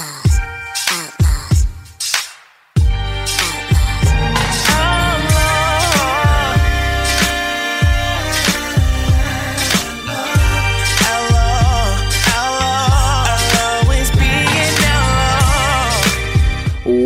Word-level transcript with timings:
outlaw. 0.00 0.23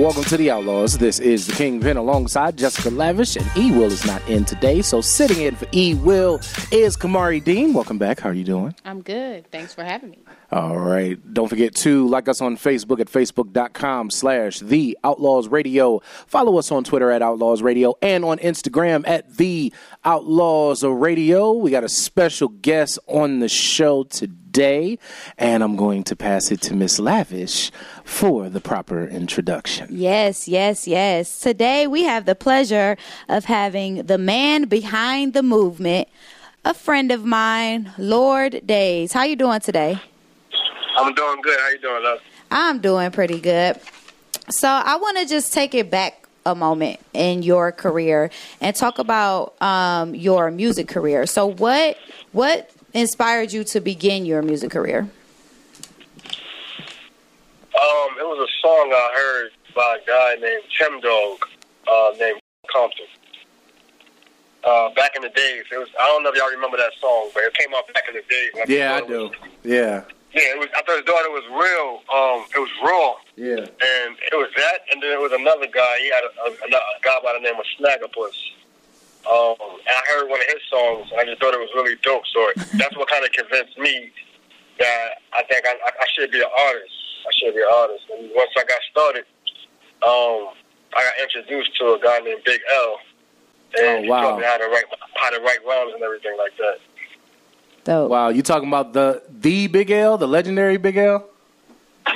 Welcome 0.08 0.24
to 0.24 0.38
the 0.38 0.50
Outlaws. 0.50 0.96
This 0.96 1.18
is 1.18 1.46
the 1.46 1.52
Kingpin 1.52 1.98
alongside 1.98 2.56
Jessica 2.56 2.88
Lavish, 2.88 3.36
and 3.36 3.46
E 3.58 3.70
Will 3.70 3.92
is 3.92 4.06
not 4.06 4.26
in 4.26 4.46
today. 4.46 4.80
So 4.80 5.02
sitting 5.02 5.42
in 5.42 5.54
for 5.54 5.66
E 5.74 5.92
Will 5.92 6.36
is 6.72 6.96
Kamari 6.96 7.44
Dean. 7.44 7.74
Welcome 7.74 7.98
back. 7.98 8.20
How 8.20 8.30
are 8.30 8.32
you 8.32 8.42
doing? 8.42 8.74
I'm 8.86 9.02
good. 9.02 9.50
Thanks 9.50 9.74
for 9.74 9.84
having 9.84 10.08
me. 10.08 10.18
All 10.50 10.78
right. 10.78 11.18
Don't 11.34 11.48
forget 11.48 11.74
to 11.76 12.08
like 12.08 12.26
us 12.26 12.40
on 12.40 12.56
Facebook 12.56 13.00
at 13.00 13.08
facebook.com 13.08 14.10
slash 14.10 14.60
the 14.60 14.96
Outlaws 15.04 15.48
Radio. 15.48 16.00
Follow 16.26 16.58
us 16.58 16.72
on 16.72 16.84
Twitter 16.84 17.10
at 17.10 17.20
Outlaws 17.20 17.60
Radio 17.60 17.92
and 18.00 18.24
on 18.24 18.38
Instagram 18.38 19.06
at 19.06 19.36
the 19.36 19.74
Outlaws 20.06 20.84
Radio. 20.84 21.52
We 21.52 21.70
got 21.70 21.84
a 21.84 21.88
special 21.90 22.48
guest 22.48 22.98
on 23.08 23.40
the 23.40 23.48
show 23.48 24.04
today, 24.04 24.37
and 24.56 25.62
I'm 25.62 25.76
going 25.76 26.04
to 26.04 26.16
pass 26.16 26.50
it 26.50 26.60
to 26.62 26.74
Miss 26.74 26.98
Lavish 26.98 27.70
for 28.04 28.48
the 28.48 28.60
proper 28.60 29.04
introduction. 29.06 29.88
Yes, 29.90 30.48
yes, 30.48 30.88
yes. 30.88 31.40
Today 31.40 31.86
we 31.86 32.04
have 32.04 32.24
the 32.24 32.34
pleasure 32.34 32.96
of 33.28 33.44
having 33.44 34.04
the 34.04 34.18
man 34.18 34.64
behind 34.64 35.34
the 35.34 35.42
movement, 35.42 36.08
a 36.64 36.74
friend 36.74 37.12
of 37.12 37.24
mine, 37.24 37.92
Lord 37.98 38.62
Daze. 38.66 39.12
How 39.12 39.24
you 39.24 39.36
doing 39.36 39.60
today? 39.60 40.00
I'm 40.96 41.14
doing 41.14 41.40
good. 41.42 41.58
How 41.60 41.68
you 41.68 41.78
doing, 41.78 42.02
love? 42.02 42.18
I'm 42.50 42.80
doing 42.80 43.10
pretty 43.10 43.40
good. 43.40 43.80
So 44.50 44.68
I 44.68 44.96
want 44.96 45.18
to 45.18 45.26
just 45.26 45.52
take 45.52 45.74
it 45.74 45.90
back 45.90 46.26
a 46.46 46.54
moment 46.54 46.98
in 47.12 47.42
your 47.42 47.72
career 47.72 48.30
and 48.60 48.74
talk 48.74 48.98
about 48.98 49.60
um, 49.60 50.14
your 50.14 50.50
music 50.50 50.88
career. 50.88 51.26
So 51.26 51.46
what 51.46 51.98
what 52.32 52.70
inspired 52.94 53.52
you 53.52 53.64
to 53.64 53.80
begin 53.80 54.24
your 54.24 54.42
music 54.42 54.70
career? 54.70 55.08
Um, 57.80 58.10
it 58.18 58.24
was 58.26 58.48
a 58.48 58.50
song 58.66 58.90
I 58.92 59.10
heard 59.16 59.50
by 59.74 59.98
a 60.02 60.06
guy 60.06 60.34
named 60.40 60.62
Tim 60.76 61.00
Dog, 61.00 61.38
uh, 61.90 62.10
named 62.18 62.40
Compton. 62.72 63.06
Uh, 64.64 64.90
back 64.94 65.12
in 65.14 65.22
the 65.22 65.28
days, 65.30 65.64
it 65.70 65.78
was. 65.78 65.88
I 66.00 66.06
don't 66.06 66.24
know 66.24 66.30
if 66.30 66.36
y'all 66.36 66.50
remember 66.50 66.76
that 66.76 66.92
song, 67.00 67.30
but 67.32 67.44
it 67.44 67.54
came 67.54 67.72
out 67.74 67.86
back 67.94 68.02
in 68.08 68.14
the 68.14 68.22
days. 68.28 68.50
Like, 68.54 68.68
Yeah, 68.68 68.94
I 68.94 68.98
it 68.98 69.08
was- 69.08 69.30
do. 69.30 69.36
Yeah. 69.62 70.02
Yeah, 70.34 70.42
it 70.52 70.58
was. 70.58 70.68
I 70.76 70.82
thought 70.82 70.96
his 70.96 71.06
daughter 71.06 71.30
was 71.30 71.44
real. 71.48 72.02
Um, 72.12 72.44
it 72.54 72.58
was 72.58 72.68
raw, 72.84 73.14
Yeah. 73.36 73.64
and 73.64 74.16
it 74.20 74.34
was 74.36 74.50
that, 74.56 74.80
and 74.92 75.00
then 75.02 75.08
there 75.10 75.20
was 75.20 75.32
another 75.32 75.66
guy. 75.68 75.98
He 76.00 76.10
had 76.10 76.22
a, 76.24 76.50
a, 76.50 76.52
a 76.66 77.00
guy 77.00 77.16
by 77.24 77.32
the 77.32 77.40
name 77.40 77.54
of 77.56 77.64
Snaggerpuss. 77.78 78.36
Um, 79.26 79.56
and 79.60 79.94
I 79.96 80.02
heard 80.14 80.28
one 80.30 80.40
of 80.40 80.46
his 80.48 80.62
songs, 80.70 81.08
and 81.10 81.20
I 81.20 81.24
just 81.24 81.40
thought 81.40 81.52
it 81.54 81.60
was 81.60 81.70
really 81.74 81.96
dope. 82.02 82.22
So 82.32 82.40
that's 82.78 82.96
what 82.96 83.08
kind 83.10 83.24
of 83.24 83.32
convinced 83.32 83.76
me 83.78 84.10
that 84.78 85.20
I 85.34 85.42
think 85.50 85.66
I, 85.66 85.74
I, 85.74 85.90
I 86.00 86.06
should 86.14 86.30
be 86.30 86.38
an 86.40 86.46
artist. 86.68 86.94
I 87.26 87.30
should 87.36 87.54
be 87.54 87.60
an 87.60 87.68
artist. 87.74 88.04
And 88.16 88.30
once 88.34 88.50
I 88.56 88.64
got 88.64 88.80
started, 88.90 89.24
um, 90.06 90.54
I 90.96 91.02
got 91.04 91.14
introduced 91.22 91.76
to 91.80 91.94
a 91.94 92.00
guy 92.00 92.20
named 92.20 92.40
Big 92.44 92.60
L, 92.74 92.96
and 93.78 93.98
Oh, 93.98 94.02
he 94.02 94.08
taught 94.08 94.38
me 94.38 94.44
how 94.44 94.56
to 94.56 94.64
write 94.64 94.84
how 95.16 95.30
to 95.30 95.40
write 95.40 95.58
rhymes 95.66 95.92
and 95.94 96.02
everything 96.02 96.36
like 96.38 96.56
that. 96.56 96.78
Dope. 97.84 98.10
Wow, 98.10 98.28
you 98.30 98.42
talking 98.42 98.68
about 98.68 98.92
the 98.92 99.22
the 99.28 99.66
Big 99.66 99.90
L, 99.90 100.16
the 100.16 100.28
legendary 100.28 100.76
Big 100.78 100.96
L? 100.96 101.28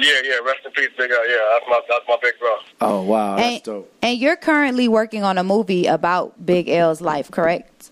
Yeah, 0.00 0.20
yeah. 0.24 0.38
Rest 0.38 0.60
in 0.64 0.72
peace, 0.72 0.90
Big 0.96 1.10
L. 1.10 1.28
Yeah, 1.28 1.36
that's 1.52 1.64
my 1.68 1.80
that's 1.88 2.04
my 2.08 2.16
big 2.22 2.38
bro. 2.38 2.56
Oh 2.80 3.02
wow, 3.02 3.36
that's 3.36 3.54
and, 3.54 3.62
dope. 3.62 3.92
and 4.02 4.18
you're 4.18 4.36
currently 4.36 4.88
working 4.88 5.22
on 5.22 5.38
a 5.38 5.44
movie 5.44 5.86
about 5.86 6.44
Big 6.44 6.68
L's 6.68 7.00
life, 7.00 7.30
correct? 7.30 7.90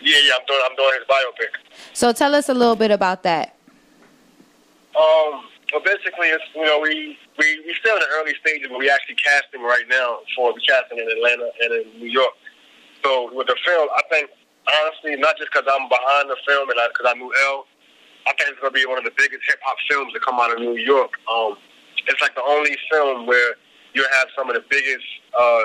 Yeah, 0.00 0.18
yeah. 0.24 0.32
I'm 0.38 0.46
doing 0.46 0.60
I'm 0.68 0.76
doing 0.76 0.92
his 0.98 1.08
biopic. 1.08 1.72
So 1.92 2.12
tell 2.12 2.34
us 2.34 2.48
a 2.48 2.54
little 2.54 2.76
bit 2.76 2.90
about 2.90 3.22
that. 3.22 3.56
Um, 4.94 5.44
well, 5.72 5.82
basically, 5.84 6.28
it's 6.28 6.44
you 6.54 6.64
know 6.64 6.80
we 6.80 7.16
we 7.38 7.62
we 7.66 7.74
still 7.80 7.94
in 7.94 8.00
the 8.00 8.08
early 8.20 8.34
stages, 8.40 8.68
but 8.68 8.78
we 8.78 8.90
actually 8.90 9.16
casting 9.16 9.62
right 9.62 9.84
now 9.88 10.18
for 10.36 10.52
we 10.52 10.60
casting 10.60 10.98
in 10.98 11.08
Atlanta 11.08 11.50
and 11.62 11.72
in 11.72 12.00
New 12.00 12.10
York. 12.10 12.34
So 13.04 13.34
with 13.34 13.46
the 13.46 13.56
film, 13.64 13.88
I 13.96 14.02
think 14.10 14.30
honestly, 14.68 15.16
not 15.16 15.36
just 15.38 15.50
because 15.52 15.66
I'm 15.66 15.88
behind 15.88 16.30
the 16.30 16.36
film 16.46 16.70
and 16.70 16.78
because 16.92 17.06
I, 17.08 17.18
knew 17.18 17.32
L, 17.48 17.66
I 18.26 18.32
think 18.38 18.50
it's 18.50 18.60
going 18.60 18.72
to 18.72 18.78
be 18.78 18.86
one 18.86 18.98
of 18.98 19.04
the 19.04 19.14
biggest 19.16 19.42
hip 19.46 19.58
hop 19.62 19.76
films 19.90 20.12
to 20.12 20.20
come 20.20 20.38
out 20.38 20.52
of 20.52 20.58
New 20.58 20.76
York. 20.76 21.12
Um, 21.30 21.56
it's 22.06 22.20
like 22.20 22.34
the 22.34 22.42
only 22.42 22.76
film 22.90 23.26
where 23.26 23.54
you 23.94 24.06
have 24.18 24.28
some 24.36 24.48
of 24.48 24.54
the 24.54 24.64
biggest 24.70 25.04
uh, 25.38 25.62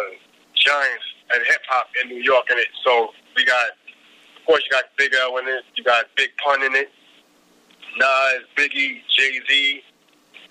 giants 0.55 1.05
in 1.35 1.41
hip 1.45 1.61
hop 1.69 1.87
in 2.03 2.09
New 2.09 2.21
York 2.21 2.45
in 2.51 2.57
it. 2.57 2.67
So 2.85 3.09
we 3.35 3.45
got, 3.45 3.77
of 4.37 4.45
course, 4.45 4.63
you 4.65 4.71
got 4.71 4.85
Big 4.97 5.13
L 5.13 5.37
in 5.37 5.47
it, 5.47 5.63
you 5.75 5.83
got 5.83 6.05
Big 6.15 6.29
Pun 6.43 6.63
in 6.63 6.75
it. 6.75 6.89
Nas, 7.97 8.45
Biggie, 8.55 9.01
Jay 9.09 9.41
Z, 9.49 9.81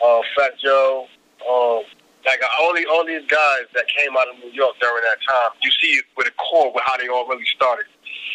uh, 0.04 0.20
Fat 0.36 0.58
Joe, 0.58 1.06
um, 1.48 1.82
like 2.26 2.40
all 2.60 2.74
the 2.74 2.84
all 2.90 3.06
these 3.06 3.24
guys 3.30 3.70
that 3.74 3.86
came 3.86 4.16
out 4.18 4.26
of 4.28 4.34
New 4.42 4.50
York 4.50 4.74
during 4.80 5.04
that 5.04 5.18
time. 5.22 5.50
You 5.62 5.70
see 5.80 6.00
with 6.16 6.26
a 6.26 6.32
core 6.32 6.72
with 6.74 6.82
how 6.84 6.96
they 6.96 7.08
all 7.08 7.26
really 7.28 7.46
started. 7.54 7.86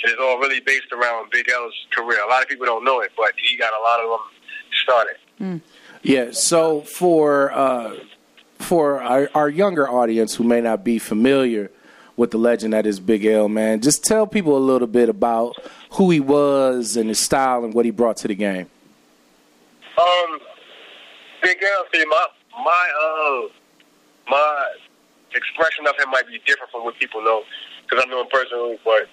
It's 0.04 0.20
all 0.20 0.40
really 0.40 0.60
based 0.60 0.92
around 0.92 1.30
Big 1.32 1.50
L's 1.50 1.74
career. 1.92 2.24
A 2.24 2.30
lot 2.30 2.42
of 2.42 2.50
people 2.50 2.66
don't 2.66 2.84
know 2.84 3.02
it, 3.02 3.12
but 3.16 3.34
he 3.38 3.58
got 3.58 3.72
a 3.74 3.82
lot 3.84 4.00
of 4.00 4.10
them 4.10 4.20
started. 4.84 5.62
Yeah. 6.04 6.32
So 6.32 6.82
for 6.82 7.52
uh, 7.52 7.96
for 8.60 9.02
our, 9.02 9.30
our 9.36 9.50
younger 9.50 9.90
audience 9.90 10.36
who 10.36 10.44
may 10.44 10.62
not 10.62 10.84
be 10.84 11.00
familiar 11.00 11.72
with 12.18 12.32
the 12.32 12.38
legend 12.38 12.74
that 12.74 12.86
is 12.86 13.00
Big 13.00 13.26
L, 13.26 13.48
man, 13.50 13.82
just 13.82 14.04
tell 14.04 14.28
people 14.28 14.58
a 14.58 14.60
little 14.60 14.88
bit 14.88 15.10
about 15.10 15.56
who 15.92 16.10
he 16.10 16.20
was 16.20 16.96
and 16.96 17.10
his 17.10 17.20
style 17.20 17.64
and 17.64 17.74
what 17.74 17.86
he 17.86 17.92
brought 17.92 18.18
to 18.18 18.28
the 18.28 18.36
game. 18.36 18.70
Um, 19.98 20.40
Big 21.42 21.58
L, 21.64 21.86
see 21.94 22.06
my 22.06 22.26
my 22.64 22.92
uh 23.02 23.50
my 24.30 24.74
expression 25.36 25.88
of 25.88 25.96
him 25.98 26.10
might 26.12 26.28
be 26.28 26.40
different 26.46 26.72
from 26.72 26.84
what 26.84 26.98
people 27.00 27.24
know 27.24 27.44
because 27.84 28.04
I 28.06 28.10
know 28.10 28.22
him 28.22 28.28
personally. 28.32 28.80
But 28.84 29.10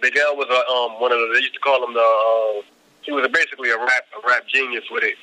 Big 0.00 0.16
L 0.16 0.36
was 0.36 0.46
a 0.46 0.60
um 0.70 1.00
one 1.00 1.12
of 1.12 1.18
the 1.18 1.34
they 1.34 1.40
used 1.40 1.54
to 1.54 1.60
call 1.60 1.82
him 1.82 1.94
the 1.94 2.00
uh, 2.00 2.62
he 3.02 3.12
was 3.12 3.24
a, 3.24 3.28
basically 3.28 3.70
a 3.70 3.78
rap 3.78 4.04
a 4.14 4.26
rap 4.26 4.46
genius 4.46 4.84
with 4.90 5.02
it. 5.02 5.16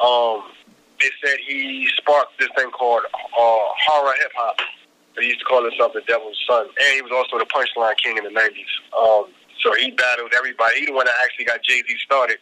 Um, 0.00 0.52
they 1.00 1.08
said 1.24 1.40
he 1.46 1.88
sparked 1.96 2.38
this 2.38 2.48
thing 2.56 2.70
called 2.70 3.04
uh, 3.12 3.64
horror 3.88 4.14
hip 4.20 4.32
hop. 4.36 4.56
They 5.16 5.24
used 5.24 5.40
to 5.40 5.46
call 5.46 5.64
himself 5.64 5.92
the 5.92 6.02
Devil's 6.06 6.38
Son, 6.48 6.68
and 6.68 6.90
he 6.94 7.02
was 7.02 7.12
also 7.12 7.38
the 7.38 7.48
Punchline 7.48 7.96
King 7.96 8.18
in 8.18 8.24
the 8.24 8.34
'90s. 8.34 8.72
Um, 8.92 9.32
so 9.60 9.72
he 9.74 9.90
battled 9.92 10.32
everybody. 10.36 10.80
He 10.80 10.86
the 10.86 10.92
one 10.92 11.06
that 11.06 11.16
actually 11.24 11.46
got 11.46 11.62
Jay 11.62 11.80
Z 11.80 11.88
started. 12.04 12.38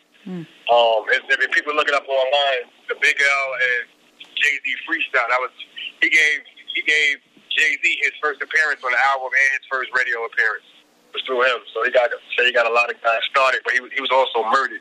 Um, 0.69 1.09
if, 1.15 1.25
if 1.31 1.51
people 1.53 1.75
look 1.75 1.89
it 1.89 1.95
up 1.95 2.07
online, 2.07 2.69
the 2.89 2.97
Big 3.01 3.17
L 3.17 3.49
and 3.55 3.83
Jay 4.19 4.55
Z 4.63 4.67
freestyle. 4.87 5.27
That 5.31 5.41
was 5.41 5.55
he 6.03 6.11
gave 6.11 6.39
he 6.75 6.83
gave 6.83 7.23
Jay 7.55 7.79
Z 7.79 7.85
his 8.03 8.13
first 8.23 8.43
appearance 8.43 8.83
on 8.85 8.93
the 8.93 9.03
album 9.09 9.31
and 9.31 9.51
his 9.59 9.67
first 9.71 9.91
radio 9.97 10.27
appearance 10.27 10.67
was 11.19 11.27
through 11.27 11.43
him. 11.43 11.59
So 11.75 11.83
he 11.85 11.91
got 11.91 12.11
so 12.37 12.45
he 12.47 12.53
got 12.53 12.67
a 12.71 12.73
lot 12.73 12.91
of 12.91 12.97
guys 13.03 13.21
started, 13.31 13.61
but 13.65 13.75
he 13.75 13.81
was 13.81 13.91
he 13.93 14.01
was 14.01 14.11
also 14.15 14.47
murdered 14.51 14.81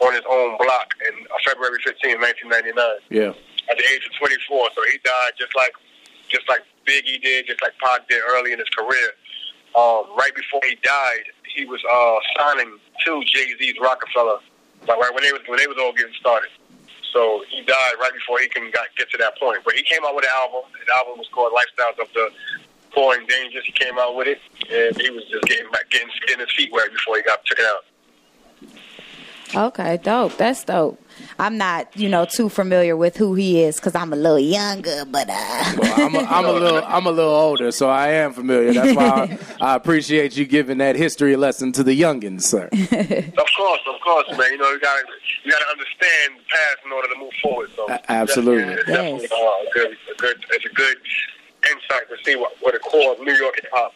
on 0.00 0.12
his 0.12 0.24
own 0.28 0.56
block 0.56 0.92
in 1.08 1.14
uh, 1.28 1.36
February 1.44 1.78
15, 1.84 2.20
1999 2.20 2.76
Yeah. 3.12 3.32
at 3.70 3.76
the 3.76 3.84
age 3.92 4.04
of 4.04 4.12
24. 4.16 4.68
So 4.76 4.80
he 4.92 4.96
died 5.04 5.32
just 5.38 5.52
like 5.56 5.72
just 6.28 6.48
like 6.48 6.64
Biggie 6.88 7.20
did, 7.22 7.46
just 7.46 7.60
like 7.62 7.76
Pac 7.78 8.08
did 8.08 8.20
early 8.32 8.52
in 8.52 8.58
his 8.58 8.68
career. 8.72 9.12
Um, 9.76 10.08
right 10.16 10.32
before 10.34 10.60
he 10.64 10.74
died, 10.80 11.28
he 11.44 11.64
was 11.68 11.80
uh, 11.84 12.16
signing 12.40 12.78
to 13.04 13.22
Jay 13.28 13.52
Z's 13.60 13.76
Roc-A-Fella, 13.80 14.40
like 14.88 14.96
right 14.98 15.12
when 15.12 15.22
they 15.22 15.32
was 15.32 15.42
when 15.46 15.58
they 15.58 15.66
was 15.68 15.76
all 15.78 15.92
getting 15.92 16.14
started. 16.18 16.48
So 17.12 17.44
he 17.48 17.62
died 17.64 17.94
right 18.00 18.12
before 18.12 18.40
he 18.40 18.48
can 18.48 18.70
got, 18.72 18.88
get 18.96 19.10
to 19.10 19.18
that 19.18 19.38
point. 19.38 19.60
But 19.64 19.74
he 19.74 19.82
came 19.82 20.00
out 20.04 20.14
with 20.14 20.24
an 20.24 20.32
album. 20.36 20.68
The 20.74 20.92
album 20.94 21.18
was 21.18 21.28
called 21.32 21.52
Lifestyles 21.52 21.96
of 22.00 22.12
the 22.12 22.28
Poor 22.96 23.14
and 23.14 23.28
Dangerous. 23.28 23.64
He 23.66 23.72
came 23.72 23.98
out 23.98 24.16
with 24.16 24.26
it, 24.26 24.38
and 24.72 25.00
he 25.00 25.10
was 25.10 25.22
just 25.30 25.44
getting 25.44 25.70
back, 25.70 25.88
getting, 25.90 26.08
getting 26.26 26.40
his 26.40 26.52
feet 26.56 26.72
wet 26.72 26.90
before 26.92 27.16
he 27.16 27.22
got 27.22 27.44
took 27.44 27.58
it 27.58 27.64
out. 27.66 27.84
Okay, 29.54 29.98
dope. 30.02 30.36
That's 30.38 30.64
dope. 30.64 31.00
I'm 31.38 31.56
not, 31.56 31.96
you 31.96 32.08
know, 32.08 32.24
too 32.24 32.48
familiar 32.48 32.96
with 32.96 33.16
who 33.16 33.34
he 33.34 33.62
is 33.62 33.76
because 33.76 33.94
I'm 33.94 34.12
a 34.12 34.16
little 34.16 34.40
younger, 34.40 35.04
but 35.06 35.28
uh, 35.30 35.72
Well, 35.78 36.00
I'm 36.06 36.14
a, 36.14 36.18
I'm 36.18 36.44
a 36.44 36.52
little 36.60 36.82
I'm 36.84 37.06
a 37.06 37.10
little 37.10 37.32
older, 37.34 37.70
so 37.70 37.88
I 37.88 38.08
am 38.08 38.32
familiar. 38.32 38.72
That's 38.74 38.96
why 38.96 39.38
I, 39.60 39.72
I 39.72 39.74
appreciate 39.76 40.36
you 40.36 40.46
giving 40.46 40.78
that 40.78 40.96
history 40.96 41.36
lesson 41.36 41.70
to 41.72 41.84
the 41.84 41.98
youngins, 41.98 42.42
sir. 42.42 42.68
Of 42.72 43.46
course, 43.56 43.80
of 43.88 44.00
course, 44.02 44.28
man. 44.38 44.52
You 44.52 44.58
know, 44.58 44.70
you 44.70 44.80
got 44.80 44.96
to 45.00 45.04
you 45.44 45.50
got 45.52 45.58
to 45.60 45.68
understand 45.70 46.34
the 46.38 46.44
past 46.50 46.78
in 46.84 46.92
order 46.92 47.08
to 47.08 47.18
move 47.18 47.32
forward. 47.42 47.70
So 47.74 47.86
A- 47.88 48.12
absolutely. 48.12 48.74
it's 48.74 48.84
definitely 48.86 49.26
uh, 49.26 49.48
good, 49.72 49.96
a 50.12 50.16
good, 50.18 50.44
it's 50.50 50.64
a 50.66 50.74
good 50.74 50.96
insight 51.72 52.08
to 52.08 52.16
see 52.24 52.36
what 52.36 52.52
what 52.60 52.72
the 52.72 52.80
core 52.80 53.12
of 53.12 53.20
New 53.20 53.34
York 53.34 53.54
hip 53.56 53.70
hop. 53.72 53.92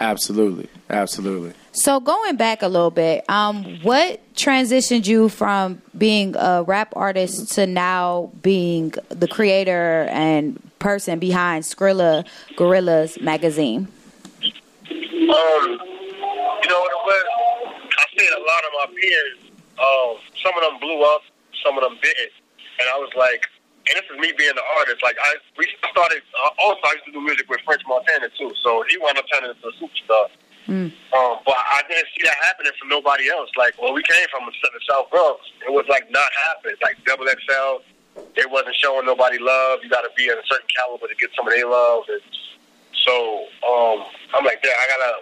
Absolutely, 0.00 0.68
absolutely. 0.90 1.52
so 1.72 1.98
going 1.98 2.36
back 2.36 2.62
a 2.62 2.68
little 2.68 2.92
bit, 2.92 3.28
um, 3.28 3.80
what 3.82 4.20
transitioned 4.34 5.08
you 5.08 5.28
from 5.28 5.82
being 5.96 6.36
a 6.36 6.62
rap 6.62 6.92
artist 6.94 7.52
to 7.54 7.66
now 7.66 8.30
being 8.40 8.94
the 9.08 9.26
creator 9.26 10.06
and 10.10 10.62
person 10.78 11.18
behind 11.18 11.64
Scrilla 11.64 12.24
Guerillaz 12.56 13.20
magazine? 13.20 13.88
Um, 14.88 15.64
you 16.62 16.68
know 16.68 16.80
what 16.80 16.92
it 16.94 17.02
was? 17.04 17.24
I 17.98 18.04
seen 18.16 18.30
a 18.32 18.40
lot 18.40 18.62
of 18.64 18.72
my 18.72 18.86
peers. 19.00 19.38
Um, 19.78 20.16
some 20.42 20.54
of 20.56 20.62
them 20.62 20.80
blew 20.80 21.02
up, 21.02 21.22
some 21.64 21.76
of 21.76 21.82
them 21.82 21.98
didn't, 22.00 22.32
and 22.78 22.88
I 22.88 22.98
was 22.98 23.10
like, 23.16 23.46
and 23.88 23.94
this 23.96 24.06
is 24.12 24.18
me 24.20 24.32
being 24.36 24.52
an 24.52 24.68
artist. 24.78 25.02
Like 25.02 25.16
I, 25.16 25.36
we 25.56 25.66
started. 25.90 26.22
Uh, 26.36 26.64
also, 26.64 26.82
I 26.84 26.92
used 27.00 27.06
to 27.06 27.12
do 27.12 27.20
music 27.20 27.48
with 27.48 27.60
French 27.64 27.82
Montana 27.88 28.28
too, 28.38 28.52
so 28.62 28.84
he 28.88 28.98
wound 28.98 29.18
up 29.18 29.24
turning 29.32 29.50
into 29.50 29.66
a 29.66 29.74
superstar. 29.80 30.28
Um, 31.16 31.40
but 31.48 31.56
I 31.56 31.80
didn't 31.88 32.08
see 32.12 32.28
that 32.28 32.36
happening 32.44 32.72
for 32.76 32.86
nobody 32.92 33.30
else. 33.32 33.48
Like, 33.56 33.72
well, 33.80 33.94
we 33.96 34.02
came 34.04 34.28
from 34.28 34.44
the 34.44 34.52
South 34.84 35.08
Bronx. 35.08 35.40
It 35.64 35.72
was 35.72 35.86
like 35.88 36.10
not 36.12 36.28
happening. 36.48 36.76
Like 36.84 37.00
Double 37.08 37.24
XL, 37.24 37.80
they 38.36 38.44
wasn't 38.44 38.76
showing 38.76 39.06
nobody 39.06 39.38
love. 39.40 39.80
You 39.82 39.88
got 39.88 40.02
to 40.02 40.12
be 40.14 40.28
in 40.28 40.36
a 40.36 40.44
certain 40.44 40.68
caliber 40.76 41.08
to 41.08 41.16
get 41.16 41.30
some 41.32 41.48
of 41.48 41.54
their 41.56 41.64
love. 41.64 42.04
And 42.12 42.20
so 43.00 43.48
um, 43.64 44.04
I'm 44.36 44.44
like, 44.44 44.60
yeah, 44.60 44.76
I 44.76 44.84
gotta, 44.92 45.12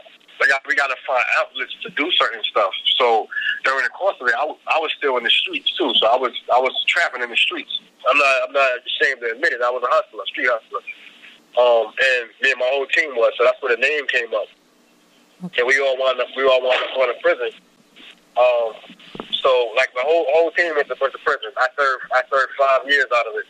I 0.43 0.59
we 0.69 0.75
gotta 0.75 0.97
find 1.07 1.25
outlets 1.39 1.75
to 1.83 1.91
do 1.91 2.11
certain 2.13 2.43
stuff. 2.45 2.73
So 2.99 3.29
during 3.65 3.85
the 3.85 3.91
course 3.91 4.17
of 4.21 4.29
it, 4.29 4.35
I, 4.37 4.79
was 4.79 4.93
still 4.97 5.17
in 5.17 5.25
the 5.25 5.31
streets 5.31 5.73
too. 5.77 5.93
So 5.97 6.07
I 6.07 6.17
was, 6.17 6.33
I 6.53 6.61
was 6.61 6.73
trapping 6.87 7.23
in 7.23 7.31
the 7.31 7.37
streets. 7.37 7.81
I'm 8.09 8.19
not, 8.19 8.35
I'm 8.47 8.53
not 8.53 8.71
ashamed 8.85 9.21
to 9.23 9.33
admit 9.33 9.53
it. 9.53 9.61
I 9.63 9.71
was 9.71 9.83
a 9.83 9.91
hustler, 9.91 10.23
a 10.23 10.27
street 10.27 10.49
hustler. 10.51 10.85
Um, 11.57 11.89
and 11.89 12.29
me 12.45 12.53
and 12.53 12.61
my 12.61 12.69
whole 12.69 12.87
team 12.87 13.17
was. 13.17 13.33
So 13.39 13.45
that's 13.45 13.61
where 13.63 13.75
the 13.75 13.81
name 13.81 14.07
came 14.09 14.29
up. 14.35 14.49
And 15.41 15.65
we 15.67 15.81
all 15.81 15.97
wound 15.99 16.21
up, 16.21 16.29
we 16.37 16.45
all 16.45 16.61
wound 16.61 16.77
up 16.85 16.93
going 16.95 17.13
to 17.13 17.21
prison. 17.21 17.51
Um, 18.37 18.77
so 19.41 19.73
like 19.77 19.89
the 19.97 20.05
whole 20.05 20.29
whole 20.37 20.51
team 20.53 20.77
to, 20.77 20.97
went 21.01 21.13
to 21.13 21.23
prison. 21.25 21.51
I 21.57 21.69
served, 21.73 22.05
I 22.13 22.21
served 22.29 22.53
five 22.61 22.85
years 22.85 23.09
out 23.09 23.27
of 23.27 23.35
it. 23.41 23.49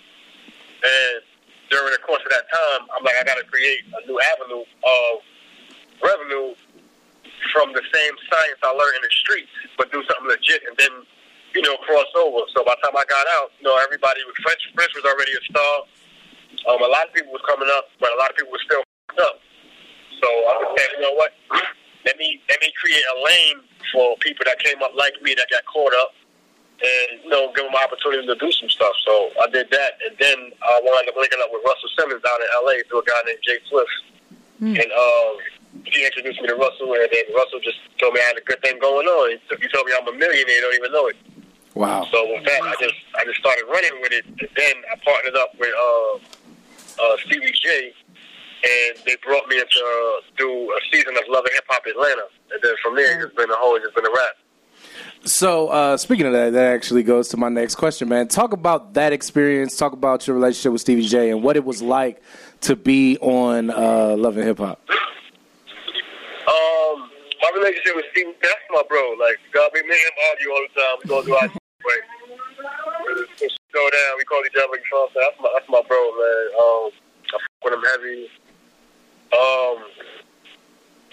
And 0.87 1.23
during 1.71 1.91
the 1.91 2.03
course 2.07 2.23
of 2.23 2.31
that 2.31 2.47
time, 2.47 2.87
I'm 2.95 3.03
like, 3.03 3.19
I 3.19 3.25
got 3.25 3.43
to 3.43 3.47
create 3.51 3.83
a 3.91 4.07
new 4.07 4.19
avenue 4.39 4.63
of 4.63 5.13
revenue 6.03 6.55
from 7.53 7.73
the 7.73 7.83
same 7.93 8.15
science 8.31 8.61
I 8.63 8.73
learned 8.73 8.97
in 9.01 9.05
the 9.05 9.15
streets, 9.23 9.53
but 9.79 9.91
do 9.93 10.03
something 10.07 10.29
legit, 10.29 10.63
and 10.67 10.77
then 10.79 10.93
you 11.55 11.63
know 11.63 11.77
cross 11.85 12.11
over. 12.17 12.47
So 12.55 12.65
by 12.65 12.75
the 12.79 12.83
time 12.89 12.97
I 12.97 13.07
got 13.07 13.27
out, 13.41 13.53
you 13.59 13.65
know 13.67 13.77
everybody 13.83 14.23
was 14.25 14.37
French. 14.43 14.63
French 14.75 14.93
was 14.95 15.05
already 15.05 15.33
a 15.35 15.43
star. 15.51 15.75
Um, 16.71 16.83
a 16.83 16.91
lot 16.91 17.07
of 17.07 17.13
people 17.15 17.31
was 17.31 17.45
coming 17.47 17.69
up, 17.71 17.91
but 18.01 18.11
a 18.11 18.19
lot 18.19 18.31
of 18.31 18.37
people 18.37 18.53
were 18.53 18.65
still 18.67 18.83
up. 19.23 19.39
So 20.23 20.29
I 20.29 20.53
was 20.59 20.69
saying, 20.75 20.93
you 20.99 21.03
know 21.05 21.15
what? 21.15 21.33
Let 22.07 22.17
me 22.19 22.41
let 22.49 22.59
me 22.63 22.71
create 22.79 23.03
a 23.03 23.17
lane 23.23 23.59
for 23.93 24.17
people 24.23 24.47
that 24.47 24.59
came 24.63 24.83
up 24.83 24.95
like 24.95 25.15
me 25.23 25.35
that 25.35 25.47
got 25.51 25.63
caught 25.67 25.95
up 26.03 26.15
and 26.83 27.25
you 27.25 27.31
know, 27.31 27.53
give 27.57 27.65
them 27.65 27.73
an 27.73 27.81
opportunity 27.83 28.27
to 28.27 28.37
do 28.37 28.53
some 28.53 28.69
stuff. 28.69 28.93
So 29.05 29.31
I 29.43 29.49
did 29.49 29.71
that, 29.71 29.93
and 30.05 30.17
then 30.21 30.53
I 30.61 30.81
wound 30.85 31.09
up 31.09 31.17
linking 31.17 31.41
up 31.41 31.49
with 31.53 31.65
Russell 31.65 31.89
Simmons 31.97 32.23
down 32.23 32.37
in 32.37 32.49
L.A. 32.63 32.85
through 32.89 33.01
a 33.01 33.05
guy 33.05 33.21
named 33.25 33.41
Jay 33.43 33.59
Swift, 33.69 33.97
and 34.77 34.91
um, 34.93 35.33
he 35.85 36.05
introduced 36.07 36.41
me 36.41 36.49
to 36.49 36.55
Russell, 36.57 36.93
and 36.95 37.09
then 37.13 37.25
Russell 37.35 37.61
just 37.61 37.79
told 38.01 38.15
me 38.15 38.21
I 38.21 38.29
had 38.29 38.39
a 38.39 38.45
good 38.47 38.61
thing 38.63 38.79
going 38.79 39.07
on. 39.07 39.31
He 39.31 39.37
told- 39.49 39.61
He 39.63 39.69
told 39.69 39.87
me 39.87 39.93
I'm 39.99 40.09
a 40.09 40.13
millionaire, 40.17 40.61
don't 40.61 40.75
even 40.75 40.93
know 40.93 41.07
it. 41.09 41.17
Wow. 41.75 42.09
So 42.11 42.25
with 42.33 42.45
that, 42.45 42.63
I 42.63 42.75
just 42.81 42.95
I 43.19 43.25
just 43.25 43.39
started 43.39 43.65
running 43.69 44.01
with 44.01 44.13
it, 44.13 44.25
and 44.27 44.49
then 44.57 44.75
I 44.91 44.97
partnered 45.05 45.37
up 45.37 45.51
with 45.59 45.75
uh, 45.77 46.15
uh, 47.03 47.17
Stevie 47.27 47.53
J, 47.53 47.93
and 48.65 48.99
they 49.05 49.17
brought 49.23 49.47
me 49.49 49.57
to 49.59 49.63
uh, 49.65 50.21
do 50.39 50.49
a 50.73 50.81
season 50.91 51.17
of 51.17 51.25
Love 51.29 51.45
and 51.45 51.53
Hip 51.55 51.65
Hop 51.69 51.85
Atlanta, 51.87 52.27
and 52.53 52.61
then 52.63 52.75
from 52.83 52.97
there, 52.97 53.27
it's 53.27 53.35
been 53.35 53.51
a 53.51 53.57
whole, 53.57 53.77
it's 53.77 53.95
been 53.95 54.07
a 54.07 54.11
wrap. 54.11 54.37
So, 55.25 55.69
uh, 55.69 55.97
speaking 55.97 56.25
of 56.27 56.33
that, 56.33 56.53
that 56.53 56.73
actually 56.75 57.03
goes 57.03 57.29
to 57.29 57.37
my 57.37 57.49
next 57.49 57.75
question, 57.75 58.09
man. 58.09 58.29
Talk 58.29 58.53
about 58.53 58.95
that 58.95 59.13
experience. 59.13 59.77
Talk 59.77 59.93
about 59.93 60.27
your 60.27 60.37
relationship 60.37 60.73
with 60.73 60.81
Stevie 60.81 61.03
J 61.07 61.31
and 61.31 61.43
what 61.43 61.57
it 61.57 61.65
was 61.65 61.83
like 61.83 62.23
to 62.63 62.77
be 62.77 63.19
on 63.19 63.71
uh, 63.71 64.15
Love 64.17 64.37
and 64.37 64.47
Hip 64.47 64.59
Hop. 64.59 64.81
My 67.47 67.55
relationship 67.55 67.95
with 67.95 68.11
Steve, 68.11 68.35
that's 68.43 68.59
my 68.75 68.83
bro. 68.91 69.15
Like, 69.23 69.39
God, 69.55 69.71
me 69.71 69.87
and 69.87 69.95
him 69.95 70.17
argue 70.35 70.51
all 70.51 70.67
the 70.67 70.75
time. 70.75 70.99
We 70.99 71.07
go 71.07 71.23
do 71.23 71.31
our 71.39 71.47
we 71.47 71.55
go 73.71 73.87
down. 73.87 74.11
We 74.19 74.27
call 74.27 74.43
each 74.43 74.59
other. 74.59 74.75
You 74.75 74.83
know 74.91 75.07
what 75.07 75.07
I'm 75.07 75.15
saying? 75.15 75.31
That's 75.31 75.39
my, 75.39 75.51
that's 75.55 75.71
my 75.71 75.79
bro, 75.87 76.03
man. 76.19 76.43
Um, 76.59 76.91
I 77.31 77.39
fuck 77.39 77.63
with 77.63 77.79
him 77.79 77.87
heavy. 77.87 78.27
Um, 79.31 79.79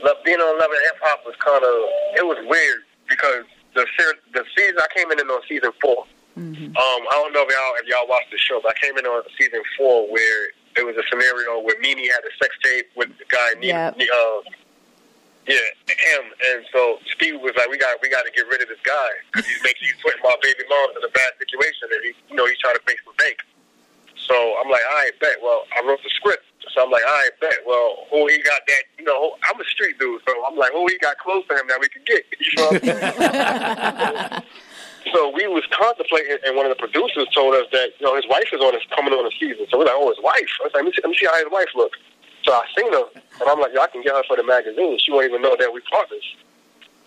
love, 0.01 0.17
being 0.25 0.41
on 0.41 0.57
Love 0.57 0.73
and 0.73 0.81
Hip 0.89 0.97
Hop 1.05 1.21
was 1.21 1.37
kind 1.37 1.61
of, 1.61 1.75
it 2.17 2.25
was 2.25 2.41
weird 2.49 2.81
because 3.05 3.45
the 3.77 3.85
ser- 3.93 4.17
the 4.33 4.41
season, 4.57 4.81
I 4.81 4.89
came 4.95 5.11
in 5.11 5.19
on 5.21 5.41
season 5.45 5.69
4 5.85 6.05
Um, 6.37 6.73
I 6.73 7.13
don't 7.21 7.29
know 7.33 7.45
if 7.45 7.49
y'all 7.53 7.73
if 7.77 7.85
y'all 7.85 8.07
watched 8.09 8.31
the 8.33 8.39
show, 8.41 8.57
but 8.63 8.73
I 8.73 8.77
came 8.81 8.97
in 8.97 9.05
on 9.05 9.21
season 9.37 9.61
four 9.77 10.09
where 10.09 10.49
it 10.77 10.81
was 10.81 10.97
a 10.97 11.03
scenario 11.09 11.59
where 11.61 11.77
Mimi 11.79 12.09
had 12.09 12.25
a 12.25 12.33
sex 12.41 12.55
tape 12.63 12.89
with 12.97 13.09
the 13.21 13.25
guy, 13.29 13.53
Yep. 13.61 13.97
Ne- 13.97 14.09
uh, 14.09 14.41
yeah, 15.47 15.67
him. 15.87 16.23
And 16.51 16.65
so 16.71 16.99
Steve 17.15 17.41
was 17.41 17.53
like, 17.57 17.69
"We 17.69 17.77
got, 17.77 17.99
we 18.01 18.09
got 18.09 18.23
to 18.25 18.31
get 18.31 18.47
rid 18.47 18.61
of 18.61 18.69
this 18.69 18.81
guy 18.83 19.09
because 19.31 19.47
he's 19.47 19.63
making, 19.63 19.87
he's 19.87 19.99
putting 20.01 20.21
my 20.23 20.35
baby 20.41 20.63
mom 20.69 20.95
in 20.95 21.03
a 21.03 21.11
bad 21.11 21.31
situation, 21.39 21.91
and 21.91 22.01
he, 22.03 22.11
you 22.29 22.35
know, 22.35 22.45
he's 22.47 22.59
trying 22.59 22.75
to 22.75 22.85
make 22.87 22.99
some 23.03 23.15
bank." 23.17 23.37
So 24.15 24.35
I'm 24.59 24.71
like, 24.71 24.81
"All 24.87 24.97
right, 25.03 25.15
bet." 25.19 25.37
Well, 25.43 25.67
I 25.75 25.83
wrote 25.85 25.99
the 26.03 26.11
script, 26.15 26.45
so 26.71 26.83
I'm 26.83 26.91
like, 26.91 27.03
"All 27.03 27.19
right, 27.27 27.35
bet." 27.41 27.59
Well, 27.67 28.07
who 28.11 28.27
he 28.27 28.39
got 28.43 28.63
that? 28.67 28.83
You 28.97 29.05
know, 29.05 29.35
I'm 29.43 29.59
a 29.59 29.65
street 29.65 29.99
dude, 29.99 30.21
so 30.27 30.31
I'm 30.47 30.55
like, 30.55 30.71
"Who 30.71 30.87
he 30.87 30.97
got 30.99 31.19
close 31.19 31.43
to 31.47 31.59
him 31.59 31.67
that 31.67 31.79
we 31.79 31.89
could 31.89 32.05
get?" 32.05 32.23
You 32.39 32.51
know 32.57 32.69
what 32.71 32.81
I'm? 32.87 34.43
So 35.11 35.29
we 35.29 35.45
was 35.47 35.63
contemplating, 35.69 36.37
and 36.45 36.55
one 36.55 36.65
of 36.65 36.71
the 36.71 36.79
producers 36.79 37.27
told 37.35 37.53
us 37.55 37.67
that 37.71 37.91
you 37.99 38.05
know 38.05 38.15
his 38.15 38.25
wife 38.27 38.47
is 38.53 38.61
on 38.61 38.73
his 38.73 38.83
coming 38.95 39.13
on 39.13 39.25
the 39.25 39.35
season. 39.37 39.67
So 39.69 39.77
we're 39.77 39.85
like, 39.85 39.99
oh, 39.99 40.09
his 40.09 40.23
wife. 40.23 40.47
I 40.61 40.63
was 40.63 40.71
like, 40.73 40.83
let 40.83 40.85
me 40.85 40.91
see, 40.95 41.01
let 41.03 41.09
me 41.11 41.17
see 41.19 41.27
how 41.27 41.35
his 41.35 41.51
wife 41.51 41.67
looks. 41.75 41.99
So 42.45 42.51
I 42.53 42.63
seen 42.77 42.91
her, 42.91 43.05
and 43.39 43.49
I'm 43.49 43.59
like, 43.59 43.73
yo, 43.73 43.81
I 43.81 43.87
can 43.87 44.01
get 44.01 44.13
her 44.13 44.23
for 44.27 44.35
the 44.35 44.43
magazine. 44.43 44.99
She 44.99 45.11
won't 45.11 45.25
even 45.25 45.41
know 45.41 45.55
that 45.57 45.71
we 45.73 45.81
partners. 45.91 46.35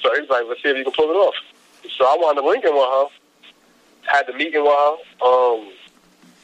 So 0.01 0.15
he's 0.19 0.29
like, 0.31 0.45
let's 0.49 0.63
see 0.63 0.71
if 0.71 0.77
you 0.77 0.85
can 0.85 0.93
pull 0.93 1.11
it 1.11 1.15
off. 1.15 1.35
So 1.99 2.05
I 2.05 2.17
wound 2.19 2.39
up 2.39 2.45
linking 2.45 2.73
with 2.75 2.83
her, 2.83 3.07
had 4.05 4.27
the 4.27 4.33
meeting 4.33 4.63
with 4.63 4.73
her, 4.73 4.97
um, 5.25 5.73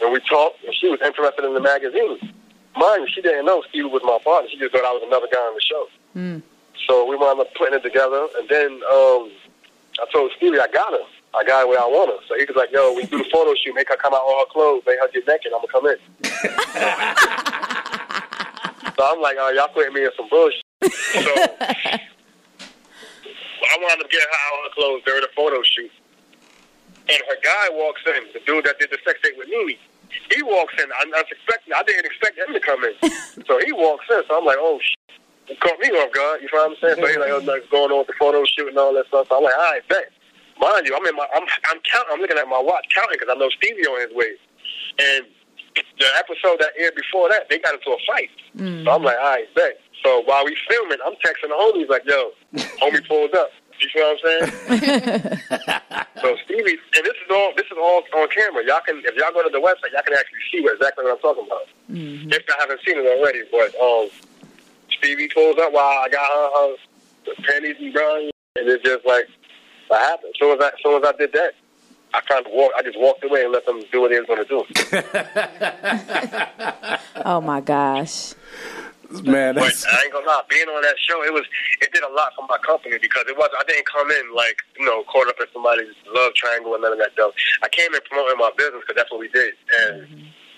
and 0.01 0.13
we 0.13 0.21
talked, 0.29 0.63
and 0.65 0.75
she 0.75 0.89
was 0.89 1.01
interested 1.05 1.45
in 1.45 1.55
the 1.55 1.61
magazine. 1.61 2.19
Mind 2.77 3.03
you, 3.03 3.09
she 3.15 3.23
didn't 3.23 3.45
know 3.47 3.63
Steve 3.69 3.91
was 3.91 4.03
my 4.05 4.19
partner. 4.25 4.49
She 4.51 4.59
just 4.59 4.73
thought 4.73 4.85
I 4.85 4.93
was 4.93 5.03
another 5.07 5.29
guy 5.31 5.39
on 5.41 5.55
the 5.55 5.61
show. 5.61 5.87
So 6.89 7.07
we 7.07 7.17
wound 7.17 7.41
up 7.41 7.53
putting 7.55 7.75
it 7.75 7.83
together, 7.83 8.27
and 8.39 8.49
then 8.49 8.73
um, 8.93 9.31
I 10.01 10.07
told 10.13 10.33
Stevie 10.37 10.59
I 10.59 10.69
got 10.73 10.93
her. 10.93 11.05
I 11.35 11.45
got 11.45 11.61
her 11.61 11.69
where 11.69 11.81
I 11.81 11.87
want 11.87 12.11
her. 12.11 12.19
So 12.29 12.35
he 12.37 12.45
was 12.45 12.57
like, 12.57 12.73
"Yo, 12.73 12.93
we 12.93 13.05
do 13.07 13.19
the 13.19 13.29
photo 13.33 13.55
shoot. 13.55 13.75
Make 13.75 13.89
her 13.89 13.97
come 13.97 14.13
out 14.13 14.21
all 14.21 14.41
her 14.41 14.51
clothes. 14.53 14.83
Make 14.87 14.99
her 15.01 15.09
get 15.13 15.27
naked. 15.27 15.53
I'm 15.53 15.61
gonna 15.61 15.73
come 15.73 15.87
in." 15.87 17.59
so 18.97 19.03
I'm 19.05 19.21
like, 19.21 19.37
"Oh, 19.39 19.51
y'all 19.51 19.69
putting 19.69 19.95
me 19.95 20.05
in 20.05 20.11
some 20.17 20.29
bullshit." 20.29 20.63
So 23.63 23.69
I 23.71 23.79
wound 23.79 24.03
up 24.03 24.11
getting 24.11 24.27
her 24.27 24.41
out 24.43 24.59
of 24.59 24.63
her 24.67 24.75
clothes 24.75 25.03
during 25.07 25.23
the 25.23 25.31
photo 25.37 25.63
shoot, 25.63 25.91
and 27.09 27.23
her 27.29 27.39
guy 27.45 27.69
walks 27.71 28.03
in. 28.07 28.27
The 28.35 28.41
dude 28.45 28.65
that 28.65 28.81
did 28.81 28.91
the 28.91 28.99
sex 29.07 29.21
tape 29.23 29.39
with 29.39 29.49
Mimi. 29.49 29.79
He 30.35 30.43
walks 30.43 30.75
in. 30.83 30.91
I, 30.91 31.05
I 31.07 31.23
was 31.23 31.31
expecting. 31.31 31.73
I 31.73 31.83
didn't 31.85 32.07
expect 32.07 32.39
him 32.39 32.53
to 32.53 32.61
come 32.61 32.83
in. 32.83 32.95
so 33.47 33.61
he 33.65 33.73
walks 33.73 34.07
in. 34.11 34.23
So 34.29 34.39
I'm 34.39 34.45
like, 34.45 34.59
"Oh." 34.59 34.81
shit. 34.83 34.99
It 35.49 35.61
caught 35.61 35.79
me 35.81 35.89
off 35.89 36.13
guard. 36.13 36.41
You 36.41 36.49
know 36.53 36.69
what 36.69 36.71
I'm 36.71 36.77
saying? 36.81 36.97
So 37.03 37.07
he's 37.07 37.19
like, 37.19 37.31
oh, 37.31 37.43
like 37.45 37.69
going 37.71 37.91
on 37.91 37.99
with 37.99 38.07
the 38.07 38.19
photo 38.19 38.45
shoot 38.45 38.69
and 38.69 38.79
all 38.79 38.95
that 38.95 39.07
stuff. 39.09 39.27
So 39.29 39.37
I'm 39.37 39.43
like, 39.43 39.55
all 39.55 39.73
right, 39.73 39.89
bet. 39.89 40.09
Mind 40.61 40.87
you, 40.87 40.95
I'm 40.95 41.05
in 41.07 41.17
my, 41.17 41.27
I'm, 41.35 41.43
I'm 41.43 41.81
counting. 41.83 42.13
I'm 42.15 42.21
looking 42.21 42.39
at 42.39 42.47
my 42.47 42.61
watch, 42.63 42.87
counting 42.95 43.19
because 43.19 43.29
I 43.29 43.37
know 43.39 43.51
Stevie 43.59 43.83
on 43.85 44.01
his 44.07 44.15
way. 44.15 44.39
And 44.99 45.27
the 45.75 46.07
episode 46.19 46.59
that 46.61 46.71
aired 46.79 46.95
before 46.95 47.29
that, 47.29 47.49
they 47.49 47.59
got 47.59 47.75
into 47.75 47.91
a 47.91 47.99
fight. 48.07 48.31
So 48.85 48.91
I'm 48.91 49.03
like, 49.03 49.17
all 49.17 49.31
right, 49.31 49.47
bet. 49.55 49.81
So 50.05 50.23
while 50.25 50.45
we 50.45 50.57
filming, 50.69 50.99
I'm 51.05 51.15
texting 51.15 51.49
the 51.49 51.55
homies 51.55 51.89
like, 51.89 52.03
yo, 52.05 52.31
homie 52.81 53.07
pulled 53.07 53.35
up. 53.35 53.51
You 53.81 53.89
feel 53.93 54.15
what 54.15 54.21
I'm 54.23 54.51
saying? 54.71 55.39
so 56.23 56.37
Stevie, 56.45 56.79
and 56.97 57.05
this 57.05 57.19
is 57.19 57.31
all 57.33 57.53
this 57.57 57.67
is 57.67 57.79
all 57.81 58.03
on 58.15 58.29
camera. 58.29 58.63
Y'all 58.65 58.81
can 58.87 58.99
if 59.05 59.15
y'all 59.17 59.33
go 59.33 59.43
to 59.43 59.51
the 59.51 59.59
website, 59.59 59.93
y'all 59.93 60.03
can 60.07 60.15
actually 60.15 60.39
see 60.53 60.61
what 60.61 60.77
exactly 60.77 61.05
what 61.05 61.15
I'm 61.15 61.19
talking 61.19 61.47
about. 61.47 61.67
If 62.33 62.43
I 62.49 62.61
haven't 62.61 62.81
seen 62.87 62.99
it 62.99 63.07
already, 63.19 63.43
but 63.51 63.75
um, 63.83 64.09
Stevie 64.99 65.29
pulls 65.29 65.59
up 65.59 65.73
while 65.73 65.99
I 65.99 66.09
got 66.11 66.31
her, 66.31 66.77
her 67.27 67.43
panties 67.43 67.77
and 67.81 67.93
bra, 67.93 68.17
and 68.19 68.69
it's 68.69 68.85
just 68.85 69.05
like 69.05 69.27
what 69.89 70.01
happened. 70.01 70.35
Soon 70.39 70.59
as 70.59 70.65
I, 70.65 70.69
as 70.69 70.75
soon 70.83 71.03
as 71.03 71.09
I 71.09 71.17
did 71.19 71.33
that, 71.33 71.55
I 72.15 72.21
kind 72.21 72.45
of 72.45 72.53
walked. 72.53 72.75
I 72.77 72.83
just 72.83 72.99
walked 72.99 73.25
away 73.25 73.45
and 73.45 73.53
let 73.53 73.65
them 73.67 73.83
do 73.91 74.01
what 74.03 74.11
they 74.11 74.21
was 74.21 74.27
going 74.27 74.45
to 74.45 74.49
do. 74.49 74.65
Oh 77.25 77.41
my 77.41 77.61
gosh. 77.61 78.35
Man, 79.23 79.55
But 79.55 79.69
that's, 79.69 79.85
I 79.85 80.03
ain't 80.05 80.13
gonna 80.13 80.25
lie, 80.27 80.41
being 80.49 80.67
on 80.73 80.81
that 80.83 80.97
show, 80.99 81.23
it 81.23 81.33
was 81.33 81.45
it 81.85 81.93
did 81.93 82.03
a 82.03 82.09
lot 82.09 82.33
for 82.35 82.47
my 82.49 82.57
company 82.65 82.97
because 82.97 83.25
it 83.29 83.37
was 83.37 83.51
I 83.53 83.63
didn't 83.69 83.85
come 83.85 84.11
in 84.11 84.33
like 84.35 84.57
you 84.79 84.87
know 84.87 85.05
caught 85.05 85.29
up 85.29 85.37
in 85.39 85.47
somebody's 85.53 85.93
love 86.17 86.33
triangle 86.35 86.73
and 86.73 86.81
none 86.83 86.93
of 86.97 86.99
that 86.99 87.13
stuff. 87.13 87.37
I 87.63 87.69
came 87.69 87.93
in 87.93 88.01
promoting 88.09 88.39
my 88.41 88.51
business 88.57 88.81
because 88.81 88.97
that's 88.97 89.13
what 89.13 89.21
we 89.21 89.29
did, 89.29 89.53
and 89.85 90.09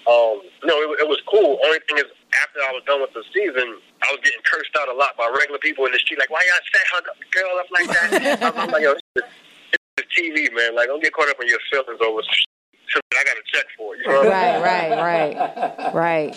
um, 0.07 0.39
you 0.63 0.71
know 0.71 0.79
it, 0.87 1.03
it 1.03 1.09
was 1.11 1.19
cool. 1.27 1.59
Only 1.67 1.83
thing 1.91 1.99
is, 1.99 2.07
after 2.39 2.63
I 2.63 2.71
was 2.71 2.87
done 2.87 3.03
with 3.03 3.11
the 3.11 3.27
season, 3.35 3.75
I 4.07 4.09
was 4.15 4.23
getting 4.23 4.43
cursed 4.47 4.71
out 4.79 4.87
a 4.87 4.95
lot 4.95 5.19
by 5.19 5.27
regular 5.35 5.59
people 5.59 5.85
in 5.87 5.93
the 5.93 5.99
street, 5.99 6.23
like 6.23 6.31
why 6.31 6.47
y'all 6.47 6.63
set 6.71 6.87
her 6.95 7.01
the 7.11 7.27
girl 7.35 7.59
up 7.59 7.67
like 7.75 7.89
that? 7.91 8.55
I'm 8.55 8.71
like, 8.71 8.87
yo, 8.87 8.95
it's, 8.95 9.03
it's 9.19 9.27
TV, 10.17 10.53
man. 10.55 10.75
Like 10.75 10.89
don't 10.89 11.03
get 11.03 11.13
caught 11.13 11.29
up 11.29 11.37
in 11.41 11.49
your 11.49 11.61
feelings 11.71 12.01
over. 12.01 12.23
shit 12.23 13.03
I 13.15 13.25
got 13.25 13.35
to 13.35 13.47
check 13.51 13.67
for 13.77 13.97
you. 13.97 14.05
know 14.07 14.23
what 14.23 14.33
I 14.33 14.55
mean? 14.55 14.63
Right, 14.63 14.91
right, 14.91 15.35
right, 15.39 15.95
right. 15.95 16.35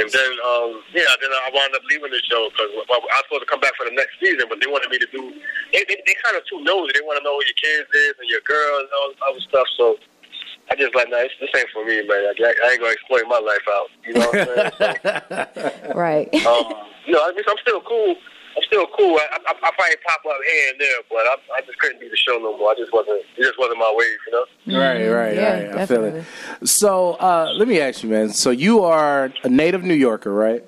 And 0.00 0.08
then, 0.08 0.32
um, 0.40 0.80
yeah, 0.96 1.04
then 1.20 1.28
I 1.28 1.52
wound 1.52 1.76
up 1.76 1.84
leaving 1.84 2.08
the 2.10 2.22
show 2.24 2.48
because 2.48 2.72
I 2.72 2.96
was 2.96 3.24
supposed 3.28 3.44
to 3.44 3.50
come 3.50 3.60
back 3.60 3.76
for 3.76 3.84
the 3.84 3.92
next 3.92 4.16
season, 4.16 4.48
but 4.48 4.56
they 4.60 4.68
wanted 4.68 4.88
me 4.88 4.98
to 4.98 5.08
do. 5.12 5.20
They, 5.72 5.84
they, 5.84 6.00
they 6.00 6.16
kind 6.24 6.36
of 6.36 6.42
too 6.48 6.64
nosy. 6.64 6.96
They 6.96 7.04
want 7.04 7.20
to 7.20 7.24
know 7.24 7.36
who 7.36 7.44
your 7.44 7.60
kids 7.60 7.88
is 7.92 8.14
and 8.16 8.28
your 8.28 8.40
girl 8.48 8.80
and 8.80 8.88
all 8.88 9.08
this 9.12 9.20
other 9.20 9.42
stuff. 9.44 9.68
So 9.76 9.84
I 10.72 10.76
just 10.80 10.96
like, 10.96 11.12
nah, 11.12 11.20
this, 11.20 11.36
this 11.40 11.52
ain't 11.52 11.68
for 11.76 11.84
me, 11.84 12.00
man. 12.08 12.24
I, 12.24 12.32
I 12.32 12.66
ain't 12.72 12.80
gonna 12.80 12.96
exploit 12.96 13.28
my 13.28 13.40
life 13.40 13.66
out. 13.68 13.88
You 14.08 14.12
know 14.16 14.24
what 14.24 14.36
I'm 14.36 14.72
saying? 14.80 15.92
Right. 15.96 16.28
So, 16.40 16.48
um, 16.48 16.88
you 17.04 17.12
know, 17.12 17.20
I 17.20 17.36
mean, 17.36 17.44
I'm 17.44 17.60
still 17.60 17.84
cool. 17.84 18.16
I'm 18.56 18.62
still 18.64 18.86
cool. 18.98 19.16
I, 19.16 19.38
I, 19.46 19.50
I 19.50 19.70
probably 19.72 19.96
pop 20.06 20.20
up 20.26 20.36
here 20.48 20.70
and 20.72 20.80
there, 20.80 20.96
but 21.10 21.18
I, 21.18 21.36
I 21.56 21.60
just 21.66 21.78
couldn't 21.78 22.00
do 22.00 22.08
the 22.10 22.16
show 22.16 22.38
no 22.38 22.56
more. 22.58 22.70
I 22.70 22.74
just 22.76 22.92
wasn't. 22.92 23.22
It 23.36 23.42
just 23.42 23.58
wasn't 23.58 23.78
my 23.78 23.92
wave, 23.96 24.18
you 24.26 24.32
know. 24.32 24.78
right, 24.80 25.06
right, 25.08 25.34
Yeah, 25.36 25.50
right. 25.72 25.76
I 25.80 25.86
feel 25.86 26.04
it. 26.04 26.10
definitely. 26.12 26.66
So, 26.66 27.12
uh, 27.14 27.52
let 27.56 27.66
me 27.68 27.80
ask 27.80 28.02
you, 28.02 28.10
man. 28.10 28.30
So, 28.30 28.50
you 28.50 28.82
are 28.84 29.32
a 29.44 29.48
native 29.48 29.82
New 29.84 29.94
Yorker, 29.94 30.32
right? 30.32 30.62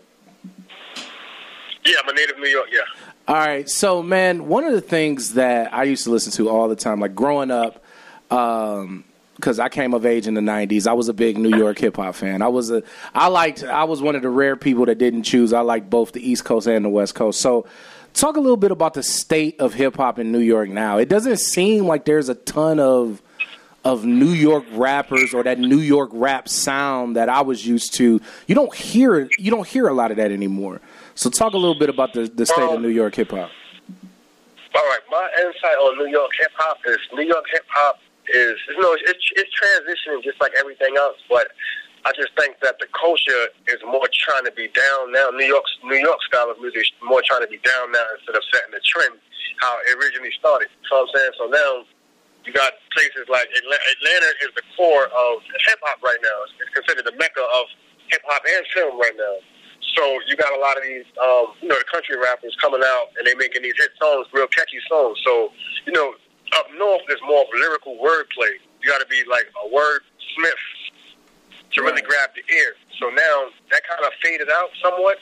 Yeah, 1.84 1.96
I'm 2.02 2.08
a 2.08 2.14
native 2.14 2.38
New 2.38 2.48
York. 2.48 2.68
Yeah. 2.72 2.80
All 3.28 3.36
right. 3.36 3.68
So, 3.68 4.02
man, 4.02 4.48
one 4.48 4.64
of 4.64 4.72
the 4.72 4.80
things 4.80 5.34
that 5.34 5.72
I 5.74 5.84
used 5.84 6.04
to 6.04 6.10
listen 6.10 6.32
to 6.32 6.48
all 6.48 6.68
the 6.68 6.76
time, 6.76 7.00
like 7.00 7.14
growing 7.14 7.50
up, 7.50 7.82
because 9.44 9.58
I 9.58 9.68
came 9.68 9.92
of 9.92 10.06
age 10.06 10.26
in 10.26 10.32
the 10.32 10.40
'90s, 10.40 10.86
I 10.86 10.94
was 10.94 11.10
a 11.10 11.12
big 11.12 11.36
New 11.36 11.54
York 11.54 11.78
hip 11.78 11.96
hop 11.96 12.14
fan. 12.14 12.40
I 12.40 12.48
was 12.48 12.70
a, 12.70 12.82
I 13.14 13.28
liked, 13.28 13.62
I 13.62 13.84
was 13.84 14.00
one 14.00 14.16
of 14.16 14.22
the 14.22 14.30
rare 14.30 14.56
people 14.56 14.86
that 14.86 14.96
didn't 14.96 15.24
choose. 15.24 15.52
I 15.52 15.60
liked 15.60 15.90
both 15.90 16.12
the 16.12 16.26
East 16.26 16.46
Coast 16.46 16.66
and 16.66 16.82
the 16.82 16.88
West 16.88 17.14
Coast. 17.14 17.42
So, 17.42 17.66
talk 18.14 18.38
a 18.38 18.40
little 18.40 18.56
bit 18.56 18.70
about 18.70 18.94
the 18.94 19.02
state 19.02 19.60
of 19.60 19.74
hip 19.74 19.96
hop 19.96 20.18
in 20.18 20.32
New 20.32 20.38
York 20.38 20.70
now. 20.70 20.96
It 20.96 21.10
doesn't 21.10 21.36
seem 21.36 21.86
like 21.86 22.06
there's 22.06 22.30
a 22.30 22.34
ton 22.34 22.80
of 22.80 23.20
of 23.84 24.06
New 24.06 24.30
York 24.30 24.64
rappers 24.72 25.34
or 25.34 25.42
that 25.42 25.58
New 25.58 25.80
York 25.80 26.08
rap 26.14 26.48
sound 26.48 27.16
that 27.16 27.28
I 27.28 27.42
was 27.42 27.66
used 27.66 27.92
to. 27.96 28.22
You 28.46 28.54
don't 28.54 28.74
hear 28.74 29.28
you 29.38 29.50
don't 29.50 29.68
hear 29.68 29.88
a 29.88 29.92
lot 29.92 30.10
of 30.10 30.16
that 30.16 30.32
anymore. 30.32 30.80
So 31.14 31.28
talk 31.28 31.52
a 31.52 31.58
little 31.58 31.78
bit 31.78 31.90
about 31.90 32.14
the, 32.14 32.28
the 32.28 32.46
state 32.46 32.62
of 32.62 32.80
New 32.80 32.88
York 32.88 33.14
hip 33.14 33.30
hop. 33.30 33.50
All 34.74 34.82
right, 34.82 35.00
my 35.10 35.28
insight 35.44 35.76
on 35.76 35.98
New 35.98 36.10
York 36.10 36.30
hip 36.40 36.50
hop 36.56 36.78
is 36.86 36.98
New 37.12 37.24
York 37.24 37.44
hip 37.52 37.66
hop 37.68 37.98
is 38.32 38.56
you 38.68 38.80
know 38.80 38.94
it's 38.94 39.26
it's 39.36 39.52
transitioning 39.52 40.22
just 40.22 40.40
like 40.40 40.52
everything 40.58 40.96
else, 40.96 41.18
but 41.28 41.48
I 42.04 42.12
just 42.12 42.36
think 42.36 42.60
that 42.60 42.76
the 42.78 42.86
culture 42.92 43.48
is 43.68 43.80
more 43.84 44.04
trying 44.12 44.44
to 44.44 44.52
be 44.52 44.68
down 44.68 45.12
now. 45.12 45.32
New 45.32 45.48
York's 45.48 45.72
New 45.84 45.96
York 45.96 46.20
style 46.28 46.50
of 46.52 46.60
music 46.60 46.84
is 46.84 46.92
more 47.00 47.22
trying 47.24 47.40
to 47.40 47.48
be 47.48 47.58
down 47.64 47.92
now 47.92 48.04
instead 48.16 48.36
of 48.36 48.44
setting 48.52 48.76
the 48.76 48.82
trend 48.84 49.16
how 49.60 49.78
it 49.88 49.96
originally 49.96 50.32
started. 50.36 50.68
Know 50.90 51.04
I'm 51.04 51.08
saying? 51.14 51.32
So 51.40 51.44
now 51.48 51.70
you 52.44 52.52
got 52.52 52.76
places 52.92 53.24
like 53.32 53.48
Atla- 53.56 53.84
Atlanta 53.96 54.30
is 54.44 54.52
the 54.52 54.64
core 54.76 55.08
of 55.08 55.40
hip 55.64 55.80
hop 55.80 56.02
right 56.04 56.20
now. 56.20 56.36
It's 56.60 56.72
considered 56.76 57.08
the 57.08 57.16
mecca 57.16 57.40
of 57.40 57.64
hip 58.12 58.20
hop 58.28 58.44
and 58.44 58.64
film 58.76 59.00
right 59.00 59.16
now. 59.16 59.36
So 59.96 60.02
you 60.26 60.36
got 60.36 60.52
a 60.52 60.60
lot 60.60 60.76
of 60.76 60.82
these, 60.82 61.06
um, 61.22 61.54
you 61.62 61.68
know, 61.68 61.78
the 61.78 61.88
country 61.88 62.16
rappers 62.18 62.56
coming 62.60 62.82
out 62.84 63.14
and 63.16 63.26
they 63.26 63.34
making 63.34 63.62
these 63.62 63.76
hit 63.78 63.94
songs, 64.00 64.26
real 64.32 64.48
catchy 64.48 64.80
songs. 64.88 65.16
So 65.24 65.52
you 65.86 65.92
know, 65.92 66.14
up 66.54 66.66
north 66.78 67.02
there's 67.08 67.22
more 67.26 67.42
of 67.42 67.48
lyrical 67.54 67.96
wordplay. 67.96 68.58
You 68.82 68.88
got 68.88 69.00
to 69.00 69.06
be 69.06 69.22
like 69.28 69.46
a 69.64 69.68
wordsmith 69.68 70.64
to 71.72 71.82
really 71.82 72.02
grab 72.02 72.30
the 72.34 72.42
ear. 72.54 72.74
So 72.98 73.10
now 73.10 73.50
that 73.70 73.82
kind 73.88 74.04
of 74.04 74.12
faded 74.22 74.48
out 74.50 74.70
somewhat. 74.82 75.18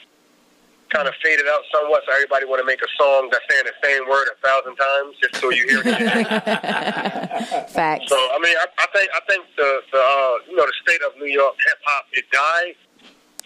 Kind 0.89 1.07
of 1.07 1.15
faded 1.23 1.47
out 1.49 1.61
somewhat. 1.73 2.03
So 2.05 2.13
everybody 2.13 2.45
want 2.45 2.61
to 2.61 2.67
make 2.69 2.81
a 2.81 2.91
song 3.01 3.29
that's 3.31 3.41
saying 3.49 3.65
the 3.65 3.73
same 3.81 4.05
word 4.05 4.29
a 4.29 4.37
thousand 4.45 4.77
times 4.77 5.17
just 5.17 5.41
so 5.41 5.49
you 5.49 5.65
hear 5.65 5.81
it. 5.81 5.97
Facts. 7.73 8.05
So 8.05 8.17
I 8.17 8.37
mean, 8.37 8.53
I, 8.61 8.65
I 8.77 8.87
think 8.93 9.09
I 9.09 9.21
think 9.25 9.41
the 9.57 9.81
the 9.89 9.97
uh, 9.97 10.33
you 10.45 10.55
know 10.55 10.69
the 10.69 10.77
state 10.85 11.01
of 11.01 11.17
New 11.17 11.33
York 11.33 11.55
hip 11.65 11.79
hop 11.81 12.05
it 12.13 12.29
died, 12.29 12.77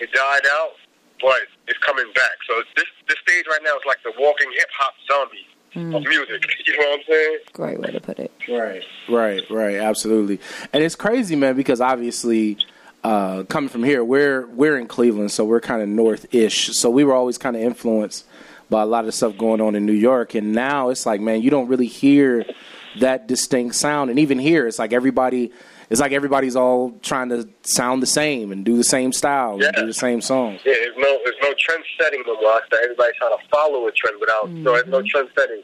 it 0.04 0.12
died 0.12 0.44
out, 0.60 0.76
but 1.24 1.48
it's 1.72 1.80
coming 1.80 2.12
back. 2.12 2.36
So 2.52 2.60
this 2.76 2.90
this 3.08 3.16
stage 3.24 3.46
right 3.48 3.64
now 3.64 3.80
is 3.80 3.86
like 3.88 4.04
the 4.04 4.12
walking 4.20 4.52
hip 4.52 4.68
hop 4.76 4.96
zombie 5.08 5.48
of 5.78 6.04
music. 6.04 6.44
You 6.68 6.78
know 6.84 6.90
what 6.90 7.00
I'm 7.00 7.06
saying? 7.10 7.38
Great 7.54 7.80
way 7.80 7.92
to 7.92 8.00
put 8.02 8.20
it. 8.20 8.32
Right, 8.48 8.84
right, 9.10 9.42
right. 9.50 9.76
Absolutely, 9.76 10.40
and 10.74 10.84
it's 10.84 10.96
crazy, 10.96 11.36
man, 11.36 11.56
because 11.56 11.82
obviously. 11.82 12.58
Uh, 13.04 13.44
coming 13.44 13.70
from 13.70 13.84
here, 13.84 14.04
we're 14.04 14.48
we're 14.48 14.78
in 14.78 14.86
Cleveland, 14.88 15.32
so 15.32 15.46
we're 15.46 15.62
kind 15.62 15.82
of 15.82 15.88
north-ish. 15.88 16.76
So 16.76 16.90
we 16.90 17.06
were 17.06 17.14
always 17.14 17.38
kind 17.38 17.56
of 17.56 17.62
influenced 17.62 18.26
by 18.70 18.82
a 18.82 18.86
lot 18.86 19.06
of 19.06 19.14
stuff 19.14 19.38
going 19.38 19.62
on 19.62 19.76
in 19.76 19.86
New 19.86 19.94
York, 19.94 20.36
and 20.36 20.52
now 20.52 20.90
it's 20.90 21.06
like, 21.06 21.22
man, 21.22 21.42
you 21.42 21.50
don't 21.50 21.70
really 21.70 21.86
hear 21.86 22.44
that 23.00 23.28
distinct 23.28 23.76
sound, 23.76 24.10
and 24.10 24.20
even 24.20 24.40
here, 24.40 24.68
it's 24.68 24.80
like 24.80 24.92
everybody, 24.92 25.52
it's 25.90 26.02
like 26.02 26.12
everybody's 26.12 26.56
all 26.56 26.92
trying 27.02 27.30
to 27.30 27.48
sound 27.64 28.02
the 28.04 28.08
same 28.08 28.52
and 28.52 28.66
do 28.66 28.76
the 28.76 28.84
same 28.84 29.14
style 29.14 29.62
and 29.62 29.76
do 29.76 29.86
the 29.86 29.94
same 29.94 30.20
songs. 30.22 30.62
Yeah, 30.66 30.74
there's 30.74 30.98
no 30.98 31.20
there's 31.24 31.42
no 31.42 31.54
trend 31.58 31.84
setting 32.00 32.24
no 32.28 32.36
more. 32.42 32.62
So 32.72 32.78
everybody's 32.84 33.16
trying 33.16 33.38
to 33.38 33.44
follow 33.50 33.88
a 33.88 33.92
trend 33.92 34.20
without 34.20 34.50
no 34.50 34.74
there's 34.74 34.88
no 34.88 35.00
mm-hmm. 35.00 35.08
trend 35.08 35.30
setting. 35.38 35.64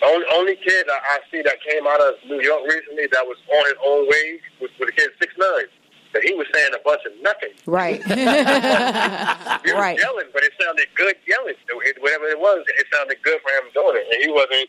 The 0.00 0.06
only, 0.06 0.26
only 0.34 0.56
kid 0.56 0.86
I, 0.90 0.98
I 0.98 1.18
see 1.30 1.42
that 1.42 1.56
came 1.66 1.86
out 1.86 2.00
of 2.00 2.14
New 2.26 2.42
York 2.42 2.62
recently 2.68 3.06
that 3.12 3.24
was 3.24 3.38
on 3.48 3.64
his 3.66 3.78
own 3.84 4.08
way 4.08 4.40
was 4.60 4.70
with 4.78 4.88
the 4.88 4.92
kid 4.92 5.10
six 5.20 5.32
nine. 5.38 5.66
That 6.12 6.22
he 6.24 6.34
was 6.34 6.46
saying 6.52 6.72
a 6.76 6.82
bunch 6.84 7.00
of 7.08 7.12
nothing. 7.22 7.56
Right. 7.64 8.02
He 9.64 9.70
was 9.72 9.80
Right. 9.80 9.96
yelling, 9.96 10.28
but 10.34 10.42
it 10.42 10.52
sounded 10.60 10.86
good 10.94 11.16
yelling. 11.26 11.54
It, 11.56 11.96
whatever 12.02 12.26
it 12.26 12.38
was, 12.38 12.64
it 12.68 12.86
sounded 12.92 13.16
good 13.22 13.40
for 13.40 13.48
him 13.48 13.72
doing 13.72 13.96
it. 13.96 14.06
And 14.12 14.22
he 14.22 14.30
wasn't. 14.30 14.68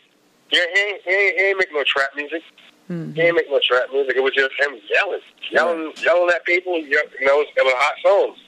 Yeah, 0.51 0.61
he 0.73 0.79
ain't, 0.79 1.01
he 1.03 1.11
ain't, 1.11 1.35
he 1.35 1.43
ain't 1.49 1.57
make 1.57 1.73
no 1.73 1.83
trap 1.83 2.11
music. 2.15 2.43
He 3.15 3.21
ain't 3.21 3.35
make 3.35 3.49
much 3.49 3.65
rap 3.71 3.85
music. 3.91 4.15
It 4.15 4.23
was 4.23 4.33
just 4.33 4.51
him 4.59 4.79
yelling, 4.89 5.19
yelling, 5.51 5.93
yelling 6.03 6.29
at 6.35 6.43
people. 6.45 6.77
You 6.77 6.91
know, 7.21 7.41
it 7.41 7.55
was 7.57 7.73
hot 7.77 7.95
songs. 8.03 8.39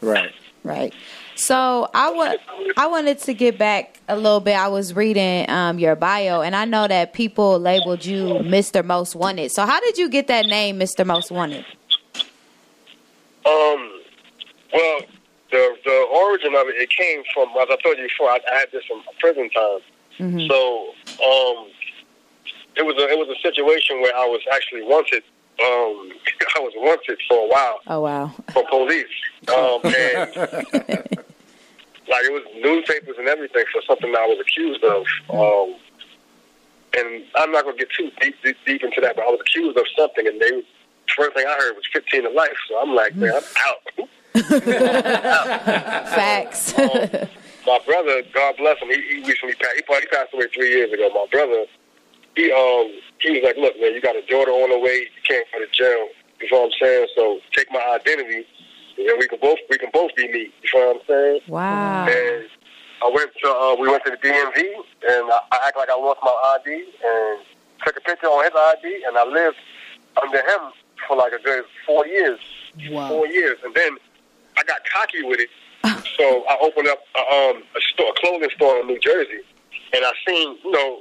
Right. 0.00 0.32
Right. 0.64 0.94
So 1.34 1.88
I 1.94 2.10
wa- 2.12 2.36
I 2.76 2.86
wanted 2.86 3.18
to 3.20 3.34
get 3.34 3.58
back 3.58 4.00
a 4.08 4.16
little 4.16 4.38
bit. 4.40 4.54
I 4.56 4.68
was 4.68 4.94
reading 4.94 5.48
um, 5.50 5.78
your 5.78 5.96
bio, 5.96 6.40
and 6.42 6.54
I 6.54 6.64
know 6.66 6.86
that 6.86 7.12
people 7.14 7.58
labeled 7.58 8.04
you 8.04 8.26
Mr. 8.42 8.84
Most 8.84 9.16
Wanted. 9.16 9.50
So 9.50 9.66
how 9.66 9.80
did 9.80 9.98
you 9.98 10.08
get 10.08 10.28
that 10.28 10.46
name, 10.46 10.78
Mr. 10.78 11.04
Most 11.04 11.30
Wanted? 11.32 11.64
Um, 13.44 14.00
well, 14.72 15.00
the 15.50 15.76
the 15.84 16.06
origin 16.14 16.54
of 16.54 16.68
it, 16.68 16.76
it 16.76 16.90
came 16.90 17.22
from 17.34 17.48
as 17.60 17.66
I 17.70 17.76
told 17.82 17.98
you 17.98 18.04
before. 18.06 18.30
I, 18.30 18.38
I 18.52 18.58
had 18.60 18.68
this 18.72 18.84
from 18.84 19.02
prison 19.18 19.50
time. 19.50 19.78
So, 20.48 20.90
um, 21.24 21.66
it 22.76 22.82
was 22.86 22.96
a 22.96 23.08
it 23.08 23.18
was 23.18 23.28
a 23.28 23.40
situation 23.42 24.00
where 24.00 24.14
I 24.16 24.26
was 24.26 24.40
actually 24.52 24.82
wanted. 24.82 25.22
Um, 25.60 26.10
I 26.56 26.60
was 26.60 26.72
wanted 26.76 27.18
for 27.28 27.38
a 27.44 27.48
while 27.48 27.80
Oh 27.86 28.00
wow. 28.00 28.32
for 28.52 28.64
police. 28.68 29.06
Um, 29.48 29.80
and 29.84 30.30
like 32.08 32.24
it 32.24 32.32
was 32.32 32.42
newspapers 32.60 33.16
and 33.18 33.28
everything 33.28 33.64
for 33.72 33.82
something 33.86 34.10
that 34.12 34.20
I 34.20 34.26
was 34.26 34.38
accused 34.40 34.82
of. 34.84 35.04
Um, 35.30 35.76
and 36.98 37.24
I'm 37.36 37.52
not 37.52 37.64
gonna 37.64 37.76
get 37.76 37.88
too 37.96 38.10
deep, 38.20 38.34
deep 38.42 38.56
deep 38.66 38.82
into 38.82 39.00
that, 39.02 39.16
but 39.16 39.22
I 39.22 39.28
was 39.28 39.40
accused 39.40 39.76
of 39.78 39.84
something, 39.96 40.26
and 40.26 40.40
they 40.40 40.62
first 41.16 41.34
thing 41.36 41.44
I 41.46 41.54
heard 41.60 41.74
was 41.76 41.84
15 41.92 42.22
to 42.24 42.30
life. 42.30 42.56
So 42.68 42.78
I'm 42.80 42.94
like, 42.94 43.14
man, 43.16 43.34
I'm 43.34 43.42
out. 43.68 44.08
Facts. 46.12 46.74
my 46.76 47.78
brother, 47.86 48.22
God 48.32 48.56
bless 48.56 48.78
him, 48.80 48.88
he, 48.88 49.00
he 49.02 49.22
recently 49.24 49.54
passed. 49.54 49.74
He, 49.76 49.82
he 50.00 50.06
passed 50.06 50.32
away 50.34 50.46
three 50.54 50.70
years 50.70 50.92
ago. 50.92 51.08
My 51.14 51.26
brother, 51.30 51.64
he 52.36 52.50
um 52.52 52.90
he 53.20 53.30
was 53.32 53.42
like, 53.44 53.56
look, 53.56 53.78
man, 53.80 53.94
you 53.94 54.00
got 54.00 54.16
a 54.16 54.22
daughter 54.22 54.50
on 54.50 54.70
the 54.70 54.78
way. 54.78 55.06
You 55.06 55.22
can't 55.26 55.46
go 55.52 55.58
to 55.58 55.70
jail. 55.72 56.08
You 56.40 56.48
know 56.50 56.62
what 56.62 56.64
I'm 56.66 56.72
saying? 56.80 57.06
So 57.14 57.38
take 57.52 57.70
my 57.70 57.80
identity, 57.94 58.46
and 58.98 59.18
we 59.18 59.28
can 59.28 59.38
both 59.40 59.58
we 59.70 59.78
can 59.78 59.90
both 59.92 60.14
be 60.16 60.28
me. 60.28 60.50
You 60.62 60.70
know 60.74 60.86
what 60.88 60.96
I'm 60.96 61.02
saying? 61.06 61.40
wow. 61.48 62.06
And 62.06 62.48
I 63.02 63.10
went 63.12 63.30
to 63.42 63.50
uh, 63.50 63.76
we 63.78 63.88
went 63.88 64.04
to 64.04 64.10
the 64.10 64.16
DMV, 64.16 64.58
and 64.58 65.30
I, 65.30 65.38
I 65.52 65.58
act 65.68 65.76
like 65.76 65.90
I 65.90 65.96
lost 65.96 66.20
my 66.22 66.58
ID, 66.60 66.84
and 67.04 67.40
took 67.84 67.96
a 67.96 68.00
picture 68.00 68.26
on 68.26 68.44
his 68.44 68.52
ID, 68.54 69.04
and 69.06 69.16
I 69.16 69.24
lived 69.24 69.56
under 70.20 70.38
him 70.38 70.72
for 71.06 71.16
like 71.16 71.32
a 71.32 71.42
good 71.42 71.64
four 71.86 72.06
years. 72.06 72.40
Wow. 72.90 73.08
Four 73.08 73.26
years, 73.26 73.58
and 73.64 73.74
then 73.74 73.98
I 74.56 74.62
got 74.64 74.80
cocky 74.92 75.22
with 75.22 75.40
it. 75.40 75.50
So 75.84 75.90
So 76.18 76.44
I 76.48 76.56
opened 76.62 76.88
up 76.88 77.00
a, 77.16 77.34
um, 77.34 77.62
a 77.76 77.80
store, 77.92 78.10
a 78.10 78.20
clothing 78.20 78.48
store 78.54 78.78
in 78.80 78.86
New 78.86 78.98
Jersey, 79.00 79.40
and 79.92 80.04
I 80.04 80.12
seen, 80.26 80.56
you 80.64 80.70
know, 80.70 81.00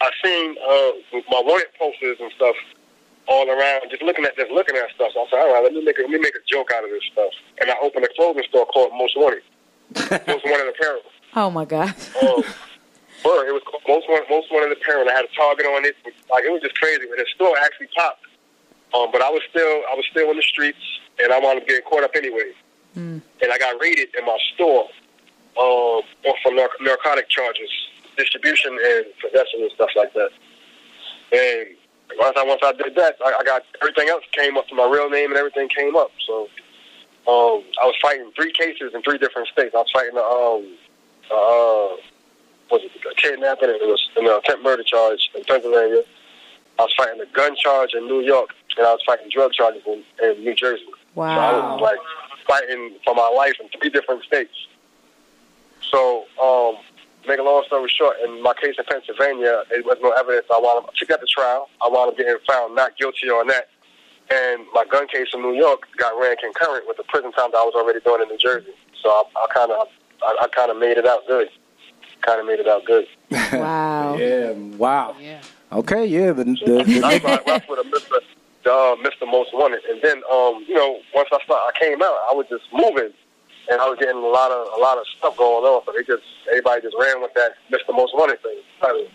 I 0.00 0.10
seen 0.22 0.56
uh, 0.60 1.20
my 1.30 1.40
wanted 1.44 1.68
posters 1.78 2.18
and 2.20 2.30
stuff 2.36 2.56
all 3.28 3.48
around, 3.48 3.90
just 3.90 4.02
looking 4.02 4.24
at 4.24 4.36
just 4.36 4.50
looking 4.50 4.76
at 4.76 4.90
stuff. 4.94 5.10
So 5.14 5.24
I 5.24 5.26
said, 5.30 5.38
all 5.40 5.54
right, 5.54 5.64
let 5.64 5.72
me 5.72 5.82
make 5.84 5.98
a, 5.98 6.02
let 6.02 6.10
me 6.10 6.18
make 6.18 6.36
a 6.36 6.44
joke 6.46 6.70
out 6.74 6.84
of 6.84 6.90
this 6.90 7.02
stuff, 7.12 7.32
and 7.60 7.70
I 7.70 7.74
opened 7.82 8.04
a 8.04 8.08
clothing 8.14 8.44
store 8.48 8.66
called 8.66 8.92
Most 8.94 9.16
Wanted, 9.16 9.42
Most 10.28 10.44
Wanted 10.44 10.68
Apparel. 10.74 11.00
Oh 11.34 11.50
my 11.50 11.64
God. 11.64 11.94
Um, 12.22 12.44
Word, 13.24 13.48
it 13.48 13.52
was 13.52 13.62
called 13.66 13.82
most 13.88 14.08
one, 14.08 14.22
most 14.30 14.52
wanted 14.52 14.70
apparel. 14.70 15.08
I 15.08 15.12
had 15.12 15.24
a 15.24 15.32
target 15.34 15.66
on 15.66 15.84
it. 15.84 15.96
Like 16.30 16.44
it 16.44 16.52
was 16.52 16.62
just 16.62 16.76
crazy. 16.78 17.02
But 17.10 17.18
the 17.18 17.26
store 17.34 17.56
actually 17.58 17.88
popped. 17.96 18.22
Um, 18.94 19.10
but 19.10 19.18
I 19.20 19.30
was 19.30 19.42
still, 19.50 19.82
I 19.90 19.98
was 19.98 20.04
still 20.10 20.30
in 20.30 20.36
the 20.36 20.46
streets, 20.46 20.78
and 21.18 21.32
I 21.32 21.40
wound 21.40 21.58
up 21.58 21.66
getting 21.66 21.82
caught 21.90 22.04
up 22.04 22.12
anyway. 22.14 22.52
And 23.42 23.50
I 23.52 23.58
got 23.58 23.80
raided 23.80 24.14
in 24.16 24.24
my 24.24 24.38
store 24.54 24.84
um, 25.58 26.02
for 26.22 26.52
narc- 26.52 26.78
narcotic 26.80 27.28
charges, 27.28 27.68
distribution 28.16 28.72
and 28.72 29.04
possession 29.20 29.62
and 29.62 29.70
stuff 29.74 29.90
like 29.96 30.12
that. 30.14 30.30
And 31.32 31.66
once 32.18 32.36
I 32.38 32.44
once 32.44 32.60
I 32.64 32.72
did 32.72 32.94
that, 32.96 33.16
I, 33.24 33.34
I 33.40 33.44
got 33.44 33.62
everything 33.82 34.08
else 34.08 34.24
came 34.32 34.56
up 34.56 34.66
to 34.68 34.74
my 34.74 34.88
real 34.88 35.10
name 35.10 35.30
and 35.30 35.38
everything 35.38 35.68
came 35.68 35.96
up. 35.96 36.10
So 36.26 36.42
um, 37.26 37.62
I 37.82 37.86
was 37.86 37.94
fighting 38.00 38.30
three 38.36 38.52
cases 38.52 38.92
in 38.94 39.02
three 39.02 39.18
different 39.18 39.48
states. 39.48 39.74
I 39.74 39.78
was 39.78 39.90
fighting 39.92 40.16
um, 40.16 40.76
uh, 41.30 41.96
was 42.70 42.82
it 42.82 42.90
a 43.10 43.14
kidnapping 43.14 43.68
and 43.70 43.80
it 43.80 43.86
was 43.86 44.08
an 44.16 44.26
attempt 44.26 44.62
murder 44.62 44.82
charge 44.82 45.30
in 45.34 45.44
Pennsylvania. 45.44 46.02
I 46.78 46.82
was 46.82 46.94
fighting 46.96 47.20
a 47.20 47.26
gun 47.34 47.56
charge 47.56 47.94
in 47.94 48.06
New 48.06 48.20
York, 48.20 48.50
and 48.76 48.86
I 48.86 48.92
was 48.92 49.00
fighting 49.06 49.28
drug 49.30 49.52
charges 49.52 49.82
in, 49.86 50.02
in 50.22 50.44
New 50.44 50.54
Jersey. 50.54 50.84
So 50.84 50.90
I 51.40 51.52
Wow. 51.52 51.76
was 51.76 51.80
like 51.80 51.98
fighting 52.46 52.96
for 53.04 53.14
my 53.14 53.28
life 53.28 53.54
in 53.60 53.68
three 53.80 53.88
different 53.90 54.24
states. 54.24 54.54
So, 55.90 56.24
um, 56.42 56.76
make 57.26 57.38
a 57.38 57.42
long 57.42 57.64
story 57.66 57.90
short, 57.96 58.16
in 58.24 58.42
my 58.42 58.54
case 58.54 58.74
in 58.78 58.84
Pennsylvania, 58.84 59.62
there 59.70 59.82
was 59.82 59.98
no 60.02 60.10
evidence. 60.12 60.46
I 60.52 60.58
wound 60.60 60.84
up, 60.84 60.90
I 60.90 60.98
took 60.98 61.08
that 61.08 61.20
to 61.20 61.26
trial. 61.26 61.68
I 61.84 61.88
wound 61.88 62.10
up 62.10 62.16
getting 62.16 62.36
found 62.46 62.74
not 62.74 62.96
guilty 62.96 63.28
on 63.28 63.46
that. 63.48 63.68
And 64.30 64.64
my 64.74 64.84
gun 64.84 65.06
case 65.08 65.28
in 65.34 65.42
New 65.42 65.54
York 65.54 65.86
got 65.96 66.18
ran 66.20 66.36
concurrent 66.36 66.86
with 66.88 66.96
the 66.96 67.04
prison 67.04 67.30
time 67.32 67.50
that 67.52 67.58
I 67.58 67.64
was 67.64 67.74
already 67.76 68.00
doing 68.00 68.22
in 68.22 68.28
New 68.28 68.38
Jersey. 68.38 68.74
So 69.02 69.08
I, 69.10 69.22
I 69.36 69.46
kind 69.54 69.70
of, 69.70 69.86
I, 70.22 70.36
I 70.42 70.48
kind 70.48 70.70
of 70.70 70.76
made 70.78 70.98
it 70.98 71.06
out 71.06 71.26
good. 71.28 71.48
Kind 72.22 72.40
of 72.40 72.46
made 72.46 72.58
it 72.60 72.68
out 72.68 72.84
good. 72.84 73.06
Wow. 73.52 74.16
Yeah. 74.18 74.52
Wow. 74.76 75.14
Yeah. 75.20 75.40
Okay. 75.72 76.06
Yeah. 76.06 76.32
The, 76.32 76.44
the, 76.44 76.82
the 76.84 77.00
That's 77.00 77.24
why 77.24 77.40
that's 77.46 77.68
what 77.68 77.78
a 77.78 77.88
Mr. 77.88 78.18
The, 78.64 78.72
uh, 78.72 78.96
Mr. 78.96 79.30
Most 79.30 79.50
Wanted. 79.54 79.84
And 79.88 80.02
then, 80.02 80.18
um, 80.30 80.64
you 80.66 80.74
know, 80.74 80.98
once 81.14 81.28
I 81.32 81.38
start, 81.44 81.72
I 81.74 81.78
came 81.78 82.02
out, 82.02 82.16
I 82.30 82.34
was 82.34 82.46
just 82.50 82.64
moving, 82.72 83.12
and 83.70 83.80
I 83.80 83.88
was 83.88 83.98
getting 83.98 84.16
a 84.16 84.20
lot 84.20 84.50
of 84.50 84.68
a 84.76 84.80
lot 84.80 84.98
of 84.98 85.04
stuff 85.18 85.36
going 85.36 85.64
on. 85.64 85.82
So 85.84 85.92
they 85.92 86.04
just 86.04 86.22
everybody 86.48 86.82
just 86.82 86.96
ran 86.98 87.20
with 87.20 87.34
that 87.34 87.54
Mr. 87.70 87.94
Most 87.94 88.14
Wanted 88.14 88.40
thing. 88.42 88.58
I 88.82 88.92
mean, 88.92 89.06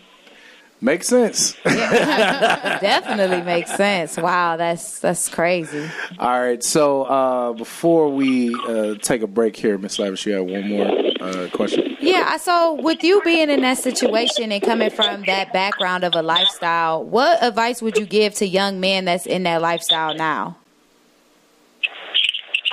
makes 0.82 1.08
sense. 1.08 1.54
Definitely 1.64 3.42
makes 3.44 3.74
sense. 3.76 4.18
Wow, 4.18 4.58
that's 4.58 5.00
that's 5.00 5.30
crazy. 5.30 5.90
All 6.20 6.40
right. 6.40 6.64
So 6.64 7.04
uh, 7.04 7.54
before 7.54 8.10
we 8.10 8.54
uh, 8.68 8.96
take 8.96 9.22
a 9.22 9.28
break 9.28 9.56
here, 9.56 9.78
Miss 9.78 10.00
Lavish, 10.00 10.26
you 10.26 10.34
have 10.34 10.46
one 10.46 10.70
more 10.70 10.88
uh, 11.22 11.50
question. 11.54 11.96
Yeah, 12.00 12.26
I 12.28 12.38
so 12.38 12.74
with 12.82 13.04
you 13.04 13.22
being 13.24 13.50
in 13.50 13.62
that 13.62 13.78
situation 13.78 14.52
and 14.52 14.62
coming 14.62 14.90
from 14.90 15.24
that 15.26 15.54
background 15.54 16.04
of 16.04 16.16
a 16.16 16.22
lifestyle, 16.22 17.04
what 17.04 17.42
advice 17.44 17.82
would 17.82 17.98
you 17.98 18.06
give 18.06 18.34
to 18.36 18.48
young 18.48 18.80
men 18.80 19.06
that's 19.06 19.26
in 19.26 19.44
that 19.44 19.62
lifestyle 19.62 20.16
now? 20.16 20.58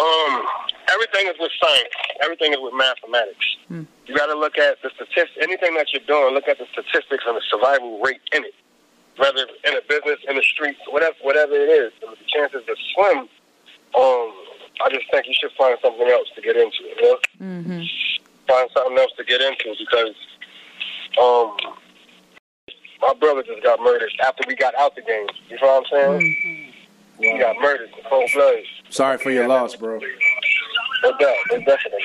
Um, 0.00 0.46
everything 0.92 1.26
is 1.26 1.34
with 1.40 1.52
science. 1.60 1.88
Everything 2.22 2.52
is 2.52 2.58
with 2.60 2.74
mathematics. 2.74 3.46
You 4.06 4.16
got 4.16 4.26
to 4.26 4.34
look 4.38 4.56
at 4.58 4.80
the 4.82 4.90
statistics. 4.96 5.36
Anything 5.40 5.74
that 5.74 5.86
you're 5.92 6.04
doing, 6.06 6.34
look 6.34 6.48
at 6.48 6.58
the 6.58 6.66
statistics 6.72 7.24
and 7.26 7.36
the 7.36 7.42
survival 7.50 8.00
rate 8.00 8.20
in 8.32 8.44
it. 8.44 8.54
Whether 9.18 9.42
in 9.66 9.74
a 9.76 9.82
business, 9.88 10.18
in 10.28 10.36
the 10.36 10.42
streets, 10.42 10.78
whatever, 10.88 11.16
whatever 11.22 11.52
it 11.54 11.68
is, 11.68 11.92
the 12.00 12.14
chances 12.28 12.62
to 12.66 12.74
swim. 12.94 13.18
Um, 13.98 14.30
I 14.84 14.88
just 14.90 15.10
think 15.10 15.26
you 15.26 15.34
should 15.34 15.50
find 15.58 15.76
something 15.82 16.06
else 16.08 16.28
to 16.36 16.40
get 16.42 16.56
into. 16.56 16.82
You 16.84 17.02
know, 17.02 17.18
Mm-hmm. 17.42 17.82
find 18.48 18.68
something 18.76 18.98
else 18.98 19.12
to 19.18 19.24
get 19.24 19.40
into 19.40 19.74
because, 19.78 20.14
um, 21.20 21.56
my 23.00 23.12
brother 23.20 23.42
just 23.42 23.62
got 23.62 23.80
murdered 23.80 24.10
after 24.24 24.42
we 24.48 24.54
got 24.56 24.74
out 24.76 24.94
the 24.96 25.02
game. 25.02 25.26
You 25.48 25.56
know 25.62 25.80
what 25.80 25.86
I'm 25.92 26.20
saying? 26.20 26.72
He 27.20 27.38
got 27.38 27.56
murdered 27.60 27.90
in 27.96 28.04
cold 28.08 28.30
blood. 28.34 28.56
Sorry 28.90 29.18
for 29.18 29.30
your 29.30 29.46
loss, 29.48 29.74
bro. 29.76 30.00
No 31.02 31.16
doubt, 31.18 31.36
no 31.50 31.58
definitely. 31.58 32.02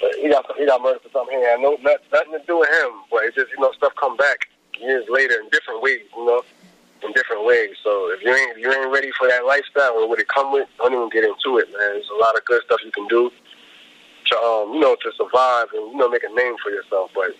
But 0.00 0.14
he 0.20 0.28
got 0.28 0.44
he 0.56 0.66
got 0.66 0.82
murdered 0.82 1.02
for 1.02 1.10
something 1.10 1.38
he 1.38 1.44
had 1.44 1.60
no 1.60 1.78
not, 1.80 2.00
nothing 2.12 2.32
to 2.32 2.42
do 2.46 2.58
with 2.58 2.68
him. 2.68 2.90
But 3.10 3.24
it's 3.24 3.36
just 3.36 3.50
you 3.52 3.60
know 3.60 3.72
stuff 3.72 3.92
come 3.98 4.16
back 4.16 4.48
years 4.80 5.04
later 5.08 5.40
in 5.40 5.48
different 5.50 5.82
ways, 5.82 6.04
you 6.16 6.26
know, 6.26 6.42
in 7.02 7.12
different 7.12 7.44
ways. 7.44 7.76
So 7.82 8.12
if 8.12 8.22
you 8.22 8.32
ain't 8.34 8.56
if 8.56 8.58
you 8.58 8.72
ain't 8.72 8.92
ready 8.92 9.10
for 9.18 9.28
that 9.28 9.46
lifestyle 9.46 9.96
or 9.96 10.08
what 10.08 10.20
it 10.20 10.28
come 10.28 10.52
with, 10.52 10.68
don't 10.78 10.92
even 10.92 11.08
get 11.08 11.24
into 11.24 11.58
it, 11.58 11.68
man. 11.72 11.96
There's 11.96 12.12
a 12.12 12.20
lot 12.20 12.36
of 12.36 12.44
good 12.44 12.62
stuff 12.64 12.80
you 12.84 12.92
can 12.92 13.08
do 13.08 13.30
to 14.26 14.36
um 14.36 14.74
you 14.74 14.80
know 14.80 14.96
to 14.96 15.12
survive 15.16 15.68
and 15.72 15.92
you 15.92 15.96
know 15.96 16.08
make 16.08 16.24
a 16.24 16.32
name 16.34 16.56
for 16.62 16.70
yourself. 16.70 17.10
But 17.14 17.32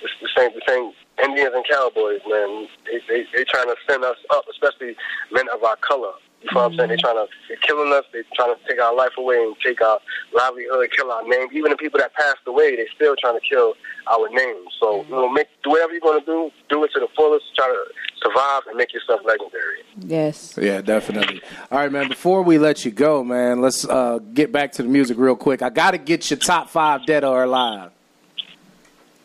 it's 0.00 0.12
the 0.20 0.28
same 0.36 0.52
the 0.52 0.62
same 0.68 0.92
Indians 1.22 1.54
and 1.54 1.64
cowboys, 1.64 2.20
man. 2.28 2.68
They 2.84 3.00
they 3.08 3.24
they 3.34 3.44
trying 3.44 3.68
to 3.68 3.76
send 3.88 4.04
us 4.04 4.18
up, 4.30 4.44
especially 4.50 4.96
men 5.32 5.48
of 5.48 5.62
our 5.64 5.76
color. 5.76 6.12
You 6.44 6.50
know 6.54 6.60
what 6.60 6.72
I'm 6.72 6.76
saying? 6.76 6.88
They're 6.88 6.98
trying 6.98 7.16
to 7.16 7.26
they're 7.48 7.56
killing 7.58 7.92
us. 7.94 8.04
They're 8.12 8.24
trying 8.34 8.54
to 8.54 8.60
take 8.68 8.78
our 8.78 8.94
life 8.94 9.12
away 9.16 9.36
and 9.36 9.56
take 9.64 9.80
our 9.80 9.98
livelihood, 10.34 10.90
kill 10.94 11.10
our 11.10 11.26
name. 11.26 11.48
Even 11.52 11.70
the 11.70 11.76
people 11.76 11.98
that 12.00 12.12
passed 12.12 12.46
away, 12.46 12.76
they're 12.76 12.86
still 12.94 13.16
trying 13.18 13.40
to 13.40 13.46
kill 13.48 13.72
our 14.12 14.28
name. 14.28 14.56
So 14.78 15.04
you 15.04 15.10
know, 15.10 15.28
make 15.30 15.48
do 15.62 15.70
whatever 15.70 15.92
you're 15.92 16.00
gonna 16.02 16.24
do, 16.24 16.50
do 16.68 16.84
it 16.84 16.92
to 16.92 17.00
the 17.00 17.08
fullest. 17.16 17.46
Try 17.56 17.66
to 17.66 17.84
survive 18.22 18.62
and 18.68 18.76
make 18.76 18.92
yourself 18.92 19.22
legendary. 19.24 19.78
Yes. 19.98 20.58
Yeah, 20.60 20.82
definitely. 20.82 21.40
All 21.70 21.78
right, 21.78 21.90
man. 21.90 22.08
Before 22.08 22.42
we 22.42 22.58
let 22.58 22.84
you 22.84 22.90
go, 22.90 23.24
man, 23.24 23.62
let's 23.62 23.86
uh, 23.86 24.18
get 24.34 24.52
back 24.52 24.72
to 24.72 24.82
the 24.82 24.88
music 24.88 25.16
real 25.16 25.36
quick. 25.36 25.62
I 25.62 25.70
got 25.70 25.92
to 25.92 25.98
get 25.98 26.30
your 26.30 26.38
top 26.38 26.68
five 26.68 27.06
dead 27.06 27.24
or 27.24 27.44
alive. 27.44 27.90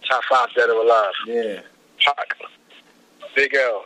Top 0.10 0.24
five 0.30 0.48
dead 0.56 0.70
or 0.70 0.84
alive. 0.84 1.12
Yeah. 1.28 1.62
Pac, 2.00 2.38
Big 3.36 3.54
L, 3.56 3.84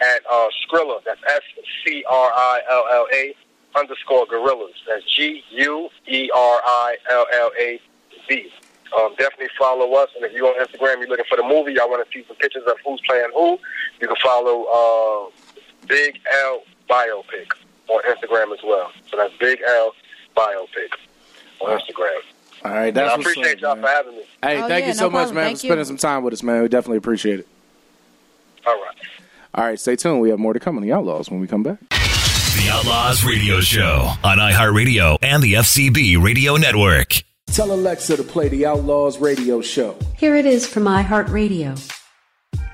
at 0.00 0.20
uh, 0.30 0.48
Scrilla. 0.66 1.00
That's 1.04 1.20
S 1.28 1.40
C 1.84 2.04
R 2.08 2.30
I 2.34 2.60
L 2.70 2.84
L 2.92 3.06
A 3.14 3.34
underscore 3.78 4.26
guerillaz. 4.26 4.74
That's 4.88 5.04
G 5.14 5.42
U 5.50 5.88
E 6.08 6.30
R 6.34 6.60
I 6.64 6.96
L 7.10 7.26
L 7.32 7.50
A 7.60 7.80
Z. 8.28 8.52
Um, 8.96 9.14
definitely 9.18 9.48
follow 9.58 9.92
us. 9.94 10.10
And 10.16 10.24
if 10.24 10.32
you're 10.32 10.46
on 10.46 10.64
Instagram, 10.64 10.98
you're 11.00 11.08
looking 11.08 11.24
for 11.28 11.36
the 11.36 11.42
movie, 11.42 11.72
y'all 11.72 11.90
want 11.90 12.06
to 12.08 12.12
see 12.18 12.24
some 12.26 12.36
pictures 12.36 12.62
of 12.66 12.76
who's 12.86 13.00
playing 13.08 13.28
who, 13.34 13.58
you 14.00 14.06
can 14.06 14.16
follow 14.22 14.64
uh, 14.64 15.30
Big 15.88 16.18
L 16.44 16.62
Biopic 16.88 17.50
on 17.88 18.02
Instagram 18.04 18.52
as 18.52 18.62
well. 18.64 18.90
So 19.10 19.16
that's 19.16 19.34
Big 19.38 19.60
L 19.66 19.92
Biopic 20.36 20.92
on 21.60 21.78
Instagram. 21.80 22.20
All 22.64 22.70
right, 22.72 22.86
And 22.88 22.96
that's 22.96 23.12
I 23.12 23.16
what's 23.16 23.30
appreciate 23.30 23.56
up, 23.56 23.60
y'all 23.60 23.74
man. 23.76 23.82
for 23.84 23.88
having 23.90 24.12
me. 24.16 24.22
Hey, 24.42 24.62
Oh, 24.62 24.68
thank 24.68 24.82
yeah, 24.84 24.88
you 24.88 24.94
so 24.94 25.04
no 25.06 25.10
much, 25.10 25.18
problem. 25.26 25.34
man, 25.34 25.44
Thank 25.46 25.56
for 25.56 25.60
spending 25.60 25.78
you. 25.80 25.84
some 25.84 25.96
time 25.98 26.22
with 26.22 26.32
us, 26.34 26.42
man. 26.42 26.62
We 26.62 26.68
definitely 26.68 26.98
appreciate 26.98 27.40
it. 27.40 27.48
All 28.66 28.74
right. 28.80 28.96
All 29.54 29.64
right, 29.64 29.78
stay 29.80 29.96
tuned. 29.96 30.20
We 30.20 30.30
have 30.30 30.38
more 30.38 30.52
to 30.52 30.60
come 30.60 30.76
on 30.76 30.82
the 30.82 30.92
Outlaws 30.92 31.30
when 31.30 31.40
we 31.40 31.46
come 31.46 31.62
back. 31.62 31.78
The 31.90 32.68
Outlaws 32.72 33.24
Radio 33.24 33.60
Show 33.60 34.12
on 34.24 34.38
iHeartRadio 34.38 35.18
and 35.22 35.42
the 35.42 35.54
FCB 35.54 36.22
Radio 36.22 36.56
Network. 36.56 37.22
Tell 37.56 37.72
Alexa 37.72 38.18
to 38.18 38.22
play 38.22 38.48
the 38.48 38.66
Outlaws 38.66 39.18
radio 39.18 39.62
show. 39.62 39.96
Here 40.14 40.36
it 40.36 40.44
is 40.44 40.66
from 40.66 40.82
iHeartRadio. 40.82 41.90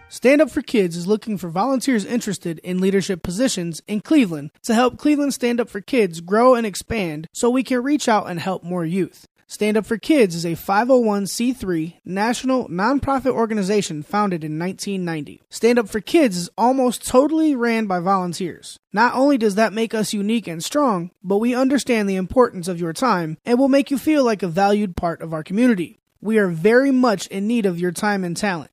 Stand 0.08 0.40
Up 0.40 0.50
for 0.50 0.60
Kids 0.60 0.96
is 0.96 1.06
looking 1.06 1.38
for 1.38 1.50
volunteers 1.50 2.04
interested 2.04 2.58
in 2.64 2.80
leadership 2.80 3.22
positions 3.22 3.80
in 3.86 4.00
Cleveland 4.00 4.50
to 4.64 4.74
help 4.74 4.98
Cleveland 4.98 5.34
Stand 5.34 5.60
Up 5.60 5.68
for 5.68 5.80
Kids 5.80 6.20
grow 6.20 6.56
and 6.56 6.66
expand 6.66 7.28
so 7.32 7.48
we 7.48 7.62
can 7.62 7.80
reach 7.80 8.08
out 8.08 8.28
and 8.28 8.40
help 8.40 8.64
more 8.64 8.84
youth. 8.84 9.28
Stand 9.52 9.76
Up 9.76 9.84
for 9.84 9.98
Kids 9.98 10.34
is 10.34 10.46
a 10.46 10.52
501c3 10.52 11.96
national 12.06 12.68
nonprofit 12.68 13.32
organization 13.32 14.02
founded 14.02 14.44
in 14.44 14.58
1990. 14.58 15.42
Stand 15.50 15.78
Up 15.78 15.90
for 15.90 16.00
Kids 16.00 16.38
is 16.38 16.50
almost 16.56 17.06
totally 17.06 17.54
ran 17.54 17.84
by 17.84 18.00
volunteers. 18.00 18.78
Not 18.94 19.14
only 19.14 19.36
does 19.36 19.56
that 19.56 19.74
make 19.74 19.92
us 19.92 20.14
unique 20.14 20.48
and 20.48 20.64
strong, 20.64 21.10
but 21.22 21.36
we 21.36 21.54
understand 21.54 22.08
the 22.08 22.16
importance 22.16 22.66
of 22.66 22.80
your 22.80 22.94
time 22.94 23.36
and 23.44 23.58
will 23.58 23.68
make 23.68 23.90
you 23.90 23.98
feel 23.98 24.24
like 24.24 24.42
a 24.42 24.48
valued 24.48 24.96
part 24.96 25.20
of 25.20 25.34
our 25.34 25.42
community. 25.42 25.98
We 26.22 26.38
are 26.38 26.48
very 26.48 26.90
much 26.90 27.26
in 27.26 27.46
need 27.46 27.66
of 27.66 27.78
your 27.78 27.92
time 27.92 28.24
and 28.24 28.34
talent. 28.34 28.70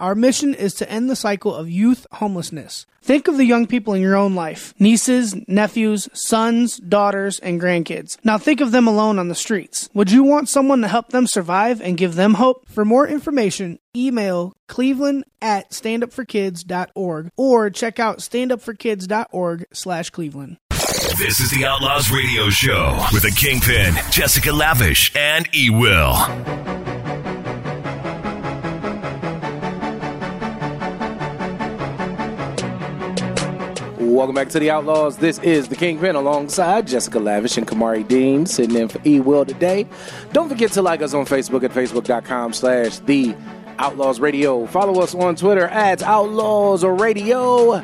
Our 0.00 0.14
mission 0.14 0.54
is 0.54 0.72
to 0.76 0.90
end 0.90 1.10
the 1.10 1.14
cycle 1.14 1.54
of 1.54 1.68
youth 1.68 2.06
homelessness. 2.12 2.86
Think 3.02 3.28
of 3.28 3.36
the 3.36 3.44
young 3.44 3.66
people 3.66 3.92
in 3.92 4.00
your 4.00 4.16
own 4.16 4.34
life 4.34 4.72
nieces, 4.78 5.36
nephews, 5.46 6.08
sons, 6.14 6.78
daughters, 6.78 7.38
and 7.38 7.60
grandkids. 7.60 8.16
Now 8.24 8.38
think 8.38 8.62
of 8.62 8.72
them 8.72 8.88
alone 8.88 9.18
on 9.18 9.28
the 9.28 9.34
streets. 9.34 9.90
Would 9.92 10.10
you 10.10 10.24
want 10.24 10.48
someone 10.48 10.80
to 10.80 10.88
help 10.88 11.10
them 11.10 11.26
survive 11.26 11.82
and 11.82 11.98
give 11.98 12.14
them 12.14 12.34
hope? 12.34 12.66
For 12.66 12.84
more 12.84 13.06
information, 13.06 13.78
email 13.94 14.54
cleveland 14.68 15.24
at 15.42 15.70
standupforkids.org 15.70 17.30
or 17.36 17.68
check 17.68 17.98
out 18.00 18.18
standupforkids.org 18.20 19.66
slash 19.72 20.08
cleveland. 20.08 20.56
This 21.18 21.40
is 21.40 21.50
the 21.50 21.66
Outlaws 21.66 22.10
Radio 22.10 22.48
Show 22.48 23.04
with 23.12 23.22
the 23.22 23.32
Kingpin, 23.36 23.94
Jessica 24.10 24.50
Lavish, 24.50 25.14
and 25.14 25.46
E 25.54 25.68
Will. 25.68 26.79
Welcome 34.10 34.34
back 34.34 34.48
to 34.48 34.58
the 34.58 34.72
Outlaws. 34.72 35.18
This 35.18 35.38
is 35.38 35.68
the 35.68 35.76
Kingpin 35.76 36.16
alongside 36.16 36.88
Jessica 36.88 37.20
Lavish 37.20 37.56
and 37.56 37.64
Kamari 37.64 38.06
Dean 38.06 38.44
sitting 38.44 38.74
in 38.74 38.88
for 38.88 39.00
E 39.06 39.20
Will 39.20 39.44
today. 39.44 39.86
Don't 40.32 40.48
forget 40.48 40.72
to 40.72 40.82
like 40.82 41.00
us 41.00 41.14
on 41.14 41.26
Facebook 41.26 41.62
at 41.62 41.70
facebook.com 41.70 42.52
slash 42.52 42.98
the 42.98 43.36
Outlaws 43.80 44.20
Radio. 44.20 44.66
Follow 44.66 45.00
us 45.00 45.14
on 45.14 45.36
Twitter 45.36 45.66
at 45.66 46.02
Outlaws 46.02 46.84
Radio. 46.84 47.76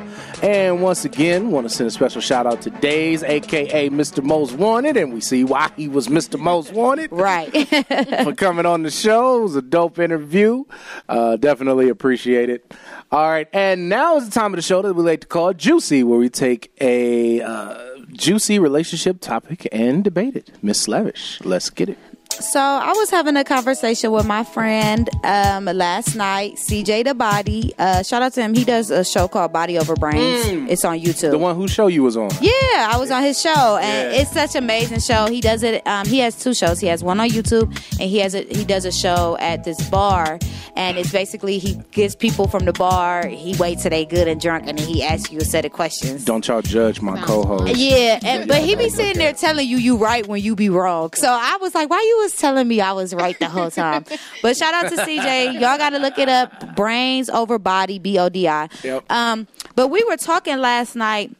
And 0.43 0.83
once 0.83 1.05
again, 1.05 1.49
want 1.49 1.67
to 1.67 1.73
send 1.73 1.87
a 1.87 1.91
special 1.91 2.21
shout 2.21 2.45
out 2.45 2.61
to 2.61 2.69
Daze, 2.69 3.23
aka 3.23 3.89
Mr. 3.89 4.23
Most 4.23 4.53
Wanted, 4.53 4.95
and 4.95 5.11
we 5.11 5.21
see 5.21 5.43
why 5.43 5.71
he 5.75 5.87
was 5.87 6.07
Mr. 6.07 6.39
Most 6.39 6.71
Wanted. 6.71 7.11
Right. 7.11 7.51
for 8.23 8.35
coming 8.35 8.67
on 8.67 8.83
the 8.83 8.91
show. 8.91 9.39
It 9.39 9.43
was 9.43 9.55
a 9.55 9.61
dope 9.63 9.97
interview. 9.97 10.65
Uh, 11.09 11.35
definitely 11.37 11.89
appreciate 11.89 12.51
it. 12.51 12.71
All 13.11 13.27
right, 13.27 13.47
and 13.51 13.89
now 13.89 14.17
is 14.17 14.29
the 14.29 14.39
time 14.39 14.53
of 14.53 14.57
the 14.57 14.61
show 14.61 14.83
that 14.83 14.93
we 14.93 15.01
like 15.01 15.21
to 15.21 15.27
call 15.27 15.51
Juicy, 15.53 16.03
where 16.03 16.19
we 16.19 16.29
take 16.29 16.71
a 16.79 17.41
uh, 17.41 17.79
juicy 18.11 18.59
relationship 18.59 19.19
topic 19.19 19.67
and 19.71 20.03
debate 20.03 20.35
it. 20.35 20.51
Miss 20.61 20.87
Lavish, 20.87 21.41
let's 21.43 21.71
get 21.71 21.89
it. 21.89 21.97
So 22.39 22.59
I 22.59 22.91
was 22.93 23.09
having 23.09 23.35
a 23.35 23.43
conversation 23.43 24.11
with 24.11 24.25
my 24.27 24.43
friend 24.43 25.09
um, 25.23 25.65
last 25.65 26.15
night, 26.15 26.55
CJ 26.55 27.05
the 27.05 27.15
Body. 27.15 27.73
Uh, 27.79 28.03
shout 28.03 28.21
out 28.21 28.33
to 28.33 28.41
him. 28.41 28.53
He 28.53 28.63
does 28.63 28.91
a 28.91 29.03
show 29.03 29.27
called 29.27 29.51
Body 29.51 29.77
Over 29.77 29.95
Brains. 29.95 30.69
It's 30.69 30.85
on 30.85 30.99
YouTube. 30.99 31.31
The 31.31 31.37
one 31.39 31.55
whose 31.55 31.71
show 31.71 31.87
you 31.87 32.03
was 32.03 32.15
on. 32.15 32.29
Yeah, 32.39 32.51
I 32.91 32.97
was 32.99 33.09
on 33.11 33.23
his 33.23 33.41
show, 33.41 33.77
and 33.81 34.13
Yeah. 34.13 34.21
it's 34.21 34.31
such 34.31 34.55
an 34.55 34.63
amazing 34.63 34.99
show. 34.99 35.25
He 35.27 35.41
does 35.41 35.63
it. 35.63 35.85
Um, 35.87 36.05
he 36.05 36.19
has 36.19 36.35
two 36.35 36.53
shows. 36.53 36.79
He 36.79 36.87
has 36.87 37.03
one 37.03 37.19
on 37.19 37.29
YouTube, 37.29 37.67
and 37.99 38.09
he 38.09 38.19
has 38.19 38.35
a, 38.35 38.41
he 38.43 38.63
does 38.65 38.85
a 38.85 38.91
show 38.91 39.35
at 39.39 39.63
this 39.63 39.81
bar, 39.89 40.37
and 40.75 40.97
it's 40.97 41.11
basically 41.11 41.57
he 41.57 41.79
gives 41.91 42.15
people 42.15 42.47
from 42.47 42.65
the 42.65 42.73
bar. 42.73 43.25
He 43.27 43.55
waits 43.57 43.81
till 43.81 43.89
they 43.89 44.05
good 44.05 44.27
and 44.27 44.39
drunk, 44.39 44.65
and 44.67 44.77
then 44.77 44.87
he 44.87 45.01
asks 45.03 45.31
you 45.31 45.39
a 45.39 45.45
set 45.45 45.65
of 45.65 45.71
questions. 45.73 46.23
Don't 46.23 46.47
y'all 46.47 46.61
judge 46.61 47.01
my 47.01 47.19
co-host. 47.21 47.75
Yeah, 47.75 48.19
and, 48.23 48.47
but 48.47 48.61
he 48.61 48.75
be 48.75 48.89
sitting 48.89 49.17
there 49.17 49.33
telling 49.33 49.67
you 49.67 49.77
you 49.77 49.97
right 49.97 50.25
when 50.27 50.41
you 50.41 50.55
be 50.55 50.69
wrong. 50.69 51.13
So 51.13 51.27
I 51.29 51.57
was 51.59 51.73
like, 51.73 51.89
why 51.89 51.99
you 52.01 52.26
was 52.27 52.35
telling 52.35 52.67
me 52.67 52.81
I 52.81 52.91
was 52.91 53.13
right 53.13 53.39
the 53.39 53.47
whole 53.47 53.71
time? 53.71 54.03
but 54.41 54.57
shout 54.57 54.73
out 54.73 54.89
to 54.91 54.97
CJ. 54.97 55.53
Y'all 55.53 55.77
got 55.77 55.91
to 55.91 55.99
look 55.99 56.19
it 56.19 56.27
up. 56.27 56.75
Brains 56.75 57.29
over 57.29 57.57
body, 57.57 57.99
B 57.99 58.19
O 58.19 58.27
D 58.27 58.47
I. 58.49 58.67
Yep. 58.83 59.09
Um, 59.09 59.47
but 59.75 59.87
we 59.87 60.03
were 60.03 60.17
talking 60.17 60.57
last 60.57 60.95
night. 60.95 61.31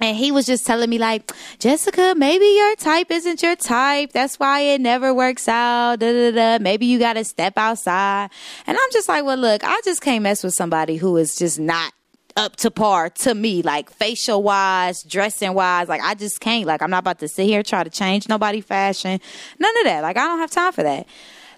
And 0.00 0.16
he 0.16 0.30
was 0.30 0.46
just 0.46 0.64
telling 0.64 0.88
me, 0.88 0.96
like, 0.96 1.32
Jessica, 1.58 2.14
maybe 2.16 2.44
your 2.44 2.76
type 2.76 3.10
isn't 3.10 3.42
your 3.42 3.56
type. 3.56 4.12
That's 4.12 4.38
why 4.38 4.60
it 4.60 4.80
never 4.80 5.12
works 5.12 5.48
out. 5.48 5.98
Da, 5.98 6.12
da, 6.12 6.30
da. 6.30 6.62
Maybe 6.62 6.86
you 6.86 7.00
got 7.00 7.14
to 7.14 7.24
step 7.24 7.54
outside. 7.56 8.30
And 8.68 8.78
I'm 8.80 8.90
just 8.92 9.08
like, 9.08 9.24
well, 9.24 9.36
look, 9.36 9.64
I 9.64 9.80
just 9.84 10.00
can't 10.00 10.22
mess 10.22 10.44
with 10.44 10.54
somebody 10.54 10.98
who 10.98 11.16
is 11.16 11.34
just 11.34 11.58
not 11.58 11.92
up 12.38 12.56
to 12.56 12.70
par 12.70 13.10
to 13.10 13.34
me, 13.34 13.62
like 13.62 13.90
facial 13.90 14.42
wise, 14.42 15.02
dressing 15.02 15.54
wise. 15.54 15.88
Like, 15.88 16.00
I 16.00 16.14
just 16.14 16.40
can't. 16.40 16.66
Like, 16.66 16.80
I'm 16.80 16.90
not 16.90 17.00
about 17.00 17.18
to 17.18 17.28
sit 17.28 17.46
here 17.46 17.62
try 17.62 17.82
to 17.84 17.90
change 17.90 18.28
nobody 18.28 18.60
fashion. 18.60 19.20
None 19.58 19.78
of 19.78 19.84
that. 19.84 20.02
Like, 20.02 20.16
I 20.16 20.26
don't 20.26 20.38
have 20.38 20.50
time 20.50 20.72
for 20.72 20.84
that. 20.84 21.06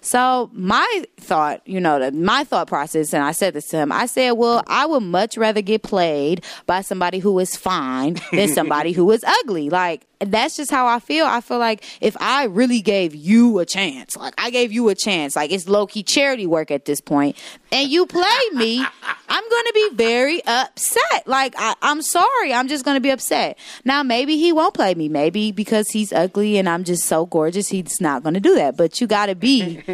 So 0.01 0.49
my 0.53 1.05
thought, 1.19 1.61
you 1.67 1.79
know, 1.79 2.09
my 2.11 2.43
thought 2.43 2.67
process, 2.67 3.13
and 3.13 3.23
I 3.23 3.31
said 3.31 3.53
this 3.53 3.67
to 3.67 3.77
him. 3.77 3.91
I 3.91 4.07
said, 4.07 4.31
well, 4.31 4.63
I 4.67 4.87
would 4.87 5.01
much 5.03 5.37
rather 5.37 5.61
get 5.61 5.83
played 5.83 6.43
by 6.65 6.81
somebody 6.81 7.19
who 7.19 7.37
is 7.39 7.55
fine 7.55 8.17
than 8.31 8.49
somebody 8.53 8.93
who 8.93 9.09
is 9.11 9.23
ugly. 9.23 9.69
Like 9.69 10.07
that's 10.25 10.57
just 10.57 10.71
how 10.71 10.87
I 10.87 10.99
feel. 10.99 11.25
I 11.25 11.41
feel 11.41 11.57
like 11.57 11.83
if 11.99 12.15
I 12.19 12.45
really 12.45 12.81
gave 12.81 13.15
you 13.15 13.59
a 13.59 13.65
chance, 13.65 14.15
like 14.15 14.33
I 14.37 14.49
gave 14.49 14.71
you 14.71 14.89
a 14.89 14.95
chance, 14.95 15.35
like 15.35 15.51
it's 15.51 15.67
low 15.67 15.87
key 15.87 16.03
charity 16.03 16.45
work 16.45 16.71
at 16.71 16.85
this 16.85 17.01
point, 17.01 17.37
and 17.71 17.89
you 17.89 18.05
play 18.05 18.39
me, 18.53 18.79
I'm 19.29 19.49
going 19.49 19.65
to 19.65 19.71
be 19.73 19.89
very 19.95 20.43
upset. 20.45 21.27
Like 21.27 21.55
I, 21.57 21.75
I'm 21.81 22.01
sorry, 22.01 22.53
I'm 22.53 22.67
just 22.67 22.85
going 22.85 22.95
to 22.95 23.01
be 23.01 23.09
upset. 23.09 23.57
Now 23.85 24.03
maybe 24.03 24.37
he 24.37 24.51
won't 24.51 24.73
play 24.73 24.93
me, 24.93 25.09
maybe 25.09 25.51
because 25.51 25.89
he's 25.89 26.13
ugly 26.13 26.57
and 26.57 26.69
I'm 26.69 26.83
just 26.83 27.05
so 27.05 27.25
gorgeous, 27.25 27.69
he's 27.69 27.99
not 28.01 28.23
going 28.23 28.35
to 28.35 28.39
do 28.39 28.55
that. 28.55 28.77
But 28.77 29.01
you 29.01 29.07
got 29.07 29.27
to 29.27 29.35
be, 29.35 29.81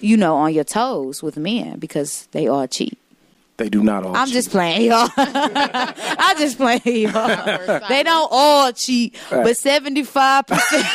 you 0.00 0.16
know, 0.16 0.36
on 0.36 0.52
your 0.54 0.64
toes 0.64 1.22
with 1.22 1.36
men 1.36 1.78
because 1.78 2.26
they 2.32 2.46
all 2.46 2.66
cheat. 2.66 2.98
They 3.58 3.68
do 3.68 3.82
not 3.82 4.04
all. 4.06 4.14
I'm 4.16 4.28
cheat. 4.28 4.34
just 4.34 4.50
playing, 4.50 4.82
y'all. 4.82 5.08
I'm 5.16 6.38
just 6.38 6.56
playing, 6.58 7.08
y'all. 7.08 7.80
They 7.88 8.04
don't 8.04 8.28
all 8.30 8.72
cheat, 8.72 9.16
but 9.30 9.56
75 9.56 10.46
percent. 10.46 10.86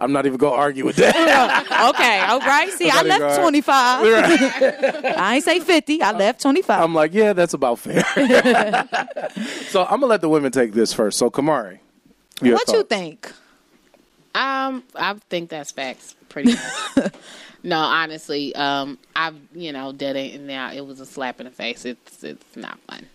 I'm 0.00 0.12
not 0.12 0.24
even 0.24 0.38
gonna 0.38 0.56
argue 0.56 0.86
with 0.86 0.96
that. 0.96 1.12
Okay, 1.92 2.20
all 2.20 2.38
right. 2.38 2.70
See, 2.72 2.88
I 2.88 3.02
left 3.02 3.20
go- 3.20 3.42
25. 3.42 4.06
I 5.18 5.34
ain't 5.34 5.44
say 5.44 5.60
50. 5.60 6.00
I 6.00 6.12
left 6.12 6.40
25. 6.40 6.80
I'm 6.82 6.94
like, 6.94 7.12
yeah, 7.12 7.32
that's 7.34 7.54
about 7.54 7.78
fair. 7.78 8.02
so 9.68 9.82
I'm 9.84 10.00
gonna 10.00 10.06
let 10.06 10.20
the 10.22 10.28
women 10.28 10.52
take 10.52 10.72
this 10.72 10.92
first. 10.92 11.18
So 11.18 11.28
Kamari, 11.30 11.80
your 12.40 12.54
what 12.54 12.68
you 12.68 12.82
think? 12.84 13.30
Um, 14.34 14.82
I 14.94 15.14
think 15.28 15.50
that's 15.50 15.70
facts. 15.72 16.14
Pretty. 16.28 16.54
much. 16.54 17.12
no, 17.62 17.78
honestly, 17.78 18.54
um, 18.54 18.98
I've 19.14 19.36
you 19.54 19.72
know 19.72 19.92
did 19.92 20.16
it, 20.16 20.34
and 20.34 20.46
now 20.46 20.72
it 20.72 20.84
was 20.86 21.00
a 21.00 21.06
slap 21.06 21.40
in 21.40 21.44
the 21.44 21.50
face. 21.52 21.84
It's 21.84 22.24
it's 22.24 22.56
not 22.56 22.78
fun. 22.80 23.06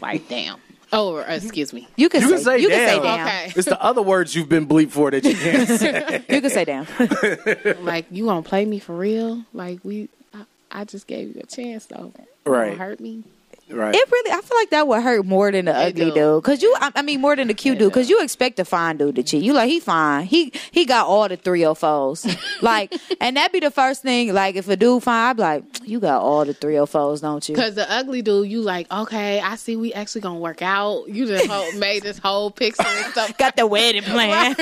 like 0.00 0.28
damn. 0.28 0.58
Oh, 0.92 1.14
or, 1.14 1.22
excuse 1.22 1.72
me. 1.72 1.86
You 1.94 2.08
can, 2.08 2.20
You 2.22 2.28
can 2.30 2.38
say, 2.38 2.44
say 2.44 2.58
you 2.58 2.68
can 2.68 2.88
say 2.88 2.94
damn. 2.96 3.02
damn. 3.02 3.26
Okay. 3.26 3.52
It's 3.54 3.68
the 3.68 3.80
other 3.80 4.02
words 4.02 4.34
you've 4.34 4.48
been 4.48 4.66
bleeped 4.66 4.90
for 4.90 5.10
that 5.12 5.22
you 5.24 5.36
can't 5.36 5.68
say. 5.78 6.24
You 6.28 6.40
can 6.40 6.50
say 6.50 6.64
damn. 6.64 6.86
like 7.84 8.06
you 8.10 8.24
gonna 8.26 8.42
play 8.42 8.64
me 8.64 8.80
for 8.80 8.96
real? 8.96 9.44
Like 9.52 9.78
we, 9.84 10.08
I, 10.34 10.44
I 10.72 10.84
just 10.84 11.06
gave 11.06 11.36
you 11.36 11.42
a 11.42 11.46
chance 11.46 11.86
though. 11.86 12.12
Right. 12.44 12.70
gonna 12.72 12.84
hurt 12.84 12.98
me. 12.98 13.22
Right. 13.70 13.94
It 13.94 14.10
really, 14.10 14.30
I 14.32 14.40
feel 14.40 14.56
like 14.56 14.70
that 14.70 14.88
would 14.88 15.02
hurt 15.02 15.24
more 15.24 15.50
than 15.52 15.66
the 15.66 15.74
ugly 15.76 16.06
do. 16.06 16.14
dude. 16.14 16.44
Cause 16.44 16.62
you, 16.62 16.74
I, 16.78 16.90
I 16.96 17.02
mean, 17.02 17.20
more 17.20 17.36
than 17.36 17.48
the 17.48 17.54
cute 17.54 17.78
dude. 17.78 17.92
Cause 17.92 18.08
you 18.10 18.22
expect 18.22 18.58
a 18.58 18.64
fine 18.64 18.96
dude 18.96 19.16
to 19.16 19.22
cheat. 19.22 19.42
You 19.42 19.52
like 19.52 19.68
he 19.68 19.80
fine. 19.80 20.26
He 20.26 20.52
he 20.70 20.84
got 20.84 21.06
all 21.06 21.28
the 21.28 21.36
three 21.36 21.64
o 21.64 21.74
fours. 21.74 22.26
like, 22.62 22.94
and 23.20 23.36
that'd 23.36 23.52
be 23.52 23.60
the 23.60 23.70
first 23.70 24.02
thing. 24.02 24.32
Like, 24.34 24.56
if 24.56 24.68
a 24.68 24.76
dude 24.76 25.02
fine, 25.02 25.30
I'd 25.30 25.36
be 25.36 25.42
like, 25.42 25.64
you 25.84 26.00
got 26.00 26.20
all 26.20 26.44
the 26.44 26.54
three 26.54 26.78
o 26.78 26.86
fours, 26.86 27.20
don't 27.20 27.48
you? 27.48 27.54
Cause 27.54 27.74
the 27.74 27.90
ugly 27.90 28.22
dude, 28.22 28.48
you 28.48 28.60
like, 28.62 28.90
okay, 28.92 29.40
I 29.40 29.56
see 29.56 29.76
we 29.76 29.92
actually 29.92 30.22
gonna 30.22 30.38
work 30.40 30.62
out. 30.62 31.08
You 31.08 31.26
just 31.26 31.46
whole, 31.46 31.72
made 31.78 32.02
this 32.02 32.18
whole 32.18 32.50
picture 32.50 32.82
and 32.86 33.06
stuff. 33.12 33.38
Got 33.38 33.56
the 33.56 33.66
wedding 33.66 34.02
plan. 34.04 34.56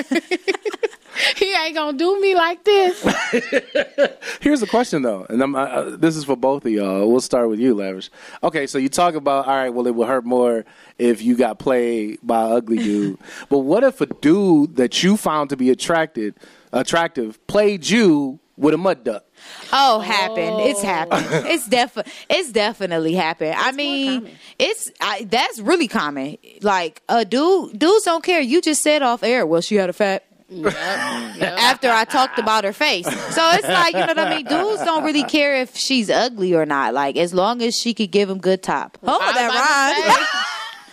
he 1.37 1.53
ain't 1.55 1.75
gonna 1.75 1.97
do 1.97 2.21
me 2.21 2.35
like 2.35 2.65
this. 2.65 3.03
Here's 4.41 4.61
the 4.61 4.67
question 4.69 5.03
though, 5.03 5.27
and 5.29 5.43
I'm, 5.43 5.55
uh, 5.55 5.97
this 5.97 6.17
is 6.17 6.25
for 6.25 6.37
both 6.37 6.65
of 6.65 6.73
y'all. 6.73 7.11
We'll 7.11 7.21
start 7.21 7.49
with 7.49 7.59
you, 7.61 7.75
Lavish. 7.75 8.11
Okay, 8.43 8.67
so 8.67 8.79
you 8.79 8.89
talk 8.89 9.15
about 9.15 9.47
all 9.47 9.55
right. 9.57 9.71
Well, 9.71 9.87
it 9.87 9.95
would 9.95 10.09
hurt 10.09 10.25
more 10.25 10.65
if 10.99 11.23
you 11.23 11.37
got 11.37 11.59
played 11.59 12.19
by 12.23 12.47
an 12.47 12.53
ugly 12.53 12.79
dude. 12.79 13.19
but 13.49 13.59
what 13.59 13.85
if 13.85 14.01
a 14.01 14.07
dude 14.07 14.77
that 14.77 15.03
you 15.03 15.17
found 15.17 15.51
to 15.51 15.57
be 15.57 15.71
attracted, 15.71 16.35
attractive, 16.73 17.45
played 17.47 17.89
you 17.89 18.39
with 18.57 18.75
a 18.75 18.79
mud 18.79 19.05
duck? 19.05 19.25
Oh, 19.73 20.01
happened. 20.01 20.61
It's 20.69 20.83
happened. 20.83 21.27
It's 21.47 21.69
def- 21.69 22.27
It's 22.29 22.51
definitely 22.51 23.15
happened. 23.15 23.55
I 23.57 23.71
mean, 23.73 24.31
it's 24.59 24.91
I, 25.01 25.25
that's 25.31 25.61
really 25.61 25.87
common. 25.89 26.39
Like 26.63 27.03
a 27.09 27.25
dude, 27.25 27.79
dudes 27.79 28.05
don't 28.05 28.25
care. 28.25 28.41
You 28.41 28.61
just 28.61 28.83
said 28.83 29.03
off 29.03 29.23
air. 29.23 29.47
Well, 29.47 29.61
she 29.61 29.77
had 29.77 29.89
a 29.91 29.93
fat. 29.93 30.25
After 30.51 31.91
I 31.91 32.05
talked 32.05 32.39
about 32.39 32.65
her 32.65 32.73
face, 32.73 33.07
so 33.07 33.51
it's 33.53 33.69
like 33.69 33.95
you 33.95 34.01
know 34.01 34.07
what 34.07 34.19
I 34.19 34.37
mean. 34.37 34.47
Dudes 34.47 34.83
don't 34.83 35.05
really 35.05 35.25
care 35.25 35.57
if 35.61 35.77
she's 35.77 36.09
ugly 36.09 36.55
or 36.55 36.65
not. 36.65 36.95
Like 36.95 37.17
as 37.17 37.35
long 37.35 37.61
as 37.63 37.77
she 37.77 37.93
could 37.93 38.11
give 38.11 38.31
him 38.31 38.39
good 38.39 38.63
top. 38.63 38.97
Oh, 39.03 39.19
that 39.19 40.15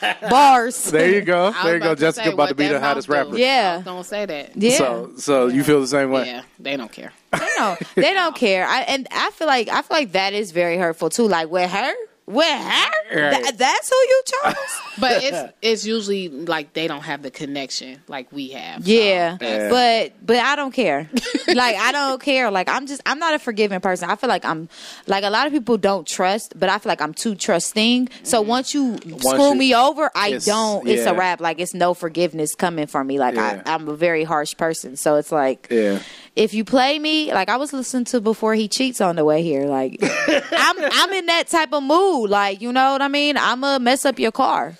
rhymes. 0.01 0.21
Bars. 0.29 0.91
There 0.91 1.09
you 1.09 1.21
go. 1.21 1.51
There 1.63 1.75
you 1.75 1.79
go. 1.79 1.85
about 1.87 1.97
to 1.97 2.01
Jessica 2.01 2.33
about 2.33 2.49
to 2.49 2.55
be 2.55 2.67
the 2.67 2.79
hottest 2.79 3.07
mouth 3.07 3.27
rapper. 3.27 3.31
do. 3.31 3.41
Yeah. 3.41 3.81
Don't 3.83 4.03
say 4.05 4.25
that. 4.25 4.51
Yeah. 4.55 4.77
So, 4.77 5.11
so 5.17 5.47
you 5.47 5.63
feel 5.63 5.79
the 5.79 5.87
same 5.87 6.11
way? 6.11 6.25
Yeah, 6.27 6.43
they 6.59 6.75
don't 6.75 6.91
care. 6.91 7.13
They 7.31 7.49
don't. 7.55 7.79
They 7.95 8.13
don't 8.13 8.35
care. 8.35 8.67
I, 8.67 8.81
and 8.81 9.07
I 9.11 9.31
feel 9.31 9.47
like 9.47 9.69
I 9.69 9.81
feel 9.81 9.97
like 9.97 10.11
that 10.11 10.33
is 10.33 10.51
very 10.51 10.77
hurtful 10.77 11.09
too. 11.09 11.27
Like 11.27 11.49
with 11.49 11.71
her, 11.71 11.93
with 12.27 12.45
her, 12.47 13.29
Right. 13.31 13.43
Tha- 13.45 13.53
that's 13.57 13.89
who 13.89 13.95
you 13.95 14.21
chose. 14.25 14.55
But 14.97 15.23
it's 15.25 15.53
it's 15.61 15.85
usually 15.85 16.29
like 16.29 16.71
they 16.73 16.87
don't 16.87 17.01
have 17.03 17.21
the 17.21 17.29
connection 17.29 18.01
like 18.07 18.31
we 18.31 18.49
have. 18.51 18.85
So 18.85 18.89
Yeah, 18.91 19.37
but 19.69 20.13
but 20.25 20.37
I 20.37 20.55
don't 20.55 20.71
care. 20.73 21.09
like 21.49 21.75
I 21.75 21.91
don't 21.91 22.21
care. 22.21 22.49
Like 22.49 22.69
I'm 22.69 22.87
just 22.87 23.01
I'm 23.05 23.19
not 23.19 23.33
a 23.33 23.39
forgiving 23.39 23.81
person. 23.81 24.09
I 24.09 24.15
feel 24.15 24.29
like 24.29 24.45
I'm 24.45 24.69
like 25.05 25.25
a 25.25 25.29
lot 25.29 25.47
of 25.47 25.53
people 25.53 25.77
don't 25.77 26.07
trust, 26.07 26.57
but 26.57 26.69
I 26.69 26.77
feel 26.79 26.89
like 26.89 27.01
I'm 27.01 27.13
too 27.13 27.35
trusting. 27.35 28.07
So 28.23 28.39
mm-hmm. 28.39 28.49
once 28.49 28.73
you 28.73 28.97
screw 29.19 29.49
you- 29.49 29.55
me 29.55 29.75
over, 29.75 30.09
I 30.15 30.27
It's- 30.29 30.45
don't. 30.45 30.87
It's 30.87 31.05
a 31.05 31.13
wrap. 31.13 31.41
Like 31.41 31.59
it's 31.59 31.73
no 31.73 31.93
forgiveness 31.93 32.55
coming 32.55 32.87
from 32.87 33.05
me. 33.07 33.19
Like 33.19 33.35
Yeah. 33.35 33.61
I, 33.65 33.73
I'm 33.73 33.87
a 33.89 33.95
very 33.95 34.23
harsh 34.23 34.55
person. 34.55 34.95
So 34.95 35.17
it's 35.17 35.31
like 35.31 35.67
Yeah. 35.69 35.99
If 36.35 36.53
you 36.53 36.63
play 36.65 36.99
me, 36.99 37.33
like 37.33 37.49
I 37.49 37.57
was 37.57 37.71
listening 37.73 38.05
to 38.05 38.19
before 38.21 38.53
he 38.55 38.67
cheats 38.67 38.99
on 39.01 39.15
the 39.15 39.23
way 39.25 39.41
here. 39.43 39.65
Like 39.65 39.97
I'm 40.51 40.75
I'm 40.79 41.13
in 41.13 41.25
that 41.27 41.47
type 41.47 41.71
of 41.73 41.83
mood. 41.83 42.29
Like 42.29 42.61
you 42.61 42.71
know 42.73 42.91
what 42.93 43.01
I 43.01 43.07
mean. 43.07 43.37
I'm 43.37 43.61
gonna 43.61 43.79
mess 43.83 44.05
up 44.05 44.19
your 44.19 44.31
car. 44.31 44.75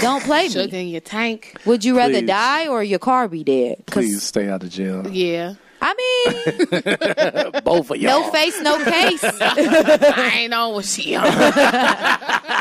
Don't 0.00 0.22
play 0.22 0.48
Sugar 0.48 0.70
me. 0.72 0.80
in 0.82 0.88
your 0.88 1.00
tank. 1.00 1.56
Would 1.64 1.84
you 1.84 1.96
rather 1.96 2.14
Please. 2.20 2.26
die 2.28 2.68
or 2.68 2.82
your 2.84 3.00
car 3.00 3.26
be 3.28 3.42
dead? 3.44 3.82
'Cause 3.86 4.04
Please 4.04 4.22
stay 4.22 4.48
out 4.48 4.62
of 4.62 4.70
jail. 4.70 5.06
Yeah. 5.10 5.54
I 5.80 5.94
mean, 5.94 7.62
Both 7.64 7.90
of 7.92 7.98
y'all. 7.98 8.20
no 8.22 8.30
face, 8.32 8.60
no 8.62 8.82
case. 8.84 9.22
I 9.40 10.32
ain't 10.38 10.52
on 10.52 10.72
what 10.74 10.84
she 10.84 11.14
on. 11.14 11.24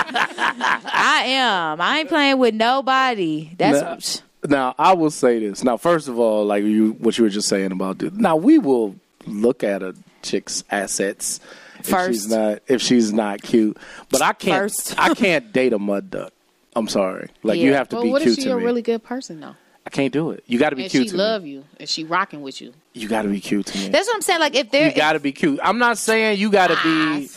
I 0.06 1.24
am. 1.26 1.82
I 1.82 2.00
ain't 2.00 2.10
playing 2.10 2.38
with 2.38 2.54
nobody. 2.54 3.52
That's 3.58 4.22
Now, 4.45 4.76
I 4.78 4.93
will 4.93 5.12
say 5.12 5.39
this. 5.39 5.63
Now, 5.63 5.78
first 5.78 6.08
of 6.08 6.19
all, 6.19 6.45
like 6.45 6.63
you, 6.63 6.91
what 6.93 7.17
you 7.17 7.23
were 7.23 7.30
just 7.30 7.47
saying 7.50 7.71
about, 7.71 7.97
dude. 7.97 8.19
Now, 8.19 8.36
we 8.36 8.58
will 8.60 8.95
look 9.26 9.63
at 9.63 9.82
a 9.84 9.95
chick's 10.21 10.63
assets 10.69 11.39
if 11.80 11.86
she's 11.86 11.91
First. 11.91 12.30
not 12.30 12.60
if 12.67 12.82
she's 12.82 13.13
not 13.13 13.41
cute. 13.41 13.78
But 14.10 14.21
I 14.21 14.34
can't. 14.34 14.63
First. 14.71 14.95
I 15.00 15.13
can't 15.13 15.52
date 15.52 15.73
a 15.73 15.80
mud 15.80 16.10
duck. 16.12 16.34
I'm 16.76 16.88
sorry. 16.88 17.30
Like 17.43 17.60
you 17.60 17.73
have 17.73 17.89
to 17.89 17.95
But 17.97 18.04
be 18.04 18.10
what 18.12 18.21
if 18.21 18.26
cute 18.28 18.36
she 18.38 18.43
to 18.45 18.54
a 18.54 18.58
me. 18.58 18.63
really 18.63 18.82
good 18.82 19.04
person 19.04 19.39
though? 19.39 19.56
I 19.86 19.89
can't 19.89 20.12
do 20.13 20.32
it. 20.32 20.43
You 20.47 20.60
got 20.60 20.71
to 20.71 20.76
be 20.76 20.84
And 20.84 20.91
cute 20.91 21.06
she 21.06 21.10
to 21.12 21.17
love 21.17 21.43
me. 21.43 21.50
you 21.52 21.63
and 21.80 21.88
she 21.88 22.04
rocking 22.04 22.41
with 22.41 22.60
you. 22.62 22.73
You 22.93 23.08
got 23.08 23.21
to 23.23 23.30
be 23.30 23.39
cute 23.39 23.65
to 23.67 23.78
me. 23.78 23.88
that's 23.89 24.06
what 24.08 24.15
I'm 24.15 24.21
saying. 24.21 24.39
Like 24.41 24.54
if 24.56 24.69
they're, 24.69 24.89
you 24.89 24.95
got 24.95 25.13
to 25.13 25.19
be 25.19 25.32
cute. 25.32 25.60
I'm 25.63 25.78
not 25.80 25.97
saying 25.97 26.39
you 26.39 26.52
got 26.52 26.67
to 26.67 26.78
be. 26.84 27.30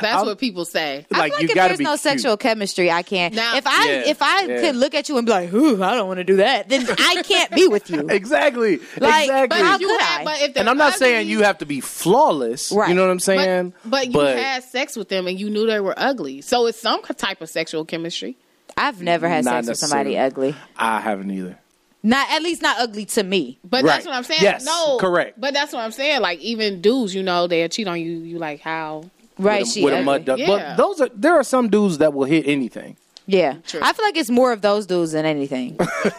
That's 0.00 0.24
what 0.24 0.38
people 0.38 0.64
say. 0.64 1.06
I 1.12 1.18
like 1.18 1.32
feel 1.34 1.42
like 1.48 1.50
if 1.50 1.54
there's 1.54 1.80
no 1.80 1.90
cute. 1.92 2.00
sexual 2.00 2.36
chemistry, 2.36 2.90
I 2.90 3.02
can't. 3.02 3.34
Now- 3.34 3.56
if 3.56 3.66
I 3.66 3.86
Yeah, 3.86 3.92
if 4.06 4.22
I 4.22 4.44
yeah. 4.44 4.60
could 4.60 4.76
look 4.76 4.94
at 4.94 5.08
you 5.08 5.16
and 5.16 5.26
be 5.26 5.32
like, 5.32 5.52
"Ooh, 5.52 5.82
I 5.82 5.94
don't 5.94 6.06
want 6.08 6.18
to 6.18 6.24
do 6.24 6.36
that," 6.36 6.68
then 6.68 6.86
I 6.98 7.22
can't 7.26 7.50
be 7.52 7.66
with 7.68 7.90
you. 7.90 8.08
Exactly. 8.14 8.78
Like, 8.98 9.24
exactly. 9.24 9.48
But 9.48 9.58
How 9.64 9.78
could 9.78 10.00
had, 10.00 10.20
I? 10.20 10.24
but 10.24 10.42
if 10.42 10.56
and 10.56 10.68
I'm 10.68 10.76
not 10.76 10.94
ugly, 10.94 10.98
saying 11.06 11.28
you 11.28 11.42
have 11.42 11.58
to 11.58 11.66
be 11.66 11.80
flawless. 11.80 12.70
Right. 12.72 12.88
You 12.88 12.94
know 12.94 13.02
what 13.02 13.10
I'm 13.10 13.20
saying? 13.20 13.72
but 13.84 14.12
you 14.12 14.18
had 14.20 14.62
sex 14.64 14.96
with 14.96 15.08
them 15.08 15.26
and 15.26 15.38
you 15.40 15.50
knew 15.50 15.66
they 15.66 15.80
were 15.80 15.94
ugly. 15.96 16.40
So 16.42 16.66
it's 16.66 16.78
some 16.80 17.02
type 17.02 17.40
of 17.40 17.48
sexual 17.48 17.84
chemistry. 17.84 18.36
I've 18.76 19.00
never 19.02 19.28
had 19.28 19.44
Not 19.44 19.64
sex 19.64 19.68
with 19.68 19.78
somebody 19.78 20.18
ugly. 20.18 20.54
I 20.76 21.00
haven't 21.00 21.30
either. 21.30 21.58
Not 22.02 22.30
at 22.30 22.42
least 22.42 22.60
not 22.60 22.78
ugly 22.80 23.06
to 23.06 23.22
me. 23.22 23.58
But 23.64 23.82
Right. 23.84 23.92
that's 23.94 24.06
what 24.06 24.14
I'm 24.14 24.24
saying. 24.24 24.42
Yes, 24.42 24.64
no, 24.66 24.98
correct. 24.98 25.40
But 25.40 25.54
that's 25.54 25.72
what 25.72 25.80
I'm 25.82 25.92
saying. 25.92 26.20
Like 26.20 26.38
even 26.40 26.80
dudes, 26.82 27.14
you 27.14 27.22
know, 27.22 27.46
they'll 27.46 27.68
cheat 27.68 27.88
on 27.88 27.98
you. 28.00 28.18
You 28.18 28.38
like 28.38 28.60
how? 28.60 29.04
Right? 29.38 29.60
with 29.60 29.68
a, 29.68 29.72
she 29.72 29.84
with 29.84 29.94
a 29.94 30.02
mud 30.02 30.24
duck. 30.24 30.38
Yeah. 30.38 30.46
But 30.46 30.76
those 30.76 31.00
are 31.00 31.08
there 31.14 31.34
are 31.34 31.44
some 31.44 31.68
dudes 31.68 31.98
that 31.98 32.12
will 32.12 32.24
hit 32.24 32.46
anything. 32.46 32.96
Yeah, 33.26 33.54
True. 33.66 33.80
I 33.82 33.92
feel 33.92 34.04
like 34.04 34.16
it's 34.16 34.30
more 34.30 34.52
of 34.52 34.60
those 34.60 34.86
dudes 34.86 35.12
than 35.12 35.24
anything. 35.24 35.76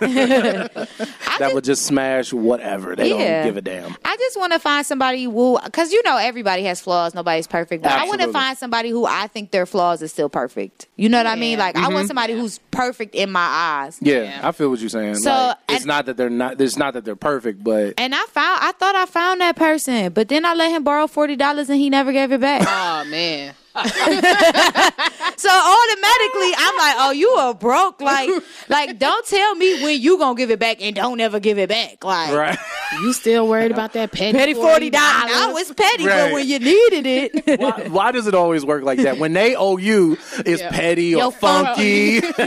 that 1.40 1.52
would 1.54 1.64
just 1.64 1.86
smash 1.86 2.34
whatever. 2.34 2.96
They 2.96 3.10
Yeah. 3.10 3.44
don't 3.44 3.46
give 3.46 3.58
a 3.58 3.62
damn. 3.62 3.96
I 4.04 4.18
just 4.18 4.38
want 4.40 4.54
to 4.54 4.60
find 4.60 4.86
somebody 4.86 5.26
who, 5.26 5.60
because 5.64 5.92
you 5.92 6.02
know 6.04 6.18
everybody 6.18 6.64
has 6.64 6.82
flaws, 6.82 7.14
nobody's 7.14 7.48
perfect. 7.48 7.84
But 7.84 7.92
I 7.92 8.06
want 8.08 8.22
to 8.22 8.32
find 8.32 8.58
somebody 8.58 8.90
who 8.90 9.06
I 9.06 9.28
think 9.28 9.52
their 9.52 9.66
flaws 9.66 10.02
is 10.02 10.12
still 10.12 10.30
perfect. 10.30 10.88
You 10.96 11.10
know 11.10 11.18
what 11.18 11.28
I 11.28 11.36
mean? 11.36 11.58
Yeah. 11.58 11.66
Like 11.66 11.76
I 11.76 11.82
want 11.82 11.94
mm-hmm. 11.94 12.08
somebody 12.08 12.34
who's 12.34 12.58
perfect 12.72 13.14
in 13.14 13.32
my 13.32 13.40
eyes. 13.40 14.00
Yeah, 14.02 14.24
Yeah. 14.24 14.40
I 14.44 14.52
feel 14.52 14.70
what 14.70 14.80
you're 14.80 14.90
saying. 14.90 15.16
So, 15.16 15.30
like, 15.30 15.58
it's 15.70 15.78
and- 15.80 15.86
not 15.88 16.06
that 16.08 16.18
they're 16.18 16.30
not. 16.30 16.60
It's 16.60 16.78
not 16.78 16.94
that 16.96 17.06
they're 17.06 17.16
perfect, 17.16 17.64
but 17.64 17.94
And 17.98 18.16
I 18.16 18.26
found, 18.26 18.60
I 18.64 18.72
thought 18.72 18.96
I 18.96 19.06
found 19.06 19.42
that 19.42 19.56
person, 19.56 20.12
but 20.14 20.28
then 20.30 20.44
I 20.46 20.54
let 20.54 20.72
him 20.72 20.84
borrow 20.84 21.06
forty 21.08 21.36
dollars 21.36 21.70
and 21.70 21.80
he 21.80 21.90
never 21.90 22.12
gave 22.12 22.32
it 22.32 22.42
back. 22.42 22.64
Oh 22.68 23.08
man, 23.10 23.54
so 25.38 25.50
automatically 25.50 26.52
I'm 26.58 26.78
like, 26.78 26.96
oh, 26.98 27.12
you 27.16 27.30
are 27.32 27.54
broke. 27.54 28.00
Like, 28.02 28.30
like 28.70 28.98
don't 29.00 29.26
tell 29.28 29.56
me 29.56 29.84
when 29.84 30.00
you 30.02 30.18
gonna 30.18 30.36
give 30.36 30.50
it 30.52 30.60
back 30.60 30.82
and 30.82 30.96
don't 30.96 31.20
ever 31.20 31.40
give 31.42 31.58
it 31.60 31.68
back. 31.70 32.04
Like, 32.04 32.34
right. 32.34 32.58
you 33.02 33.12
still 33.14 33.48
worried 33.48 33.72
about 33.72 33.92
that 33.94 34.12
petty, 34.12 34.38
petty 34.38 34.54
forty 34.54 34.90
dollars. 34.90 35.32
Now 35.32 35.56
it's 35.58 35.74
petty, 35.74 36.06
Right. 36.06 36.26
but 36.28 36.34
when 36.34 36.48
you 36.48 36.60
needed 36.60 37.06
it, 37.06 37.60
why, 37.60 37.88
why 37.90 38.12
does 38.12 38.28
it 38.28 38.34
always 38.36 38.66
work 38.66 38.84
like 38.84 39.00
that? 39.00 39.18
When 39.18 39.34
they 39.34 39.56
owe 39.56 39.78
you, 39.78 40.14
it's 40.40 40.62
Yeah. 40.62 40.72
petty 40.72 41.14
or 41.16 41.20
Yo, 41.20 41.32
funky. 41.32 42.22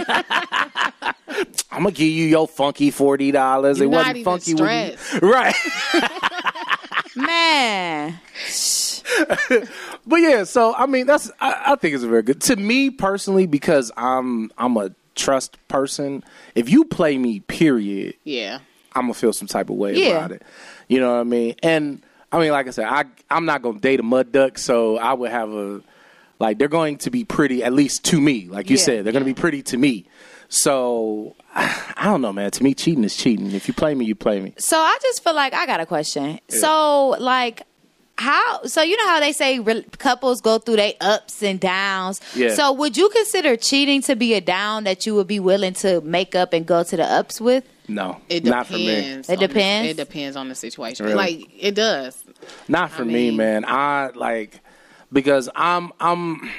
I'm 1.70 1.82
gonna 1.84 1.90
give 1.92 2.08
you 2.08 2.24
your 2.26 2.48
funky 2.48 2.90
forty 2.90 3.30
dollars. 3.32 3.80
It 3.80 3.88
not 3.90 3.98
wasn't 3.98 4.16
even 4.16 4.24
funky, 4.24 4.54
when 4.54 4.96
you- 5.22 5.30
right? 5.30 5.54
man. 7.16 8.18
But 10.06 10.16
yeah, 10.20 10.44
so 10.44 10.74
I 10.74 10.86
mean, 10.86 11.06
that's 11.06 11.30
I, 11.40 11.62
I 11.68 11.76
think 11.76 11.94
it's 11.94 12.04
very 12.04 12.22
good 12.22 12.40
to 12.42 12.56
me 12.56 12.90
personally 12.90 13.46
because 13.46 13.90
I'm 13.96 14.50
I'm 14.58 14.76
a 14.76 14.90
trust 15.14 15.56
person. 15.68 16.24
If 16.54 16.68
you 16.70 16.84
play 16.84 17.18
me, 17.18 17.40
period, 17.40 18.14
yeah. 18.24 18.58
I'm 18.94 19.02
gonna 19.04 19.14
feel 19.14 19.32
some 19.32 19.48
type 19.48 19.70
of 19.70 19.76
way 19.76 19.94
Yeah. 19.94 20.10
about 20.10 20.32
it. 20.32 20.42
You 20.88 21.00
know 21.00 21.12
what 21.14 21.20
I 21.20 21.24
mean? 21.24 21.54
And 21.62 22.02
I 22.32 22.38
mean, 22.40 22.50
like 22.52 22.66
I 22.66 22.70
said, 22.70 22.86
I 22.86 23.04
I'm 23.30 23.44
not 23.44 23.62
gonna 23.62 23.78
date 23.80 24.00
a 24.00 24.02
mud 24.02 24.32
duck, 24.32 24.58
so 24.58 24.98
I 24.98 25.12
would 25.12 25.30
have 25.30 25.50
a 25.52 25.82
like 26.38 26.58
they're 26.58 26.68
going 26.68 26.98
to 26.98 27.10
be 27.10 27.24
pretty 27.24 27.62
at 27.64 27.72
least 27.72 28.04
to 28.06 28.20
me. 28.20 28.46
Like 28.48 28.70
you 28.70 28.76
Yeah. 28.76 28.82
said, 28.84 29.04
they're 29.04 29.12
gonna 29.12 29.24
be 29.24 29.34
pretty 29.34 29.62
to 29.64 29.76
me. 29.76 30.06
So 30.48 31.34
I 31.54 32.04
don't 32.04 32.22
know, 32.22 32.32
man. 32.32 32.50
To 32.52 32.62
me, 32.64 32.74
cheating 32.74 33.04
is 33.04 33.16
cheating. 33.16 33.52
If 33.52 33.68
you 33.68 33.74
play 33.74 33.94
me, 33.94 34.04
you 34.06 34.14
play 34.14 34.40
me. 34.40 34.54
So 34.58 34.78
I 34.78 34.98
just 35.02 35.22
feel 35.22 35.34
like 35.34 35.52
I 35.52 35.66
got 35.66 35.80
a 35.80 35.86
question. 35.86 36.40
So 36.48 37.10
like 37.18 37.62
how 38.18 38.62
so 38.64 38.82
you 38.82 38.96
know 38.96 39.06
how 39.08 39.20
they 39.20 39.32
say 39.32 39.60
re- 39.60 39.84
couples 39.98 40.40
go 40.40 40.58
through 40.58 40.76
their 40.76 40.92
ups 41.00 41.42
and 41.42 41.58
downs. 41.60 42.20
Yeah. 42.34 42.54
So 42.54 42.72
would 42.72 42.96
you 42.96 43.08
consider 43.10 43.56
cheating 43.56 44.02
to 44.02 44.16
be 44.16 44.34
a 44.34 44.40
down 44.40 44.84
that 44.84 45.06
you 45.06 45.14
would 45.14 45.28
be 45.28 45.38
willing 45.40 45.74
to 45.74 46.00
make 46.02 46.34
up 46.34 46.52
and 46.52 46.66
go 46.66 46.82
to 46.82 46.96
the 46.96 47.04
ups 47.04 47.40
with? 47.40 47.64
No, 47.90 48.20
It 48.28 48.44
not 48.44 48.66
for 48.66 48.74
me. 48.74 48.88
It 48.88 49.30
on 49.30 49.36
the- 49.36 49.46
depends? 49.48 49.90
it 49.92 49.96
depends 49.96 50.36
on 50.36 50.48
the 50.48 50.54
situation. 50.54 51.06
Really? 51.06 51.16
Like 51.16 51.48
it 51.58 51.74
does. 51.74 52.22
Not 52.66 52.90
for 52.90 53.02
I 53.02 53.06
me, 53.06 53.30
man. 53.30 53.64
I 53.66 54.10
like 54.14 54.60
because 55.12 55.48
I'm 55.54 55.92
I'm 56.00 56.50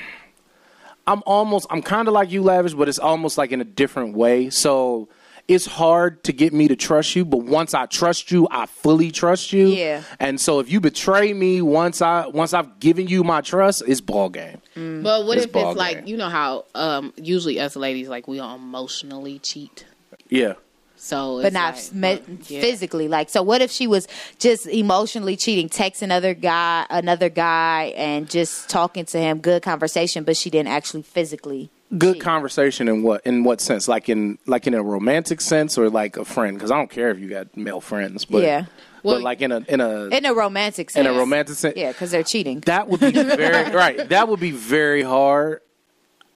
I'm 1.05 1.21
almost 1.25 1.67
I'm 1.69 1.81
kind 1.81 2.07
of 2.07 2.13
like 2.13 2.31
you, 2.31 2.41
lavish, 2.41 2.73
but 2.73 2.87
it's 2.89 2.99
almost 2.99 3.37
like 3.37 3.51
in 3.51 3.61
a 3.61 3.65
different 3.65 4.15
way. 4.15 4.49
So 4.49 5.07
it's 5.49 5.65
hard 5.65 6.23
to 6.25 6.31
get 6.31 6.53
me 6.53 6.67
to 6.67 6.75
trust 6.75 7.15
you, 7.15 7.25
but 7.25 7.37
once 7.37 7.73
I 7.73 7.87
trust 7.87 8.31
you, 8.31 8.47
I 8.51 8.67
fully 8.67 9.09
trust 9.09 9.51
you. 9.51 9.67
Yeah. 9.69 10.03
And 10.19 10.39
so 10.39 10.59
if 10.59 10.71
you 10.71 10.79
betray 10.79 11.33
me 11.33 11.63
once 11.63 12.03
I 12.03 12.27
once 12.27 12.53
I've 12.53 12.79
given 12.79 13.07
you 13.07 13.23
my 13.23 13.41
trust, 13.41 13.81
it's 13.87 13.99
ball 13.99 14.29
game. 14.29 14.61
But 14.75 15.25
what 15.25 15.37
It's 15.37 15.47
if 15.47 15.51
ball 15.51 15.71
it's 15.71 15.77
like 15.77 16.07
you 16.07 16.15
know 16.17 16.29
how 16.29 16.65
um 16.75 17.13
usually 17.17 17.59
us 17.59 17.75
ladies 17.75 18.07
like 18.07 18.27
we 18.27 18.39
emotionally 18.39 19.39
cheat. 19.39 19.85
Yeah. 20.29 20.53
So 20.97 21.41
but 21.41 21.53
not 21.53 21.75
like, 21.75 21.93
me- 21.93 22.37
yeah. 22.47 22.61
physically. 22.61 23.07
Like, 23.07 23.29
so 23.29 23.41
what 23.41 23.61
if 23.61 23.71
she 23.71 23.87
was 23.87 24.07
just 24.37 24.67
emotionally 24.67 25.35
cheating, 25.35 25.67
texting 25.69 26.03
another 26.03 26.35
guy, 26.35 26.85
another 26.89 27.29
guy, 27.29 27.93
and 27.95 28.29
just 28.29 28.69
talking 28.69 29.05
to 29.05 29.17
him, 29.17 29.39
good 29.39 29.63
conversation, 29.63 30.25
but 30.25 30.37
she 30.37 30.49
didn't 30.49 30.67
actually 30.67 31.01
physically. 31.01 31.71
Good 31.97 32.19
conversation 32.19 32.87
in 32.87 33.01
what 33.01 33.25
in 33.25 33.43
what 33.43 33.61
sense? 33.61 33.87
Like 33.87 34.09
in 34.09 34.37
like 34.45 34.67
in 34.67 34.75
a 34.75 34.83
romantic 34.83 35.41
sense 35.41 35.75
or 35.77 35.89
like 35.89 36.17
a 36.17 36.25
friend? 36.25 36.55
Because 36.55 36.69
I 36.71 36.75
don't 36.77 36.89
care 36.89 37.09
if 37.09 37.19
you 37.19 37.29
got 37.29 37.57
male 37.57 37.81
friends, 37.81 38.25
but 38.25 38.43
Yeah. 38.43 38.65
but 39.03 39.21
like 39.23 39.41
in 39.41 39.51
a 39.51 39.57
in 39.67 39.81
a 39.81 40.05
In 40.05 40.25
a 40.25 40.33
romantic 40.35 40.89
in 40.89 40.93
sense. 40.93 41.07
a 41.07 41.13
romantic 41.17 41.55
sense, 41.55 41.75
Yeah, 41.75 41.91
because 41.91 42.11
they're 42.11 42.21
cheating. 42.23 42.59
that 42.67 42.87
would 42.89 42.99
be 42.99 43.11
very 43.11 43.71
right. 43.75 44.07
That 44.09 44.27
would 44.27 44.39
be 44.39 44.51
very 44.51 45.01
hard. 45.01 45.61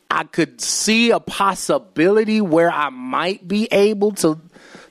I 0.09 0.23
could 0.23 0.59
see 0.61 1.11
a 1.11 1.19
possibility 1.19 2.41
where 2.41 2.71
I 2.71 2.89
might 2.89 3.47
be 3.47 3.67
able 3.71 4.11
to 4.13 4.39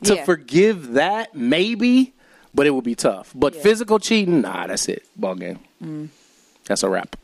to 0.05 0.14
Yeah. 0.14 0.25
forgive 0.25 0.92
that, 0.92 1.35
maybe, 1.35 2.12
but 2.55 2.66
it 2.68 2.70
would 2.70 2.85
be 2.85 2.94
tough. 2.94 3.33
But 3.35 3.57
physical 3.57 3.98
cheating, 3.98 4.42
nah, 4.42 4.66
that's 4.68 4.88
it. 4.88 5.03
Ball 5.16 5.35
game. 5.35 5.59
Mm. 5.83 6.09
That's 6.66 6.83
a 6.85 6.88
wrap. 6.88 7.16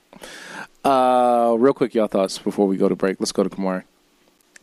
Uh, 0.88 1.54
real 1.58 1.74
quick, 1.74 1.94
y'all 1.94 2.06
thoughts 2.06 2.38
before 2.38 2.66
we 2.66 2.78
go 2.78 2.88
to 2.88 2.96
break. 2.96 3.20
Let's 3.20 3.32
go 3.32 3.42
to 3.42 3.50
Kamari. 3.50 3.84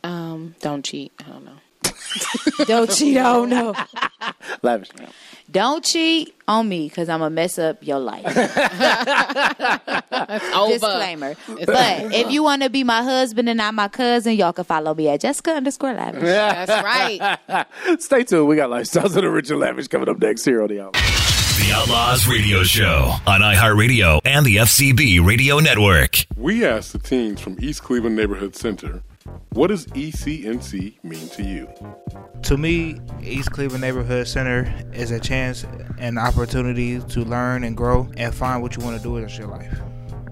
Um, 0.03 0.55
don't 0.59 0.83
cheat. 0.83 1.11
I 1.19 1.29
don't 1.29 1.45
know. 1.45 1.51
Don't 2.65 2.89
cheat. 2.89 3.17
Oh 3.17 3.45
no. 3.45 3.73
Lavish. 4.63 4.89
Don't 5.51 5.83
cheat 5.83 6.33
on 6.47 6.67
me 6.67 6.87
because 6.87 7.09
I'm 7.09 7.19
gonna 7.19 7.29
mess 7.29 7.59
up 7.59 7.85
your 7.85 7.99
life. 7.99 8.25
Over. 10.55 10.73
Disclaimer. 10.73 11.35
But 11.65 12.13
if 12.13 12.31
you 12.31 12.41
want 12.41 12.63
to 12.63 12.69
be 12.69 12.83
my 12.83 13.03
husband 13.03 13.49
and 13.49 13.57
not 13.57 13.73
my 13.73 13.87
cousin, 13.87 14.35
y'all 14.35 14.53
can 14.53 14.63
follow 14.63 14.95
me 14.95 15.09
at 15.09 15.21
Jessica 15.21 15.51
underscore 15.51 15.93
Lavish. 15.93 16.23
That's 16.23 16.83
right. 16.83 17.37
Stay 17.99 18.23
tuned. 18.23 18.47
We 18.47 18.55
got 18.55 18.69
lifestyles 18.69 19.05
of 19.05 19.13
the 19.13 19.29
rich 19.29 19.51
and 19.51 19.59
lavish 19.59 19.87
coming 19.87 20.09
up 20.09 20.19
next 20.19 20.45
here 20.45 20.63
on 20.63 20.69
the 20.69 20.81
hour. 20.81 20.91
The 21.57 21.71
Outlaws 21.73 22.27
Radio 22.27 22.63
Show 22.63 23.13
on 23.25 23.39
iHeartRadio 23.39 24.19
and 24.25 24.45
the 24.45 24.57
FCB 24.57 25.25
Radio 25.25 25.59
Network. 25.59 26.25
We 26.35 26.65
asked 26.65 26.91
the 26.91 26.99
teens 26.99 27.39
from 27.39 27.55
East 27.61 27.81
Cleveland 27.81 28.17
Neighborhood 28.17 28.57
Center, 28.57 29.01
what 29.51 29.67
does 29.67 29.85
ECNC 29.87 31.01
mean 31.01 31.29
to 31.29 31.43
you? 31.43 31.69
To 32.43 32.57
me, 32.57 32.99
East 33.23 33.51
Cleveland 33.51 33.81
Neighborhood 33.81 34.27
Center 34.27 34.71
is 34.91 35.11
a 35.11 35.19
chance 35.19 35.65
and 35.97 36.19
opportunity 36.19 36.99
to 36.99 37.21
learn 37.21 37.63
and 37.63 37.77
grow 37.77 38.11
and 38.17 38.35
find 38.35 38.61
what 38.61 38.75
you 38.75 38.83
want 38.83 38.97
to 38.97 39.03
do 39.03 39.13
with 39.13 39.37
your 39.37 39.47
life. 39.47 39.79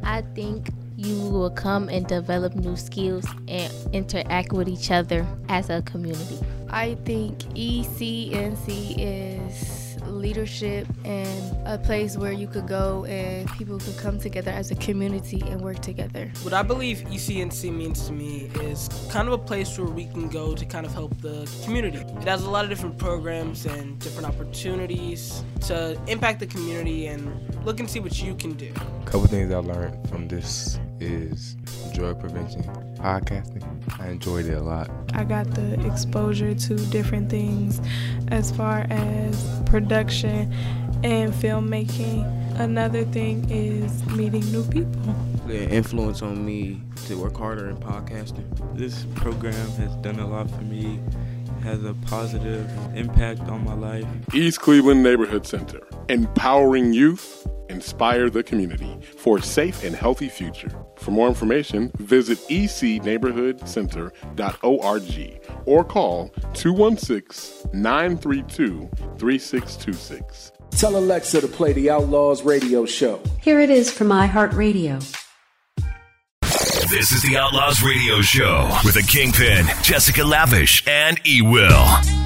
I 0.04 0.24
think 0.36 0.72
you 0.98 1.30
will 1.30 1.52
come 1.52 1.88
and 1.88 2.06
develop 2.06 2.54
new 2.54 2.76
skills 2.76 3.26
and 3.48 3.72
interact 3.94 4.52
with 4.52 4.68
each 4.68 4.92
other 4.92 5.26
as 5.48 5.70
a 5.70 5.82
community. 5.84 6.40
I 6.70 6.96
think 7.06 7.40
ECNC 7.56 8.96
is 8.98 9.83
leadership 10.14 10.88
and 11.04 11.68
a 11.68 11.78
place 11.78 12.18
where 12.18 12.32
you 12.32 12.48
could 12.48 12.68
go 12.68 13.06
and 13.06 13.50
people 13.52 13.80
could 13.80 13.98
come 13.98 14.20
together 14.20 14.52
as 14.52 14.72
a 14.72 14.76
community 14.76 15.42
and 15.48 15.62
work 15.62 15.80
together. 15.80 16.32
What 16.44 16.54
I 16.54 16.64
believe 16.64 17.00
ECNC 17.10 17.74
means 17.74 18.08
to 18.08 18.14
me 18.14 18.50
is 18.62 18.90
kind 19.10 19.28
of 19.28 19.34
a 19.34 19.38
place 19.38 19.78
where 19.78 19.88
we 19.88 20.06
can 20.06 20.30
go 20.30 20.56
to 20.56 20.66
kind 20.66 20.86
of 20.86 20.94
help 20.94 21.20
the 21.22 21.50
community. 21.64 21.98
It 21.98 22.28
has 22.28 22.44
a 22.44 22.50
lot 22.50 22.64
of 22.64 22.70
different 22.70 22.98
programs 22.98 23.66
and 23.66 24.00
different 24.00 24.28
opportunities 24.28 25.44
to 25.68 26.00
impact 26.08 26.40
the 26.40 26.48
community 26.48 27.08
and 27.08 27.66
look 27.66 27.80
and 27.80 27.90
see 27.90 28.00
what 28.00 28.22
you 28.22 28.36
can 28.36 28.54
do. 28.54 28.72
A 29.02 29.06
couple 29.06 29.26
things 29.28 29.52
I 29.52 29.58
learned 29.58 30.10
from 30.10 30.28
this 30.28 30.80
is 31.04 31.56
drug 31.94 32.20
prevention, 32.20 32.64
podcasting. 32.96 33.64
I 34.00 34.08
enjoyed 34.08 34.46
it 34.46 34.54
a 34.54 34.62
lot. 34.62 34.90
I 35.14 35.24
got 35.24 35.52
the 35.52 35.86
exposure 35.86 36.56
to 36.56 36.76
different 36.88 37.30
things 37.30 37.82
as 38.30 38.52
far 38.52 38.88
as 38.90 39.62
production 39.66 40.52
and 41.04 41.34
filmmaking. 41.34 42.60
Another 42.60 43.04
thing 43.04 43.50
is 43.50 44.06
meeting 44.08 44.50
new 44.52 44.64
people. 44.66 45.16
The 45.48 45.70
influence 45.70 46.22
on 46.22 46.46
me 46.46 46.82
to 47.08 47.18
work 47.18 47.38
harder 47.38 47.70
in 47.70 47.78
podcasting. 47.78 48.46
This 48.78 49.06
program 49.16 49.54
has 49.54 49.96
done 49.98 50.20
a 50.20 50.28
lot 50.28 50.50
for 50.50 50.62
me, 50.62 51.00
has 51.64 51.84
a 51.84 51.94
positive 52.06 52.70
impact 52.96 53.42
on 53.42 53.66
my 53.66 53.74
life. 53.74 54.06
East 54.34 54.62
Cleveland 54.62 55.04
Neighborhood 55.04 55.46
Center, 55.46 55.82
empowering 56.10 56.94
youth, 56.94 57.46
inspire 57.70 58.30
the 58.30 58.44
community 58.44 59.00
for 59.18 59.38
a 59.38 59.42
safe 59.42 59.84
and 59.84 59.96
healthy 59.96 60.30
future. 60.30 60.70
For 60.98 61.12
more 61.12 61.28
information, 61.28 61.92
visit 61.98 62.38
ecneighborhoodcenter.org 62.50 65.42
or 65.66 65.84
call 65.84 66.30
216 66.54 67.70
932 67.74 68.90
3626. 69.18 70.52
Tell 70.72 70.96
Alexa 70.98 71.42
to 71.42 71.48
play 71.48 71.74
the 71.74 71.90
Outlaws 71.90 72.44
radio 72.44 72.86
show. 72.86 73.22
Here 73.42 73.60
it 73.60 73.70
is 73.70 73.92
from 73.92 74.08
iHeartRadio. 74.10 75.20
This 76.90 77.12
is 77.12 77.22
the 77.24 77.38
Outlaws 77.38 77.82
Radio 77.82 78.22
Show 78.22 78.70
with 78.86 78.94
the 78.94 79.02
Kingpin, 79.02 79.66
Jessica 79.82 80.24
Lavish, 80.24 80.84
and 80.88 81.20
E 81.26 81.42
Will. 81.42 82.23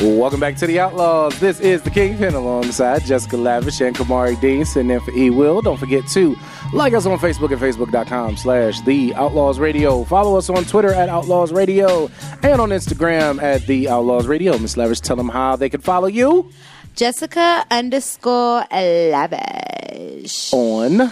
Welcome 0.00 0.38
back 0.38 0.54
to 0.56 0.66
the 0.66 0.78
Outlaws. 0.78 1.40
This 1.40 1.58
is 1.58 1.82
the 1.82 1.90
Kingpin 1.90 2.34
alongside 2.34 3.02
Jessica 3.04 3.36
Lavish 3.36 3.80
and 3.80 3.96
Kamari 3.96 4.40
Dean 4.40 4.64
sitting 4.64 4.90
in 4.92 5.00
for 5.00 5.10
E 5.10 5.28
Will. 5.30 5.60
Don't 5.60 5.76
forget 5.76 6.06
to 6.10 6.36
like 6.72 6.92
us 6.94 7.04
on 7.04 7.18
Facebook 7.18 7.50
at 7.50 7.58
facebook.com 7.58 8.36
slash 8.36 8.80
the 8.82 9.12
Outlaws 9.16 9.58
Radio. 9.58 10.04
Follow 10.04 10.38
us 10.38 10.48
on 10.50 10.64
Twitter 10.64 10.92
at 10.94 11.08
Outlaws 11.08 11.52
Radio 11.52 12.08
and 12.44 12.60
on 12.60 12.68
Instagram 12.70 13.42
at 13.42 13.66
the 13.66 13.88
Outlaws 13.88 14.28
Radio. 14.28 14.56
Miss 14.58 14.76
Lavish, 14.76 15.00
tell 15.00 15.16
them 15.16 15.28
how 15.30 15.56
they 15.56 15.68
can 15.68 15.80
follow 15.80 16.06
you 16.06 16.48
Jessica 16.94 17.64
underscore 17.68 18.64
Lavish 18.70 20.52
on 20.52 21.10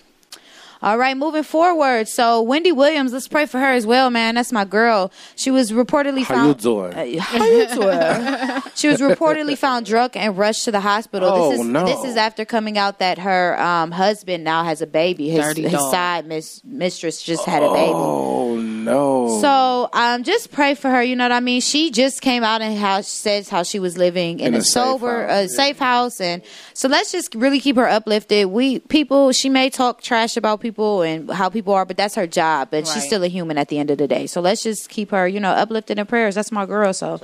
All 0.82 0.96
right, 0.96 1.14
moving 1.14 1.42
forward. 1.42 2.08
So 2.08 2.40
Wendy 2.40 2.72
Williams, 2.72 3.12
let's 3.12 3.28
pray 3.28 3.44
for 3.44 3.60
her 3.60 3.66
as 3.66 3.84
well, 3.84 4.08
man. 4.08 4.36
That's 4.36 4.50
my 4.50 4.64
girl. 4.64 5.12
She 5.36 5.50
was 5.50 5.72
reportedly 5.72 6.22
How 6.22 6.34
found. 6.34 6.48
you 6.48 6.54
doing? 6.54 6.94
Uh, 6.94 7.20
how 7.20 7.44
you 7.44 7.66
doing? 7.68 8.62
she 8.74 8.88
was 8.88 8.98
reportedly 8.98 9.58
found 9.58 9.84
drunk 9.84 10.16
and 10.16 10.38
rushed 10.38 10.64
to 10.64 10.72
the 10.72 10.80
hospital. 10.80 11.28
Oh, 11.28 11.50
this 11.50 11.60
is 11.60 11.66
no. 11.66 11.84
this 11.84 12.02
is 12.04 12.16
after 12.16 12.46
coming 12.46 12.78
out 12.78 12.98
that 13.00 13.18
her 13.18 13.60
um, 13.60 13.90
husband 13.90 14.42
now 14.42 14.64
has 14.64 14.80
a 14.80 14.86
baby. 14.86 15.28
His, 15.28 15.44
Dirty 15.44 15.62
his 15.64 15.72
dog. 15.72 15.90
side 15.92 16.26
mis- 16.26 16.62
mistress 16.64 17.22
just 17.22 17.44
had 17.44 17.62
a 17.62 17.70
baby. 17.70 17.92
Oh 17.94 18.56
no. 18.84 19.40
So 19.40 19.88
um, 19.92 20.24
just 20.24 20.52
pray 20.52 20.74
for 20.74 20.90
her. 20.90 21.02
You 21.02 21.16
know 21.16 21.24
what 21.24 21.32
I 21.32 21.40
mean? 21.40 21.60
She 21.60 21.90
just 21.90 22.20
came 22.22 22.42
out 22.44 22.62
and 22.62 22.78
how 22.78 23.00
says 23.00 23.48
how 23.48 23.62
she 23.62 23.78
was 23.78 23.96
living 23.96 24.40
in, 24.40 24.48
In 24.48 24.54
a, 24.54 24.58
a 24.58 24.62
safe 24.62 24.72
sober, 24.72 25.26
house, 25.26 25.44
a 25.44 25.48
safe 25.48 25.78
house, 25.78 26.20
and 26.20 26.42
so 26.74 26.88
let's 26.88 27.12
just 27.12 27.34
really 27.34 27.60
keep 27.60 27.76
her 27.76 27.88
uplifted. 27.88 28.46
We 28.46 28.80
people, 28.80 29.32
she 29.32 29.48
may 29.48 29.70
talk 29.70 30.02
trash 30.02 30.36
about 30.36 30.60
people 30.60 31.02
and 31.02 31.30
how 31.30 31.48
people 31.48 31.72
are, 31.74 31.84
but 31.84 31.96
that's 31.96 32.14
her 32.14 32.26
job. 32.26 32.68
But 32.70 32.86
she's 32.86 33.04
still 33.06 33.22
a 33.22 33.28
human 33.28 33.58
at 33.58 33.68
the 33.68 33.78
end 33.78 33.90
of 33.90 33.98
the 33.98 34.08
day. 34.08 34.26
So 34.26 34.40
let's 34.40 34.62
just 34.62 34.88
keep 34.88 35.10
her, 35.10 35.26
you 35.28 35.40
know, 35.40 35.50
uplifted 35.50 35.98
in 35.98 36.06
prayers. 36.06 36.34
That's 36.34 36.52
my 36.52 36.66
girl. 36.66 36.92
So 36.92 37.20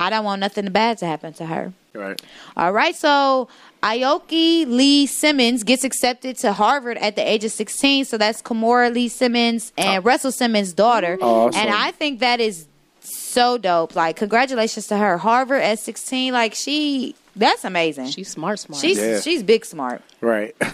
I 0.00 0.08
don't 0.08 0.24
want 0.24 0.40
nothing 0.40 0.70
bad 0.72 0.96
to 0.98 1.06
happen 1.06 1.34
to 1.34 1.46
her. 1.46 1.72
right. 1.94 2.20
All 2.56 2.72
right, 2.72 2.96
so 2.96 3.48
Aoki 3.82 4.66
Lee 4.66 5.06
Simmons 5.06 5.62
gets 5.62 5.84
accepted 5.84 6.38
to 6.38 6.54
Harvard 6.54 6.96
at 6.96 7.16
the 7.16 7.22
age 7.22 7.44
of 7.44 7.52
16. 7.52 8.06
So 8.06 8.16
that's 8.16 8.40
Kimora 8.40 8.92
Lee 8.92 9.08
Simmons 9.08 9.72
and 9.76 10.00
oh. 10.00 10.02
Russell 10.02 10.32
Simmons' 10.32 10.72
daughter. 10.72 11.18
Oh, 11.20 11.48
awesome. 11.48 11.60
And 11.60 11.70
I 11.70 11.90
think 11.90 12.20
that 12.20 12.40
is 12.40 12.66
so 13.00 13.58
dope. 13.58 13.94
Like, 13.94 14.16
congratulations 14.16 14.86
to 14.86 14.96
her. 14.96 15.18
Harvard 15.18 15.62
at 15.62 15.78
16, 15.78 16.32
like, 16.32 16.54
she, 16.54 17.14
that's 17.36 17.64
amazing. 17.64 18.06
She's 18.06 18.28
smart, 18.28 18.58
smart. 18.58 18.80
She's, 18.80 18.98
Yeah. 18.98 19.20
she's 19.20 19.42
big 19.42 19.64
smart. 19.64 20.02
Right. 20.20 20.54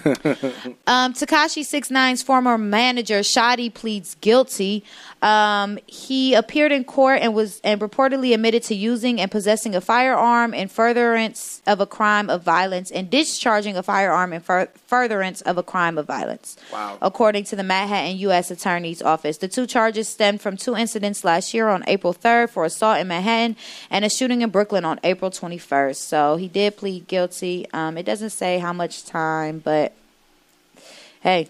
Um, 0.88 1.12
Tekashi 1.14 1.62
69's 1.62 2.22
former 2.22 2.56
manager 2.56 3.20
Shotti 3.20 3.72
pleads 3.72 4.14
guilty. 4.20 4.84
Um, 5.22 5.78
he 5.86 6.34
appeared 6.34 6.70
in 6.70 6.84
court 6.84 7.20
and 7.22 7.34
was 7.34 7.60
and 7.64 7.80
reportedly 7.80 8.32
admitted 8.34 8.62
to 8.64 8.74
using 8.74 9.20
and 9.20 9.30
possessing 9.30 9.74
a 9.74 9.80
firearm 9.80 10.54
in 10.54 10.68
furtherance 10.68 11.60
of 11.66 11.80
a 11.80 11.86
crime 11.86 12.30
of 12.30 12.42
violence 12.42 12.90
and 12.92 13.10
discharging 13.10 13.76
a 13.76 13.82
firearm 13.82 14.32
in 14.32 14.40
fur- 14.40 14.68
furtherance 14.86 15.40
of 15.42 15.58
a 15.58 15.62
crime 15.62 15.98
of 15.98 16.06
violence. 16.06 16.56
Wow. 16.72 16.98
According 17.02 17.44
to 17.44 17.56
the 17.56 17.64
Manhattan 17.64 18.16
U.S. 18.18 18.50
Attorney's 18.50 19.02
Office, 19.02 19.38
the 19.38 19.48
two 19.48 19.66
charges 19.66 20.06
stemmed 20.08 20.40
from 20.40 20.56
two 20.56 20.76
incidents 20.76 21.24
last 21.24 21.52
year 21.52 21.68
on 21.68 21.82
April 21.88 22.14
3rd 22.14 22.50
for 22.50 22.64
assault 22.64 22.98
in 23.00 23.08
Manhattan 23.08 23.56
and 23.90 24.04
a 24.04 24.08
shooting 24.10 24.42
in 24.42 24.50
Brooklyn 24.50 24.84
on 24.84 25.00
April 25.02 25.30
21st. 25.32 25.96
So 25.96 26.36
he 26.36 26.45
did 26.48 26.76
plead 26.76 27.06
guilty. 27.08 27.66
Um, 27.72 27.96
it 27.98 28.04
doesn't 28.04 28.30
say 28.30 28.58
how 28.58 28.72
much 28.72 29.04
time, 29.04 29.58
but 29.58 29.92
hey, 31.20 31.48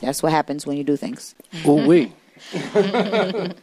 that's 0.00 0.22
what 0.22 0.32
happens 0.32 0.66
when 0.66 0.76
you 0.76 0.84
do 0.84 0.96
things. 0.96 1.34
Ooh 1.66 1.74
wee. 1.86 2.12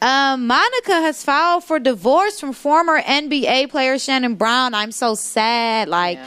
Um, 0.02 0.48
Monica 0.48 0.94
has 0.94 1.24
filed 1.24 1.64
for 1.64 1.80
divorce 1.80 2.40
from 2.40 2.54
former 2.54 3.00
NBA 3.02 3.70
player 3.70 4.00
Shannon 4.00 4.36
Brown. 4.36 4.74
I'm 4.74 4.92
so 4.92 5.16
sad. 5.16 5.88
Like, 5.88 6.20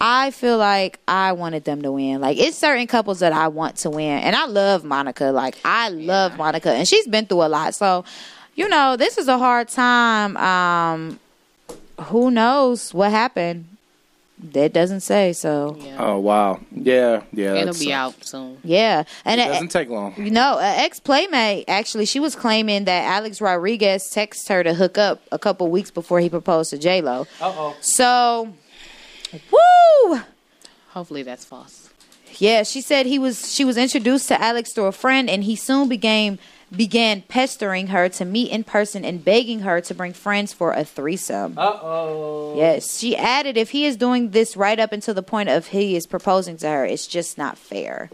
I 0.00 0.30
feel 0.30 0.56
like 0.56 0.98
I 1.06 1.32
wanted 1.32 1.64
them 1.64 1.82
to 1.82 1.92
win. 1.92 2.20
Like, 2.20 2.38
it's 2.38 2.56
certain 2.56 2.86
couples 2.86 3.20
that 3.20 3.32
I 3.34 3.48
want 3.48 3.76
to 3.78 3.90
win, 3.90 4.18
and 4.20 4.34
I 4.34 4.46
love 4.46 4.82
Monica. 4.82 5.26
Like, 5.26 5.56
I 5.64 5.90
love 5.90 6.38
Monica, 6.38 6.72
and 6.72 6.88
she's 6.88 7.06
been 7.06 7.26
through 7.26 7.42
a 7.42 7.48
lot. 7.48 7.74
So, 7.74 8.04
you 8.54 8.68
know, 8.68 8.96
this 8.96 9.18
is 9.18 9.28
a 9.28 9.36
hard 9.36 9.68
time. 9.68 10.36
Um, 10.38 11.20
who 12.04 12.30
knows 12.30 12.92
what 12.94 13.10
happened? 13.10 13.66
That 14.52 14.72
doesn't 14.72 15.00
say. 15.00 15.34
So, 15.34 15.76
Oh 15.98 16.18
wow. 16.18 16.60
Yeah. 16.72 17.24
Yeah. 17.32 17.48
It'll 17.56 17.66
that's- 17.66 17.78
be 17.84 17.92
out 17.92 18.14
soon. 18.24 18.56
yeah, 18.64 19.04
and 19.26 19.38
It 19.38 19.44
it- 19.44 19.52
doesn't 19.52 19.68
take 19.68 19.90
long. 19.90 20.14
You 20.16 20.30
know, 20.30 20.56
ex 20.58 20.98
playmate 20.98 21.66
actually, 21.68 22.06
she 22.06 22.20
was 22.20 22.34
claiming 22.34 22.86
that 22.86 23.04
Alex 23.04 23.42
Rodriguez 23.42 24.10
texted 24.10 24.48
her 24.48 24.62
to 24.64 24.72
hook 24.72 24.96
up 24.96 25.20
a 25.30 25.38
couple 25.38 25.68
weeks 25.70 25.90
before 25.90 26.20
he 26.20 26.30
proposed 26.30 26.70
to 26.70 26.78
J 26.78 27.02
Lo. 27.02 27.26
Uh 27.40 27.52
oh. 27.54 27.76
So, 27.82 28.54
woo! 29.52 30.20
Hopefully 30.90 31.22
that's 31.22 31.44
false. 31.44 31.90
Yeah, 32.38 32.62
she 32.62 32.80
said 32.80 33.06
he 33.06 33.18
was. 33.18 33.52
She 33.52 33.64
was 33.64 33.76
introduced 33.76 34.28
to 34.28 34.40
Alex 34.40 34.72
through 34.72 34.86
a 34.86 34.92
friend, 34.92 35.28
and 35.28 35.44
he 35.44 35.56
soon 35.56 35.88
began 35.88 36.38
began 36.74 37.22
pestering 37.22 37.88
her 37.88 38.08
to 38.08 38.24
meet 38.24 38.50
in 38.52 38.62
person 38.64 39.04
and 39.04 39.24
begging 39.24 39.60
her 39.60 39.80
to 39.80 39.94
bring 39.94 40.12
friends 40.12 40.52
for 40.52 40.72
a 40.72 40.84
threesome. 40.84 41.58
Uh 41.58 41.78
oh. 41.82 42.54
Yes, 42.56 42.98
she 42.98 43.16
added, 43.16 43.56
if 43.56 43.70
he 43.70 43.84
is 43.86 43.96
doing 43.96 44.30
this 44.30 44.56
right 44.56 44.78
up 44.78 44.92
until 44.92 45.14
the 45.14 45.22
point 45.22 45.48
of 45.48 45.68
he 45.68 45.96
is 45.96 46.06
proposing 46.06 46.56
to 46.58 46.68
her, 46.68 46.84
it's 46.84 47.06
just 47.06 47.36
not 47.38 47.58
fair. 47.58 48.10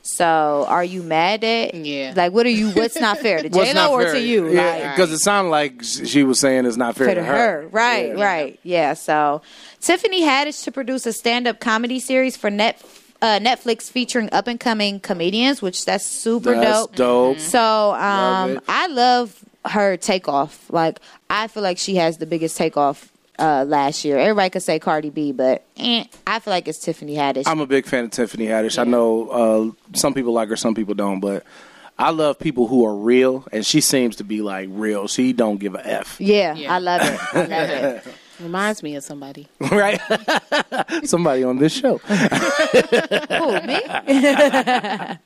So, 0.00 0.64
are 0.68 0.84
you 0.84 1.02
mad 1.02 1.44
at? 1.44 1.74
Yeah. 1.74 2.14
Like, 2.16 2.32
what 2.32 2.46
are 2.46 2.50
you? 2.50 2.70
What's 2.70 2.98
not 2.98 3.18
fair 3.18 3.42
to 3.42 3.48
J 3.50 3.74
Lo 3.74 3.92
or 3.92 4.04
to 4.12 4.18
you? 4.18 4.48
Yeah, 4.48 4.62
Like, 4.64 4.96
because 4.96 5.12
it 5.12 5.18
sounded 5.18 5.50
like 5.50 5.82
she 5.82 6.22
was 6.22 6.38
saying 6.40 6.64
it's 6.64 6.78
not 6.78 6.96
fair, 6.96 7.08
fair 7.08 7.14
to 7.16 7.24
her. 7.24 7.68
Right, 7.70 8.16
Yeah. 8.16 8.24
right. 8.24 8.60
Yeah. 8.62 8.94
So, 8.94 9.42
Tiffany 9.80 10.22
Haddish 10.22 10.64
to 10.64 10.72
produce 10.72 11.04
a 11.04 11.12
stand-up 11.12 11.60
comedy 11.60 12.00
series 12.00 12.38
for 12.38 12.48
net. 12.48 12.80
Uh, 13.20 13.40
Netflix 13.40 13.90
featuring 13.90 14.28
up 14.32 14.46
and 14.46 14.60
coming 14.60 15.00
comedians, 15.00 15.60
which 15.60 15.84
that's 15.84 16.06
super 16.06 16.54
That's 16.54 16.86
dope. 16.86 16.94
dope. 16.94 17.38
So 17.40 17.92
um, 17.94 18.58
it. 18.58 18.62
I 18.68 18.86
love 18.86 19.44
her 19.64 19.96
takeoff. 19.96 20.70
Like 20.70 21.00
I 21.28 21.48
feel 21.48 21.64
like 21.64 21.78
she 21.78 21.96
has 21.96 22.18
the 22.18 22.26
biggest 22.26 22.56
takeoff 22.56 23.10
uh, 23.40 23.64
last 23.66 24.04
year. 24.04 24.18
Everybody 24.18 24.50
could 24.50 24.62
say 24.62 24.78
Cardi 24.78 25.10
B, 25.10 25.32
but 25.32 25.64
eh, 25.76 26.04
I 26.28 26.38
feel 26.38 26.52
like 26.52 26.68
it's 26.68 26.78
Tiffany 26.78 27.16
Haddish. 27.16 27.44
I'm 27.46 27.58
a 27.60 27.66
big 27.66 27.86
fan 27.86 28.04
of 28.04 28.10
Tiffany 28.12 28.46
Haddish. 28.46 28.78
I 28.78 28.84
know 28.84 29.28
uh, 29.30 29.96
some 29.96 30.14
people 30.14 30.32
like 30.32 30.48
her, 30.48 30.56
some 30.56 30.76
people 30.76 30.94
don't, 30.94 31.18
but 31.18 31.44
I 31.98 32.10
love 32.10 32.38
people 32.38 32.68
who 32.68 32.86
are 32.86 32.94
real, 32.94 33.44
and 33.50 33.66
she 33.66 33.80
seems 33.80 34.14
to 34.16 34.24
be 34.24 34.42
like 34.42 34.68
real. 34.70 35.08
She 35.08 35.32
don't 35.32 35.58
give 35.58 35.74
a 35.74 35.84
f. 35.84 36.20
yeah, 36.20 36.54
I 36.68 36.78
love 36.78 37.00
it. 37.02 37.20
I 37.34 37.40
love 37.40 37.70
it. 37.70 38.04
Reminds 38.40 38.82
me 38.82 38.94
of 38.94 39.02
somebody. 39.02 39.48
right? 39.60 40.00
Somebody 41.04 41.42
on 41.42 41.58
this 41.58 41.72
show. 41.72 41.98
Who 41.98 43.60
me? 43.66 43.80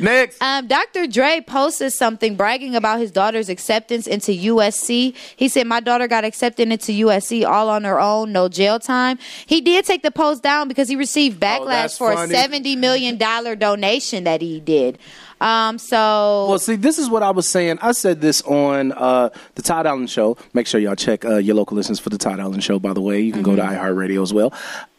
Next. 0.00 0.40
Um, 0.40 0.66
Dr. 0.66 1.06
Dre 1.06 1.42
posted 1.46 1.92
something 1.92 2.36
bragging 2.36 2.74
about 2.74 3.00
his 3.00 3.10
daughter's 3.10 3.50
acceptance 3.50 4.06
into 4.06 4.32
USC. 4.32 5.14
He 5.36 5.48
said, 5.48 5.66
My 5.66 5.80
daughter 5.80 6.08
got 6.08 6.24
accepted 6.24 6.72
into 6.72 6.92
USC 6.92 7.46
all 7.46 7.68
on 7.68 7.84
her 7.84 8.00
own, 8.00 8.32
no 8.32 8.48
jail 8.48 8.78
time. 8.78 9.18
He 9.44 9.60
did 9.60 9.84
take 9.84 10.02
the 10.02 10.10
post 10.10 10.42
down 10.42 10.68
because 10.68 10.88
he 10.88 10.96
received 10.96 11.40
backlash 11.40 11.66
that's 11.66 11.98
for 11.98 12.14
funny. 12.14 12.34
a 12.34 12.38
$70 12.38 12.78
million 12.78 13.18
donation 13.18 14.24
that 14.24 14.40
he 14.40 14.60
did. 14.60 14.98
Um, 15.40 15.78
so 15.78 16.46
Well, 16.48 16.58
see, 16.58 16.76
this 16.76 16.98
is 16.98 17.08
what 17.08 17.22
I 17.22 17.30
was 17.30 17.48
saying. 17.48 17.78
I 17.80 17.92
said 17.92 18.20
this 18.20 18.42
on 18.42 18.92
uh, 18.92 19.30
the 19.54 19.62
Todd 19.62 19.86
Allen 19.86 20.06
Show. 20.08 20.36
Make 20.52 20.66
sure 20.66 20.80
y'all 20.80 20.96
check 20.96 21.24
uh, 21.24 21.36
your 21.36 21.54
local 21.54 21.76
listens 21.76 22.00
for 22.00 22.10
the 22.10 22.18
Todd 22.18 22.40
Allen 22.40 22.60
Show. 22.60 22.78
By 22.78 22.92
the 22.92 23.00
way, 23.00 23.20
you 23.20 23.32
can 23.32 23.42
go 23.42 23.54
to 23.56 23.62
Mm-hmm. 23.62 23.74
iHeartRadio 23.84 24.22
as 24.22 24.32
well. 24.34 24.52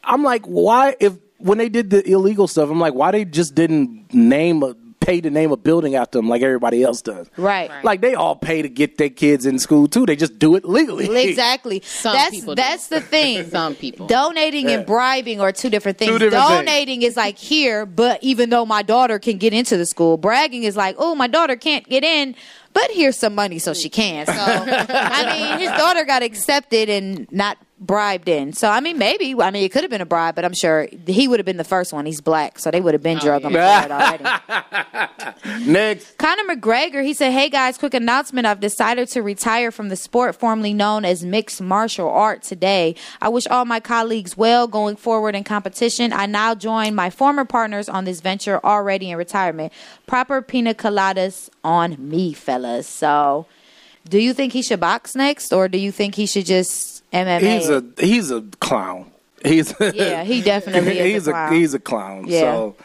I'm 0.04 0.24
like, 0.24 0.46
why? 0.46 0.96
If 1.00 1.14
when 1.38 1.58
they 1.58 1.70
did 1.70 1.90
the 1.90 2.06
illegal 2.10 2.48
stuff, 2.48 2.70
I'm 2.70 2.80
like, 2.80 2.94
why 2.94 3.12
they 3.12 3.26
just 3.26 3.54
didn't 3.56 4.14
name 4.14 4.64
a 4.64 4.76
pay 5.10 5.22
to 5.22 5.30
name 5.30 5.52
a 5.52 5.58
building 5.58 5.96
after 5.96 6.20
them 6.20 6.30
like 6.30 6.42
everybody 6.42 6.84
else 6.84 7.02
does? 7.02 7.30
Right. 7.36 7.72
Like 7.84 8.02
they 8.02 8.14
all 8.14 8.36
pay 8.36 8.62
to 8.62 8.70
get 8.70 8.98
their 8.98 9.10
kids 9.10 9.46
in 9.46 9.58
school 9.60 9.88
too. 9.88 10.06
They 10.06 10.16
just 10.16 10.38
do 10.40 10.56
it 10.56 10.66
legally. 10.66 11.08
Exactly. 11.30 11.82
Some 11.86 12.14
that's 12.14 12.32
people 12.32 12.56
do. 12.56 12.62
that's 12.62 12.88
the 12.88 13.02
thing. 13.16 13.50
Some 13.50 13.76
people. 13.76 14.08
Donating 14.08 14.70
Yeah. 14.70 14.78
and 14.80 14.86
bribing 14.86 15.40
are 15.42 15.52
two 15.52 15.70
different 15.70 15.98
things. 15.98 16.12
Two 16.12 16.20
different 16.20 16.46
things. 16.46 16.60
Donating 16.66 17.02
is 17.02 17.16
like 17.18 17.38
here, 17.38 17.86
but 17.86 18.24
even 18.24 18.50
though 18.50 18.66
my 18.66 18.82
daughter 18.82 19.20
can 19.20 19.38
get 19.38 19.54
into 19.54 19.78
the 19.78 19.86
school, 19.86 20.18
bragging 20.18 20.64
is 20.64 20.76
like, 20.78 20.96
oh, 21.00 21.16
my 21.16 21.28
daughter 21.28 21.56
can't 21.56 21.88
get 21.88 22.04
in, 22.04 22.36
but 22.74 22.90
here's 22.92 23.18
some 23.18 23.34
money 23.36 23.60
so 23.60 23.74
she 23.74 23.90
can. 23.90 24.26
So 24.26 24.34
I 24.36 25.34
mean, 25.34 25.60
his 25.60 25.70
daughter 25.72 26.04
got 26.06 26.22
accepted 26.24 26.90
and 26.90 27.28
not 27.32 27.58
bribed 27.80 28.28
in. 28.28 28.54
So 28.54 28.70
I 28.70 28.80
mean, 28.80 28.98
maybe 28.98 29.34
I 29.40 29.52
mean 29.52 29.64
it 29.64 29.72
could 29.72 29.84
have 29.84 29.92
been 29.92 30.02
a 30.02 30.06
bribe, 30.06 30.36
but 30.36 30.44
I'm 30.44 30.54
sure 30.54 30.88
he 31.08 31.28
would 31.28 31.40
have 31.40 31.46
been 31.46 31.58
the 31.58 31.64
first 31.64 31.94
one. 31.94 32.06
He's 32.06 32.22
black, 32.22 32.60
so 32.60 32.72
they 32.72 32.82
would 32.82 32.94
have 32.94 33.04
been 33.04 33.18
oh, 33.18 33.22
drug 33.22 33.44
him 33.44 33.56
already. 33.56 34.24
Next. 35.66 36.18
Conor 36.18 36.56
McGregor, 36.56 37.04
he 37.04 37.14
said, 37.14 37.32
Hey 37.32 37.50
guys, 37.50 37.78
quick 37.78 37.94
announcement. 37.94 38.46
I've 38.46 38.60
decided 38.60 39.08
to 39.10 39.22
retire 39.22 39.72
from 39.72 39.90
the 39.90 39.96
sport 39.96 40.36
formerly 40.36 40.74
known 40.74 41.06
as 41.06 41.24
mixed 41.24 41.62
martial 41.62 42.10
art 42.10 42.44
today. 42.44 42.96
I 43.22 43.30
wish 43.30 43.48
all 43.48 43.66
my 43.66 43.80
colleagues 43.80 44.36
well 44.36 44.68
going 44.68 44.98
forward 44.98 45.36
in 45.36 45.44
competition. 45.44 46.12
I 46.12 46.26
now 46.26 46.56
join 46.56 46.96
my 46.96 47.10
former 47.10 47.46
partners 47.46 47.88
on 47.88 48.06
this 48.06 48.20
venture 48.22 48.60
already 48.64 49.12
in 49.12 49.18
retirement. 49.18 49.72
Proper 50.06 50.42
pina 50.42 50.74
coladas 50.74 51.50
on 51.64 51.96
me, 52.10 52.34
fellas. 52.34 52.88
So, 52.88 53.46
do 54.08 54.20
you 54.20 54.34
think 54.34 54.54
he 54.54 54.62
should 54.62 54.80
box 54.80 55.16
next 55.16 55.54
or 55.54 55.68
do 55.68 55.78
you 55.78 55.92
think 55.92 56.16
he 56.16 56.26
should 56.26 56.46
just 56.46 56.99
MMA? 57.14 57.40
He's 57.42 57.70
a 57.70 57.84
he's 58.00 58.32
a 58.32 58.42
clown. 58.60 59.12
He's 59.44 59.74
Yeah, 59.80 60.24
he 60.24 60.42
definitely 60.54 61.00
is 61.00 61.00
a 61.00 61.06
he's 61.06 61.24
clown. 61.34 61.54
he's 61.54 61.74
a 61.74 61.80
clown. 61.80 62.26
Yeah. 62.28 62.40
So 62.42 62.76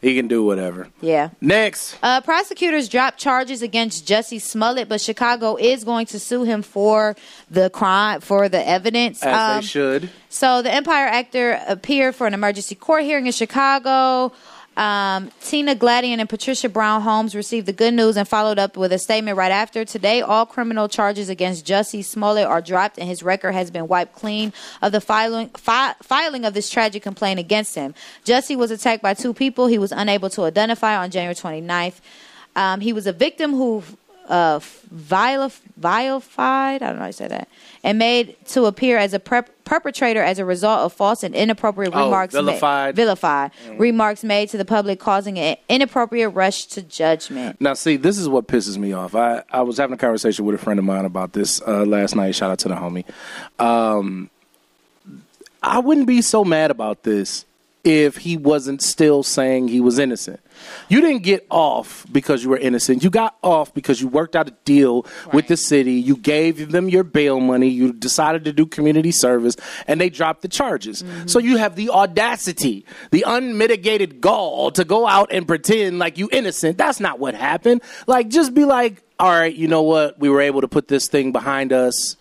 he 0.00 0.14
can 0.14 0.28
do 0.28 0.44
whatever. 0.44 0.88
yeah. 1.00 1.30
Next. 1.40 1.98
Uh, 2.02 2.20
prosecutors 2.20 2.88
dropped 2.88 3.18
charges 3.18 3.62
against 3.62 4.06
Jussie 4.06 4.40
Smollett, 4.40 4.88
but 4.88 5.00
Chicago 5.00 5.56
is 5.56 5.82
going 5.84 6.06
to 6.06 6.20
sue 6.20 6.44
him 6.44 6.62
for 6.62 7.16
the 7.50 7.68
crime, 7.70 8.20
for 8.20 8.48
the 8.48 8.66
evidence. 8.66 9.22
As 9.24 9.34
Um, 9.56 9.60
they 9.60 9.66
should. 9.66 10.10
so 10.28 10.62
the 10.62 10.72
Empire 10.72 11.06
actor 11.08 11.60
appeared 11.66 12.14
for 12.14 12.26
an 12.28 12.34
emergency 12.34 12.76
court 12.76 13.02
hearing 13.02 13.26
in 13.26 13.32
Chicago. 13.32 14.32
Um, 14.78 15.32
Tina 15.40 15.74
Glandian 15.74 16.20
and 16.20 16.28
Patricia 16.28 16.68
Brown 16.68 17.02
Holmes 17.02 17.34
received 17.34 17.66
the 17.66 17.72
good 17.72 17.94
news 17.94 18.16
and 18.16 18.28
followed 18.28 18.60
up 18.60 18.76
with 18.76 18.92
a 18.92 18.98
statement 18.98 19.36
right 19.36 19.50
after. 19.50 19.84
Today, 19.84 20.22
all 20.22 20.46
criminal 20.46 20.88
charges 20.88 21.28
against 21.28 21.66
Jussie 21.66 22.04
Smollett 22.04 22.46
are 22.46 22.62
dropped, 22.62 22.96
and 22.96 23.08
his 23.08 23.24
record 23.24 23.54
has 23.54 23.72
been 23.72 23.88
wiped 23.88 24.14
clean 24.14 24.52
of 24.80 24.92
the 24.92 25.00
filing, 25.00 25.48
fi- 25.48 25.94
filing 26.00 26.44
of 26.44 26.54
this 26.54 26.70
tragic 26.70 27.02
complaint 27.02 27.40
against 27.40 27.74
him. 27.74 27.92
Jussie 28.24 28.54
was 28.54 28.70
attacked 28.70 29.02
by 29.02 29.14
two 29.14 29.34
people 29.34 29.66
he 29.66 29.78
was 29.78 29.90
unable 29.90 30.30
to 30.30 30.42
identify 30.42 30.96
on 30.96 31.10
January 31.10 31.34
29th. 31.34 31.96
Um, 32.54 32.80
he 32.80 32.92
was 32.92 33.08
a 33.08 33.12
victim 33.12 33.50
who 33.50 33.82
uh, 34.28 34.58
vilif- 34.94 35.60
vilified, 35.76 36.82
I 36.82 36.86
don't 36.88 36.96
know 36.96 37.00
how 37.02 37.06
to 37.08 37.12
say 37.12 37.28
that, 37.28 37.48
and 37.82 37.98
made 37.98 38.36
to 38.48 38.66
appear 38.66 38.98
as 38.98 39.14
a 39.14 39.18
prep- 39.18 39.50
perpetrator 39.64 40.22
as 40.22 40.38
a 40.38 40.44
result 40.44 40.80
of 40.80 40.92
false 40.92 41.22
and 41.22 41.34
inappropriate 41.34 41.92
Oh, 41.94 42.04
remarks 42.04 42.34
ma- 42.34 42.40
vilified. 42.42 42.96
vilified 42.96 43.50
remarks 43.78 44.22
made 44.24 44.48
to 44.50 44.58
the 44.58 44.64
public, 44.64 44.98
causing 45.00 45.38
an 45.38 45.56
inappropriate 45.68 46.34
rush 46.34 46.66
to 46.66 46.82
judgment. 46.82 47.60
Now, 47.60 47.74
see, 47.74 47.96
this 47.96 48.18
is 48.18 48.28
what 48.28 48.46
pisses 48.48 48.76
me 48.76 48.92
off. 48.92 49.14
I, 49.14 49.42
I 49.50 49.62
was 49.62 49.78
having 49.78 49.94
a 49.94 49.98
conversation 49.98 50.44
with 50.44 50.54
a 50.54 50.58
friend 50.58 50.78
of 50.78 50.84
mine 50.84 51.04
about 51.04 51.32
this 51.32 51.60
uh, 51.66 51.84
last 51.84 52.14
night. 52.16 52.34
Shout 52.34 52.50
out 52.50 52.58
to 52.60 52.68
the 52.68 52.74
homie. 52.76 53.04
Um, 53.58 54.30
I 55.62 55.80
wouldn't 55.80 56.06
be 56.06 56.22
so 56.22 56.44
mad 56.44 56.70
about 56.70 57.02
this 57.02 57.44
if 57.88 58.18
he 58.18 58.36
wasn't 58.36 58.82
still 58.82 59.22
saying 59.22 59.68
he 59.68 59.80
was 59.80 59.98
innocent. 59.98 60.40
You 60.90 61.00
didn't 61.00 61.22
get 61.22 61.46
off 61.50 62.04
because 62.12 62.44
you 62.44 62.50
were 62.50 62.58
innocent. 62.58 63.02
You 63.02 63.08
got 63.08 63.38
off 63.42 63.72
because 63.72 64.02
you 64.02 64.08
worked 64.08 64.36
out 64.36 64.46
a 64.46 64.50
deal 64.66 65.06
with 65.32 65.48
the 65.48 65.56
city. 65.56 65.94
You 65.94 66.14
gave 66.14 66.70
them 66.70 66.90
your 66.90 67.02
bail 67.02 67.40
money. 67.40 67.68
You 67.68 67.94
decided 67.94 68.44
to 68.44 68.52
do 68.52 68.66
community 68.66 69.10
service, 69.10 69.56
and 69.86 69.98
they 69.98 70.10
dropped 70.10 70.42
the 70.42 70.48
charges. 70.48 71.02
Mm-hmm. 71.02 71.28
So 71.28 71.38
you 71.38 71.56
have 71.56 71.76
the 71.76 71.88
audacity, 71.88 72.84
the 73.10 73.24
unmitigated 73.26 74.20
gall 74.20 74.70
to 74.72 74.84
go 74.84 75.06
out 75.06 75.32
and 75.32 75.48
pretend 75.48 75.98
like 75.98 76.18
you 76.18 76.28
innocent. 76.30 76.76
That's 76.76 77.00
not 77.00 77.18
what 77.18 77.34
happened. 77.34 77.80
Like, 78.06 78.28
just 78.28 78.52
be 78.52 78.66
like, 78.66 79.02
all 79.18 79.30
right, 79.30 79.54
you 79.54 79.66
know 79.66 79.82
what? 79.82 80.18
We 80.18 80.28
were 80.28 80.42
able 80.42 80.60
to 80.60 80.68
put 80.68 80.88
this 80.88 81.08
thing 81.08 81.32
behind 81.32 81.72
us. 81.72 82.16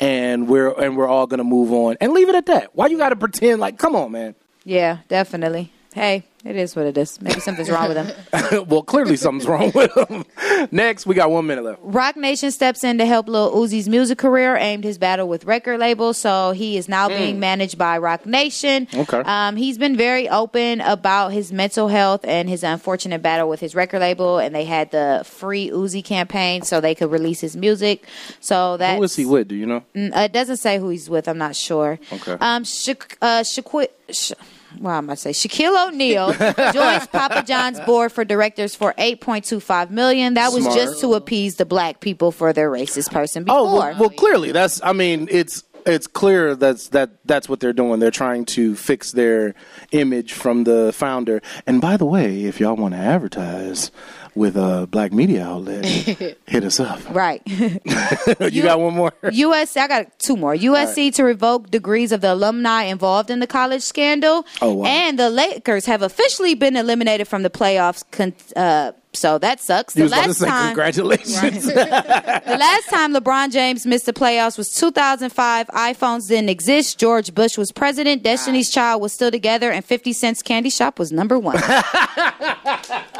And 0.00 0.46
we're 0.46 0.70
and 0.80 0.96
we're 0.96 1.08
all 1.08 1.26
gonna 1.26 1.42
move 1.42 1.72
on 1.72 1.96
and 2.00 2.12
leave 2.12 2.28
it 2.28 2.36
at 2.36 2.46
that. 2.46 2.70
Why 2.72 2.86
you 2.86 2.98
gotta 2.98 3.16
pretend 3.16 3.60
like? 3.60 3.78
Come 3.78 3.96
on, 3.96 4.12
man. 4.12 4.36
Yeah, 4.68 4.98
definitely. 5.08 5.72
Hey, 5.94 6.24
it 6.44 6.54
is 6.54 6.76
what 6.76 6.84
it 6.84 6.98
is. 6.98 7.20
Maybe 7.22 7.40
something's 7.40 7.70
wrong 7.70 7.88
with 7.88 7.96
him. 7.96 8.66
well, 8.68 8.82
clearly 8.82 9.16
something's 9.16 9.46
wrong 9.48 9.72
with 9.74 9.90
him. 9.96 10.26
Next, 10.70 11.06
we 11.06 11.14
got 11.14 11.30
one 11.30 11.46
minute 11.46 11.64
left. 11.64 11.80
Roc 11.82 12.16
Nation 12.16 12.50
steps 12.50 12.84
in 12.84 12.98
to 12.98 13.06
help 13.06 13.26
Lil 13.28 13.50
Uzi's 13.52 13.88
music 13.88 14.18
career, 14.18 14.54
aimed 14.56 14.84
his 14.84 14.98
battle 14.98 15.26
with 15.26 15.46
record 15.46 15.80
labels. 15.80 16.18
So 16.18 16.52
he 16.52 16.76
is 16.76 16.88
now 16.88 17.08
being 17.08 17.40
managed 17.40 17.78
by 17.78 17.96
Roc 17.96 18.26
Nation. 18.26 18.86
Okay. 18.94 19.22
Um, 19.24 19.56
he's 19.56 19.78
been 19.78 19.96
very 19.96 20.28
open 20.28 20.82
about 20.82 21.32
his 21.32 21.50
mental 21.50 21.88
health 21.88 22.24
and 22.24 22.48
his 22.48 22.62
unfortunate 22.62 23.22
battle 23.22 23.48
with 23.48 23.60
his 23.60 23.74
record 23.74 24.00
label, 24.00 24.38
and 24.38 24.54
they 24.54 24.64
had 24.64 24.90
the 24.90 25.22
free 25.24 25.70
Uzi 25.70 26.04
campaign 26.04 26.62
so 26.62 26.82
they 26.82 26.94
could 26.94 27.10
release 27.10 27.40
his 27.40 27.56
music. 27.56 28.04
So 28.40 28.76
that 28.76 28.98
Who 28.98 29.02
is 29.02 29.16
he 29.16 29.24
with? 29.24 29.48
Do 29.48 29.56
you 29.56 29.66
know? 29.66 29.82
Mm, 29.96 30.14
it 30.14 30.32
doesn't 30.32 30.58
say 30.58 30.78
who 30.78 30.90
he's 30.90 31.08
with. 31.08 31.26
I'm 31.28 31.38
not 31.38 31.56
sure. 31.56 31.98
Okay. 32.12 32.36
Um, 32.38 32.64
Sha- 32.64 32.92
uh, 33.22 33.40
Shaquille. 33.42 33.88
Sh- 34.10 34.32
well, 34.80 34.94
I'm 34.94 35.06
gonna 35.06 35.16
say 35.16 35.30
Shaquille 35.30 35.88
O'Neal 35.88 36.32
joins 36.72 37.06
Papa 37.06 37.44
John's 37.46 37.80
board 37.80 38.12
for 38.12 38.24
directors 38.24 38.74
for 38.74 38.94
8.25 38.94 39.90
million. 39.90 40.34
That 40.34 40.52
was 40.52 40.64
Smart. 40.64 40.76
just 40.76 41.00
to 41.00 41.14
appease 41.14 41.56
the 41.56 41.66
black 41.66 42.00
people 42.00 42.32
for 42.32 42.52
their 42.52 42.70
racist 42.70 43.10
person 43.10 43.44
before. 43.44 43.58
Oh 43.58 43.74
well, 43.74 43.96
well, 43.98 44.10
clearly 44.10 44.52
that's. 44.52 44.80
I 44.82 44.92
mean, 44.92 45.28
it's 45.30 45.64
it's 45.86 46.06
clear 46.06 46.54
that's 46.54 46.88
that 46.88 47.10
that's 47.24 47.48
what 47.48 47.60
they're 47.60 47.72
doing. 47.72 48.00
They're 48.00 48.10
trying 48.10 48.44
to 48.46 48.76
fix 48.76 49.12
their 49.12 49.54
image 49.92 50.32
from 50.32 50.64
the 50.64 50.92
founder. 50.92 51.40
And 51.66 51.80
by 51.80 51.96
the 51.96 52.04
way, 52.04 52.44
if 52.44 52.60
y'all 52.60 52.76
want 52.76 52.94
to 52.94 53.00
advertise 53.00 53.90
with 54.38 54.56
a 54.56 54.86
black 54.90 55.12
media 55.12 55.44
outlet, 55.44 55.84
hit 56.46 56.64
us 56.64 56.78
up. 56.80 57.00
Right. 57.10 57.42
you 57.46 58.62
got 58.62 58.80
one 58.80 58.94
more? 58.94 59.12
USC, 59.22 59.76
I 59.76 59.88
got 59.88 60.18
two 60.18 60.36
more. 60.36 60.54
USC 60.54 61.12
to 61.16 61.24
revoke 61.24 61.70
degrees 61.70 62.12
of 62.12 62.20
the 62.20 62.32
alumni 62.32 62.84
involved 62.84 63.30
in 63.30 63.40
the 63.40 63.46
college 63.46 63.82
scandal. 63.82 64.46
Oh, 64.62 64.74
wow. 64.74 64.86
And 64.86 65.18
the 65.18 65.28
Lakers 65.28 65.86
have 65.86 66.02
officially 66.02 66.54
been 66.54 66.76
eliminated 66.76 67.26
from 67.26 67.42
the 67.42 67.50
playoffs. 67.50 68.04
Con- 68.12 68.34
uh, 68.56 68.92
so 69.12 69.38
that 69.38 69.60
sucks. 69.60 69.96
You 69.96 70.00
The 70.00 70.04
was 70.04 70.12
about 70.12 70.22
to 70.22 70.28
last 70.28 70.38
say 70.38 70.46
time, 70.46 70.66
congratulations. 70.68 71.64
the 71.66 72.56
last 72.60 72.88
time 72.88 73.14
LeBron 73.14 73.50
James 73.50 73.86
missed 73.86 74.06
the 74.06 74.12
playoffs 74.12 74.58
was 74.58 74.70
2005. 74.74 75.66
iPhones 75.68 76.28
didn't 76.28 76.50
exist. 76.50 76.98
George 76.98 77.34
Bush 77.34 77.56
was 77.56 77.72
president. 77.72 78.22
Destiny's 78.22 78.70
Child 78.70 79.02
was 79.02 79.12
still 79.12 79.30
together, 79.30 79.70
and 79.70 79.84
50 79.84 80.12
Cent's 80.12 80.42
Candy 80.42 80.70
Shop 80.70 80.98
was 80.98 81.10
number 81.12 81.38
one. 81.38 81.56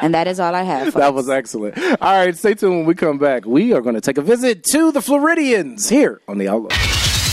and 0.01 0.15
that 0.15 0.27
is 0.27 0.39
all 0.41 0.55
I 0.55 0.63
have. 0.63 0.95
that 0.95 1.15
was 1.15 1.29
excellent. 1.29 1.79
All 1.79 2.13
right, 2.25 2.37
stay 2.37 2.55
tuned 2.55 2.77
when 2.79 2.87
we 2.87 2.95
come 2.95 3.19
back. 3.19 3.45
We 3.45 3.73
are 3.73 3.81
going 3.81 3.95
to 3.95 4.01
take 4.01 4.19
a 4.19 4.23
visit 4.23 4.65
to 4.73 4.93
the 4.93 5.01
Floridians 5.03 5.89
here 5.89 6.21
on 6.29 6.39
the 6.39 6.49
Outlaw. 6.49 6.69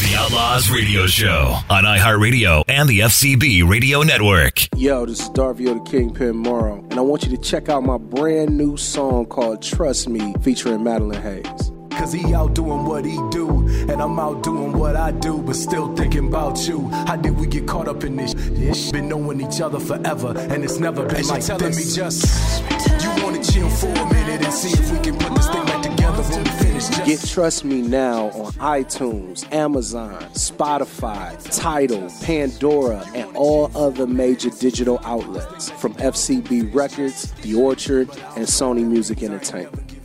The 0.05 0.15
Outlaws 0.17 0.69
Radio 0.69 1.07
Show 1.07 1.57
on 1.67 1.83
iHeartRadio 1.83 2.63
and 2.67 2.87
the 2.87 2.99
FCB 2.99 3.67
Radio 3.67 4.03
Network. 4.03 4.67
Yo, 4.77 5.03
this 5.07 5.19
is 5.19 5.29
Darvio 5.29 5.83
the 5.83 5.89
Kingpin 5.89 6.35
Morrow, 6.35 6.85
and 6.91 6.93
I 6.93 7.01
want 7.01 7.23
you 7.23 7.35
to 7.35 7.41
check 7.41 7.69
out 7.69 7.81
my 7.83 7.97
brand 7.97 8.55
new 8.55 8.77
song 8.77 9.25
called 9.25 9.63
Trust 9.63 10.07
Me 10.07 10.35
featuring 10.43 10.83
Madeline 10.83 11.23
Hayes. 11.23 11.71
Cause 11.89 12.13
he 12.13 12.35
out 12.35 12.53
doing 12.53 12.85
what 12.85 13.03
he 13.03 13.15
do, 13.31 13.67
and 13.89 13.99
I'm 13.99 14.19
out 14.19 14.43
doing 14.43 14.73
what 14.77 14.95
I 14.95 15.09
do, 15.11 15.41
but 15.41 15.55
still 15.55 15.95
thinking 15.95 16.27
about 16.27 16.67
you. 16.67 16.87
How 16.89 17.15
did 17.15 17.39
we 17.39 17.47
get 17.47 17.65
caught 17.67 17.87
up 17.87 18.03
in 18.03 18.15
this? 18.15 18.35
This 18.35 18.91
been 18.91 19.09
knowing 19.09 19.41
each 19.41 19.59
other 19.59 19.79
forever, 19.79 20.37
and 20.37 20.63
it's 20.63 20.77
never 20.77 21.07
been 21.07 21.15
And 21.15 21.27
like 21.29 21.43
telling 21.43 21.65
this. 21.71 21.77
me 21.89 21.95
just, 21.95 22.61
you 23.01 23.23
wanna 23.23 23.43
chill 23.43 23.69
for 23.71 23.87
a 23.87 24.13
minute 24.13 24.43
and 24.43 24.53
see 24.53 24.69
if 24.79 24.91
we 24.91 24.99
can 24.99 25.17
put 25.17 25.33
this 25.35 25.47
thing 25.49 25.65
back 25.65 25.81
together 25.81 26.21
when 26.21 26.43
we 26.43 26.49
finish. 26.49 26.61
Just 26.61 26.64
Get 26.75 27.25
Trust 27.25 27.63
Me 27.63 27.81
now 27.81 28.31
on 28.31 28.51
iTunes, 28.53 29.49
Amazon, 29.53 30.21
Spotify, 30.33 31.41
Tidal, 31.55 32.11
Pandora, 32.21 33.01
and 33.15 33.33
all 33.33 33.71
other 33.77 34.05
major 34.05 34.49
digital 34.49 34.99
outlets 35.05 35.69
from 35.69 35.93
FCB 35.93 36.75
Records, 36.75 37.31
The 37.43 37.55
Orchard, 37.55 38.09
and 38.35 38.45
Sony 38.45 38.85
Music 38.85 39.23
Entertainment. 39.23 39.97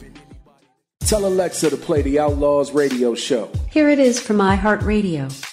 Tell 1.00 1.26
Alexa 1.26 1.70
to 1.70 1.76
play 1.76 2.02
the 2.02 2.20
Outlaws 2.20 2.70
radio 2.70 3.16
show. 3.16 3.50
Here 3.68 3.88
it 3.88 3.98
is 3.98 4.20
from 4.20 4.36
iHeartRadio. 4.36 5.49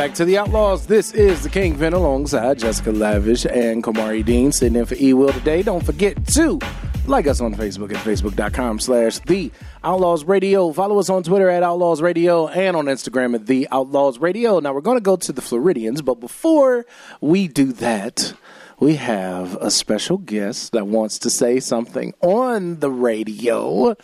Back 0.00 0.14
to 0.14 0.24
the 0.24 0.38
Outlaws. 0.38 0.86
This 0.86 1.12
is 1.12 1.42
the 1.42 1.50
Kingpin 1.50 1.92
alongside 1.92 2.58
Jessica 2.58 2.90
Lavish 2.90 3.44
and 3.44 3.84
Kamari 3.84 4.24
Dean 4.24 4.50
sitting 4.50 4.78
in 4.78 4.86
for 4.86 4.94
E 4.94 5.12
Will 5.12 5.30
today. 5.30 5.60
Don't 5.62 5.84
forget 5.84 6.26
to 6.28 6.58
like 7.06 7.26
us 7.26 7.42
on 7.42 7.54
Facebook 7.54 7.92
at 7.92 8.02
facebook.com 8.02 8.78
slash 8.78 9.18
the 9.18 9.52
Outlaws 9.84 10.24
Radio. 10.24 10.72
Follow 10.72 10.98
us 10.98 11.10
on 11.10 11.22
Twitter 11.22 11.50
at 11.50 11.62
Outlaws 11.62 12.00
Radio 12.00 12.48
and 12.48 12.78
on 12.78 12.86
Instagram 12.86 13.34
at 13.34 13.44
the 13.44 13.68
Outlaws 13.70 14.18
Radio. 14.18 14.58
Now 14.58 14.72
we're 14.72 14.80
going 14.80 14.96
to 14.96 15.02
go 15.02 15.16
to 15.16 15.32
the 15.34 15.42
Floridians, 15.42 16.00
but 16.00 16.14
before 16.14 16.86
we 17.20 17.46
do 17.46 17.74
that, 17.74 18.32
we 18.78 18.96
have 18.96 19.54
a 19.56 19.70
special 19.70 20.16
guest 20.16 20.72
that 20.72 20.86
wants 20.86 21.18
to 21.18 21.28
say 21.28 21.60
something 21.60 22.14
on 22.22 22.80
the 22.80 22.90
radio. 22.90 23.94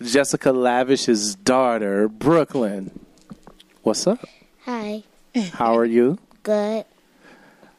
Jessica 0.00 0.48
Lavish's 0.48 1.34
daughter, 1.34 2.08
Brooklyn. 2.08 3.00
What's 3.82 4.06
up? 4.06 4.24
Hi. 4.64 5.02
How 5.52 5.76
are 5.76 5.84
you? 5.84 6.18
Good. 6.42 6.84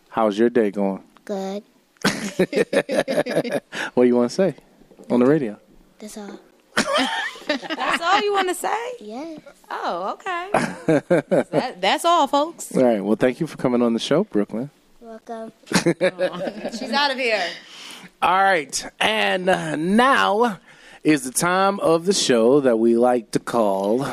How's 0.10 0.38
your 0.38 0.49
day 0.49 0.70
going? 0.70 1.03
Good. 1.26 1.64
what 2.03 4.03
do 4.03 4.03
you 4.03 4.16
want 4.16 4.30
to 4.30 4.36
say 4.36 4.55
on 5.10 5.20
the 5.20 5.26
radio? 5.26 5.60
That's 5.97 6.18
all. 6.18 6.39
That's 7.47 8.01
all 8.01 8.22
you 8.22 8.34
want 8.34 8.49
to 8.49 8.55
say? 8.55 8.91
Yes. 8.99 9.39
Oh, 9.72 10.14
okay. 10.14 10.49
That, 11.49 11.78
that's 11.80 12.05
all, 12.05 12.28
folks. 12.28 12.76
All 12.76 12.84
right. 12.84 13.03
Well, 13.03 13.16
thank 13.16 13.39
you 13.39 13.47
for 13.47 13.58
coming 13.58 13.82
on 13.82 13.93
the 13.93 13.99
show, 13.99 14.26
Brooklyn. 14.26 14.70
Welcome. 14.99 15.51
She's 15.74 16.91
out 16.91 17.12
of 17.12 17.18
here. 17.18 17.43
All 18.22 18.43
right. 18.43 18.86
And 18.99 19.49
uh, 19.49 19.76
now 19.78 20.60
is 21.03 21.24
the 21.24 21.32
time 21.32 21.80
of 21.80 22.05
the 22.05 22.14
show 22.14 22.60
that 22.60 22.78
we 22.78 22.97
like 22.97 23.32
to 23.32 23.39
call 23.39 24.05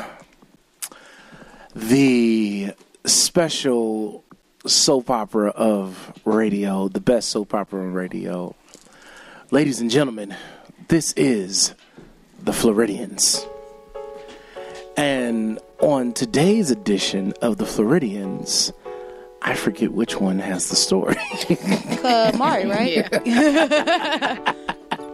the 1.75 2.73
special 3.05 4.23
soap 4.65 5.09
opera 5.09 5.49
of 5.49 6.13
radio, 6.25 6.87
the 6.87 6.99
best 7.01 7.29
soap 7.29 7.53
opera 7.53 7.81
on 7.81 7.93
radio. 7.93 8.55
Ladies 9.51 9.79
and 9.79 9.91
gentlemen, 9.91 10.35
this 10.87 11.13
is 11.13 11.73
The 12.43 12.53
Floridians. 12.53 13.45
And 14.97 15.59
on 15.79 16.13
today's 16.13 16.71
edition 16.71 17.33
of 17.41 17.57
the 17.57 17.65
Floridians, 17.65 18.71
I 19.41 19.53
forget 19.53 19.91
which 19.91 20.19
one 20.19 20.39
has 20.39 20.69
the 20.69 20.75
story. 20.75 21.15
Uh, 21.17 22.31
Kamari, 22.31 22.69
right? 22.69 23.11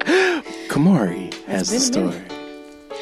Kamari 0.69 1.33
has 1.45 1.69
the 1.69 1.75
It's 1.75 1.89
been 1.89 2.07
a 2.07 2.11
story. 2.11 2.30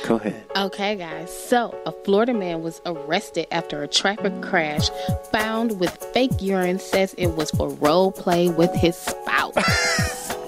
Go 0.10 0.16
ahead. 0.16 0.44
Okay, 0.56 0.96
guys. 0.96 1.32
So, 1.32 1.80
a 1.86 1.92
Florida 1.92 2.34
man 2.34 2.64
was 2.64 2.82
arrested 2.88 3.46
after 3.52 3.84
a 3.84 3.88
traffic 3.88 4.42
crash 4.42 4.90
found 5.32 5.80
with 5.80 5.96
fake 6.16 6.32
urine 6.42 6.80
says 6.80 7.14
it 7.20 7.28
was 7.36 7.52
for 7.52 7.70
role 7.70 8.12
play 8.12 8.50
with 8.50 8.74
his 8.74 8.96
spouse. 8.98 9.54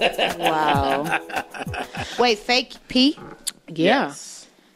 wow. 0.40 1.20
Wait, 2.18 2.40
fake 2.40 2.72
pee? 2.88 3.16
Yeah. 3.68 4.14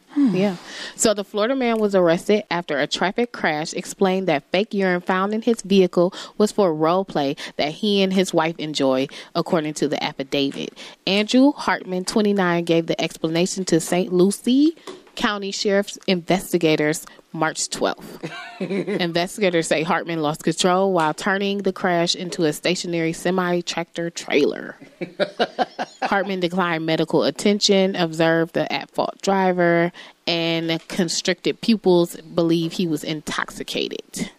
Hmm. 0.09 0.35
Yeah. 0.35 0.55
So 0.95 1.13
the 1.13 1.23
Florida 1.23 1.55
man 1.55 1.79
was 1.79 1.93
arrested 1.93 2.45
after 2.49 2.79
a 2.79 2.87
traffic 2.87 3.31
crash 3.31 3.73
explained 3.73 4.27
that 4.27 4.43
fake 4.51 4.73
urine 4.73 5.01
found 5.01 5.33
in 5.33 5.41
his 5.41 5.61
vehicle 5.61 6.13
was 6.37 6.51
for 6.51 6.73
role 6.73 7.05
play 7.05 7.35
that 7.57 7.71
he 7.71 8.01
and 8.01 8.13
his 8.13 8.33
wife 8.33 8.55
enjoy, 8.57 9.07
according 9.35 9.73
to 9.75 9.87
the 9.87 10.01
affidavit. 10.03 10.77
Andrew 11.05 11.51
Hartman, 11.51 12.05
29, 12.05 12.63
gave 12.63 12.87
the 12.87 12.99
explanation 13.01 13.65
to 13.65 13.79
St. 13.79 14.11
Lucie 14.13 14.75
County 15.17 15.51
Sheriff's 15.51 15.97
investigators 16.07 17.05
March 17.33 17.69
12th. 17.69 18.31
investigators 19.01 19.67
say 19.67 19.83
Hartman 19.83 20.21
lost 20.21 20.43
control 20.43 20.93
while 20.93 21.13
turning 21.13 21.57
the 21.59 21.73
crash 21.73 22.15
into 22.15 22.45
a 22.45 22.53
stationary 22.53 23.13
semi 23.13 23.61
tractor 23.61 24.09
trailer. 24.11 24.77
Hartman 26.03 26.39
declined 26.39 26.85
medical 26.85 27.23
attention, 27.23 27.95
observed 27.95 28.53
the 28.53 28.71
at 28.71 28.91
fault 28.91 29.19
driver, 29.21 29.91
and 30.27 30.87
constricted 30.87 31.61
pupils 31.61 32.15
believe 32.21 32.73
he 32.73 32.87
was 32.87 33.03
intoxicated. 33.03 34.31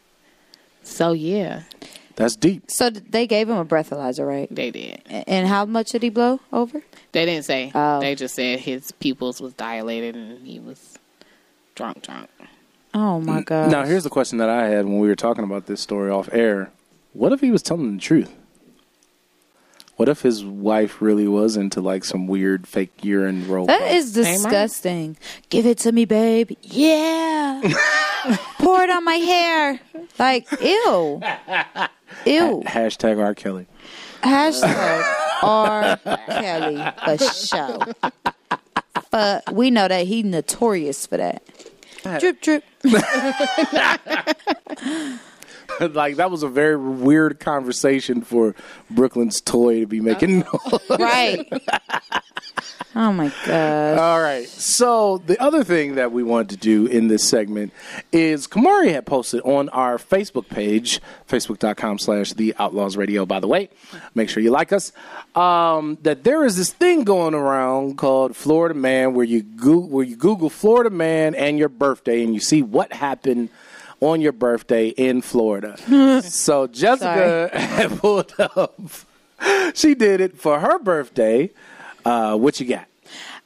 So, 0.84 1.12
yeah, 1.12 1.64
That's 2.18 2.34
deep. 2.34 2.68
So 2.68 2.90
they 2.90 3.28
gave 3.28 3.48
him 3.48 3.56
a 3.58 3.64
breathalyzer, 3.64 4.26
right? 4.26 4.52
they 4.52 4.72
did. 4.72 5.02
And 5.06 5.46
how 5.46 5.64
much 5.64 5.92
did 5.92 6.02
he 6.02 6.08
blow 6.08 6.40
over? 6.52 6.82
They 7.12 7.24
didn't 7.24 7.44
say. 7.44 7.70
Oh. 7.72 8.00
They 8.00 8.16
just 8.16 8.34
said 8.34 8.58
his 8.58 8.90
pupils 8.90 9.40
was 9.40 9.52
dilated 9.52 10.16
and 10.16 10.44
he 10.44 10.58
was 10.58 10.98
drunk, 11.76 12.02
drunk. 12.02 12.28
Oh 12.92 13.20
my 13.20 13.42
god. 13.42 13.70
Now, 13.70 13.84
here's 13.84 14.02
the 14.02 14.10
question 14.10 14.38
that 14.38 14.48
I 14.48 14.66
had 14.66 14.86
when 14.86 14.98
we 14.98 15.06
were 15.06 15.14
talking 15.14 15.44
about 15.44 15.66
this 15.66 15.80
story 15.80 16.10
off 16.10 16.28
air. 16.32 16.72
What 17.12 17.32
if 17.32 17.40
he 17.40 17.52
was 17.52 17.62
telling 17.62 17.94
the 17.94 18.00
truth? 18.02 18.34
What 19.94 20.08
if 20.08 20.22
his 20.22 20.44
wife 20.44 21.00
really 21.00 21.28
was 21.28 21.56
into 21.56 21.80
like 21.80 22.02
some 22.04 22.26
weird 22.26 22.66
fake 22.66 23.04
urine 23.04 23.46
role? 23.46 23.66
That 23.66 23.92
is 23.92 24.12
play? 24.12 24.32
is 24.32 24.42
disgusting. 24.42 25.16
Give 25.50 25.66
it 25.66 25.78
to 25.78 25.92
me, 25.92 26.04
babe. 26.04 26.50
Yeah. 26.62 27.60
Pour 28.58 28.82
it 28.82 28.90
on 28.90 29.04
my 29.04 29.14
hair. 29.14 29.80
Like, 30.18 30.48
ew. 30.60 31.22
Ew. 32.26 32.62
Hashtag 32.66 33.22
R. 33.22 33.34
Kelly. 33.34 33.66
Hashtag 34.22 35.14
R. 35.42 35.96
Kelly 36.26 36.76
for 36.76 37.18
show. 37.48 37.80
But 39.10 39.52
we 39.52 39.70
know 39.70 39.88
that 39.88 40.06
he 40.06 40.22
notorious 40.22 41.06
for 41.06 41.16
that. 41.16 41.42
Drip, 42.20 42.40
drip. 42.40 42.64
like 45.92 46.16
that 46.16 46.30
was 46.30 46.42
a 46.42 46.48
very 46.48 46.76
weird 46.76 47.40
conversation 47.40 48.22
for 48.22 48.54
Brooklyn's 48.90 49.40
toy 49.40 49.80
to 49.80 49.86
be 49.86 50.00
making. 50.00 50.44
right. 50.98 51.46
Oh 52.94 53.12
my 53.12 53.32
god. 53.46 53.98
All 53.98 54.20
right. 54.20 54.48
So 54.48 55.18
the 55.18 55.40
other 55.40 55.62
thing 55.62 55.96
that 55.96 56.10
we 56.10 56.24
wanted 56.24 56.48
to 56.50 56.56
do 56.56 56.86
in 56.86 57.06
this 57.06 57.22
segment 57.22 57.72
is 58.10 58.48
Kamari 58.48 58.90
had 58.90 59.06
posted 59.06 59.40
on 59.42 59.68
our 59.68 59.98
Facebook 59.98 60.48
page, 60.48 61.00
facebook.com 61.28 61.98
slash 62.00 62.32
the 62.32 62.56
outlaws 62.58 62.96
radio, 62.96 63.24
by 63.24 63.38
the 63.38 63.46
way. 63.46 63.68
Make 64.14 64.28
sure 64.30 64.42
you 64.42 64.50
like 64.50 64.72
us. 64.72 64.90
Um, 65.36 65.98
that 66.02 66.24
there 66.24 66.44
is 66.44 66.56
this 66.56 66.72
thing 66.72 67.04
going 67.04 67.34
around 67.34 67.98
called 67.98 68.34
Florida 68.34 68.74
Man 68.74 69.14
where 69.14 69.26
you 69.26 69.42
go- 69.42 69.78
where 69.78 70.04
you 70.04 70.16
Google 70.16 70.50
Florida 70.50 70.90
Man 70.90 71.36
and 71.36 71.56
your 71.56 71.68
birthday 71.68 72.24
and 72.24 72.34
you 72.34 72.40
see 72.40 72.62
what 72.62 72.92
happened 72.92 73.50
on 74.00 74.20
your 74.20 74.32
birthday 74.32 74.88
in 74.88 75.22
Florida. 75.22 75.76
so 76.22 76.66
Jessica 76.66 77.50
had 77.58 77.98
pulled 77.98 78.34
up. 78.38 78.80
She 79.74 79.94
did 79.94 80.20
it 80.20 80.38
for 80.38 80.60
her 80.60 80.78
birthday. 80.78 81.50
Uh, 82.04 82.36
what 82.36 82.58
you 82.60 82.66
got? 82.66 82.86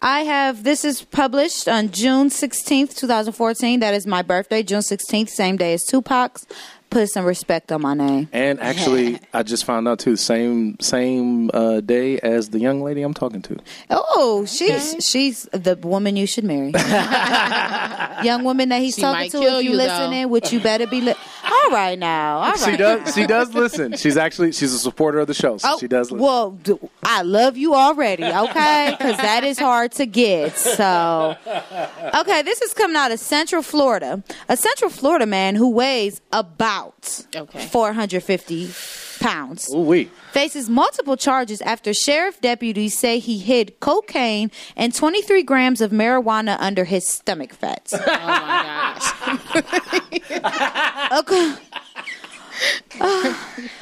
I 0.00 0.22
have 0.22 0.64
this 0.64 0.84
is 0.84 1.02
published 1.02 1.68
on 1.68 1.90
June 1.90 2.28
16th, 2.28 2.96
2014. 2.96 3.80
That 3.80 3.94
is 3.94 4.06
my 4.06 4.22
birthday, 4.22 4.62
June 4.62 4.80
16th, 4.80 5.28
same 5.28 5.56
day 5.56 5.74
as 5.74 5.84
Tupac's. 5.84 6.44
Put 6.92 7.08
some 7.08 7.24
respect 7.24 7.72
on 7.72 7.80
my 7.80 7.94
name. 7.94 8.28
And 8.32 8.60
actually, 8.60 9.18
I 9.32 9.42
just 9.42 9.64
found 9.64 9.88
out 9.88 9.98
too. 9.98 10.14
Same 10.16 10.76
same 10.80 11.50
uh, 11.54 11.80
day 11.80 12.18
as 12.20 12.50
the 12.50 12.58
young 12.58 12.82
lady 12.82 13.00
I'm 13.02 13.14
talking 13.14 13.40
to. 13.42 13.56
Oh, 13.90 14.44
she's 14.46 14.96
she's 15.00 15.44
the 15.52 15.76
woman 15.76 16.16
you 16.16 16.26
should 16.26 16.44
marry. 16.44 16.72
Young 18.22 18.44
woman 18.44 18.68
that 18.68 18.80
he's 18.80 18.94
She 18.94 19.00
talking 19.02 19.30
to. 19.30 19.38
If 19.38 19.64
you, 19.64 19.70
you, 19.72 19.76
though. 19.76 19.84
listening, 19.84 20.28
which 20.28 20.52
you 20.52 20.60
better 20.60 20.86
be. 20.86 21.00
Li- 21.00 21.14
All 21.44 21.70
right 21.70 21.98
now. 21.98 22.36
All 22.38 22.50
right. 22.52 22.58
She 22.70 22.76
does. 22.76 23.14
She 23.14 23.26
does 23.26 23.54
listen. 23.54 23.96
She's 23.96 24.16
actually 24.16 24.52
she's 24.52 24.72
a 24.72 24.78
supporter 24.78 25.18
of 25.20 25.26
the 25.26 25.34
show. 25.34 25.56
So 25.58 25.68
Oh, 25.72 25.78
she 25.78 25.88
does 25.88 26.10
listen. 26.10 26.22
well, 26.24 26.58
I 27.02 27.22
love 27.22 27.56
you 27.56 27.74
already, 27.74 28.24
okay? 28.24 28.94
Because 28.96 29.16
that 29.16 29.44
is 29.44 29.58
hard 29.58 29.92
to 29.92 30.06
get. 30.06 30.56
So, 30.56 31.36
okay, 32.14 32.42
this 32.42 32.60
is 32.62 32.74
coming 32.74 32.96
out 32.96 33.10
of 33.12 33.18
Central 33.18 33.62
Florida. 33.62 34.22
A 34.48 34.56
Central 34.56 34.90
Florida 34.90 35.26
man 35.26 35.54
who 35.56 35.70
weighs 35.70 36.20
about 36.32 36.81
Okay. 37.34 37.66
450 37.66 38.70
pounds 39.20 39.70
Ooh 39.72 39.80
wee. 39.82 40.10
faces 40.32 40.68
multiple 40.68 41.16
charges 41.16 41.60
after 41.62 41.92
sheriff 41.94 42.40
deputies 42.40 42.98
say 42.98 43.18
he 43.20 43.38
hid 43.38 43.78
cocaine 43.80 44.50
and 44.76 44.94
23 44.94 45.42
grams 45.44 45.80
of 45.80 45.90
marijuana 45.92 46.56
under 46.60 46.84
his 46.84 47.06
stomach 47.06 47.52
fat. 47.54 47.92
Oh 48.02 48.04
my 48.06 48.62
gosh. 51.12 51.20
Okay. 51.20 51.54
Uh, 53.00 53.34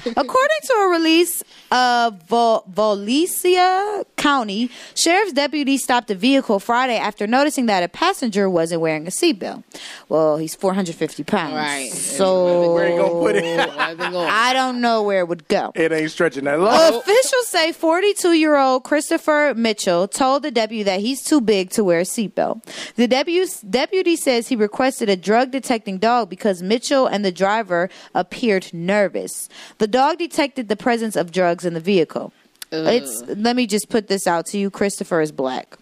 according 0.17 0.61
to 0.65 0.73
a 0.75 0.89
release 0.91 1.43
of 1.71 2.23
Vol- 2.29 2.65
Volusia 2.73 4.05
County, 4.17 4.71
sheriff's 4.95 5.33
deputies 5.33 5.83
stopped 5.83 6.11
a 6.11 6.15
vehicle 6.15 6.59
Friday 6.59 6.97
after 6.97 7.27
noticing 7.27 7.67
that 7.67 7.83
a 7.83 7.89
passenger 7.89 8.49
wasn't 8.51 8.81
wearing 8.81 9.07
a 9.07 9.11
seatbelt. 9.11 9.63
Well, 10.09 10.37
he's 10.37 10.55
450 10.55 11.25
pounds. 11.25 11.55
Right. 11.55 11.91
So 11.91 12.75
Where 12.75 12.89
you 12.91 12.97
gonna 12.99 13.11
put 13.21 13.37
it? 13.37 13.61
I 13.71 14.53
don't 14.53 14.81
know 14.81 15.03
where 15.03 15.21
it 15.21 15.29
would 15.29 15.49
go. 15.49 15.73
It 15.75 15.93
ain't 15.93 16.11
stretching 16.11 16.45
that 16.45 16.59
long. 16.61 16.95
Officials 16.95 17.49
say 17.49 17.73
42 17.73 18.33
year 18.33 18.57
old 18.57 18.85
Christopher 18.85 19.55
Mitchell 19.57 20.09
told 20.09 20.43
the 20.43 20.51
deputy 20.51 20.83
that 20.85 21.01
he's 21.01 21.23
too 21.23 21.41
big 21.41 21.71
to 21.71 21.85
wear 21.85 22.01
a 22.01 22.05
seatbelt. 22.05 22.65
The 22.97 23.07
deputy, 23.09 23.51
deputy 23.69 24.17
says 24.17 24.49
he 24.49 24.57
requested 24.57 25.09
a 25.09 25.17
drug 25.17 25.51
detecting 25.51 25.99
dog 25.99 26.29
because 26.29 26.63
Mitchell 26.63 27.07
and 27.07 27.25
the 27.25 27.33
driver 27.33 27.89
appeared 28.15 28.73
nervous. 28.73 29.49
The 29.79 29.87
dog 29.87 30.19
detected 30.19 30.69
the 30.69 30.77
presence 30.77 31.17
of 31.17 31.33
drugs 31.33 31.60
in 31.65 31.75
the 31.75 31.81
vehicle. 31.81 32.33
It's 32.73 33.23
let 33.23 33.57
me 33.57 33.67
just 33.67 33.89
put 33.89 34.09
this 34.09 34.27
out 34.27 34.47
to 34.47 34.59
you. 34.59 34.71
Christopher 34.71 35.21
is 35.21 35.33
black. 35.33 35.77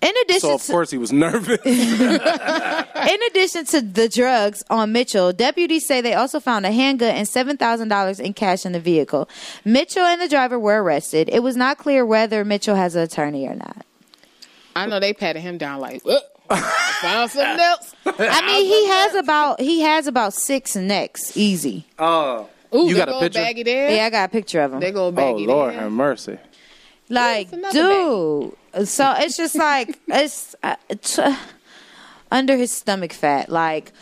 In 0.00 0.12
addition 0.24 0.40
So 0.40 0.54
of 0.54 0.62
to 0.62 0.72
course 0.72 0.90
he 0.90 0.98
was 0.98 1.12
nervous. 1.12 1.58
in 1.64 3.22
addition 3.30 3.64
to 3.66 3.80
the 3.80 4.08
drugs 4.08 4.62
on 4.70 4.92
Mitchell, 4.92 5.32
deputies 5.32 5.86
say 5.86 6.00
they 6.00 6.14
also 6.14 6.38
found 6.40 6.64
a 6.64 6.70
handgun 6.70 7.14
and 7.14 7.26
$7,000 7.26 8.20
in 8.20 8.34
cash 8.34 8.64
in 8.64 8.72
the 8.72 8.80
vehicle. 8.80 9.28
Mitchell 9.64 10.04
and 10.04 10.20
the 10.20 10.28
driver 10.28 10.58
were 10.58 10.82
arrested. 10.82 11.28
It 11.32 11.42
was 11.42 11.56
not 11.56 11.78
clear 11.78 12.06
whether 12.06 12.44
Mitchell 12.44 12.76
has 12.76 12.94
an 12.94 13.02
attorney 13.02 13.46
or 13.46 13.54
not. 13.54 13.84
I 14.76 14.86
know 14.86 15.00
they 15.00 15.12
patted 15.12 15.40
him 15.40 15.58
down 15.58 15.80
like, 15.80 16.04
"Well, 16.04 16.22
found 16.48 17.30
something 17.30 17.60
else. 17.60 17.94
I 18.06 18.46
mean, 18.46 18.64
he 18.64 18.86
has 18.86 19.14
about 19.14 19.60
he 19.60 19.80
has 19.80 20.06
about 20.06 20.34
six 20.34 20.76
necks, 20.76 21.36
easy. 21.36 21.86
Oh, 21.98 22.48
Ooh, 22.74 22.88
you 22.88 22.94
they 22.94 23.04
got 23.04 23.08
a 23.08 23.20
picture? 23.20 23.38
baggy 23.40 23.62
there. 23.62 23.90
Yeah, 23.90 24.06
I 24.06 24.10
got 24.10 24.28
a 24.28 24.32
picture 24.32 24.60
of 24.60 24.74
him. 24.74 24.80
They 24.80 24.92
go 24.92 25.06
Oh 25.06 25.12
baggy 25.12 25.46
Lord, 25.46 25.74
there. 25.74 25.80
have 25.82 25.92
mercy. 25.92 26.38
Like, 27.08 27.50
dude. 27.50 28.52
So 28.84 29.14
it's 29.16 29.36
just 29.36 29.54
like 29.54 29.98
it's, 30.08 30.54
uh, 30.62 30.76
it's 30.88 31.18
uh, 31.18 31.34
under 32.30 32.56
his 32.56 32.70
stomach 32.70 33.12
fat. 33.12 33.48
Like 33.48 33.92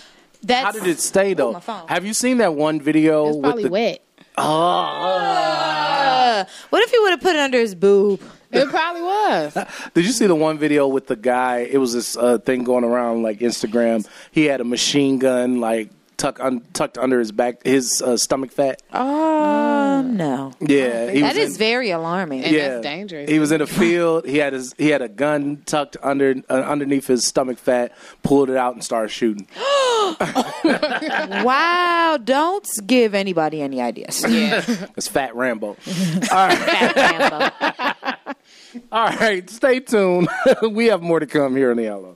that's 0.42 0.64
How 0.64 0.72
did 0.72 0.86
it 0.90 1.00
stay 1.00 1.34
though? 1.34 1.52
my 1.52 1.60
phone. 1.60 1.86
Have 1.88 2.04
you 2.04 2.14
seen 2.14 2.38
that 2.38 2.54
one 2.54 2.80
video 2.80 3.26
It's 3.28 3.36
with 3.36 3.42
probably 3.44 3.62
the? 3.64 3.70
wet. 3.70 4.02
Uh, 4.38 6.44
what 6.70 6.82
if 6.82 6.90
he 6.90 6.98
would 7.00 7.10
have 7.10 7.20
put 7.20 7.36
it 7.36 7.40
under 7.40 7.58
his 7.58 7.74
boob? 7.74 8.20
It 8.52 8.68
probably 8.68 9.02
was. 9.02 9.54
Did 9.94 10.04
you 10.04 10.12
see 10.12 10.26
the 10.26 10.34
one 10.34 10.58
video 10.58 10.86
with 10.88 11.06
the 11.08 11.16
guy? 11.16 11.58
It 11.70 11.78
was 11.78 11.92
this 11.92 12.16
uh, 12.16 12.38
thing 12.38 12.64
going 12.64 12.84
around 12.84 13.22
like 13.22 13.40
Instagram. 13.40 14.06
He 14.30 14.44
had 14.44 14.60
a 14.60 14.64
machine 14.64 15.18
gun 15.18 15.60
like 15.60 15.90
tuck 16.16 16.38
un, 16.40 16.62
tucked 16.72 16.98
under 16.98 17.18
his 17.18 17.32
back, 17.32 17.62
his 17.64 18.00
uh, 18.02 18.16
stomach 18.16 18.50
fat. 18.52 18.80
Um, 18.92 20.16
no. 20.16 20.52
Yeah, 20.60 21.10
he 21.10 21.20
That 21.20 21.36
was 21.36 21.44
is 21.44 21.52
in- 21.54 21.58
very 21.58 21.90
alarming. 21.90 22.42
He 22.42 23.38
was 23.38 23.52
in 23.52 23.60
a 23.60 23.66
field. 23.66 24.26
He 24.26 24.38
had 24.38 24.52
his 24.52 24.74
he 24.78 24.88
had 24.88 25.02
a 25.02 25.08
gun 25.08 25.62
tucked 25.66 25.96
under 26.02 26.34
uh, 26.48 26.52
underneath 26.54 27.06
his 27.06 27.26
stomach 27.26 27.58
fat. 27.58 27.92
Pulled 28.22 28.50
it 28.50 28.56
out 28.56 28.74
and 28.74 28.82
started 28.84 29.10
shooting. 29.10 29.46
wow, 31.44 32.18
don't 32.22 32.66
give 32.86 33.14
anybody 33.14 33.60
any 33.62 33.80
ideas. 33.80 34.24
Yeah. 34.28 34.64
It's 34.96 35.08
Fat 35.08 35.34
Rambo. 35.36 35.76
All 36.32 36.48
right. 36.48 38.12
All 38.92 39.08
right, 39.08 39.48
stay 39.50 39.80
tuned. 39.80 40.28
we 40.70 40.86
have 40.86 41.02
more 41.02 41.20
to 41.20 41.26
come 41.26 41.56
here 41.56 41.70
on 41.70 41.76
the 41.76 41.88
Outlaw. 41.90 42.14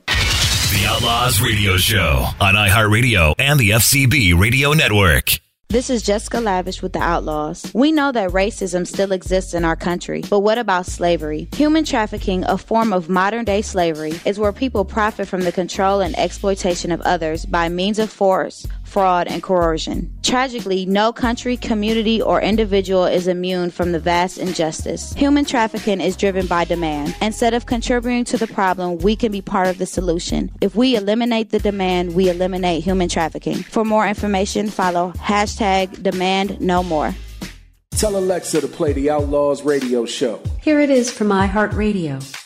Outlaws 0.85 1.41
Radio 1.41 1.77
Show 1.77 2.25
on 2.39 2.55
iHeartRadio 2.55 3.35
and 3.37 3.59
the 3.59 3.71
FCB 3.71 4.39
Radio 4.39 4.73
Network. 4.73 5.39
This 5.69 5.89
is 5.89 6.01
Jessica 6.01 6.41
Lavish 6.41 6.81
with 6.81 6.91
the 6.91 6.99
Outlaws. 6.99 7.71
We 7.73 7.93
know 7.93 8.11
that 8.11 8.31
racism 8.31 8.85
still 8.85 9.13
exists 9.13 9.53
in 9.53 9.63
our 9.63 9.77
country, 9.77 10.21
but 10.29 10.39
what 10.41 10.57
about 10.57 10.85
slavery? 10.85 11.47
Human 11.55 11.85
trafficking, 11.85 12.43
a 12.43 12.57
form 12.57 12.91
of 12.91 13.07
modern 13.07 13.45
day 13.45 13.61
slavery, 13.61 14.19
is 14.25 14.37
where 14.37 14.51
people 14.51 14.83
profit 14.83 15.29
from 15.29 15.41
the 15.41 15.51
control 15.53 16.01
and 16.01 16.17
exploitation 16.19 16.91
of 16.91 16.99
others 17.01 17.45
by 17.45 17.69
means 17.69 17.99
of 17.99 18.11
force, 18.11 18.67
fraud, 18.91 19.27
and 19.27 19.41
coercion. 19.41 20.13
Tragically, 20.21 20.85
no 20.85 21.13
country, 21.13 21.55
community, 21.55 22.21
or 22.21 22.41
individual 22.41 23.05
is 23.05 23.27
immune 23.27 23.71
from 23.71 23.93
the 23.93 23.99
vast 23.99 24.37
injustice. 24.37 25.13
Human 25.13 25.45
trafficking 25.45 26.01
is 26.01 26.17
driven 26.17 26.45
by 26.45 26.65
demand. 26.65 27.15
Instead 27.21 27.53
of 27.53 27.65
contributing 27.65 28.25
to 28.25 28.37
the 28.37 28.47
problem, 28.47 28.97
we 28.97 29.15
can 29.15 29.31
be 29.31 29.41
part 29.41 29.67
of 29.67 29.77
the 29.77 29.85
solution. 29.85 30.51
If 30.59 30.75
we 30.75 30.95
eliminate 30.97 31.51
the 31.51 31.59
demand, 31.59 32.15
we 32.15 32.29
eliminate 32.29 32.83
human 32.83 33.07
trafficking. 33.07 33.63
For 33.63 33.85
more 33.85 34.05
information, 34.05 34.69
follow 34.69 35.13
hashtag 35.13 36.03
demand 36.03 36.59
no 36.59 36.83
more. 36.83 37.15
Tell 37.91 38.17
Alexa 38.17 38.61
to 38.61 38.67
play 38.67 38.93
the 38.93 39.09
Outlaws 39.09 39.63
radio 39.63 40.05
show. 40.05 40.41
Here 40.61 40.79
it 40.81 40.89
is 40.89 41.11
from 41.11 41.27
iHeartRadio. 41.27 42.40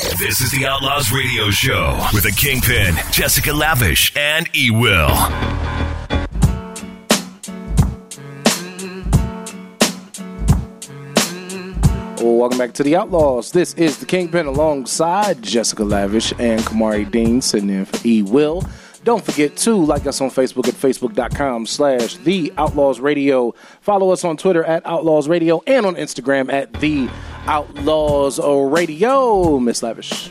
This 0.00 0.40
is 0.40 0.50
the 0.50 0.64
Outlaws 0.66 1.12
Radio 1.12 1.50
Show 1.50 2.08
with 2.14 2.22
the 2.22 2.32
Kingpin, 2.32 2.94
Jessica 3.12 3.52
Lavish, 3.52 4.10
and 4.16 4.48
E 4.56 4.70
Will. 4.70 5.08
Welcome 12.18 12.56
back 12.56 12.72
to 12.74 12.82
the 12.82 12.96
Outlaws. 12.96 13.52
This 13.52 13.74
is 13.74 13.98
the 13.98 14.06
Kingpin 14.06 14.46
alongside 14.46 15.42
Jessica 15.42 15.84
Lavish 15.84 16.32
and 16.38 16.62
Kamari 16.62 17.10
Dean 17.10 17.42
sitting 17.42 17.68
in 17.68 17.84
for 17.84 17.98
E 18.06 18.22
Will. 18.22 18.64
Don't 19.04 19.24
forget 19.24 19.56
to 19.58 19.74
like 19.74 20.06
us 20.06 20.20
on 20.22 20.30
Facebook 20.30 20.66
at 20.68 20.74
facebook.com 20.74 21.66
slash 21.66 22.16
the 22.16 22.52
Outlaws 22.56 23.00
Radio. 23.00 23.54
Follow 23.82 24.10
us 24.12 24.24
on 24.24 24.38
Twitter 24.38 24.64
at 24.64 24.84
Outlaws 24.86 25.28
Radio 25.28 25.62
and 25.66 25.84
on 25.84 25.96
Instagram 25.96 26.50
at 26.50 26.72
the 26.74 27.08
Outlaws 27.46 28.38
Radio. 28.38 29.58
Miss 29.58 29.82
Lavish. 29.82 30.30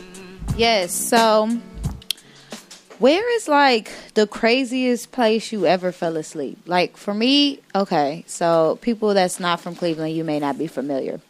Yes. 0.56 0.92
So, 0.92 1.48
where 2.98 3.36
is 3.36 3.48
like 3.48 3.90
the 4.14 4.26
craziest 4.26 5.10
place 5.10 5.52
you 5.52 5.66
ever 5.66 5.92
fell 5.92 6.16
asleep? 6.16 6.58
Like 6.66 6.96
for 6.96 7.14
me, 7.14 7.60
okay. 7.74 8.24
So 8.26 8.78
people 8.82 9.14
that's 9.14 9.40
not 9.40 9.60
from 9.60 9.74
Cleveland, 9.74 10.14
you 10.14 10.24
may 10.24 10.38
not 10.38 10.58
be 10.58 10.66
familiar. 10.66 11.20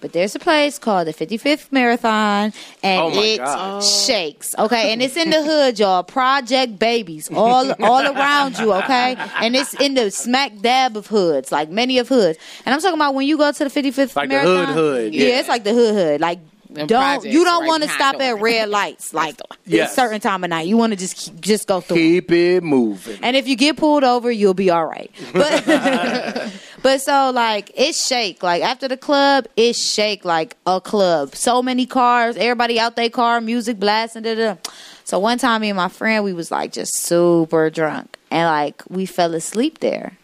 But 0.00 0.12
there's 0.12 0.34
a 0.34 0.38
place 0.38 0.78
called 0.78 1.08
the 1.08 1.12
55th 1.12 1.72
Marathon, 1.72 2.52
and 2.82 3.00
Oh 3.02 3.10
it 3.22 3.38
God. 3.38 3.82
shakes. 3.82 4.54
Okay, 4.58 4.92
and 4.92 5.02
it's 5.02 5.16
in 5.16 5.30
the 5.30 5.42
hood, 5.42 5.78
y'all. 5.78 6.02
Project 6.04 6.78
Babies, 6.78 7.28
all 7.34 7.72
all 7.82 8.06
around 8.06 8.58
you. 8.58 8.72
Okay, 8.74 9.16
and 9.40 9.56
it's 9.56 9.74
in 9.80 9.94
the 9.94 10.10
smack 10.10 10.52
dab 10.60 10.96
of 10.96 11.06
hoods, 11.08 11.50
like 11.50 11.68
many 11.70 11.98
of 11.98 12.08
hoods. 12.08 12.38
And 12.64 12.74
I'm 12.74 12.80
talking 12.80 12.94
about 12.98 13.14
when 13.14 13.26
you 13.26 13.36
go 13.36 13.50
to 13.50 13.64
the 13.64 13.70
55th 13.70 14.14
Like 14.16 14.28
the 14.28 14.34
Marathon. 14.36 14.66
hood 14.66 14.74
hood, 14.74 15.14
Yeah. 15.14 15.28
yeah. 15.28 15.38
it's 15.40 15.48
like 15.48 15.64
the 15.64 15.72
hood 15.74 15.94
hood. 15.94 16.20
Like 16.20 16.38
don't 16.72 16.88
projects 16.88 17.26
you 17.34 17.44
don't 17.44 17.62
right 17.62 17.68
want 17.68 17.82
to 17.82 17.88
stop 17.88 18.20
at 18.20 18.40
red 18.40 18.68
lights 18.78 19.12
like 19.14 19.36
Yes. 19.66 19.92
a 19.92 19.94
certain 19.94 20.20
time 20.20 20.44
of 20.44 20.50
night. 20.50 20.66
You 20.66 20.76
want 20.76 20.92
to 20.92 20.98
just 20.98 21.16
keep, 21.16 21.40
just 21.40 21.66
go 21.66 21.80
through. 21.80 21.96
Keep 21.96 22.30
it 22.32 22.62
moving. 22.62 23.18
And 23.22 23.36
if 23.36 23.46
you 23.48 23.56
get 23.56 23.76
pulled 23.76 24.04
over, 24.04 24.30
you'll 24.30 24.54
be 24.54 24.70
all 24.70 24.86
right. 24.86 25.10
But 25.32 25.64
but 26.82 27.00
so 27.00 27.30
like 27.34 27.70
it 27.74 27.94
shake 27.94 28.42
like 28.42 28.62
after 28.62 28.88
the 28.88 28.96
club, 28.96 29.46
it 29.56 29.74
shake 29.76 30.24
like 30.24 30.56
a 30.66 30.80
club. 30.80 31.34
So 31.34 31.62
many 31.62 31.86
cars, 31.86 32.36
everybody 32.36 32.78
out 32.78 32.96
their 32.96 33.10
car, 33.10 33.40
music 33.40 33.78
blasting. 33.78 34.22
Da, 34.22 34.34
da. 34.34 34.56
So 35.04 35.18
one 35.18 35.38
time, 35.38 35.62
me 35.62 35.70
and 35.70 35.76
my 35.76 35.88
friend, 35.88 36.22
we 36.24 36.32
was 36.34 36.50
like 36.50 36.72
just 36.72 36.94
super 37.02 37.70
drunk, 37.70 38.18
and 38.30 38.46
like 38.46 38.82
we 38.90 39.06
fell 39.06 39.34
asleep 39.34 39.78
there, 39.78 40.18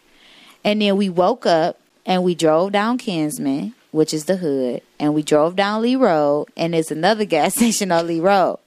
and 0.62 0.82
then 0.82 0.96
we 0.98 1.08
woke 1.08 1.46
up 1.46 1.80
and 2.06 2.22
we 2.22 2.34
drove 2.34 2.72
down 2.72 2.98
Kinsman, 2.98 3.74
which 3.94 4.12
is 4.12 4.24
the 4.24 4.36
hood, 4.36 4.82
and 4.98 5.14
we 5.14 5.22
drove 5.22 5.54
down 5.54 5.80
Lee 5.80 5.94
Road, 5.94 6.48
and 6.56 6.74
there's 6.74 6.90
another 6.90 7.24
gas 7.36 7.54
station 7.54 7.92
on 7.92 8.08
Lee 8.08 8.18
Road. 8.18 8.58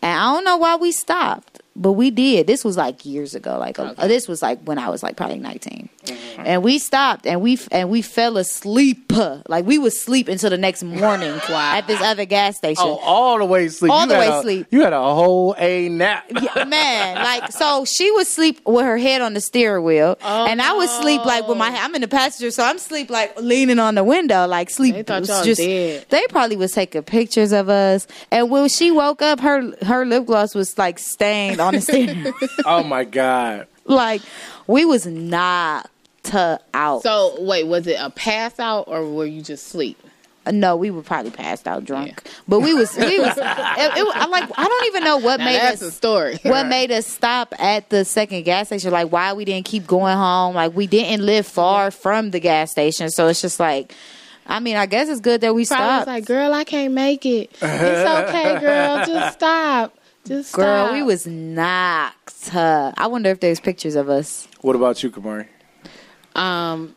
And 0.00 0.16
I 0.16 0.32
don't 0.32 0.44
know 0.44 0.56
why 0.56 0.76
we 0.76 0.92
stopped, 0.92 1.60
but 1.74 1.92
we 1.92 2.12
did. 2.12 2.46
This 2.46 2.64
was 2.64 2.76
like 2.76 3.04
years 3.04 3.34
ago. 3.34 3.58
Like 3.58 3.80
uh, 3.80 3.92
this 4.06 4.28
was 4.28 4.42
like 4.42 4.60
when 4.62 4.78
I 4.78 4.88
was 4.88 5.02
like 5.02 5.16
probably 5.16 5.40
19. 5.40 5.88
Mm-hmm. 6.04 6.42
And 6.46 6.62
we 6.62 6.78
stopped 6.78 7.26
and 7.26 7.40
we 7.42 7.58
and 7.70 7.90
we 7.90 8.00
fell 8.02 8.36
asleep. 8.38 9.12
Like 9.48 9.66
we 9.66 9.76
would 9.78 9.92
sleep 9.92 10.28
until 10.28 10.48
the 10.50 10.56
next 10.56 10.82
morning 10.82 11.38
at 11.48 11.82
this 11.86 12.00
other 12.00 12.24
gas 12.24 12.56
station. 12.56 12.84
Oh, 12.86 12.96
all 12.98 13.38
the 13.38 13.44
way 13.44 13.68
sleep. 13.68 13.92
All 13.92 14.02
You 14.02 14.08
the 14.08 14.14
way 14.14 14.28
a- 14.28 14.40
sleep. 14.42 14.66
You 14.70 14.80
had 14.82 14.92
a 14.94 15.00
whole 15.02 15.54
A 15.58 15.88
nap. 15.90 16.24
Yeah, 16.30 16.64
man, 16.68 17.16
like 17.16 17.52
so 17.52 17.84
she 17.84 18.10
would 18.12 18.26
sleep 18.26 18.60
with 18.64 18.84
her 18.84 18.96
head 18.96 19.20
on 19.20 19.34
the 19.34 19.40
steering 19.40 19.84
wheel, 19.84 20.16
and 20.22 20.62
I 20.62 20.72
would 20.74 20.88
sleep 20.88 21.24
like 21.24 21.46
with 21.46 21.58
my 21.58 21.68
I'm 21.68 21.94
in 21.94 22.00
the 22.00 22.08
passenger, 22.08 22.50
so 22.50 22.64
I'm 22.64 22.78
sleep 22.78 23.10
like 23.10 23.38
leaning 23.40 23.78
on 23.78 23.94
the 23.94 24.04
window, 24.04 24.46
like 24.46 24.70
sleep. 24.70 24.94
They 24.94 25.02
thought 25.02 25.26
y'all 25.26 25.44
just- 25.44 25.60
dead. 25.60 26.06
They 26.08 26.22
probably 26.30 26.56
was 26.56 26.72
taking 26.72 27.02
pictures 27.02 27.52
of 27.52 27.68
us, 27.68 28.06
and 28.30 28.50
when 28.50 28.68
she 28.68 28.90
woke 28.90 29.20
up, 29.22 29.40
her 29.40 29.70
her 29.84 30.06
lip 30.06 30.24
gloss 30.26 30.54
was 30.54 30.78
like 30.78 30.98
stained 30.98 31.60
on 31.60 31.74
the 31.74 31.80
steering. 31.82 32.32
oh 32.64 32.82
my 32.82 33.04
God. 33.04 33.66
Like 33.90 34.22
we 34.66 34.84
was 34.84 35.06
knocked 35.06 35.88
out. 36.74 37.02
So 37.02 37.36
wait, 37.40 37.66
was 37.66 37.86
it 37.86 37.96
a 37.98 38.10
pass 38.10 38.58
out 38.58 38.84
or 38.88 39.06
were 39.08 39.26
you 39.26 39.42
just 39.42 39.68
sleep? 39.68 39.98
Uh, 40.46 40.52
no, 40.52 40.74
we 40.74 40.90
were 40.90 41.02
probably 41.02 41.30
passed 41.30 41.68
out 41.68 41.84
drunk, 41.84 42.22
but 42.48 42.60
we 42.60 42.72
was 42.72 42.96
we 42.96 43.18
was. 43.20 43.36
It, 43.82 43.92
it, 43.96 44.16
I 44.16 44.26
like 44.26 44.50
I 44.56 44.64
don't 44.68 44.86
even 44.86 45.04
know 45.04 45.18
what 45.18 45.38
Now 45.38 45.44
made 45.46 45.60
that's 45.60 45.82
us 45.82 45.88
a 45.88 45.92
story. 45.92 46.38
What 46.42 46.66
made 46.66 46.90
us 46.90 47.06
stop 47.06 47.54
at 47.58 47.90
the 47.90 48.04
second 48.04 48.44
gas 48.44 48.68
station? 48.68 48.90
Like 48.90 49.12
why 49.12 49.32
we 49.34 49.44
didn't 49.44 49.66
keep 49.66 49.86
going 49.86 50.16
home? 50.16 50.54
Like 50.54 50.74
we 50.74 50.86
didn't 50.86 51.24
live 51.24 51.46
far 51.46 51.90
from 51.90 52.30
the 52.30 52.40
gas 52.40 52.70
station, 52.70 53.10
so 53.10 53.28
it's 53.28 53.40
just 53.42 53.60
like. 53.60 53.94
I 54.46 54.58
mean, 54.58 54.74
I 54.74 54.86
guess 54.86 55.08
it's 55.08 55.20
good 55.20 55.42
that 55.42 55.54
we 55.54 55.64
Probably 55.64 55.84
was 55.84 55.92
stopped. 55.92 56.06
like, 56.08 56.24
girl, 56.24 56.52
I 56.52 56.64
can't 56.64 56.92
make 56.92 57.24
it. 57.24 57.50
It's 57.52 57.62
okay, 57.62 58.58
girl. 58.58 59.06
Just 59.06 59.34
stop. 59.38 59.94
Just 60.30 60.54
Girl, 60.54 60.86
stop. 60.86 60.92
we 60.92 61.02
was 61.02 61.26
knocked. 61.26 62.54
Uh, 62.54 62.92
I 62.96 63.08
wonder 63.08 63.30
if 63.30 63.40
there's 63.40 63.58
pictures 63.58 63.96
of 63.96 64.08
us. 64.08 64.46
What 64.60 64.76
about 64.76 65.02
you, 65.02 65.10
Kamari? 65.10 65.48
Um, 66.36 66.94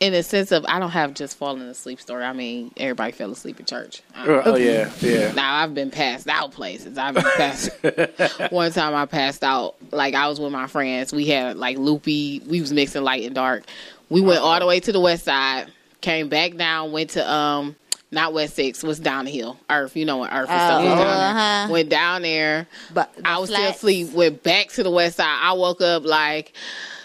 in 0.00 0.12
a 0.12 0.24
sense 0.24 0.50
of, 0.50 0.64
I 0.66 0.80
don't 0.80 0.90
have 0.90 1.14
just 1.14 1.36
fallen 1.36 1.62
asleep 1.62 2.00
story. 2.00 2.24
I 2.24 2.32
mean, 2.32 2.72
everybody 2.76 3.12
fell 3.12 3.30
asleep 3.30 3.60
at 3.60 3.68
church. 3.68 4.02
Uh, 4.16 4.42
oh, 4.44 4.56
yeah, 4.56 4.90
yeah. 4.98 5.30
Now 5.30 5.54
I've 5.62 5.72
been 5.72 5.92
passed 5.92 6.26
out 6.28 6.50
places. 6.50 6.98
I've 6.98 7.14
been 7.14 7.22
passed. 7.36 7.70
One 8.50 8.72
time 8.72 8.96
I 8.96 9.06
passed 9.06 9.44
out. 9.44 9.76
Like 9.92 10.16
I 10.16 10.26
was 10.26 10.40
with 10.40 10.50
my 10.50 10.66
friends. 10.66 11.12
We 11.12 11.26
had 11.26 11.56
like 11.56 11.78
loopy. 11.78 12.42
We 12.44 12.60
was 12.60 12.72
mixing 12.72 13.04
light 13.04 13.24
and 13.24 13.36
dark. 13.36 13.62
We 14.10 14.20
went 14.20 14.40
all 14.40 14.58
the 14.58 14.66
way 14.66 14.80
to 14.80 14.90
the 14.90 14.98
west 14.98 15.26
side. 15.26 15.70
Came 16.00 16.28
back 16.28 16.56
down. 16.56 16.90
Went 16.90 17.10
to 17.10 17.32
um. 17.32 17.76
Not 18.12 18.32
West 18.34 18.54
Six, 18.54 18.82
was 18.84 19.00
downhill. 19.00 19.58
Earth, 19.70 19.96
you 19.96 20.04
know 20.04 20.18
what 20.18 20.30
Earth 20.32 20.48
and 20.50 20.60
stuff 20.60 20.82
was 20.84 20.92
Oh, 20.92 20.96
down 20.96 21.06
there. 21.06 21.44
uh-huh. 21.44 21.72
Went 21.72 21.88
down 21.88 22.22
there. 22.22 22.66
But 22.92 23.12
I 23.24 23.38
was 23.38 23.48
still 23.50 23.70
asleep. 23.70 24.12
Went 24.12 24.42
back 24.42 24.68
to 24.72 24.82
the 24.82 24.90
west 24.90 25.16
side. 25.16 25.38
I 25.40 25.52
woke 25.54 25.80
up 25.80 26.04
like, 26.04 26.52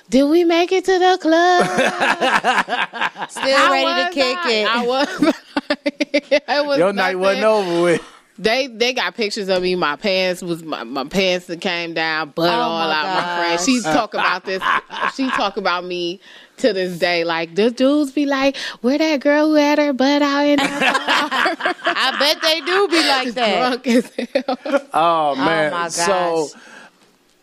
did 0.10 0.26
we 0.26 0.44
make 0.44 0.72
it 0.72 0.84
to 0.86 1.00
the 1.00 1.18
club? 1.22 1.66
Still 3.30 3.44
I 3.58 3.70
ready 3.72 4.10
to 4.10 4.14
kick 4.14 4.36
not. 4.36 4.52
it. 4.52 4.68
I 4.68 4.86
was. 4.86 5.34
it 6.14 6.66
was 6.66 6.78
Your 6.78 6.94
night 6.94 7.16
wasn't 7.16 7.42
nothing. 7.42 7.68
over 7.74 7.84
with. 7.84 8.02
They 8.40 8.68
they 8.68 8.94
got 8.94 9.16
pictures 9.16 9.50
of 9.50 9.64
me. 9.64 9.76
My 9.76 9.96
pants 9.96 10.42
was 10.44 10.62
my, 10.64 10.84
my 10.84 11.06
pants 11.06 11.48
that 11.48 11.60
came 11.60 11.94
down, 11.96 12.30
butt 12.30 12.50
Oh 12.50 12.54
all 12.54 12.88
my 12.88 12.94
out. 12.96 13.06
My 13.06 13.38
friend, 13.38 13.58
gosh. 13.58 13.66
she 13.66 13.82
talk 13.82 14.14
about 14.14 14.46
this. 14.46 14.62
She 15.16 15.28
talk 15.32 15.58
about 15.58 15.84
me 15.86 16.20
to 16.58 16.74
this 16.74 17.00
day. 17.00 17.24
Like 17.24 17.56
the 17.56 17.72
dudes 17.72 18.12
be 18.12 18.26
like, 18.26 18.56
"Where 18.82 18.98
that 18.98 19.20
girl 19.22 19.48
who 19.48 19.56
had 19.56 19.78
her 19.80 19.94
butt 19.94 20.22
out 20.22 20.46
in 20.46 20.60
her 20.60 20.68
car?" 20.68 20.80
I 21.86 22.16
bet 22.20 22.42
they 22.42 22.62
do 22.62 22.88
be 22.88 22.98
like 23.08 23.34
that. 23.34 23.58
Drunk 23.58 23.88
as 23.88 24.12
hell. 24.16 24.58
Oh, 24.94 25.32
oh 25.32 25.36
man! 25.36 25.72
my 25.72 25.78
gosh. 25.84 25.92
So 25.94 26.50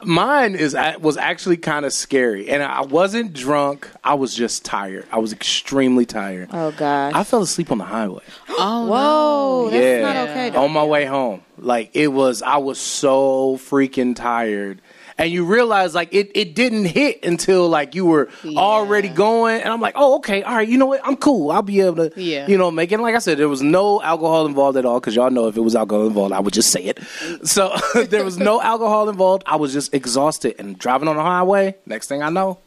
mine 0.03 0.55
is 0.55 0.77
was 1.01 1.17
actually 1.17 1.57
kind 1.57 1.85
of 1.85 1.93
scary, 1.93 2.49
and 2.49 2.63
I 2.63 2.83
wasn't 2.83 3.33
drunk. 3.33 3.89
I 4.03 4.15
was 4.15 4.35
just 4.35 4.65
tired. 4.65 5.07
I 5.11 5.19
was 5.19 5.33
extremely 5.33 6.07
tired. 6.07 6.49
Oh 6.53 6.73
gosh. 6.73 7.13
I 7.15 7.25
fell 7.25 7.43
asleep 7.43 7.71
on 7.71 7.79
the 7.79 7.85
highway. 7.85 8.23
Oh 8.57 8.87
Whoa, 8.87 9.71
that's 9.71 9.83
yeah, 9.83 10.01
not 10.03 10.29
okay. 10.29 10.57
on 10.57 10.71
my 10.71 10.85
way 10.85 11.07
home. 11.07 11.43
Like 11.59 11.91
it 11.95 12.09
was, 12.09 12.41
I 12.41 12.59
was 12.59 12.79
so 12.79 13.57
freaking 13.57 14.15
tired, 14.15 14.81
and 15.19 15.31
you 15.31 15.45
realize 15.45 15.95
like 15.95 16.13
it, 16.13 16.31
it 16.35 16.55
didn't 16.55 16.87
hit 16.87 17.25
until 17.25 17.69
like 17.69 17.95
you 17.95 18.05
were 18.07 18.29
already 18.57 19.09
going, 19.09 19.61
and 19.63 19.73
I'm 19.73 19.81
like, 19.81 19.95
oh 19.97 20.17
okay, 20.17 20.43
all 20.43 20.57
right, 20.57 20.69
you 20.69 20.77
know 20.79 20.87
what, 20.87 21.01
I'm 21.05 21.17
cool. 21.17 21.51
I'll 21.51 21.63
be 21.63 21.81
able 21.81 22.09
to, 22.11 22.21
Yeah. 22.21 22.47
you 22.47 22.59
know, 22.59 22.71
make 22.71 22.91
it. 22.93 22.99
Like 23.01 23.15
I 23.15 23.19
said, 23.19 23.39
there 23.39 23.49
was 23.49 23.63
no 23.63 24.03
alcohol 24.03 24.47
involved 24.47 24.77
at 24.77 24.85
all 24.85 25.01
because 25.01 25.15
y'all 25.15 25.31
know 25.31 25.47
if 25.49 25.57
it 25.57 25.61
was 25.61 25.75
alcohol 25.77 26.07
involved, 26.07 26.33
I 26.33 26.41
would 26.41 26.55
just 26.55 26.71
say 26.71 26.83
it. 26.85 26.99
So 27.47 27.73
there 28.09 28.25
was 28.25 28.39
no 28.39 28.61
alcohol 28.73 29.09
involved. 29.09 29.45
I 29.47 29.57
was 29.57 29.73
just 29.73 29.95
exhausted 29.95 30.57
and 30.59 30.79
driving 30.79 31.09
on 31.09 31.17
the 31.17 31.23
highway. 31.23 31.77
Next 31.87 32.09
thing 32.09 32.23
I 32.23 32.31
know, 32.31 32.59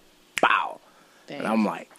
bow, 0.41 0.79
and 1.29 1.45
I'm 1.47 1.65
like. 1.65 1.91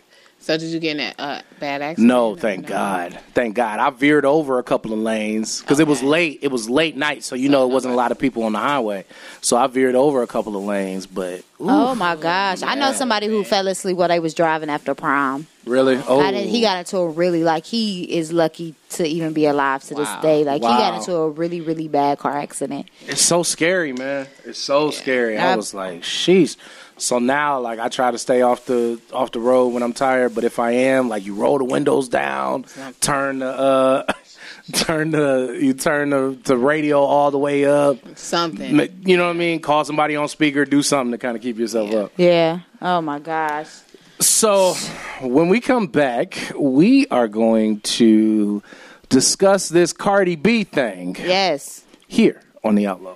So 0.49 0.57
did 0.57 0.71
you 0.71 0.81
get 0.81 0.97
in 0.97 1.01
a 1.01 1.23
uh, 1.23 1.43
bad 1.61 1.83
accident? 1.83 2.09
No, 2.09 2.35
thank 2.35 2.67
God. 2.67 3.21
Thank 3.35 3.55
God. 3.55 3.81
I 3.81 3.91
veered 3.91 4.25
over 4.25 4.59
a 4.59 4.63
couple 4.63 4.95
of 4.95 4.99
lanes 4.99 5.61
because 5.61 5.79
it 5.79 5.87
was 5.87 6.03
late. 6.03 6.39
It 6.41 6.49
was 6.51 6.71
late 6.71 6.97
night, 6.97 7.23
so 7.23 7.35
you 7.35 7.51
know 7.51 7.69
it 7.69 7.71
wasn't 7.71 7.93
a 7.93 7.97
lot 7.99 8.13
of 8.13 8.19
people 8.19 8.45
on 8.45 8.53
the 8.55 8.59
highway. 8.59 9.05
So 9.43 9.59
I 9.59 9.67
veered 9.67 9.95
over 9.95 10.23
a 10.23 10.27
couple 10.27 10.57
of 10.57 10.65
lanes, 10.65 11.07
but 11.07 11.43
Oh 11.61 11.95
my 11.95 12.17
gosh! 12.17 12.63
I 12.63 12.77
know 12.77 12.93
somebody 12.93 13.27
who 13.27 13.45
fell 13.45 13.69
asleep 13.69 13.99
while 13.99 14.09
they 14.09 14.21
was 14.21 14.33
driving 14.33 14.71
after 14.71 14.95
prom. 14.95 15.47
really, 15.67 16.01
oh, 16.09 16.23
he 16.33 16.63
got 16.63 16.79
into 16.79 16.97
a 16.97 17.09
really 17.11 17.45
like 17.45 17.67
he 17.67 18.05
is 18.05 18.33
lucky 18.33 18.75
to 18.91 19.07
even 19.07 19.35
be 19.35 19.45
alive 19.45 19.83
to 19.85 19.95
this 19.97 20.09
day. 20.23 20.45
Like 20.45 20.63
he 20.63 20.69
got 20.69 20.99
into 20.99 21.15
a 21.15 21.29
really 21.29 21.61
really 21.61 21.89
bad 21.89 22.21
car 22.21 22.39
accident. 22.39 22.87
it's 23.07 23.21
so 23.21 23.43
scary, 23.43 23.93
man. 23.93 24.27
It's 24.47 24.59
so 24.59 24.93
scary. 24.93 25.37
I 25.37 25.53
I- 25.53 25.57
was 25.57 25.75
like, 25.75 26.01
sheesh. 26.01 26.57
So 26.99 27.19
now, 27.19 27.61
like, 27.61 27.79
I 27.79 27.89
try 27.89 28.11
to 28.11 28.19
stay 28.19 28.43
off 28.43 28.67
the 28.67 29.01
off 29.13 29.33
the 29.33 29.41
road 29.41 29.69
when 29.69 29.83
I'm 29.83 29.93
tired. 29.93 30.35
But 30.35 30.45
if 30.45 30.59
I 30.59 30.73
am, 30.73 31.09
like, 31.09 31.25
you 31.25 31.35
roll 31.35 31.59
the 31.59 31.65
windows 31.65 32.09
down, 32.09 32.65
turn 33.01 33.39
the 33.41 33.49
uh, 33.49 34.13
turn 34.73 35.11
the 35.11 35.59
you 35.61 35.75
turn 35.75 36.11
the, 36.11 36.39
the 36.45 36.57
radio 36.57 37.01
all 37.01 37.31
the 37.31 37.39
way 37.39 37.65
up. 37.65 37.97
Something. 38.19 38.79
You 39.05 39.17
know 39.17 39.27
what 39.27 39.37
I 39.37 39.39
mean? 39.39 39.61
Call 39.61 39.85
somebody 39.85 40.17
on 40.17 40.29
speaker. 40.29 40.65
Do 40.65 40.83
something 40.83 41.13
to 41.13 41.19
kind 41.19 41.37
of 41.37 41.43
keep 41.43 41.59
yourself 41.59 41.93
up. 41.95 42.13
Yeah. 42.17 42.61
Oh 42.83 43.01
my 43.01 43.19
gosh. 43.19 43.69
So, 44.21 44.75
when 45.21 45.49
we 45.49 45.61
come 45.61 45.87
back, 45.87 46.37
we 46.59 47.07
are 47.07 47.29
going 47.29 47.81
to 47.83 48.65
discuss 49.09 49.69
this 49.69 49.93
Cardi 49.93 50.35
B 50.35 50.65
thing. 50.65 51.17
Yes. 51.21 51.85
Here 52.09 52.43
on 52.65 52.75
The 52.75 52.89
Outlaw. 52.89 53.15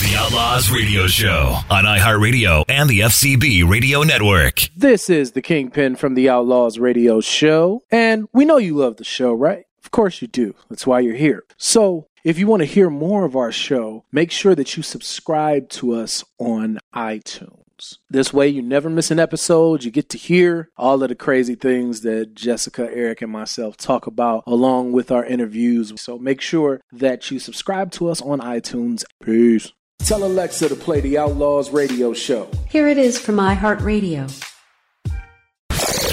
The 0.00 0.16
Outlaws 0.16 0.70
Radio 0.70 1.06
Show 1.06 1.58
on 1.68 1.84
iHeartRadio 1.84 2.64
and 2.70 2.88
the 2.88 3.00
FCB 3.00 3.68
Radio 3.68 4.02
Network. 4.02 4.60
This 4.74 5.10
is 5.10 5.32
the 5.32 5.42
Kingpin 5.42 5.94
from 5.94 6.14
the 6.14 6.26
Outlaws 6.28 6.78
Radio 6.78 7.20
Show. 7.20 7.82
And 7.90 8.26
we 8.32 8.46
know 8.46 8.56
you 8.56 8.74
love 8.76 8.96
the 8.96 9.04
show, 9.04 9.34
right? 9.34 9.64
Of 9.84 9.90
course 9.90 10.22
you 10.22 10.28
do. 10.28 10.54
That's 10.70 10.86
why 10.86 11.00
you're 11.00 11.16
here. 11.16 11.44
So, 11.58 12.06
if 12.24 12.38
you 12.38 12.46
want 12.46 12.60
to 12.60 12.66
hear 12.66 12.88
more 12.88 13.26
of 13.26 13.36
our 13.36 13.52
show, 13.52 14.04
make 14.10 14.30
sure 14.30 14.54
that 14.54 14.74
you 14.74 14.82
subscribe 14.82 15.68
to 15.70 15.92
us 15.92 16.24
on 16.38 16.78
iTunes. 16.94 17.98
This 18.08 18.32
way, 18.32 18.48
you 18.48 18.62
never 18.62 18.88
miss 18.88 19.10
an 19.10 19.18
episode. 19.18 19.84
You 19.84 19.90
get 19.90 20.08
to 20.10 20.18
hear 20.18 20.70
all 20.78 21.02
of 21.02 21.10
the 21.10 21.14
crazy 21.14 21.54
things 21.56 22.00
that 22.02 22.34
Jessica, 22.34 22.88
Eric, 22.90 23.20
and 23.20 23.32
myself 23.32 23.76
talk 23.76 24.06
about 24.06 24.44
along 24.46 24.92
with 24.92 25.10
our 25.10 25.24
interviews. 25.26 25.92
So, 26.00 26.18
make 26.18 26.40
sure 26.40 26.80
that 26.90 27.30
you 27.30 27.38
subscribe 27.38 27.90
to 27.92 28.08
us 28.08 28.22
on 28.22 28.40
iTunes. 28.40 29.04
Peace. 29.22 29.72
Tell 30.04 30.24
Alexa 30.24 30.68
to 30.68 30.76
play 30.76 31.00
the 31.00 31.18
Outlaws 31.18 31.70
Radio 31.70 32.12
Show. 32.12 32.48
Here 32.68 32.88
it 32.88 32.98
is 32.98 33.18
from 33.18 33.36
iHeartRadio. 33.36 34.28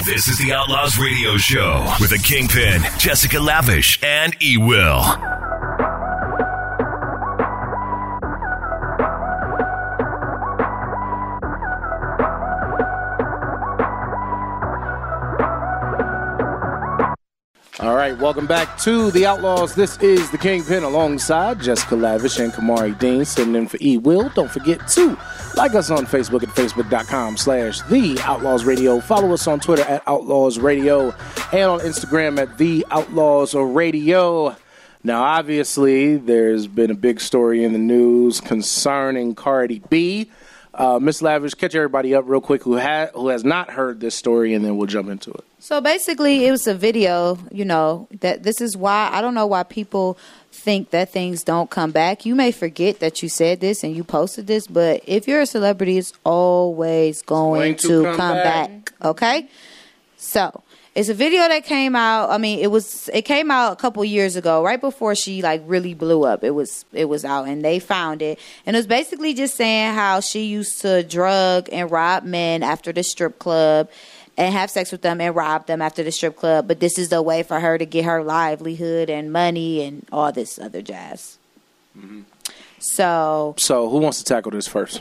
This 0.04 0.28
is 0.28 0.38
the 0.38 0.52
Outlaws 0.52 0.98
Radio 0.98 1.36
Show 1.36 1.84
with 2.00 2.10
the 2.10 2.18
Kingpin, 2.18 2.82
Jessica 2.98 3.38
Lavish, 3.40 3.98
and 4.02 4.34
E 4.42 4.56
Will. 4.56 5.02
All 17.80 17.94
right, 17.94 18.18
welcome 18.18 18.48
back 18.48 18.76
to 18.78 19.12
the 19.12 19.24
Outlaws. 19.24 19.76
This 19.76 19.96
is 19.98 20.28
the 20.32 20.38
Kingpin 20.38 20.82
alongside 20.82 21.60
Jessica 21.60 21.94
Lavish 21.94 22.40
and 22.40 22.52
Kamari 22.52 22.98
Dean 22.98 23.24
sitting 23.24 23.54
in 23.54 23.68
for 23.68 23.78
E. 23.80 23.96
Will. 23.96 24.30
Don't 24.30 24.50
forget 24.50 24.88
to 24.88 25.16
like 25.54 25.76
us 25.76 25.88
on 25.88 26.04
Facebook 26.04 26.42
at 26.42 26.48
facebook.com 26.48 27.36
slash 27.36 27.80
the 27.82 28.18
Outlaws 28.24 28.64
Radio. 28.64 28.98
Follow 28.98 29.32
us 29.32 29.46
on 29.46 29.60
Twitter 29.60 29.84
at 29.84 30.02
Outlaws 30.08 30.58
Radio 30.58 31.14
and 31.52 31.70
on 31.70 31.78
Instagram 31.80 32.40
at 32.40 32.58
the 32.58 32.84
Outlaws 32.90 33.54
Radio. 33.54 34.56
Now, 35.04 35.22
obviously, 35.22 36.16
there's 36.16 36.66
been 36.66 36.90
a 36.90 36.94
big 36.96 37.20
story 37.20 37.62
in 37.62 37.72
the 37.74 37.78
news 37.78 38.40
concerning 38.40 39.36
Cardi 39.36 39.82
B. 39.88 40.32
Uh, 40.74 40.98
Miss 41.00 41.22
Lavish, 41.22 41.54
catch 41.54 41.76
everybody 41.76 42.12
up 42.12 42.24
real 42.26 42.40
quick 42.40 42.64
who 42.64 42.76
ha- 42.76 43.10
who 43.14 43.28
has 43.28 43.44
not 43.44 43.70
heard 43.70 44.00
this 44.00 44.16
story, 44.16 44.52
and 44.52 44.64
then 44.64 44.76
we'll 44.76 44.88
jump 44.88 45.08
into 45.08 45.30
it. 45.30 45.44
So 45.60 45.80
basically, 45.80 46.46
it 46.46 46.50
was 46.50 46.66
a 46.66 46.74
video. 46.74 47.38
You 47.50 47.64
know 47.64 48.08
that 48.20 48.42
this 48.42 48.60
is 48.60 48.76
why 48.76 49.10
I 49.12 49.20
don't 49.20 49.34
know 49.34 49.46
why 49.46 49.64
people 49.64 50.16
think 50.52 50.90
that 50.90 51.10
things 51.10 51.42
don't 51.42 51.68
come 51.68 51.90
back. 51.90 52.24
You 52.24 52.34
may 52.34 52.52
forget 52.52 53.00
that 53.00 53.22
you 53.22 53.28
said 53.28 53.60
this 53.60 53.82
and 53.82 53.94
you 53.94 54.04
posted 54.04 54.46
this, 54.46 54.66
but 54.66 55.02
if 55.06 55.26
you're 55.26 55.40
a 55.40 55.46
celebrity, 55.46 55.98
it's 55.98 56.12
always 56.24 57.22
going, 57.22 57.60
going 57.60 57.76
to 57.76 57.88
to, 57.88 58.02
come 58.04 58.16
come, 58.16 58.36
back. 58.36 58.68
back. 58.68 58.92
Okay, 59.04 59.48
so 60.16 60.62
it's 60.94 61.08
a 61.08 61.14
video 61.14 61.46
that 61.46 61.64
came 61.64 61.94
out. 61.94 62.30
I 62.30 62.38
mean, 62.38 62.60
it 62.60 62.72
was 62.72 63.08
it 63.12 63.22
came 63.22 63.50
out 63.50 63.72
a 63.72 63.76
couple 63.76 64.04
years 64.04 64.36
ago, 64.36 64.64
right 64.64 64.80
before 64.80 65.14
she 65.14 65.42
like 65.42 65.62
really 65.66 65.94
blew 65.94 66.24
up. 66.24 66.44
It 66.44 66.50
was 66.50 66.84
it 66.92 67.06
was 67.06 67.24
out, 67.24 67.48
and 67.48 67.64
they 67.64 67.78
found 67.78 68.22
it, 68.22 68.38
and 68.64 68.74
it 68.74 68.78
was 68.78 68.86
basically 68.86 69.34
just 69.34 69.56
saying 69.56 69.94
how 69.94 70.20
she 70.20 70.44
used 70.44 70.80
to 70.82 71.02
drug 71.02 71.68
and 71.72 71.90
rob 71.90 72.24
men 72.24 72.62
after 72.62 72.92
the 72.92 73.02
strip 73.02 73.38
club. 73.38 73.88
And 74.38 74.54
have 74.54 74.70
sex 74.70 74.92
with 74.92 75.02
them 75.02 75.20
and 75.20 75.34
rob 75.34 75.66
them 75.66 75.82
after 75.82 76.04
the 76.04 76.12
strip 76.12 76.36
club, 76.36 76.68
but 76.68 76.78
this 76.78 76.96
is 76.96 77.08
the 77.08 77.20
way 77.20 77.42
for 77.42 77.58
her 77.58 77.76
to 77.76 77.84
get 77.84 78.04
her 78.04 78.22
livelihood 78.22 79.10
and 79.10 79.32
money 79.32 79.82
and 79.82 80.06
all 80.12 80.30
this 80.30 80.60
other 80.60 80.80
jazz. 80.80 81.38
So, 82.78 83.54
So, 83.58 83.90
who 83.90 83.98
wants 83.98 84.18
to 84.18 84.24
tackle 84.24 84.52
this 84.52 84.68
first? 84.68 85.00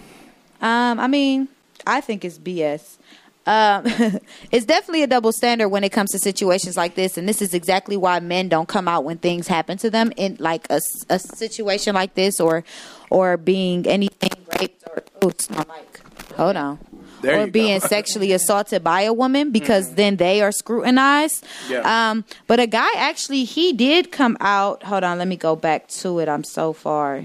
um, 0.59 0.99
I 0.99 1.05
mean, 1.07 1.47
I 1.85 2.01
think 2.01 2.25
it's 2.25 2.39
BS. 2.39 2.97
Um, 3.45 3.83
it's 4.51 4.65
definitely 4.65 5.03
a 5.03 5.07
double 5.07 5.31
standard 5.31 5.69
when 5.69 5.83
it 5.83 5.91
comes 5.91 6.09
to 6.13 6.19
situations 6.19 6.75
like 6.75 6.95
this, 6.95 7.15
and 7.17 7.29
this 7.29 7.41
is 7.41 7.53
exactly 7.53 7.95
why 7.95 8.19
men 8.19 8.49
don't 8.49 8.67
come 8.67 8.87
out 8.87 9.03
when 9.03 9.17
things 9.19 9.47
happen 9.47 9.77
to 9.77 9.89
them 9.91 10.11
in 10.17 10.37
like 10.39 10.65
a 10.71 10.79
situation 11.19 11.93
like 11.93 12.15
this, 12.15 12.39
or 12.39 12.63
or 13.11 13.37
being 13.37 13.85
anything 13.87 14.31
raped 14.59 14.83
or 14.87 15.03
oh, 15.21 15.29
it's 15.29 15.47
my 15.49 15.59
mic. 15.59 16.01
Hold 16.35 16.55
on. 16.55 16.79
There 17.21 17.41
or 17.41 17.47
being 17.47 17.79
sexually 17.79 18.31
assaulted 18.31 18.83
by 18.83 19.01
a 19.01 19.13
woman 19.13 19.51
because 19.51 19.95
then 19.95 20.17
they 20.17 20.41
are 20.41 20.51
scrutinized. 20.51 21.43
Yeah. 21.69 21.81
Um, 22.11 22.25
but 22.45 22.59
a 22.59 22.67
guy 22.67 22.89
actually 22.95 23.43
he 23.43 23.73
did 23.73 24.11
come 24.11 24.37
out. 24.39 24.83
Hold 24.83 25.03
on, 25.03 25.17
let 25.17 25.27
me 25.27 25.35
go 25.35 25.55
back 25.55 25.87
to 26.01 26.19
it. 26.19 26.29
I'm 26.29 26.43
so 26.43 26.73
far. 26.73 27.23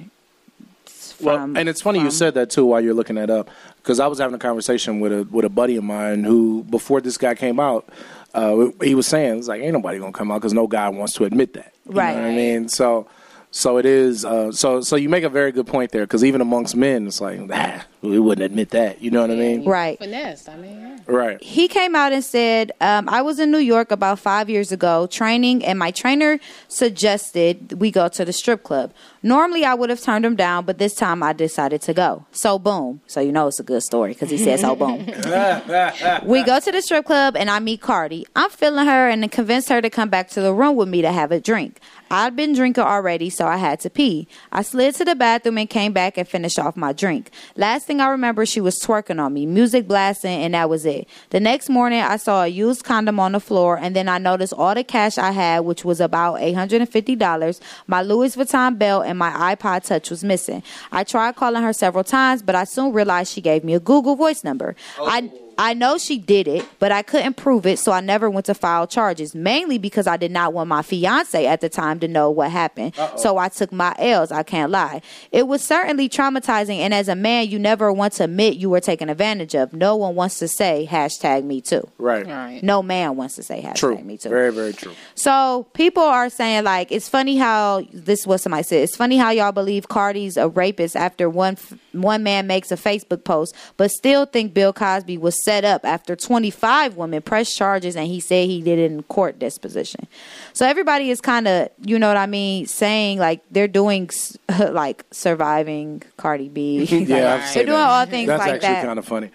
Well, 1.21 1.57
and 1.57 1.69
it's 1.69 1.81
funny 1.81 2.01
you 2.01 2.11
said 2.11 2.35
that 2.35 2.51
too 2.51 2.67
while 2.67 2.81
you're 2.81 2.95
looking 2.95 3.15
that 3.17 3.31
up 3.31 3.49
because 3.77 4.01
I 4.01 4.07
was 4.09 4.19
having 4.19 4.35
a 4.35 4.39
conversation 4.39 4.99
with 5.01 5.13
a 5.13 5.23
with 5.31 5.45
a 5.45 5.49
buddy 5.49 5.77
of 5.77 5.85
mine 5.85 6.25
who 6.25 6.65
before 6.65 7.01
this 7.01 7.17
guy 7.17 7.35
came 7.35 7.61
out, 7.61 7.89
uh, 8.35 8.67
he 8.83 8.95
was 8.97 9.07
saying 9.07 9.39
it's 9.39 9.49
like 9.49 9.63
ain't 9.63 9.73
nobody 9.73 9.99
gonna 9.99 10.13
come 10.13 10.33
out 10.33 10.41
because 10.41 10.53
no 10.53 10.67
guy 10.67 10.89
wants 10.89 11.13
to 11.15 11.25
admit 11.25 11.55
that. 11.55 11.73
You 11.89 11.93
Right. 11.95 12.17
know 12.17 12.23
what 12.23 12.31
I 12.31 12.35
mean? 12.35 12.69
So. 12.69 13.07
So 13.55 13.77
it 13.77 13.85
is. 13.85 14.25
Uh, 14.25 14.51
so 14.51 14.81
so 14.81 14.97
you 14.97 15.11
make 15.11 15.25
a 15.25 15.29
very 15.29 15.53
good 15.53 15.67
point 15.67 15.91
there 15.93 16.05
because 16.05 16.25
even 16.25 16.41
amongst 16.41 16.75
men, 16.75 17.07
it's 17.07 17.21
like 17.21 17.39
ah, 17.53 17.85
we 18.03 18.19
wouldn't 18.19 18.45
admit 18.45 18.71
that. 18.71 19.01
You 19.01 19.11
know 19.11 19.21
what 19.21 19.31
I 19.31 19.37
mean? 19.37 19.65
Right. 19.65 19.99
Finesse. 19.99 20.49
I 20.49 20.57
mean, 20.57 20.81
yeah. 20.81 20.99
Right. 21.07 21.43
he 21.43 21.69
came 21.69 21.97
out 21.97 22.13
and 22.13 22.23
said, 22.23 22.73
um, 22.81 23.09
I 23.09 23.23
was 23.23 23.39
in 23.39 23.51
New 23.51 23.59
York 23.59 23.91
about 23.91 24.19
five 24.19 24.51
years 24.51 24.73
ago 24.73 25.07
training, 25.07 25.65
and 25.65 25.79
my 25.79 25.91
trainer 25.91 26.39
suggested 26.69 27.75
we 27.75 27.91
go 27.91 28.09
to 28.09 28.25
the 28.25 28.33
strip 28.33 28.63
club. 28.63 28.93
Normally, 29.23 29.65
I 29.65 29.75
would 29.75 29.91
have 29.91 30.01
turned 30.01 30.25
him 30.25 30.35
down, 30.35 30.65
but 30.65 30.79
this 30.79 30.95
time 30.95 31.23
I 31.23 31.33
decided 31.33 31.81
to 31.83 31.95
go. 31.95 32.27
So, 32.33 32.59
boom. 32.59 33.01
So, 33.07 33.21
you 33.21 33.31
know 33.31 33.47
it's 33.47 33.61
a 33.61 33.63
good 33.63 33.83
story 33.83 34.13
because 34.13 34.31
he 34.31 34.39
said, 34.39 34.59
so, 34.61 34.75
boom. 34.75 35.07
we 36.27 36.43
go 36.43 36.59
to 36.59 36.73
the 36.73 36.83
strip 36.83 37.07
club, 37.07 37.37
and 37.37 37.49
I 37.49 37.61
meet 37.61 37.81
Cardi. 37.81 38.27
I'm 38.35 38.51
feeling 38.51 38.87
her 38.87 39.09
and 39.09 39.31
convinced 39.31 39.69
her 39.69 39.81
to 39.81 39.91
come 39.91 40.09
back 40.09 40.29
to 40.31 40.41
the 40.41 40.53
room 40.53 40.75
with 40.75 40.89
me 40.89 41.03
to 41.03 41.13
have 41.13 41.31
a 41.31 41.41
drink. 41.41 41.81
I'd 42.11 42.37
been 42.37 42.53
drinking 42.53 42.85
already, 42.85 43.31
so 43.31 43.47
I 43.47 43.57
had 43.57 43.81
to 43.81 43.91
pee. 43.91 44.29
I 44.53 44.61
slid 44.63 44.95
to 44.97 45.05
the 45.05 45.15
bathroom 45.15 45.57
and 45.57 45.71
came 45.71 45.95
back 45.95 46.19
and 46.19 46.29
finished 46.29 46.59
off 46.59 46.77
my 46.77 46.93
drink. 46.93 47.31
Last 47.57 47.87
thing 47.93 48.01
I 48.01 48.09
remember, 48.09 48.47
she 48.47 48.61
was 48.61 48.81
twerking 48.81 49.23
on 49.23 49.35
me, 49.35 49.45
music 49.45 49.87
blasting, 49.87 50.43
and 50.43 50.55
that 50.55 50.71
was 50.71 50.87
it. 50.87 51.07
The 51.31 51.41
next 51.41 51.69
morning, 51.69 52.01
I 52.01 52.17
saw 52.17 52.45
a 52.45 52.47
used 52.47 52.85
condom 52.85 53.21
on 53.21 53.33
the 53.33 53.41
floor, 53.41 53.77
and 53.77 53.95
then 53.95 54.09
I 54.09 54.19
noticed 54.19 54.55
all 54.55 54.75
the 54.75 54.83
cash 54.83 55.19
I 55.19 55.31
had, 55.33 55.61
which 55.61 55.85
was 55.85 56.01
about 56.01 56.41
$850, 56.41 57.61
my 57.87 58.03
Louis 58.03 58.35
Vuitton 58.35 58.79
belt, 58.79 59.05
and 59.07 59.19
my 59.19 59.55
iPod 59.55 59.85
Touch 59.85 60.11
was 60.11 60.25
missing. 60.25 60.63
I 60.91 61.05
tried 61.05 61.37
calling 61.37 61.63
her 61.63 61.73
several 61.73 62.05
times, 62.05 62.41
but 62.41 62.55
I 62.55 62.65
soon 62.65 62.93
realized 62.93 63.33
she 63.33 63.41
gave 63.41 63.63
me 63.63 63.75
a 63.75 63.81
Google 63.81 64.17
voice 64.17 64.43
number. 64.43 64.75
I 64.99 65.31
oh. 65.33 65.42
I 65.59 65.75
know 65.75 65.99
she 65.99 66.19
did 66.19 66.49
it, 66.49 66.67
but 66.79 66.93
I 66.93 67.03
couldn't 67.03 67.35
prove 67.35 67.67
it, 67.67 67.79
so 67.79 67.93
I 67.93 68.01
never 68.01 68.29
went 68.31 68.47
to 68.47 68.55
file 68.55 68.87
charges, 68.87 69.35
mainly 69.35 69.79
because 69.79 70.07
I 70.07 70.17
did 70.17 70.31
not 70.31 70.53
want 70.53 70.69
my 70.69 70.83
fiance 70.83 71.47
at 71.47 71.61
the 71.61 71.69
time 71.69 72.01
to 72.01 72.09
know 72.09 72.31
what 72.31 72.51
happened. 72.51 72.95
So 73.17 73.39
I 73.39 73.49
took 73.49 73.73
my 73.73 73.95
L's, 73.99 74.33
I 74.33 74.43
can't 74.43 74.71
lie. 74.71 75.03
It 75.31 75.47
was 75.47 75.63
certainly 75.63 76.09
traumatizing, 76.09 76.79
and 76.79 76.93
as 76.95 77.09
a 77.09 77.15
man, 77.15 77.49
you 77.49 77.59
never 77.59 77.93
want 77.93 78.15
to 78.15 78.25
admit 78.25 78.57
you 78.57 78.71
were 78.71 78.81
taken 78.81 79.09
advantage 79.09 79.55
of. 79.55 79.73
No 79.73 79.97
one 79.97 80.15
wants 80.15 80.39
to 80.39 80.49
say 80.49 80.89
hashtag 80.91 81.45
me 81.45 81.61
too. 81.61 81.89
Right. 81.99 82.63
No 82.63 82.83
man 82.83 83.17
wants 83.17 83.37
to 83.37 83.43
say 83.43 83.63
hashtag 83.63 83.77
True. 83.77 83.99
me 83.99 84.19
too. 84.19 84.29
Very, 84.29 84.53
very 84.53 84.73
true. 84.73 84.93
So 85.15 85.67
people 85.75 86.03
are 86.03 86.31
saying 86.31 86.65
like 86.65 86.91
it's 86.93 87.09
funny 87.09 87.37
how 87.37 87.83
this 87.93 88.21
is 88.21 88.27
what 88.27 88.41
somebody 88.41 88.63
said. 88.63 88.83
It's 88.83 88.97
funny 88.97 89.17
how 89.17 89.31
y'all 89.31 89.53
believe 89.53 89.89
Cardi's 89.89 90.37
a 90.37 90.49
rapist 90.49 90.97
after 90.97 91.29
one 91.29 91.57
one 91.93 92.23
man 92.23 92.47
makes 92.47 92.71
a 92.73 92.77
Facebook 92.77 93.25
post, 93.25 93.55
but 93.77 93.91
still 93.91 94.27
think 94.27 94.55
Bill 94.55 94.73
Cosby 94.73 95.19
was 95.19 95.42
set 95.43 95.65
up 95.65 95.85
after 95.85 96.15
25 96.15 96.97
women 96.97 97.21
pressed 97.23 97.57
charges 97.57 97.97
and 97.97 98.07
he 98.07 98.21
said 98.21 98.47
he 98.49 98.63
did 98.63 98.79
it 98.79 98.91
in 98.93 99.03
court 99.05 99.39
disposition. 99.39 100.07
So 100.53 100.67
everybody 100.67 101.11
is 101.11 101.21
kind 101.21 101.49
of, 101.49 101.69
you 101.85 101.99
know 101.99 102.09
what 102.09 102.17
I 102.17 102.27
mean, 102.27 102.67
saying 102.67 103.19
like 103.19 103.41
they're 103.51 103.69
doing 103.69 104.09
like 104.59 105.05
surviving 105.11 106.03
Cardi 106.17 106.49
B. 106.49 106.85
yeah, 106.85 107.35
I've 107.35 107.55
they're 107.55 107.65
doing 107.65 107.77
that. 107.77 107.89
all 107.89 108.07
things 108.07 108.29
That's 108.29 108.41
like 108.41 108.55
actually 108.55 108.69
that. 108.69 108.85
kind 108.85 108.99
of 108.99 109.05
funny. 109.05 109.31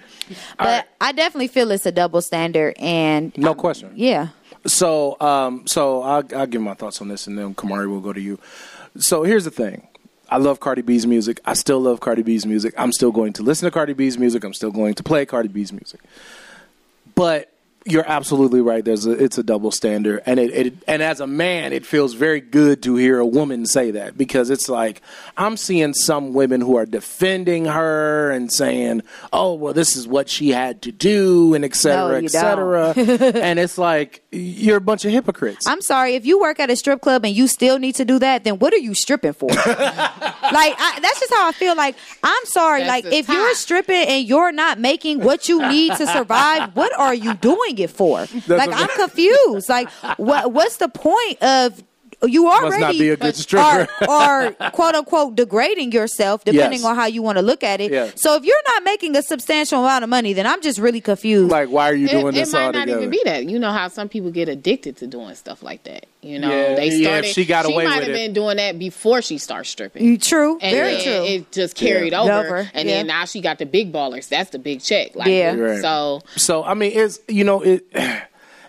But 0.57 0.87
I 1.01 1.11
definitely 1.11 1.47
feel 1.47 1.71
it's 1.71 1.85
a 1.85 1.91
double 1.91 2.21
standard 2.21 2.75
and 2.79 3.37
No 3.37 3.53
question. 3.55 3.91
yeah. 3.95 4.29
So, 4.65 5.15
um, 5.21 5.65
so 5.65 6.01
I'll, 6.03 6.23
I'll 6.35 6.45
give 6.47 6.61
my 6.61 6.73
thoughts 6.73 6.99
on 7.01 7.07
this, 7.07 7.25
and 7.27 7.37
then 7.37 7.55
Kamari 7.55 7.87
will 7.87 8.01
go 8.01 8.11
to 8.11 8.19
you. 8.19 8.37
So 8.97 9.23
here's 9.23 9.45
the 9.45 9.51
thing. 9.51 9.87
I 10.29 10.37
love 10.37 10.59
Cardi 10.59 10.81
B's 10.81 11.07
music. 11.07 11.39
I 11.45 11.53
still 11.53 11.79
love 11.79 11.99
Cardi 11.99 12.21
B's 12.21 12.45
music. 12.45 12.73
I'm 12.77 12.91
still 12.91 13.11
going 13.11 13.33
to 13.33 13.43
listen 13.43 13.65
to 13.65 13.71
Cardi 13.71 13.93
B's 13.93 14.17
music. 14.17 14.43
I'm 14.43 14.53
still 14.53 14.71
going 14.71 14.93
to 14.95 15.03
play 15.03 15.25
Cardi 15.25 15.49
B's 15.49 15.71
music. 15.71 16.01
But 17.15 17.51
you're 17.89 18.07
absolutely 18.07 18.61
right. 18.61 18.83
There's 18.83 19.05
a, 19.05 19.11
it's 19.11 19.37
a 19.37 19.43
double 19.43 19.71
standard, 19.71 20.21
and 20.25 20.39
it, 20.39 20.51
it 20.53 20.73
and 20.87 21.01
as 21.01 21.19
a 21.19 21.27
man, 21.27 21.73
it 21.73 21.85
feels 21.85 22.13
very 22.13 22.41
good 22.41 22.83
to 22.83 22.95
hear 22.95 23.19
a 23.19 23.25
woman 23.25 23.65
say 23.65 23.91
that 23.91 24.17
because 24.17 24.49
it's 24.49 24.69
like 24.69 25.01
I'm 25.37 25.57
seeing 25.57 25.93
some 25.93 26.33
women 26.33 26.61
who 26.61 26.77
are 26.77 26.85
defending 26.85 27.65
her 27.65 28.31
and 28.31 28.51
saying, 28.51 29.03
"Oh, 29.31 29.53
well, 29.53 29.73
this 29.73 29.95
is 29.95 30.07
what 30.07 30.29
she 30.29 30.49
had 30.49 30.81
to 30.83 30.91
do," 30.91 31.53
and 31.53 31.63
et 31.63 31.75
cetera, 31.75 32.19
No, 32.19 32.25
et 32.25 32.29
cetera. 32.29 32.93
and 32.97 33.59
it's 33.59 33.77
like 33.77 34.23
you're 34.31 34.77
a 34.77 34.81
bunch 34.81 35.05
of 35.05 35.11
hypocrites. 35.11 35.65
I'm 35.67 35.81
sorry 35.81 36.15
if 36.15 36.25
you 36.25 36.39
work 36.39 36.59
at 36.59 36.69
a 36.69 36.75
strip 36.75 37.01
club 37.01 37.25
and 37.25 37.35
you 37.35 37.47
still 37.47 37.79
need 37.79 37.95
to 37.95 38.05
do 38.05 38.19
that. 38.19 38.43
Then 38.43 38.59
what 38.59 38.73
are 38.73 38.77
you 38.77 38.93
stripping 38.93 39.33
for? 39.33 39.47
like 39.55 39.63
I, 40.77 40.99
that's 41.01 41.19
just 41.19 41.33
how 41.33 41.47
I 41.47 41.51
feel. 41.51 41.75
Like 41.75 41.95
I'm 42.23 42.45
sorry. 42.45 42.81
That's 42.81 42.89
like 42.89 43.03
the 43.05 43.15
if 43.15 43.29
you're 43.29 43.55
stripping 43.55 43.95
and 44.07 44.27
you're 44.27 44.51
not 44.51 44.79
making 44.79 45.21
what 45.21 45.47
you 45.49 45.67
need 45.67 45.93
to 45.95 46.07
survive, 46.07 46.75
what 46.75 46.97
are 46.97 47.13
you 47.13 47.33
doing 47.35 47.76
it 47.79 47.89
for? 47.89 48.25
like 48.47 48.69
I'm 48.71 48.89
confused. 48.89 49.69
Like 49.69 49.89
what 50.17 50.51
what's 50.51 50.77
the 50.77 50.89
point 50.89 51.41
of 51.41 51.83
you 52.25 52.43
Must 52.45 52.63
already 52.63 52.81
not 52.81 52.91
be 52.93 53.09
a 53.09 53.15
good 53.17 53.29
uh, 53.29 53.37
stripper. 53.37 53.87
are, 54.09 54.55
are 54.59 54.71
quote 54.71 54.95
unquote 54.95 55.35
degrading 55.35 55.91
yourself 55.91 56.43
depending 56.43 56.79
Yes. 56.79 56.85
on 56.85 56.95
how 56.95 57.05
you 57.05 57.21
want 57.21 57.37
to 57.37 57.43
look 57.43 57.63
at 57.63 57.79
it. 57.79 57.91
Yeah. 57.91 58.11
So 58.15 58.35
if 58.35 58.43
you're 58.43 58.55
not 58.69 58.83
making 58.83 59.15
a 59.15 59.21
substantial 59.21 59.79
amount 59.83 60.03
of 60.03 60.09
money, 60.09 60.33
then 60.33 60.47
I'm 60.47 60.61
just 60.61 60.79
really 60.79 60.99
confused. 61.01 61.51
Like 61.51 61.69
why 61.69 61.89
are 61.89 61.95
you 61.95 62.07
doing 62.07 62.27
it 62.29 62.31
this 62.33 62.49
It 62.49 62.53
might 62.53 62.65
all 62.65 62.71
not 62.71 62.79
together? 62.85 62.97
even 63.01 63.09
be 63.11 63.21
that. 63.25 63.45
You 63.45 63.59
know 63.59 63.71
how 63.71 63.87
some 63.87 64.09
people 64.09 64.31
get 64.31 64.49
addicted 64.49 64.97
to 64.97 65.07
doing 65.07 65.35
stuff 65.35 65.61
like 65.61 65.83
that. 65.83 66.07
You 66.21 66.39
know, 66.39 66.49
Yeah, 66.49 66.75
they 66.75 66.87
yeah, 66.87 66.93
if 66.97 67.03
started. 67.03 67.27
she 67.33 67.45
got 67.45 67.65
away 67.65 67.85
might 67.85 67.99
with 67.99 68.07
have 68.07 68.09
it. 68.09 68.13
been 68.13 68.33
doing 68.33 68.57
that 68.57 68.79
before 68.79 69.21
she 69.21 69.37
started 69.37 69.65
stripping. 69.69 70.17
Mm, 70.17 70.21
true, 70.23 70.57
And 70.59 70.75
very 70.75 70.93
then 70.95 71.03
true. 71.03 71.23
It 71.35 71.51
just 71.51 71.75
carried 71.75 72.13
Yeah. 72.13 72.21
over, 72.23 72.33
Over, 72.33 72.71
and 72.73 72.89
yeah. 72.89 72.95
then 72.97 73.07
now 73.07 73.25
she 73.25 73.41
got 73.41 73.59
the 73.59 73.65
big 73.67 73.93
ballers. 73.93 74.27
That's 74.27 74.49
the 74.49 74.59
big 74.59 74.81
check. 74.81 75.15
Like, 75.15 75.27
Yeah. 75.27 75.53
Right. 75.55 75.81
So 75.81 76.21
So 76.35 76.63
I 76.63 76.73
mean, 76.73 76.91
it's 76.95 77.19
you 77.27 77.43
know 77.43 77.61
it. 77.61 77.85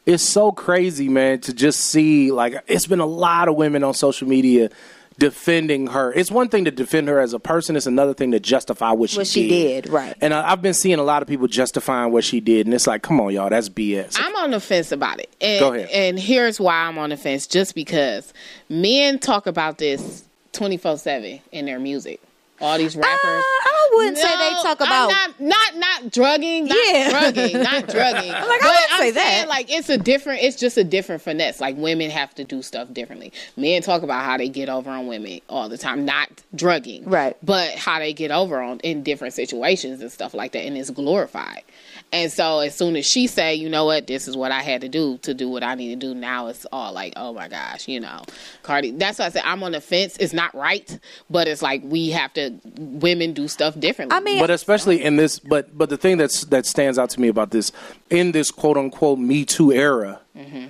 It's 0.09 0.22
so 0.22 0.52
crazy, 0.52 1.11
man, 1.11 1.40
to 1.40 1.52
just 1.52 1.80
see 1.80 2.32
like 2.32 2.54
it's 2.66 2.86
been 2.86 3.00
a 3.00 3.06
lot 3.06 3.46
of 3.48 3.56
women 3.56 3.84
on 3.84 3.92
social 3.92 4.26
media 4.26 4.70
defending 5.18 5.88
her. 5.88 6.11
It's 6.14 6.30
one 6.30 6.48
thing 6.48 6.64
to 6.64 6.70
defend 6.70 7.09
her 7.09 7.20
as 7.20 7.34
a 7.34 7.38
person; 7.38 7.76
it's 7.76 7.84
another 7.84 8.14
thing 8.14 8.30
to 8.30 8.40
justify 8.40 8.92
what 8.92 9.11
she 9.11 9.18
what 9.18 9.26
she 9.26 9.48
did, 9.48 9.90
right? 9.90 10.16
And 10.22 10.32
I, 10.32 10.50
I've 10.50 10.62
been 10.62 10.72
seeing 10.72 10.98
a 10.98 11.02
lot 11.02 11.20
of 11.20 11.28
people 11.28 11.46
justifying 11.46 12.11
what 12.11 12.24
she 12.24 12.40
did, 12.40 12.66
and 12.66 12.72
it's 12.72 12.86
like, 12.86 13.02
come 13.02 13.20
on, 13.20 13.34
y'all, 13.34 13.50
that's 13.50 13.68
BS. 13.68 14.16
I'm 14.18 14.34
on 14.36 14.52
the 14.52 14.61
fence 14.61 14.92
about 14.92 15.20
it. 15.20 15.28
And, 15.42 15.61
Go 15.61 15.74
ahead. 15.74 15.90
And 15.90 16.18
here's 16.18 16.59
why 16.59 16.86
I'm 16.86 16.96
on 16.96 17.11
the 17.11 17.18
fence: 17.18 17.46
just 17.46 17.74
because 17.74 18.32
men 18.70 19.18
talk 19.18 19.46
about 19.46 19.76
this 19.76 20.24
24 20.52 20.96
seven 20.96 21.40
in 21.52 21.66
their 21.66 21.78
music. 21.78 22.22
All 22.61 22.76
these 22.78 22.96
uh, 22.96 23.00
rappers. 23.00 23.44
I 23.44 23.90
wouldn't 23.94 24.16
say 24.18 24.28
they 24.28 24.50
No, 24.52 24.62
talk 24.62 24.80
I'm 24.80 24.86
about 24.86 25.11
not 25.11 25.40
not 25.40 25.76
not 25.76 26.12
drugging, 26.12 26.66
not 26.66 26.76
Yeah. 26.86 27.11
drugging, 27.11 27.62
not 27.62 27.88
drugging. 27.88 28.32
I'm 28.32 28.48
like, 28.48 28.62
I 28.62 28.64
but 28.64 28.70
wouldn't 28.70 28.92
I'm 28.92 28.98
say 29.00 29.12
saying 29.12 29.42
that. 29.42 29.48
like 29.48 29.70
it's 29.70 29.88
a 29.88 29.98
different. 29.98 30.42
It's 30.42 30.56
just 30.56 30.76
a 30.76 30.84
different 30.84 31.22
finesse. 31.22 31.61
Like 31.61 31.76
women 31.76 32.11
have 32.11 32.34
to 32.36 32.44
do 32.44 32.62
stuff 32.62 32.92
differently. 32.92 33.32
Men 33.56 33.82
talk 33.82 34.02
about 34.02 34.24
how 34.24 34.36
they 34.36 34.48
get 34.48 34.68
over 34.68 34.90
on 34.90 35.06
women 35.06 35.40
all 35.48 35.68
the 35.68 35.78
time, 35.78 36.04
not 36.04 36.28
drugging, 36.54 37.04
Right. 37.04 37.36
But 37.42 37.74
how 37.76 37.98
they 37.98 38.12
get 38.12 38.30
over 38.30 38.61
on 38.61 38.80
in 38.80 39.02
different 39.02 39.34
situations 39.34 40.00
and 40.00 40.11
stuff 40.11 40.34
like 40.34 40.52
that, 40.52 40.61
and 40.64 40.76
it's 40.76 40.90
glorified. 40.90 41.62
And 42.11 42.32
so 42.32 42.61
as 42.61 42.74
soon 42.74 42.96
as 42.96 43.04
she 43.04 43.26
say, 43.26 43.54
you 43.54 43.68
know 43.68 43.84
what, 43.84 44.06
this 44.06 44.28
is 44.28 44.36
what 44.36 44.50
I 44.50 44.62
had 44.62 44.80
to 44.80 44.88
do 44.88 45.18
to 45.18 45.34
do 45.34 45.48
what 45.48 45.62
I 45.62 45.74
need 45.74 46.00
to 46.00 46.06
do, 46.06 46.14
now 46.14 46.46
it's 46.46 46.64
all 46.72 46.92
like, 46.92 47.12
oh 47.16 47.34
my 47.34 47.48
gosh, 47.48 47.86
you 47.86 48.00
know, 48.00 48.22
Cardi. 48.62 48.92
That's 48.92 49.18
why 49.18 49.26
I 49.26 49.28
said 49.28 49.42
I'm 49.44 49.62
on 49.62 49.72
the 49.72 49.80
fence. 49.80 50.16
It's 50.18 50.32
not 50.32 50.54
right, 50.54 50.98
but 51.28 51.48
it's 51.48 51.61
like 51.61 51.82
we 51.84 52.11
have 52.11 52.32
to. 52.34 52.59
Women 52.78 53.34
do 53.34 53.46
stuff 53.46 53.78
differently. 53.78 54.16
I 54.16 54.20
mean, 54.20 54.40
but 54.40 54.50
especially 54.50 55.02
in 55.04 55.16
this, 55.16 55.38
but 55.38 55.76
but 55.76 55.90
the 55.90 55.98
thing 55.98 56.16
that's 56.16 56.46
that 56.46 56.64
stands 56.64 56.98
out 56.98 57.11
to 57.11 57.20
me 57.20 57.28
about 57.28 57.50
this 57.50 57.72
in 58.09 58.32
this 58.32 58.50
quote 58.50 58.78
unquote 58.78 59.18
Me 59.18 59.44
Too 59.44 59.70
era, 59.72 60.20
mm-hmm. 60.36 60.68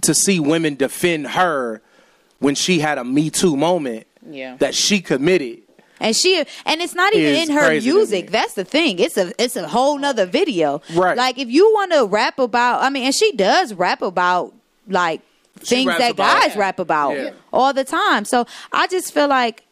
to 0.00 0.14
see 0.14 0.40
women 0.40 0.74
defend 0.74 1.28
her 1.28 1.82
when 2.38 2.54
she 2.54 2.78
had 2.78 2.96
a 2.96 3.04
Me 3.04 3.28
Too 3.28 3.56
moment 3.56 4.06
Yeah. 4.26 4.56
that 4.56 4.74
she 4.74 5.00
committed. 5.00 5.62
And 6.00 6.14
she 6.14 6.44
and 6.66 6.80
it's 6.82 6.94
not 6.94 7.14
even 7.14 7.34
in 7.34 7.50
her 7.50 7.70
music. 7.80 8.30
That's 8.30 8.54
the 8.54 8.64
thing. 8.64 8.98
It's 8.98 9.16
a 9.16 9.32
it's 9.42 9.56
a 9.56 9.66
whole 9.68 9.98
nother 9.98 10.26
video. 10.26 10.80
Right. 10.94 11.16
Like 11.16 11.38
if 11.38 11.48
you 11.48 11.70
want 11.74 11.92
to 11.92 12.06
rap 12.06 12.38
about 12.38 12.82
I 12.82 12.90
mean 12.90 13.04
and 13.04 13.14
she 13.14 13.32
does 13.32 13.74
rap 13.74 14.02
about 14.02 14.54
like 14.86 15.20
She 15.62 15.76
things 15.84 15.98
that 15.98 16.12
about- 16.12 16.42
guys 16.42 16.56
rap 16.56 16.78
about 16.78 17.16
Yeah. 17.16 17.30
all 17.52 17.72
the 17.72 17.84
time. 17.84 18.24
So 18.24 18.46
I 18.72 18.86
just 18.86 19.12
feel 19.12 19.28
like 19.28 19.64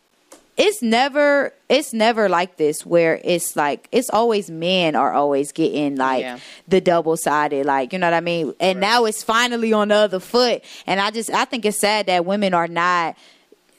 it's 0.56 0.80
never 0.82 1.52
it's 1.68 1.92
never 1.92 2.30
like 2.30 2.56
this 2.56 2.86
where 2.86 3.20
it's 3.22 3.56
like 3.56 3.88
it's 3.92 4.08
always 4.08 4.50
men 4.50 4.96
are 4.96 5.12
always 5.12 5.52
getting 5.52 5.96
like 5.96 6.22
Yeah. 6.22 6.38
the 6.66 6.80
double 6.80 7.16
sided 7.18 7.66
like 7.66 7.92
you 7.92 7.98
know 7.98 8.06
what 8.06 8.14
I 8.14 8.20
mean 8.20 8.54
and 8.58 8.80
now 8.80 9.04
it's 9.04 9.22
finally 9.22 9.74
on 9.74 9.88
the 9.88 9.96
other 9.96 10.18
foot 10.18 10.62
and 10.86 10.98
I 10.98 11.10
just 11.10 11.28
I 11.30 11.44
think 11.44 11.66
it's 11.66 11.78
sad 11.78 12.06
that 12.06 12.24
women 12.24 12.54
are 12.54 12.68
not 12.68 13.16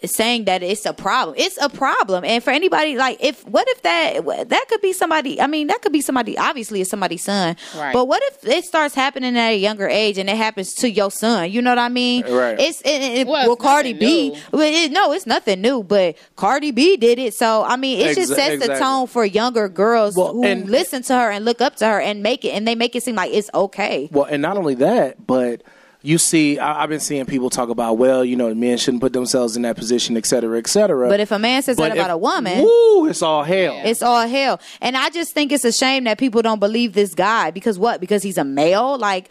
saying 0.06 0.46
that 0.46 0.62
it's 0.64 0.86
a 0.86 0.94
problem 0.94 1.36
it's 1.40 1.58
a 1.62 1.70
problem 1.70 2.24
and 2.24 2.44
for 2.44 2.52
anybody 2.52 2.96
like 2.96 3.18
if 3.20 3.46
what 3.48 3.68
if 3.70 3.82
that 3.82 4.24
that 4.50 4.66
could 4.70 4.82
be 4.82 4.94
somebody 4.94 5.42
I 5.42 5.48
mean 5.48 5.68
that 5.68 5.82
could 5.82 5.92
be 5.92 6.02
somebody 6.02 6.38
obviously 6.38 6.82
it's 6.82 6.90
somebody's 6.90 7.24
son 7.24 7.56
Right. 7.76 7.94
but 7.94 8.06
what 8.08 8.22
if 8.32 8.46
it 8.48 8.64
starts 8.66 8.94
happening 8.94 9.36
at 9.38 9.50
a 9.52 9.58
younger 9.58 9.88
age 9.88 10.18
and 10.18 10.30
it 10.30 10.38
happens 10.38 10.74
to 10.76 10.90
your 10.90 11.10
son 11.12 11.52
you 11.52 11.62
know 11.62 11.72
what 11.72 11.80
I 11.80 11.90
mean 11.90 12.24
Right. 12.28 12.60
it's 12.60 12.82
it, 12.82 13.02
it, 13.02 13.28
Well, 13.28 13.44
well, 13.46 13.54
it's 13.54 13.62
Cardi 13.64 13.94
B 13.94 14.38
well, 14.52 14.62
it, 14.62 14.92
no, 14.92 15.12
it's 15.14 15.26
nothing 15.26 15.62
new, 15.62 15.84
but 15.84 16.16
Cardi 16.36 16.72
B 16.72 16.98
did 16.98 17.20
it. 17.20 17.34
So 17.34 17.64
I 17.64 17.76
mean, 17.76 18.00
it 18.00 18.16
just 18.16 18.32
Exa- 18.32 18.36
sets 18.36 18.68
the 18.68 18.76
tone 18.76 19.08
for 19.08 19.26
younger 19.26 19.68
girls 19.70 20.16
Well, 20.16 20.34
who 20.34 20.44
and- 20.44 20.70
listen 20.70 21.02
to 21.04 21.14
her 21.16 21.32
and 21.32 21.44
look 21.46 21.62
up 21.62 21.76
to 21.78 21.86
her 21.88 22.00
and 22.00 22.22
make 22.24 22.46
it, 22.46 22.50
and 22.50 22.68
they 22.68 22.76
make 22.76 22.96
it 22.96 23.04
seem 23.04 23.16
like 23.16 23.32
it's 23.34 23.50
okay. 23.54 24.10
Well, 24.12 24.26
and 24.26 24.42
not 24.42 24.58
only 24.58 24.76
that, 24.76 25.26
but 25.28 25.62
you 26.08 26.18
see, 26.18 26.58
I, 26.58 26.84
I've 26.84 26.90
been 26.90 27.02
seeing 27.02 27.26
people 27.26 27.50
talk 27.50 27.68
about, 27.68 27.98
well, 27.98 28.24
you 28.24 28.38
know, 28.38 28.56
men 28.56 28.78
shouldn't 28.78 29.02
put 29.02 29.12
themselves 29.12 29.58
in 29.58 29.64
that 29.64 29.76
position, 29.76 30.16
et 30.16 30.26
cetera, 30.26 30.58
et 30.58 30.68
cetera. 30.68 31.10
But 31.10 31.20
if 31.20 31.32
a 31.32 31.38
man 31.38 31.62
says 31.64 31.76
But 31.76 31.90
that 31.90 31.98
about 31.98 32.12
a 32.12 32.18
woman, 32.18 32.64
woo, 32.64 33.10
it's 33.10 33.22
all 33.22 33.44
hell. 33.44 33.82
It's 33.84 34.02
all 34.02 34.26
hell. 34.26 34.62
And 34.80 34.96
I 34.96 35.10
just 35.10 35.34
think 35.34 35.52
it's 35.52 35.66
a 35.66 35.72
shame 35.74 36.06
that 36.06 36.18
people 36.18 36.42
don't 36.42 36.60
believe 36.60 36.94
this 36.94 37.14
guy 37.14 37.52
because 37.52 37.78
what? 37.78 38.00
Because 38.00 38.24
he's 38.24 38.38
a 38.38 38.46
male? 38.46 38.98
Like 38.98 39.28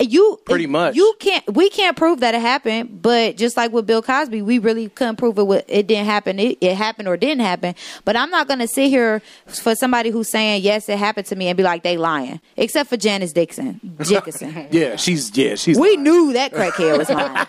you 0.00 0.40
Pretty 0.44 0.66
much. 0.66 0.96
You 0.96 1.14
can't 1.18 1.54
we 1.54 1.70
can't 1.70 1.96
prove 1.96 2.20
that 2.20 2.34
it 2.34 2.40
happened, 2.40 3.02
but 3.02 3.36
just 3.36 3.56
like 3.56 3.72
with 3.72 3.86
Bill 3.86 4.02
Cosby, 4.02 4.42
we 4.42 4.58
really 4.58 4.88
couldn't 4.88 5.16
prove 5.16 5.38
it 5.38 5.46
wa- 5.46 5.62
it 5.68 5.86
didn't 5.86 6.06
happen. 6.06 6.38
It, 6.38 6.58
it 6.60 6.76
happened 6.76 7.08
or 7.08 7.16
didn't 7.16 7.40
happen. 7.40 7.74
But 8.04 8.16
I'm 8.16 8.30
not 8.30 8.48
gonna 8.48 8.68
sit 8.68 8.88
here 8.88 9.22
for 9.46 9.74
somebody 9.74 10.10
who's 10.10 10.30
saying 10.30 10.62
yes, 10.62 10.88
it 10.88 10.98
happened 10.98 11.26
to 11.26 11.36
me 11.36 11.48
and 11.48 11.56
be 11.56 11.62
like 11.62 11.82
they 11.82 11.96
lying. 11.96 12.40
Except 12.56 12.88
for 12.88 12.96
Janice 12.96 13.32
Dixon. 13.32 13.80
Dickinson. 13.98 14.68
yeah, 14.70 14.96
she's 14.96 15.36
yeah, 15.36 15.54
she's 15.54 15.78
we 15.78 15.96
knew 15.96 16.32
that 16.32 16.52
crackhead 16.52 16.98
was 16.98 17.10
lying. 17.10 17.46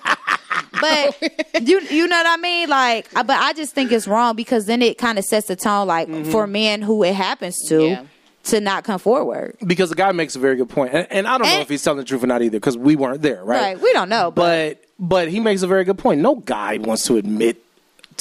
but 0.81 1.21
you 1.67 1.79
you 1.81 2.07
know 2.07 2.17
what 2.17 2.27
I 2.27 2.37
mean? 2.37 2.69
Like, 2.69 3.11
but 3.13 3.29
I 3.29 3.53
just 3.53 3.73
think 3.73 3.91
it's 3.91 4.07
wrong 4.07 4.35
because 4.35 4.65
then 4.65 4.81
it 4.81 4.97
kind 4.97 5.17
of 5.17 5.25
sets 5.25 5.47
the 5.47 5.55
tone, 5.55 5.87
like 5.87 6.07
mm-hmm. 6.07 6.31
for 6.31 6.47
men 6.47 6.81
who 6.81 7.03
it 7.03 7.15
happens 7.15 7.57
to, 7.67 7.83
Yeah. 7.83 8.03
To 8.43 8.59
not 8.59 8.83
come 8.83 8.99
forward. 8.99 9.55
because 9.65 9.89
the 9.89 9.95
guy 9.95 10.11
makes 10.11 10.35
a 10.35 10.39
very 10.39 10.55
good 10.55 10.69
point, 10.69 10.93
and, 10.93 11.07
and 11.11 11.27
I 11.27 11.37
don't 11.37 11.47
know 11.47 11.59
if 11.61 11.69
he's 11.69 11.83
telling 11.83 11.97
the 11.99 12.03
truth 12.03 12.23
or 12.23 12.27
not 12.27 12.41
either, 12.41 12.57
because 12.57 12.77
we 12.77 12.95
weren't 12.95 13.21
there, 13.21 13.43
right? 13.43 13.61
Right? 13.75 13.81
We 13.81 13.93
don't 13.93 14.09
know, 14.09 14.31
but, 14.31 14.81
But 14.99 15.07
but 15.09 15.27
he 15.29 15.39
makes 15.39 15.61
a 15.63 15.67
very 15.67 15.83
good 15.83 15.97
point. 15.97 16.21
No 16.21 16.35
guy 16.35 16.77
wants 16.77 17.05
to 17.05 17.17
admit 17.17 17.57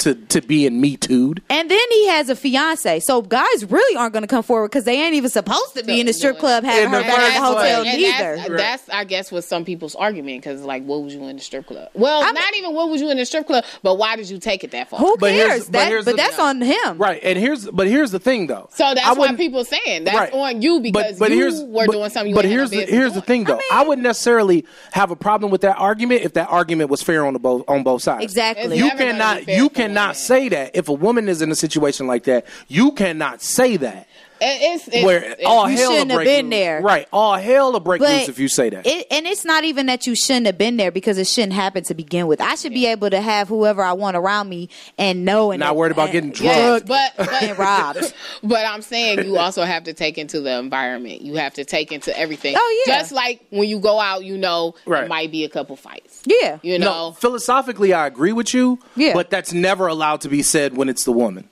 to 0.01 0.15
to 0.15 0.41
being 0.41 0.79
me 0.81 0.97
too'd. 0.97 1.41
And 1.49 1.69
then 1.69 1.79
he 1.91 2.07
has 2.07 2.29
a 2.29 2.35
fiance, 2.35 2.99
so 3.01 3.21
guys 3.21 3.65
really 3.65 3.95
aren't 3.97 4.13
going 4.13 4.23
to 4.23 4.27
come 4.27 4.43
forward 4.43 4.69
because 4.69 4.83
they 4.85 5.01
ain't 5.01 5.13
even 5.15 5.29
supposed 5.29 5.75
to 5.75 5.83
be 5.83 5.99
in 5.99 6.05
the 6.05 6.13
strip 6.13 6.37
club 6.39 6.63
having 6.63 6.89
her 6.89 7.01
back 7.01 7.19
at 7.19 7.39
the 7.39 7.45
hotel 7.45 7.83
And 7.85 8.01
neither. 8.01 8.35
That's, 8.37 8.83
that's, 8.83 8.89
I 8.89 9.03
guess, 9.03 9.31
what 9.31 9.43
some 9.43 9.65
people's 9.65 9.95
argument 9.95 10.43
because, 10.43 10.61
like, 10.63 10.83
what 10.83 11.03
was 11.03 11.13
you 11.13 11.23
in 11.27 11.35
the 11.35 11.41
strip 11.41 11.67
club? 11.67 11.89
Well, 11.93 12.21
not 12.33 12.55
even 12.57 12.73
what 12.73 12.89
was 12.89 13.01
you 13.01 13.09
in 13.11 13.17
the 13.17 13.25
strip 13.25 13.47
club, 13.47 13.63
but 13.83 13.97
why 13.97 14.15
did 14.15 14.29
you 14.29 14.39
take 14.39 14.63
it 14.63 14.71
that 14.71 14.89
far? 14.89 14.99
Who 14.99 15.15
But 15.17 15.31
here's- 15.33 15.49
cares? 15.49 15.65
but 15.65 15.71
That, 15.73 15.87
here's 15.89 16.05
but 16.05 16.11
the- 16.11 16.17
that's 16.17 16.39
on 16.39 16.61
him. 16.61 16.97
Right, 16.97 17.19
and 17.23 17.37
here's 17.37 17.67
but 17.69 17.87
here's 17.87 18.11
the 18.11 18.19
thing 18.19 18.47
though. 18.47 18.69
So 18.73 18.93
that's 18.93 19.05
why 19.05 19.13
wouldn't- 19.13 19.37
people 19.39 19.63
saying 19.63 20.05
that's 20.05 20.17
Right. 20.17 20.33
on 20.33 20.61
you 20.61 20.79
because 20.79 21.19
you 21.19 21.65
were 21.67 21.85
but- 21.85 21.91
doing 21.93 22.09
something. 22.09 22.29
You 22.29 22.35
but 22.35 22.45
ain't 22.45 22.51
had 22.51 22.57
no 22.71 22.77
here's 22.77 22.87
the, 22.87 22.91
here's 22.95 23.13
the 23.13 23.21
thing 23.21 23.43
though. 23.43 23.59
I, 23.71 23.83
wouldn't 23.83 24.03
necessarily 24.03 24.65
have 24.93 25.11
a 25.11 25.15
problem 25.15 25.51
with 25.51 25.61
that 25.61 25.77
argument 25.77 26.21
if 26.23 26.33
that 26.33 26.47
argument 26.49 26.89
was 26.89 27.01
fair 27.03 27.25
on 27.25 27.33
the 27.33 27.39
both 27.39 27.63
on 27.67 27.83
both 27.83 28.01
sides. 28.03 28.23
Exactly. 28.23 28.77
You 28.77 28.85
It's 28.85 28.95
never 28.95 29.11
gonna 29.11 29.11
cannot 29.11 29.47
you 29.47 29.69
cannot 29.69 29.90
say 30.15 30.49
that 30.49 30.75
if 30.75 30.89
a 30.89 30.93
woman 30.93 31.29
is 31.29 31.41
in 31.41 31.51
a 31.51 31.55
situation 31.55 32.07
like 32.07 32.23
that. 32.25 32.45
You 32.67 32.91
cannot 32.91 33.41
say 33.41 33.77
that. 33.77 34.07
It's, 34.43 34.87
it's, 34.87 35.05
where 35.05 35.23
it's- 35.23 35.45
all 35.45 35.69
You 35.69 35.77
hell 35.77 35.89
will 35.91 35.97
shouldn't 35.97 36.11
have 36.11 36.23
been 36.23 36.45
loose. 36.45 36.51
there. 36.51 36.81
Right, 36.81 37.07
all 37.13 37.35
hell 37.37 37.71
will 37.71 37.79
break 37.79 37.99
But 38.01 38.09
loose 38.09 38.29
if 38.29 38.39
you 38.39 38.47
say 38.47 38.69
that. 38.71 38.87
It, 38.87 39.05
and 39.11 39.27
it's 39.27 39.45
not 39.45 39.63
even 39.65 39.85
that 39.85 40.07
you 40.07 40.15
shouldn't 40.15 40.47
have 40.47 40.57
been 40.57 40.77
there 40.77 40.91
because 40.91 41.17
it 41.19 41.27
shouldn't 41.27 41.53
happen 41.53 41.83
to 41.83 41.93
begin 41.93 42.25
with. 42.27 42.41
I 42.41 42.55
should 42.55 42.73
be 42.73 42.87
able 42.87 43.09
to 43.11 43.21
have 43.21 43.47
whoever 43.47 43.83
I 43.83 43.93
want 43.93 44.17
around 44.17 44.49
me 44.49 44.69
and 44.97 45.23
know 45.25 45.51
and 45.51 45.59
Not 45.59 45.75
worried 45.75 45.91
about 45.91 46.11
getting 46.11 46.33
Yes, 46.41 46.81
but, 46.87 47.13
but 47.17 47.43
and 47.43 47.57
robbed. 47.57 48.13
But 48.43 48.65
I'm 48.65 48.81
saying 48.81 49.23
you 49.25 49.37
also 49.37 49.63
have 49.63 49.83
to 49.83 49.93
take 49.93 50.17
into 50.17 50.41
the 50.41 50.57
environment. 50.57 51.21
You 51.21 51.35
have 51.35 51.53
to 51.55 51.63
take 51.65 51.91
into 51.91 52.17
everything. 52.17 52.55
Oh, 52.57 52.83
yeah. 52.87 52.97
Just 52.99 53.11
like 53.11 53.45
when 53.51 53.69
you 53.69 53.79
go 53.79 53.99
out, 53.99 54.23
you 54.23 54.37
know, 54.37 54.73
Right. 54.87 55.01
there 55.01 55.07
might 55.09 55.31
be 55.31 55.43
a 55.43 55.49
couple 55.49 55.75
fights. 55.75 56.23
Yeah. 56.25 56.57
You 56.63 56.79
no, 56.79 56.85
know, 56.85 57.11
philosophically, 57.11 57.93
I 57.93 58.07
agree 58.07 58.31
with 58.33 58.53
you. 58.53 58.79
Yeah. 58.95 59.13
but 59.13 59.29
that's 59.29 59.53
never 59.53 59.85
allowed 59.87 60.21
to 60.21 60.29
be 60.29 60.41
said 60.41 60.75
when 60.75 60.89
it's 60.89 61.03
the 61.03 61.11
woman. 61.11 61.49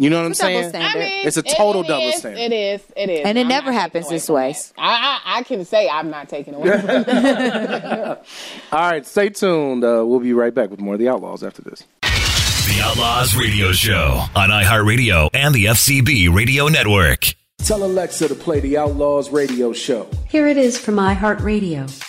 You 0.00 0.08
know 0.08 0.16
what 0.16 0.24
I'm 0.24 0.30
It's 0.30 0.40
a 0.40 0.44
double 0.44 0.58
saying? 0.60 0.68
standard. 0.70 1.02
I 1.02 1.08
mean, 1.08 1.26
it's 1.26 1.36
a 1.36 1.42
total 1.42 1.82
it 1.82 1.88
double 1.88 2.06
is, 2.08 2.16
standard. 2.16 2.40
It 2.40 2.52
is. 2.54 2.80
It 2.96 3.10
is. 3.10 3.26
And 3.26 3.36
it 3.36 3.42
I'm 3.42 3.48
never 3.48 3.70
happens 3.70 4.08
this 4.08 4.30
way. 4.30 4.54
I, 4.78 5.20
I 5.26 5.38
I 5.40 5.42
can 5.42 5.66
say 5.66 5.90
I'm 5.90 6.08
not 6.08 6.30
taking 6.30 6.54
away. 6.54 6.70
All 8.72 8.78
right, 8.80 9.06
stay 9.06 9.28
tuned. 9.28 9.84
Uh, 9.84 10.02
we'll 10.06 10.20
be 10.20 10.32
right 10.32 10.54
back 10.54 10.70
with 10.70 10.80
more 10.80 10.94
of 10.94 11.00
the 11.00 11.08
Outlaws 11.10 11.44
after 11.44 11.60
this. 11.60 11.84
The 12.00 12.80
Outlaws 12.82 13.36
Radio 13.36 13.72
Show 13.72 14.24
on 14.34 14.48
iHeartRadio 14.48 15.28
and 15.34 15.54
the 15.54 15.66
FCB 15.66 16.34
Radio 16.34 16.68
Network. 16.68 17.34
Tell 17.58 17.84
Alexa 17.84 18.28
to 18.28 18.34
play 18.34 18.60
the 18.60 18.78
Outlaws 18.78 19.28
radio 19.28 19.74
show. 19.74 20.08
Here 20.30 20.46
it 20.48 20.56
is 20.56 20.78
from 20.78 20.94
iHeartRadio. 20.96 22.06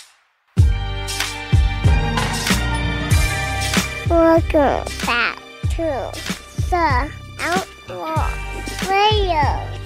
Welcome 4.08 4.84
back 5.06 5.38
to 5.76 6.10
the 6.70 7.12
Outlaw 7.92 8.30
Radio. 8.88 9.81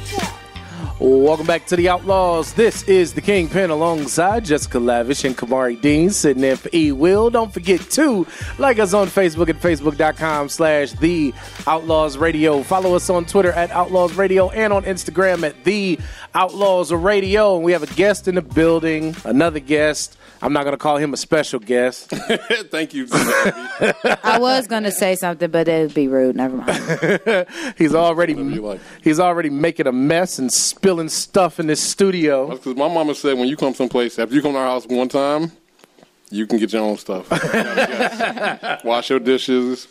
Welcome 0.98 1.46
back 1.46 1.66
to 1.66 1.76
the 1.76 1.90
Outlaws. 1.90 2.54
This 2.54 2.82
is 2.84 3.12
the 3.12 3.20
Kingpin 3.20 3.68
alongside 3.68 4.46
Jessica 4.46 4.78
Lavish 4.78 5.24
and 5.24 5.36
Kamari 5.36 5.78
Dean 5.78 6.08
sitting 6.08 6.42
in 6.42 6.56
for 6.56 6.70
E 6.72 6.90
Will. 6.90 7.28
Don't 7.28 7.52
forget 7.52 7.82
to 7.90 8.26
like 8.58 8.78
us 8.78 8.94
on 8.94 9.08
Facebook 9.08 9.50
at 9.50 9.56
facebook.com 9.56 10.48
slash 10.48 10.92
the 10.92 11.34
Outlaws 11.66 12.16
Radio. 12.16 12.62
Follow 12.62 12.94
us 12.94 13.10
on 13.10 13.26
Twitter 13.26 13.52
at 13.52 13.70
Outlaws 13.72 14.14
Radio 14.14 14.48
and 14.48 14.72
on 14.72 14.84
Instagram 14.84 15.46
at 15.46 15.64
the 15.64 15.98
Outlaws 16.34 16.90
Radio. 16.94 17.56
And 17.56 17.64
we 17.64 17.72
have 17.72 17.82
a 17.82 17.94
guest 17.94 18.26
in 18.26 18.36
the 18.36 18.42
building, 18.42 19.14
another 19.26 19.60
guest. 19.60 20.16
I'm 20.42 20.52
not 20.52 20.64
going 20.64 20.72
to 20.74 20.78
call 20.78 20.98
him 20.98 21.14
a 21.14 21.16
special 21.16 21.58
guest. 21.60 22.10
Thank 22.70 22.92
you. 22.94 23.06
I 23.10 24.38
was 24.38 24.66
going 24.66 24.82
to 24.82 24.90
say 24.90 25.14
something, 25.14 25.50
but 25.50 25.66
it 25.66 25.86
would 25.86 25.94
be 25.94 26.08
rude. 26.08 26.36
Never 26.36 26.56
mind. 26.58 27.46
he's 27.78 27.94
already 27.94 28.34
he's 29.02 29.18
already 29.18 29.50
making 29.50 29.86
a 29.86 29.92
mess 29.92 30.38
and 30.38 30.52
spilling 30.86 31.08
stuff 31.08 31.58
in 31.58 31.66
this 31.66 31.82
studio. 31.82 32.48
Because 32.48 32.76
my 32.76 32.86
mama 32.86 33.12
said 33.12 33.36
when 33.36 33.48
you 33.48 33.56
come 33.56 33.74
someplace, 33.74 34.20
after 34.20 34.32
you 34.36 34.40
come 34.40 34.52
to 34.52 34.58
our 34.58 34.66
house 34.66 34.86
one 34.86 35.08
time, 35.08 35.50
you 36.30 36.46
can 36.46 36.58
get 36.58 36.72
your 36.72 36.82
own 36.82 36.96
stuff. 36.96 37.28
Wash 38.84 39.10
your 39.10 39.18
dishes. 39.18 39.88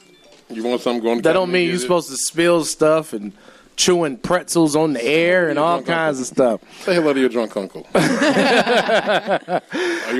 You 0.49 0.63
want 0.63 0.79
something 0.79 1.03
going? 1.03 1.21
That 1.21 1.33
don't 1.33 1.51
mean 1.51 1.67
you're 1.67 1.79
supposed 1.79 2.09
to 2.11 2.15
spill 2.15 2.63
stuff 2.63 3.11
and 3.11 3.33
chewing 3.75 4.15
pretzels 4.15 4.73
on 4.73 4.93
the 4.93 5.03
air 5.03 5.49
and 5.49 5.59
all 5.59 5.81
kinds 5.81 6.21
of 6.21 6.27
stuff. 6.27 6.61
Say 6.83 6.95
hello 6.95 7.11
to 7.11 7.19
your 7.19 7.27
drunk 7.27 7.57
uncle. 7.57 7.85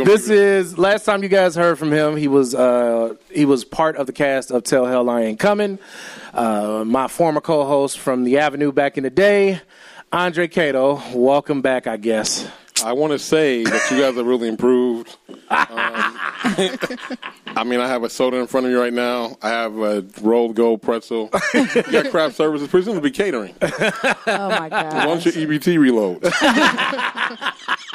This 0.04 0.30
is 0.30 0.78
last 0.78 1.06
time 1.06 1.24
you 1.24 1.30
guys 1.30 1.56
heard 1.56 1.80
from 1.80 1.92
him. 1.92 2.18
He 2.18 2.28
was 2.28 2.54
uh, 2.54 3.16
he 3.32 3.46
was 3.46 3.64
part 3.64 3.96
of 3.96 4.08
the 4.08 4.14
cast 4.14 4.52
of 4.52 4.64
Tell 4.64 4.86
Hell 4.86 5.10
I 5.10 5.22
Ain't 5.22 5.40
Coming. 5.40 5.80
Uh, 6.34 6.84
my 6.86 7.08
former 7.08 7.40
co-host 7.40 7.98
from 7.98 8.26
the 8.26 8.40
Avenue 8.40 8.74
back 8.74 8.98
in 8.98 9.04
the 9.04 9.10
day, 9.10 9.62
Andre 10.12 10.48
Cato. 10.48 11.02
Welcome 11.14 11.62
back, 11.62 11.88
I 11.88 11.98
guess. 11.98 12.50
I 12.84 12.94
want 12.94 13.14
to 13.14 13.20
say 13.20 13.64
that 13.64 13.92
you 13.92 14.00
guys 14.02 14.16
have 14.16 14.26
really 14.26 14.48
improved. 14.48 15.16
Um, 15.48 15.60
I 17.56 17.64
mean, 17.66 17.80
I 17.80 17.88
have 17.88 18.04
a 18.04 18.10
soda 18.10 18.38
in 18.38 18.48
front 18.48 18.66
of 18.66 18.72
me 18.72 18.78
right 18.78 18.92
now. 18.92 19.38
I 19.44 19.50
have 19.50 19.78
a 19.78 20.04
Rold 20.22 20.56
Gold 20.56 20.82
pretzel. 20.82 21.30
you 21.54 21.66
got 21.84 22.10
craft 22.10 22.36
services, 22.36 22.68
presumably 22.68 22.98
it'll 22.98 23.04
be 23.04 23.12
catering. 23.12 23.54
oh 23.62 24.50
my 24.50 24.70
god! 24.70 25.08
Once 25.08 25.24
your 25.26 25.34
EBT 25.36 25.78
reload. 25.80 26.24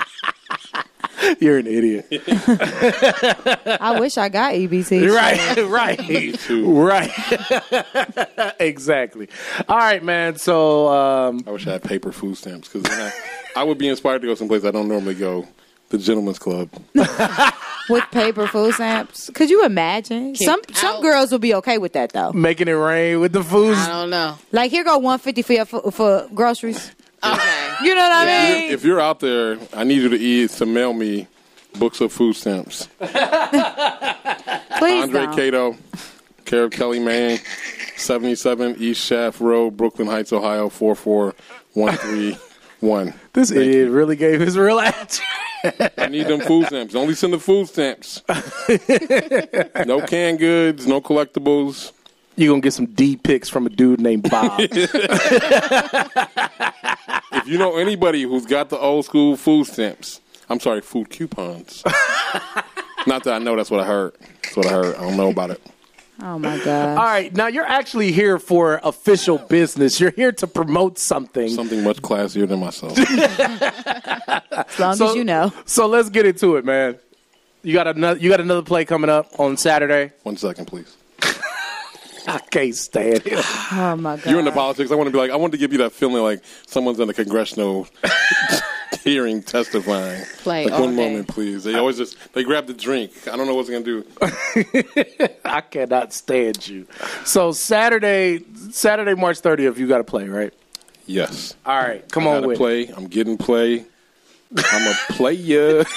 You're 1.41 1.59
an 1.59 1.66
idiot. 1.66 2.07
I 3.81 3.97
wish 4.01 4.16
I 4.18 4.29
got 4.29 4.55
E 4.55 4.66
EBT. 4.68 5.12
Right, 5.14 5.57
right, 5.68 7.11
right. 8.39 8.55
exactly. 8.61 9.29
All 9.68 9.77
right, 9.77 10.03
man. 10.03 10.37
So 10.37 10.89
um, 10.89 11.43
I 11.47 11.51
wish 11.51 11.66
I 11.66 11.73
had 11.73 11.83
paper 11.85 12.12
food 12.12 12.37
stamps 12.37 12.68
because 12.68 12.85
I, 12.99 13.12
I 13.61 13.64
would 13.64 13.79
be 13.79 13.89
inspired 13.89 14.23
to 14.23 14.29
go 14.29 14.35
someplace 14.35 14.64
I 14.64 14.71
don't 14.71 14.89
normally 14.89 15.14
go. 15.14 15.47
The 15.91 15.99
Gentleman's 15.99 16.39
Club. 16.39 16.71
With 17.89 18.05
paper 18.12 18.47
food 18.47 18.75
stamps. 18.75 19.29
Could 19.35 19.51
you 19.51 19.64
imagine? 19.64 20.37
Some 20.37 20.61
some 20.73 21.03
girls 21.03 21.33
would 21.33 21.41
be 21.41 21.53
okay 21.57 21.79
with 21.79 21.95
that 21.95 22.12
though. 22.12 22.33
making 22.33 22.68
it 22.68 22.73
rain 22.73 23.18
with 23.18 23.33
the 23.33 23.43
food. 23.43 23.75
I 23.77 23.89
don't 23.89 24.11
know. 24.11 24.39
Like 24.53 24.71
here 24.71 24.85
go 24.85 24.99
one 24.99 25.18
fifty 25.18 25.43
for, 25.43 25.53
your- 25.55 25.64
for 25.64 25.91
for 25.91 26.29
groceries. 26.33 26.93
Okay. 27.25 27.66
You 27.83 27.95
know 27.95 28.03
what 28.03 28.12
I 28.12 28.25
If 28.25 28.29
mean? 28.29 28.51
you're, 28.64 28.73
if 28.75 28.85
you're 28.85 29.01
out 29.01 29.21
there, 29.21 29.57
I 29.75 29.85
need 29.85 30.03
you 30.03 30.11
to 30.11 30.18
eat 30.18 30.51
to 30.51 30.66
mail 30.66 30.93
me 30.93 31.27
books 31.79 32.03
of 32.03 32.12
food 32.12 32.37
stamps. 32.37 32.89
Please 32.99 33.14
Andre 35.05 35.23
don't. 35.23 35.35
Cato, 35.35 35.77
care 36.45 36.64
of 36.64 36.73
Kelly 36.73 36.99
Mann, 36.99 37.39
77 37.97 38.77
East 38.79 39.03
Shaft 39.07 39.41
Road, 39.41 39.79
Brooklyn 39.79 40.09
Heights, 40.09 40.31
Ohio, 40.33 40.68
44131. 40.68 43.14
This 43.33 43.51
idiot 43.51 43.91
really 43.91 44.16
gave 44.16 44.41
his 44.41 44.59
real 44.59 44.79
address. 44.81 45.21
I 45.97 46.09
need 46.09 46.27
them 46.27 46.41
food 46.41 46.66
stamps. 46.66 46.95
Only 46.95 47.14
send 47.14 47.33
the 47.33 47.39
food 47.39 47.66
stamps. 47.68 48.23
no 49.87 50.03
canned 50.07 50.39
goods, 50.39 50.87
no 50.87 51.01
collectibles. 51.01 51.93
You're 52.41 52.49
going 52.53 52.62
to 52.62 52.66
get 52.66 52.72
some 52.72 52.86
D 52.86 53.16
pics 53.16 53.51
from 53.51 53.66
a 53.66 53.70
dude 53.70 54.01
named 54.01 54.30
Bob. 54.30 54.61
If 57.32 57.47
you 57.47 57.59
know 57.59 57.76
anybody 57.76 58.22
who's 58.22 58.45
got 58.45 58.70
the 58.70 58.78
old 58.78 59.05
school 59.05 59.36
food 59.36 59.66
stamps, 59.66 60.20
I'm 60.49 60.59
sorry, 60.61 60.80
food 60.80 61.11
coupons. 61.11 61.82
Not 63.07 63.24
that 63.24 63.28
I 63.34 63.38
know, 63.38 63.57
that's 63.57 63.70
what 63.70 63.80
I 63.80 63.84
heard. 63.86 64.14
That's 64.43 64.57
what 64.57 64.66
I 64.66 64.70
heard. 64.70 64.97
I 64.97 65.01
don't 65.03 65.16
know 65.16 65.30
about 65.30 65.51
it. 65.51 65.61
Oh 66.22 66.38
my 66.38 66.59
god! 66.59 66.99
All 66.99 67.05
right, 67.05 67.34
now 67.34 67.47
you're 67.47 67.64
actually 67.64 68.12
here 68.12 68.38
for 68.38 68.78
official 68.82 69.38
business. 69.38 69.99
You're 70.01 70.11
here 70.11 70.32
to 70.32 70.47
promote 70.47 70.99
something. 70.99 71.49
Something 71.49 71.82
much 71.82 72.03
classier 72.03 72.47
than 72.49 72.61
myself. 72.61 72.99
As 74.68 74.78
long 74.78 74.97
So- 74.97 75.11
as 75.11 75.14
you 75.16 75.24
know. 75.24 75.53
So 75.64 75.86
let's 75.86 76.11
get 76.11 76.26
into 76.26 76.57
it, 76.57 76.64
man. 76.66 76.99
You 77.62 77.72
got 77.72 77.86
another. 77.86 78.18
You 78.20 78.28
got 78.28 78.41
another 78.41 78.62
play 78.62 78.84
coming 78.84 79.09
up 79.09 79.38
on 79.41 79.57
Saturday. 79.57 80.12
One 80.24 80.36
second, 80.36 80.66
please. 80.66 80.95
I 82.27 82.39
can't 82.39 82.75
stand 82.75 83.23
it. 83.27 83.45
Oh 83.73 83.97
my 83.97 84.16
god! 84.16 84.27
You're 84.31 84.39
into 84.41 84.53
politics. 84.53 84.91
I 84.91 84.95
want 84.95 85.09
to 85.09 85.12
be 85.12 85.18
like, 85.18 85.31
I 85.31 85.37
want 85.37 85.53
to 85.53 85.59
give 85.59 85.73
you 85.73 85.79
that 85.79 85.93
feeling 85.93 86.23
like 86.23 86.43
someone's 86.66 87.01
in 87.01 87.09
a 87.09 87.14
congressional 87.14 87.87
hearing 89.05 89.43
testifying. 89.43 90.25
Play 90.39 90.66
like 90.66 90.79
one 90.81 90.97
day. 90.97 91.09
moment, 91.09 91.29
please. 91.29 91.64
They 91.64 91.75
always 91.76 91.97
just 91.97 92.17
they 92.34 92.45
grab 92.45 92.67
the 92.67 92.75
drink. 92.75 93.13
I 93.29 93.37
don't 93.37 93.47
know 93.47 93.55
what's 93.55 93.71
gonna 93.71 93.84
do. 93.84 94.05
I 95.45 95.61
cannot 95.63 96.13
stand 96.13 96.67
you. 96.68 96.87
So 97.25 97.53
Saturday, 97.53 98.45
Saturday, 98.71 99.14
March 99.14 99.41
30th, 99.41 99.76
you 99.79 99.87
got 99.88 99.99
to 99.99 100.05
play, 100.05 100.29
right? 100.29 100.53
Yes. 101.07 101.55
All 101.67 101.76
right, 101.79 102.07
come 102.11 102.25
I 102.25 102.30
on 102.30 102.37
gotta 102.37 102.49
with 102.49 102.57
it. 102.57 102.59
play. 102.59 102.88
I'm 102.88 103.07
getting 103.07 103.37
play. 103.38 103.84
I'm 104.57 104.87
a 104.87 104.95
player. 105.13 105.84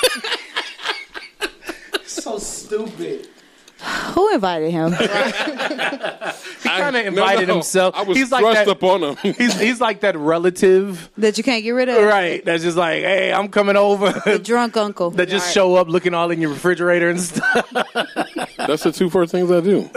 So 2.05 2.37
stupid. 2.37 3.27
Who 4.13 4.33
invited 4.33 4.71
him? 4.71 4.93
He 6.63 6.69
kind 6.69 6.95
of 6.95 7.05
invited 7.05 7.49
no. 7.49 7.55
himself. 7.55 7.93
I 7.93 8.03
was 8.03 8.17
he's 8.17 8.31
like 8.31 8.41
thrust 8.41 8.65
that, 8.65 8.69
upon 8.69 9.03
him. 9.03 9.15
he's 9.35 9.59
he's 9.59 9.81
like 9.81 9.99
that 9.99 10.17
relative, 10.17 11.11
that 11.17 11.37
you 11.37 11.43
can't 11.43 11.61
get 11.61 11.71
rid 11.71 11.89
of. 11.89 12.01
right? 12.03 12.43
That's 12.43 12.63
just 12.63 12.77
like, 12.77 13.03
hey, 13.03 13.33
I'm 13.33 13.49
coming 13.49 13.75
over. 13.75 14.11
The 14.25 14.39
drunk 14.39 14.77
uncle. 14.77 15.11
that 15.11 15.27
just 15.27 15.53
show 15.53 15.75
up 15.75 15.87
looking 15.89 16.13
all 16.13 16.31
in 16.31 16.39
your 16.39 16.51
refrigerator 16.51 17.09
and 17.09 17.19
stuff. 17.19 17.69
That's 18.57 18.83
the 18.83 18.93
two 18.93 19.09
first 19.09 19.31
things 19.31 19.51
I 19.51 19.59
do. 19.59 19.89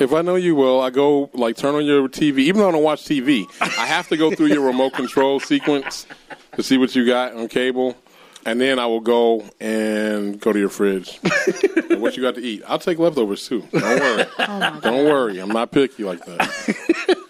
If 0.00 0.12
I 0.12 0.22
know 0.22 0.36
you 0.36 0.54
will, 0.54 0.80
I 0.80 0.90
go 0.90 1.28
like 1.34 1.56
turn 1.56 1.74
on 1.74 1.84
your 1.84 2.08
TV. 2.08 2.38
Even 2.38 2.60
though 2.60 2.68
I 2.68 2.72
don't 2.72 2.84
watch 2.84 3.04
TV, 3.04 3.44
I 3.60 3.86
have 3.86 4.08
to 4.08 4.16
go 4.16 4.32
through 4.34 4.46
your 4.46 4.64
remote 4.64 4.94
control 4.94 5.40
sequence 5.40 6.06
to 6.54 6.62
see 6.62 6.78
what 6.78 6.94
you 6.94 7.04
got 7.04 7.34
on 7.34 7.48
cable, 7.48 7.96
and 8.50 8.58
then 8.60 8.78
I 8.78 8.86
will 8.86 9.00
go 9.00 9.44
and 9.60 10.40
go 10.40 10.52
to 10.52 10.58
your 10.58 10.70
fridge. 10.70 11.20
and 11.90 12.00
what 12.00 12.16
you 12.16 12.22
got 12.22 12.34
to 12.36 12.40
eat? 12.40 12.62
I'll 12.66 12.78
take 12.78 12.98
leftovers 12.98 13.46
too. 13.46 13.60
Don't 13.72 13.82
worry. 14.00 14.24
don't 14.80 15.04
worry. 15.06 15.38
I'm 15.38 15.50
not 15.50 15.70
picky 15.70 16.04
like 16.04 16.24
that. 16.24 17.16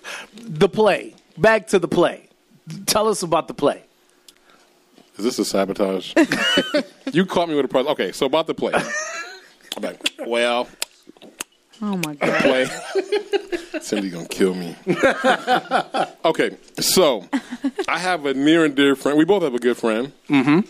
The 0.51 0.69
play. 0.69 1.15
Back 1.36 1.66
to 1.69 1.78
the 1.78 1.89
play. 1.89 2.28
Tell 2.86 3.07
us 3.09 3.23
about 3.23 3.49
the 3.49 3.55
play. 3.55 3.82
Is 5.19 5.24
this 5.24 5.39
a 5.39 5.45
sabotage? 5.45 6.15
you 7.12 7.27
caught 7.27 7.49
me 7.51 7.55
with 7.55 7.65
a 7.66 7.69
prize. 7.69 7.85
Okay, 7.86 8.12
so 8.12 8.24
about 8.27 8.47
the 8.47 8.55
play. 8.55 8.73
I'm 9.77 9.82
like, 9.82 10.01
well, 10.27 10.69
Oh 11.82 11.97
my 12.07 12.15
the 12.15 12.27
god. 12.27 12.43
play. 12.43 13.81
Cindy's 13.81 14.12
gonna 14.15 14.27
kill 14.28 14.55
me. 14.55 14.74
okay, 16.24 16.57
so 16.81 17.27
I 17.86 17.99
have 17.99 18.24
a 18.24 18.32
near 18.35 18.65
and 18.65 18.74
dear 18.74 18.97
friend. 18.97 19.19
We 19.19 19.24
both 19.27 19.43
have 19.43 19.55
a 19.55 19.59
good 19.59 19.77
friend. 19.77 20.12
Mm-hmm. 20.31 20.61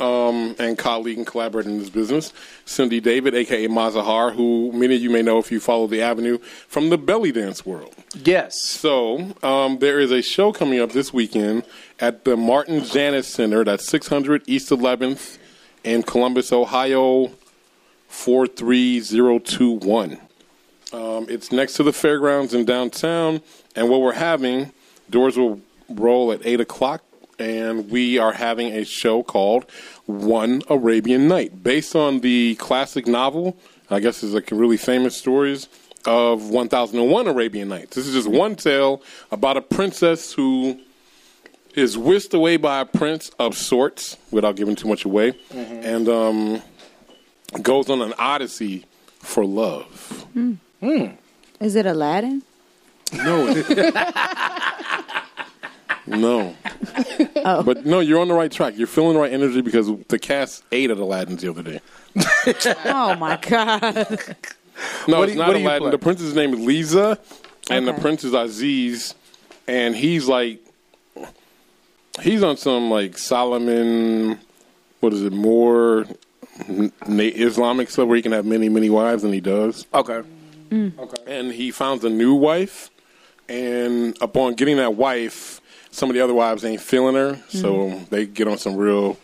Um, 0.00 0.56
and 0.58 0.78
colleague 0.78 1.18
and 1.18 1.26
collaborator 1.26 1.68
in 1.68 1.78
this 1.78 1.90
business, 1.90 2.32
Cindy 2.64 3.00
David, 3.00 3.34
aka 3.34 3.68
Mazahar, 3.68 4.34
who 4.34 4.72
many 4.72 4.96
of 4.96 5.02
you 5.02 5.10
may 5.10 5.20
know 5.20 5.38
if 5.38 5.52
you 5.52 5.60
follow 5.60 5.86
the 5.86 6.00
avenue 6.00 6.38
from 6.38 6.88
the 6.88 6.96
belly 6.96 7.32
dance 7.32 7.66
world. 7.66 7.94
Yes. 8.14 8.62
So 8.62 9.34
um, 9.42 9.78
there 9.78 10.00
is 10.00 10.10
a 10.10 10.22
show 10.22 10.52
coming 10.52 10.80
up 10.80 10.92
this 10.92 11.12
weekend 11.12 11.64
at 11.98 12.24
the 12.24 12.34
Martin 12.34 12.82
Janis 12.82 13.28
Center. 13.28 13.62
That's 13.62 13.86
600 13.88 14.44
East 14.46 14.70
11th 14.70 15.36
in 15.84 16.02
Columbus, 16.02 16.50
Ohio, 16.52 17.30
43021. 18.08 20.18
Um, 20.92 21.26
it's 21.28 21.52
next 21.52 21.74
to 21.74 21.84
the 21.84 21.92
fairgrounds 21.92 22.52
in 22.52 22.64
downtown, 22.64 23.40
and 23.76 23.88
what 23.88 24.00
we're 24.00 24.10
having, 24.12 24.72
doors 25.08 25.38
will 25.38 25.60
roll 25.88 26.32
at 26.32 26.44
8 26.44 26.60
o'clock, 26.60 27.04
and 27.40 27.90
we 27.90 28.18
are 28.18 28.32
having 28.32 28.68
a 28.74 28.84
show 28.84 29.22
called 29.22 29.64
One 30.06 30.62
Arabian 30.68 31.26
Night, 31.26 31.62
based 31.62 31.96
on 31.96 32.20
the 32.20 32.54
classic 32.56 33.06
novel, 33.06 33.56
I 33.88 34.00
guess 34.00 34.22
is 34.22 34.34
like 34.34 34.50
really 34.52 34.76
famous 34.76 35.16
stories 35.16 35.68
of 36.04 36.50
1001 36.50 37.26
Arabian 37.26 37.68
Nights. 37.68 37.96
This 37.96 38.06
is 38.06 38.14
just 38.14 38.28
one 38.28 38.56
tale 38.56 39.02
about 39.30 39.56
a 39.56 39.62
princess 39.62 40.32
who 40.32 40.78
is 41.74 41.96
whisked 41.96 42.34
away 42.34 42.58
by 42.58 42.80
a 42.80 42.84
prince 42.84 43.30
of 43.38 43.56
sorts, 43.56 44.18
without 44.30 44.56
giving 44.56 44.76
too 44.76 44.88
much 44.88 45.04
away, 45.04 45.34
and 45.50 46.08
um, 46.08 46.62
goes 47.62 47.88
on 47.88 48.02
an 48.02 48.12
odyssey 48.18 48.84
for 49.18 49.46
love. 49.46 50.26
Hmm. 50.34 51.06
Is 51.60 51.74
it 51.74 51.86
Aladdin? 51.86 52.42
No. 53.12 53.46
it- 56.12 56.18
no. 56.18 56.54
Oh. 57.36 57.62
But 57.62 57.86
no, 57.86 58.00
you're 58.00 58.20
on 58.20 58.28
the 58.28 58.34
right 58.34 58.50
track. 58.50 58.74
You're 58.76 58.86
feeling 58.86 59.14
the 59.14 59.20
right 59.20 59.32
energy 59.32 59.60
because 59.60 59.90
the 60.08 60.18
cast 60.18 60.64
ate 60.72 60.90
at 60.90 60.98
Aladdin's 60.98 61.42
the 61.42 61.50
other 61.50 61.62
day. 61.62 61.80
oh 62.86 63.14
my 63.16 63.36
god. 63.40 63.94
No, 65.06 65.18
What 65.18 65.24
it's 65.28 65.32
you- 65.34 65.38
not 65.38 65.48
what 65.48 65.54
do 65.54 65.60
you 65.60 65.66
Aladdin. 65.68 65.90
The 65.90 65.98
prince's 65.98 66.34
name 66.34 66.54
is 66.54 66.60
Lisa, 66.60 67.18
and 67.70 67.86
Okay. 67.88 67.94
the 67.96 68.00
prince 68.02 68.24
is 68.24 68.32
Aziz, 68.34 69.14
and 69.68 69.94
he's 69.94 70.26
like, 70.26 70.60
he's 72.22 72.42
on 72.42 72.56
some 72.56 72.90
like 72.90 73.16
Solomon, 73.18 74.38
what 75.00 75.12
is 75.12 75.22
it, 75.22 75.32
more 75.32 76.06
n- 76.68 76.92
Islamic 77.06 77.90
stuff 77.90 78.06
where 78.08 78.16
he 78.16 78.22
can 78.22 78.32
have 78.32 78.44
many, 78.46 78.68
many 78.68 78.90
wives, 78.90 79.24
and 79.24 79.32
he 79.34 79.40
does. 79.40 79.86
Okay. 79.94 80.22
Mm. 80.70 81.14
And 81.26 81.52
he 81.52 81.70
finds 81.70 82.04
a 82.04 82.10
new 82.10 82.34
wife, 82.34 82.90
and 83.48 84.16
upon 84.20 84.54
getting 84.54 84.76
that 84.76 84.94
wife, 84.94 85.59
some 85.90 86.08
of 86.10 86.14
the 86.14 86.20
other 86.20 86.34
wives 86.34 86.64
ain't 86.64 86.80
feeling 86.80 87.14
her, 87.14 87.38
so 87.48 87.90
they 88.10 88.26
get 88.26 88.48
on 88.48 88.58
some 88.58 88.76
real 88.76 89.16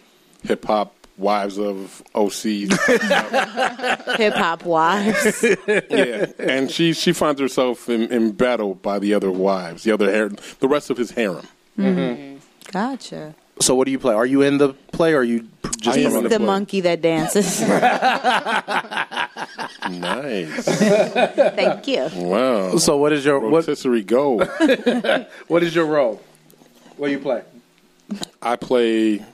hip 0.42 0.64
hop 0.64 0.92
wives 1.18 1.58
of 1.58 2.02
OCs. 2.14 2.70
Hip 4.18 4.34
hop 4.34 4.64
wives. 4.64 5.42
yeah, 5.66 6.26
and 6.38 6.70
she 6.70 6.92
she 6.92 7.12
finds 7.12 7.40
herself 7.40 7.88
in, 7.88 8.12
embattled 8.12 8.82
by 8.82 8.98
the 8.98 9.14
other 9.14 9.30
wives, 9.30 9.84
the 9.84 9.92
other 9.92 10.10
hair, 10.10 10.28
the 10.60 10.68
rest 10.68 10.90
of 10.90 10.96
his 10.98 11.12
harem. 11.12 11.46
Mhm. 11.78 12.38
Gotcha. 12.70 13.34
So 13.60 13.74
what 13.74 13.86
do 13.86 13.90
you 13.92 13.98
play? 13.98 14.12
Are 14.14 14.26
you 14.26 14.42
in 14.42 14.58
the 14.58 14.74
play 14.92 15.14
or 15.14 15.20
are 15.20 15.24
you 15.24 15.44
p- 15.62 15.70
just 15.80 15.96
He's 15.96 16.06
promoting 16.08 16.28
the 16.28 16.36
play? 16.36 16.46
monkey 16.46 16.80
that 16.82 17.00
dances. 17.00 17.62
Nice. 19.88 20.64
Thank 20.64 21.86
you. 21.88 22.08
Wow. 22.14 22.76
So 22.76 22.96
what 22.96 23.12
is 23.12 23.24
your 23.24 23.38
what? 23.40 23.52
Rotisserie 23.66 24.02
gold. 24.02 24.48
what 25.48 25.62
is 25.62 25.74
your 25.74 25.86
role? 25.86 26.20
What 26.96 27.06
do 27.08 27.12
you 27.12 27.18
play? 27.18 27.42
I 28.42 28.56
play 28.56 29.24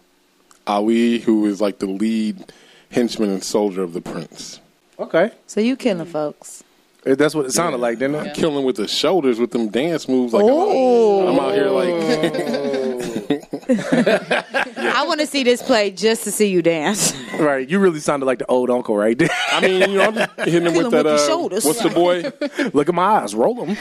Ali, 0.67 1.19
who 1.19 1.47
is 1.47 1.61
like 1.61 1.79
the 1.79 1.87
lead 1.87 2.53
henchman 2.91 3.31
and 3.31 3.43
soldier 3.45 3.83
of 3.83 3.93
the 3.93 4.01
prince. 4.01 4.61
Okay. 4.99 5.31
So 5.47 5.61
you 5.61 5.77
killing 5.77 6.07
folks. 6.07 6.63
That's 7.05 7.35
what 7.35 7.47
it 7.47 7.51
sounded 7.53 7.79
like, 7.79 7.99
didn't 7.99 8.27
it? 8.27 8.35
Killing 8.35 8.65
with 8.65 8.77
the 8.77 8.87
shoulders 8.87 9.41
with 9.41 9.51
them 9.51 9.69
dance 9.69 10.09
moves. 10.09 10.33
Like 10.33 10.45
I'm, 10.45 10.51
Oh. 10.53 11.27
out, 11.27 11.35
I'm 11.35 11.41
out 11.41 11.53
here 11.55 11.69
like. 11.71 11.93
I 14.79 15.05
want 15.07 15.19
to 15.21 15.27
see 15.27 15.43
this 15.43 15.63
play 15.63 15.91
just 15.91 16.23
to 16.25 16.31
see 16.31 16.49
you 16.49 16.63
dance. 16.63 17.13
Right. 17.33 17.67
You 17.69 17.79
really 17.81 17.99
sounded 17.99 18.27
like 18.27 18.39
the 18.39 18.47
old 18.47 18.71
uncle 18.71 18.95
right 18.97 19.19
there. 19.19 19.31
I 19.53 19.61
mean, 19.63 19.91
you 19.91 19.97
know, 19.97 20.05
I'm 20.05 20.15
just 20.15 20.31
hitting 20.43 20.67
him 20.67 20.75
with 20.75 20.85
him 20.87 20.91
that. 20.93 21.05
with 21.07 21.15
uh, 21.15 21.27
shoulders. 21.27 21.65
What's 21.65 21.83
the 21.83 21.89
boy? 21.89 22.31
Look 22.73 22.89
at 22.91 22.95
my 22.95 23.03
eyes. 23.03 23.35
Roll 23.35 23.55
them. 23.55 23.75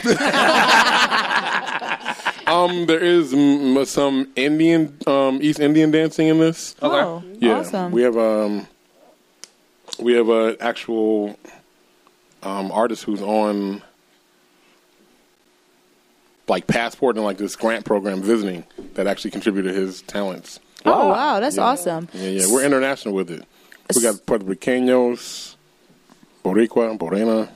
Um, 2.52 2.86
there 2.86 2.98
is 2.98 3.32
mm, 3.32 3.86
some 3.86 4.30
Indian, 4.36 4.96
um, 5.06 5.38
East 5.40 5.58
Indian 5.58 5.90
dancing 5.90 6.28
in 6.28 6.38
this. 6.38 6.76
Okay. 6.82 6.96
Oh, 6.96 7.22
yeah. 7.38 7.60
awesome. 7.60 7.92
We 7.92 8.02
have 8.02 8.16
um, 8.16 8.66
we 9.98 10.12
have 10.14 10.28
an 10.28 10.56
actual 10.60 11.38
um 12.42 12.72
artist 12.72 13.04
who's 13.04 13.22
on 13.22 13.82
like 16.48 16.66
passport 16.66 17.16
and 17.16 17.24
like 17.24 17.38
this 17.38 17.56
grant 17.56 17.84
program 17.84 18.20
visiting 18.20 18.64
that 18.94 19.06
actually 19.06 19.30
contributed 19.30 19.74
his 19.74 20.02
talents. 20.02 20.60
Oh 20.84 21.08
wow, 21.08 21.40
that's 21.40 21.58
awesome. 21.58 22.08
Yeah, 22.12 22.28
yeah, 22.28 22.46
we're 22.48 22.64
international 22.64 23.14
with 23.14 23.30
it. 23.30 23.44
We 23.94 24.02
got 24.02 24.26
Puerto 24.26 24.44
Ricanos, 24.44 25.56
Boricua, 26.44 27.00
Morena, 27.00 27.48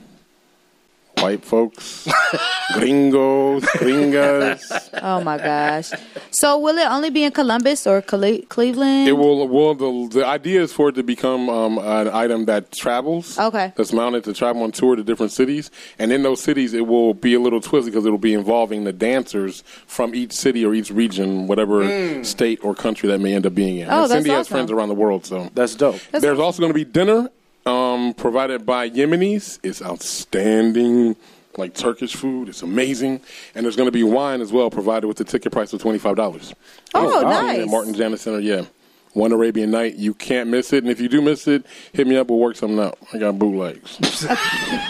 white 1.20 1.44
folks, 1.44 2.06
gringos, 2.74 3.64
gringas. 3.64 4.90
Oh 5.02 5.22
my 5.22 5.38
gosh. 5.38 5.90
So 6.30 6.58
will 6.58 6.76
it 6.76 6.86
only 6.90 7.10
be 7.10 7.24
in 7.24 7.32
Columbus 7.32 7.86
or 7.86 8.02
Cle- 8.02 8.42
Cleveland? 8.48 9.08
It 9.08 9.12
will. 9.12 9.46
Well, 9.48 9.74
the 9.74 10.08
the 10.20 10.26
idea 10.26 10.62
is 10.62 10.72
for 10.72 10.90
it 10.90 10.94
to 10.96 11.02
become 11.02 11.48
um, 11.48 11.78
an 11.78 12.08
item 12.08 12.44
that 12.46 12.72
travels. 12.72 13.38
Okay. 13.38 13.72
That's 13.76 13.92
mounted 13.92 14.24
to 14.24 14.34
travel 14.34 14.62
on 14.62 14.72
tour 14.72 14.96
to 14.96 15.02
different 15.02 15.32
cities, 15.32 15.70
and 15.98 16.12
in 16.12 16.22
those 16.22 16.42
cities, 16.42 16.74
it 16.74 16.86
will 16.86 17.14
be 17.14 17.34
a 17.34 17.40
little 17.40 17.60
twisted 17.60 17.92
because 17.92 18.06
it 18.06 18.10
will 18.10 18.18
be 18.18 18.34
involving 18.34 18.84
the 18.84 18.92
dancers 18.92 19.62
from 19.86 20.14
each 20.14 20.32
city 20.32 20.64
or 20.64 20.74
each 20.74 20.90
region, 20.90 21.46
whatever 21.46 21.76
Mm. 21.86 22.24
state 22.26 22.58
or 22.64 22.74
country 22.74 23.08
that 23.08 23.20
may 23.20 23.32
end 23.34 23.46
up 23.46 23.54
being 23.54 23.78
in. 23.78 23.88
Oh, 23.88 24.02
and 24.02 24.10
that's 24.10 24.12
Cindy 24.12 24.30
has 24.30 24.48
friends 24.48 24.70
around 24.70 24.88
the 24.88 24.94
world, 24.94 25.24
so 25.24 25.50
that's 25.54 25.74
dope. 25.74 26.00
There's 26.10 26.38
also 26.38 26.60
going 26.60 26.70
to 26.72 26.74
be 26.74 26.84
dinner 26.84 27.28
um, 27.66 28.14
provided 28.14 28.64
by 28.64 28.88
Yemenis. 28.90 29.58
It's 29.62 29.82
outstanding. 29.82 31.16
Like 31.58 31.72
Turkish 31.72 32.14
food, 32.14 32.50
it's 32.50 32.60
amazing, 32.60 33.18
and 33.54 33.64
there's 33.64 33.76
going 33.76 33.86
to 33.86 33.90
be 33.92 34.02
wine 34.02 34.42
as 34.42 34.52
well, 34.52 34.68
provided 34.68 35.06
with 35.06 35.16
the 35.16 35.24
ticket 35.24 35.52
price 35.52 35.72
of 35.72 35.80
twenty 35.80 35.98
five 35.98 36.14
dollars. 36.14 36.52
Oh, 36.94 37.22
nice. 37.22 37.66
Martin 37.70 37.94
Janis 37.94 38.20
Center, 38.20 38.40
yeah. 38.40 38.66
One 39.14 39.32
Arabian 39.32 39.70
Night. 39.70 39.94
You 39.94 40.12
can't 40.12 40.50
miss 40.50 40.74
it. 40.74 40.84
And 40.84 40.92
if 40.92 41.00
you 41.00 41.08
do 41.08 41.22
miss 41.22 41.48
it, 41.48 41.64
hit 41.94 42.06
me 42.06 42.18
up. 42.18 42.28
We'll 42.28 42.40
work 42.40 42.56
something 42.56 42.78
out. 42.78 42.98
I 43.14 43.16
got 43.16 43.38
bootlegs. 43.38 43.96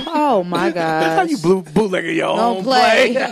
Oh 0.09 0.43
my 0.43 0.71
god. 0.71 0.75
That's 0.75 1.21
How 1.21 1.23
you 1.23 1.39
blue 1.39 1.63
bootlegger 1.63 2.11
your 2.11 2.37
Don't 2.37 2.57
own 2.59 2.65
play. 2.65 3.17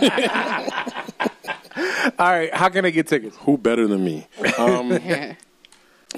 All 2.17 2.31
right. 2.31 2.53
How 2.53 2.69
can 2.69 2.85
I 2.85 2.89
get 2.89 3.07
tickets? 3.07 3.35
Who 3.41 3.57
better 3.57 3.85
than 3.85 4.05
me? 4.05 4.27
Um, 4.57 4.97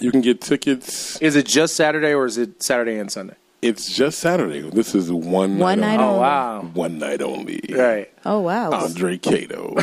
you 0.01 0.11
can 0.11 0.21
get 0.21 0.41
tickets. 0.41 1.17
Is 1.21 1.35
it 1.35 1.45
just 1.45 1.75
Saturday 1.75 2.13
or 2.13 2.25
is 2.25 2.37
it 2.37 2.61
Saturday 2.63 2.97
and 2.99 3.11
Sunday? 3.11 3.35
It's 3.61 3.91
just 3.93 4.19
Saturday. 4.19 4.61
This 4.69 4.93
is 4.93 5.11
one, 5.11 5.57
One 5.57 5.79
night 5.79 5.99
only. 5.99 6.03
only. 6.05 6.17
Oh 6.17 6.21
wow. 6.21 6.61
One 6.73 6.99
night 6.99 7.21
only. 7.23 7.59
Right. 7.73 8.11
Oh 8.25 8.39
wow. 8.41 8.71
Andre 8.71 9.17
Cato. 9.17 9.75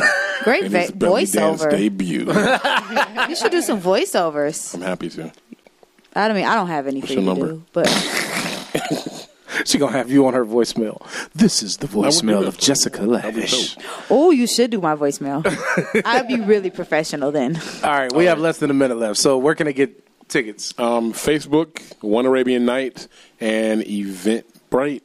Great 0.43 0.63
and 0.65 0.73
his 0.73 0.91
va- 0.91 0.95
belly 0.95 1.25
dance 1.25 1.61
voiceover. 1.65 1.69
debut. 1.71 2.25
You 3.29 3.35
should 3.35 3.51
do 3.51 3.61
some 3.61 3.81
voiceovers. 3.81 4.73
I'm 4.75 4.81
happy 4.81 5.09
to. 5.09 5.31
I 6.15 6.27
don't 6.29 6.37
mean 6.37 6.45
I 6.45 6.55
don't 6.55 6.67
have 6.67 6.87
any 6.87 7.01
for 7.01 7.07
your 7.13 7.21
you 7.21 7.21
to 7.21 7.25
number? 7.33 7.47
do, 7.53 7.63
but 7.73 7.87
She 9.65 9.77
gonna 9.77 9.93
have 9.93 10.11
you 10.11 10.27
on 10.27 10.33
her 10.33 10.45
voicemail. 10.45 11.01
This 11.33 11.63
is 11.63 11.77
the 11.77 11.87
would 11.87 12.07
voicemail 12.07 12.41
do 12.41 12.47
of 12.47 12.55
it. 12.55 12.59
Jessica 12.61 13.05
That'd 13.05 13.35
be 13.35 13.41
Lavish. 13.41 13.77
oh, 14.09 14.31
you 14.31 14.47
should 14.47 14.69
do 14.69 14.79
my 14.81 14.95
voicemail. 14.95 15.43
I'd 16.05 16.27
be 16.27 16.39
really 16.41 16.69
professional 16.69 17.31
then. 17.31 17.55
All 17.83 17.91
right, 17.91 18.11
we 18.13 18.25
have 18.25 18.39
less 18.39 18.57
than 18.59 18.69
a 18.69 18.73
minute 18.73 18.97
left. 18.97 19.17
So 19.17 19.37
where 19.37 19.55
can 19.55 19.67
I 19.67 19.71
get 19.71 20.04
tickets? 20.27 20.73
Um, 20.77 21.13
Facebook, 21.13 21.81
One 22.01 22.25
Arabian 22.25 22.65
Night, 22.65 23.07
and 23.39 23.81
Eventbrite. 23.81 25.01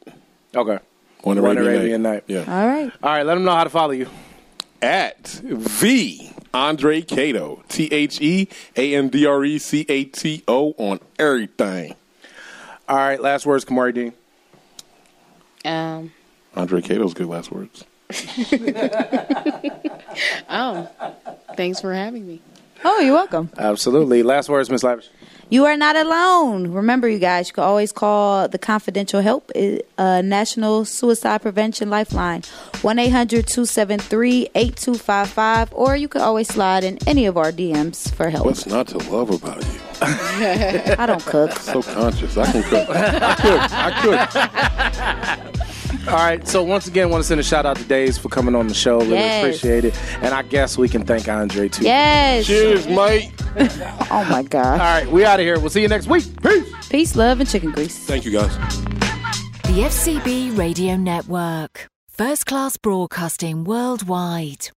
Okay. 0.54 0.78
One 1.22 1.40
One 1.42 1.58
Arabian, 1.58 1.76
Arabian 1.76 2.02
night. 2.02 2.28
Night. 2.28 2.46
Yeah. 2.46 2.60
All 2.60 2.66
right. 2.66 2.92
All 3.02 3.10
right, 3.10 3.26
let 3.26 3.34
them 3.34 3.44
know 3.44 3.54
how 3.54 3.64
to 3.64 3.70
follow 3.70 3.92
you. 3.92 4.08
At 4.80 5.40
The 5.44 6.30
Andre 6.54 7.02
Cato. 7.02 7.62
T 7.68 7.88
H 7.92 8.20
E 8.20 8.48
A 8.76 8.94
N 8.94 9.08
D 9.08 9.26
R 9.26 9.44
E 9.44 9.58
C 9.58 9.84
A 9.88 10.04
T 10.04 10.42
O 10.48 10.74
on 10.78 11.00
everything. 11.18 11.94
All 12.88 12.96
right, 12.96 13.20
last 13.20 13.44
words, 13.46 13.64
Kamari 13.64 13.94
Dean. 13.94 14.12
Um, 15.64 16.12
Andre 16.56 16.80
Cato's 16.80 17.14
good 17.14 17.26
last 17.26 17.52
words. 17.52 17.84
oh, 20.50 20.88
thanks 21.56 21.80
for 21.80 21.92
having 21.94 22.26
me. 22.26 22.40
Oh, 22.84 23.00
you're 23.00 23.14
welcome. 23.14 23.50
Absolutely. 23.58 24.22
Last 24.22 24.48
words, 24.48 24.70
Miss 24.70 24.82
Lavish. 24.82 25.08
You 25.50 25.64
are 25.66 25.76
not 25.76 25.96
alone. 25.96 26.68
Remember, 26.68 27.08
you 27.08 27.18
guys, 27.18 27.48
you 27.48 27.54
can 27.54 27.64
always 27.64 27.90
call 27.90 28.46
the 28.46 28.56
confidential 28.58 29.20
help, 29.20 29.50
uh, 29.98 30.22
National 30.22 30.84
Suicide 30.84 31.42
Prevention 31.42 31.90
Lifeline, 31.90 32.42
1 32.82 32.98
800 33.00 33.48
273 33.48 34.50
8255, 34.54 35.72
or 35.72 35.96
you 35.96 36.06
can 36.06 36.20
always 36.20 36.46
slide 36.46 36.84
in 36.84 36.98
any 37.08 37.26
of 37.26 37.36
our 37.36 37.50
DMs 37.50 38.14
for 38.14 38.30
help. 38.30 38.46
What's 38.46 38.66
not 38.66 38.86
to 38.88 38.98
love 39.10 39.30
about 39.30 39.60
you? 39.64 39.80
I 40.02 41.04
don't 41.06 41.24
cook. 41.24 41.50
So 41.60 41.82
conscious. 41.82 42.36
I 42.36 42.50
can 42.52 42.62
cook. 42.62 42.88
I 42.88 43.34
could. 43.34 43.60
I 43.72 45.50
could. 45.52 45.76
All 46.08 46.14
right, 46.14 46.46
so 46.48 46.62
once 46.62 46.86
again, 46.88 47.10
want 47.10 47.22
to 47.22 47.28
send 47.28 47.40
a 47.40 47.42
shout 47.42 47.66
out 47.66 47.76
to 47.76 47.84
Daze 47.84 48.16
for 48.18 48.28
coming 48.30 48.54
on 48.54 48.66
the 48.68 48.74
show. 48.74 48.98
Really 49.00 49.12
Yes. 49.14 49.44
appreciate 49.44 49.84
it. 49.84 49.94
And 50.22 50.34
I 50.34 50.42
guess 50.42 50.78
we 50.78 50.88
can 50.88 51.04
thank 51.04 51.28
Andre 51.28 51.68
too. 51.68 51.84
Yes. 51.84 52.46
Cheers, 52.46 52.86
mate. 52.88 53.30
oh, 54.10 54.26
my 54.30 54.42
God. 54.42 54.80
All 54.80 54.86
right, 54.86 55.06
we 55.10 55.24
out 55.24 55.38
of 55.40 55.44
here. 55.46 55.60
We'll 55.60 55.70
see 55.70 55.82
you 55.82 55.88
next 55.88 56.06
week. 56.08 56.24
Peace. 56.42 56.88
Peace, 56.88 57.16
love, 57.16 57.38
and 57.40 57.48
chicken 57.48 57.70
grease. 57.70 57.96
Thank 57.98 58.24
you, 58.24 58.32
guys. 58.32 58.56
The 59.64 59.82
FCB 59.84 60.56
Radio 60.56 60.96
Network. 60.96 61.88
First 62.08 62.46
class 62.46 62.76
broadcasting 62.76 63.64
worldwide. 63.64 64.70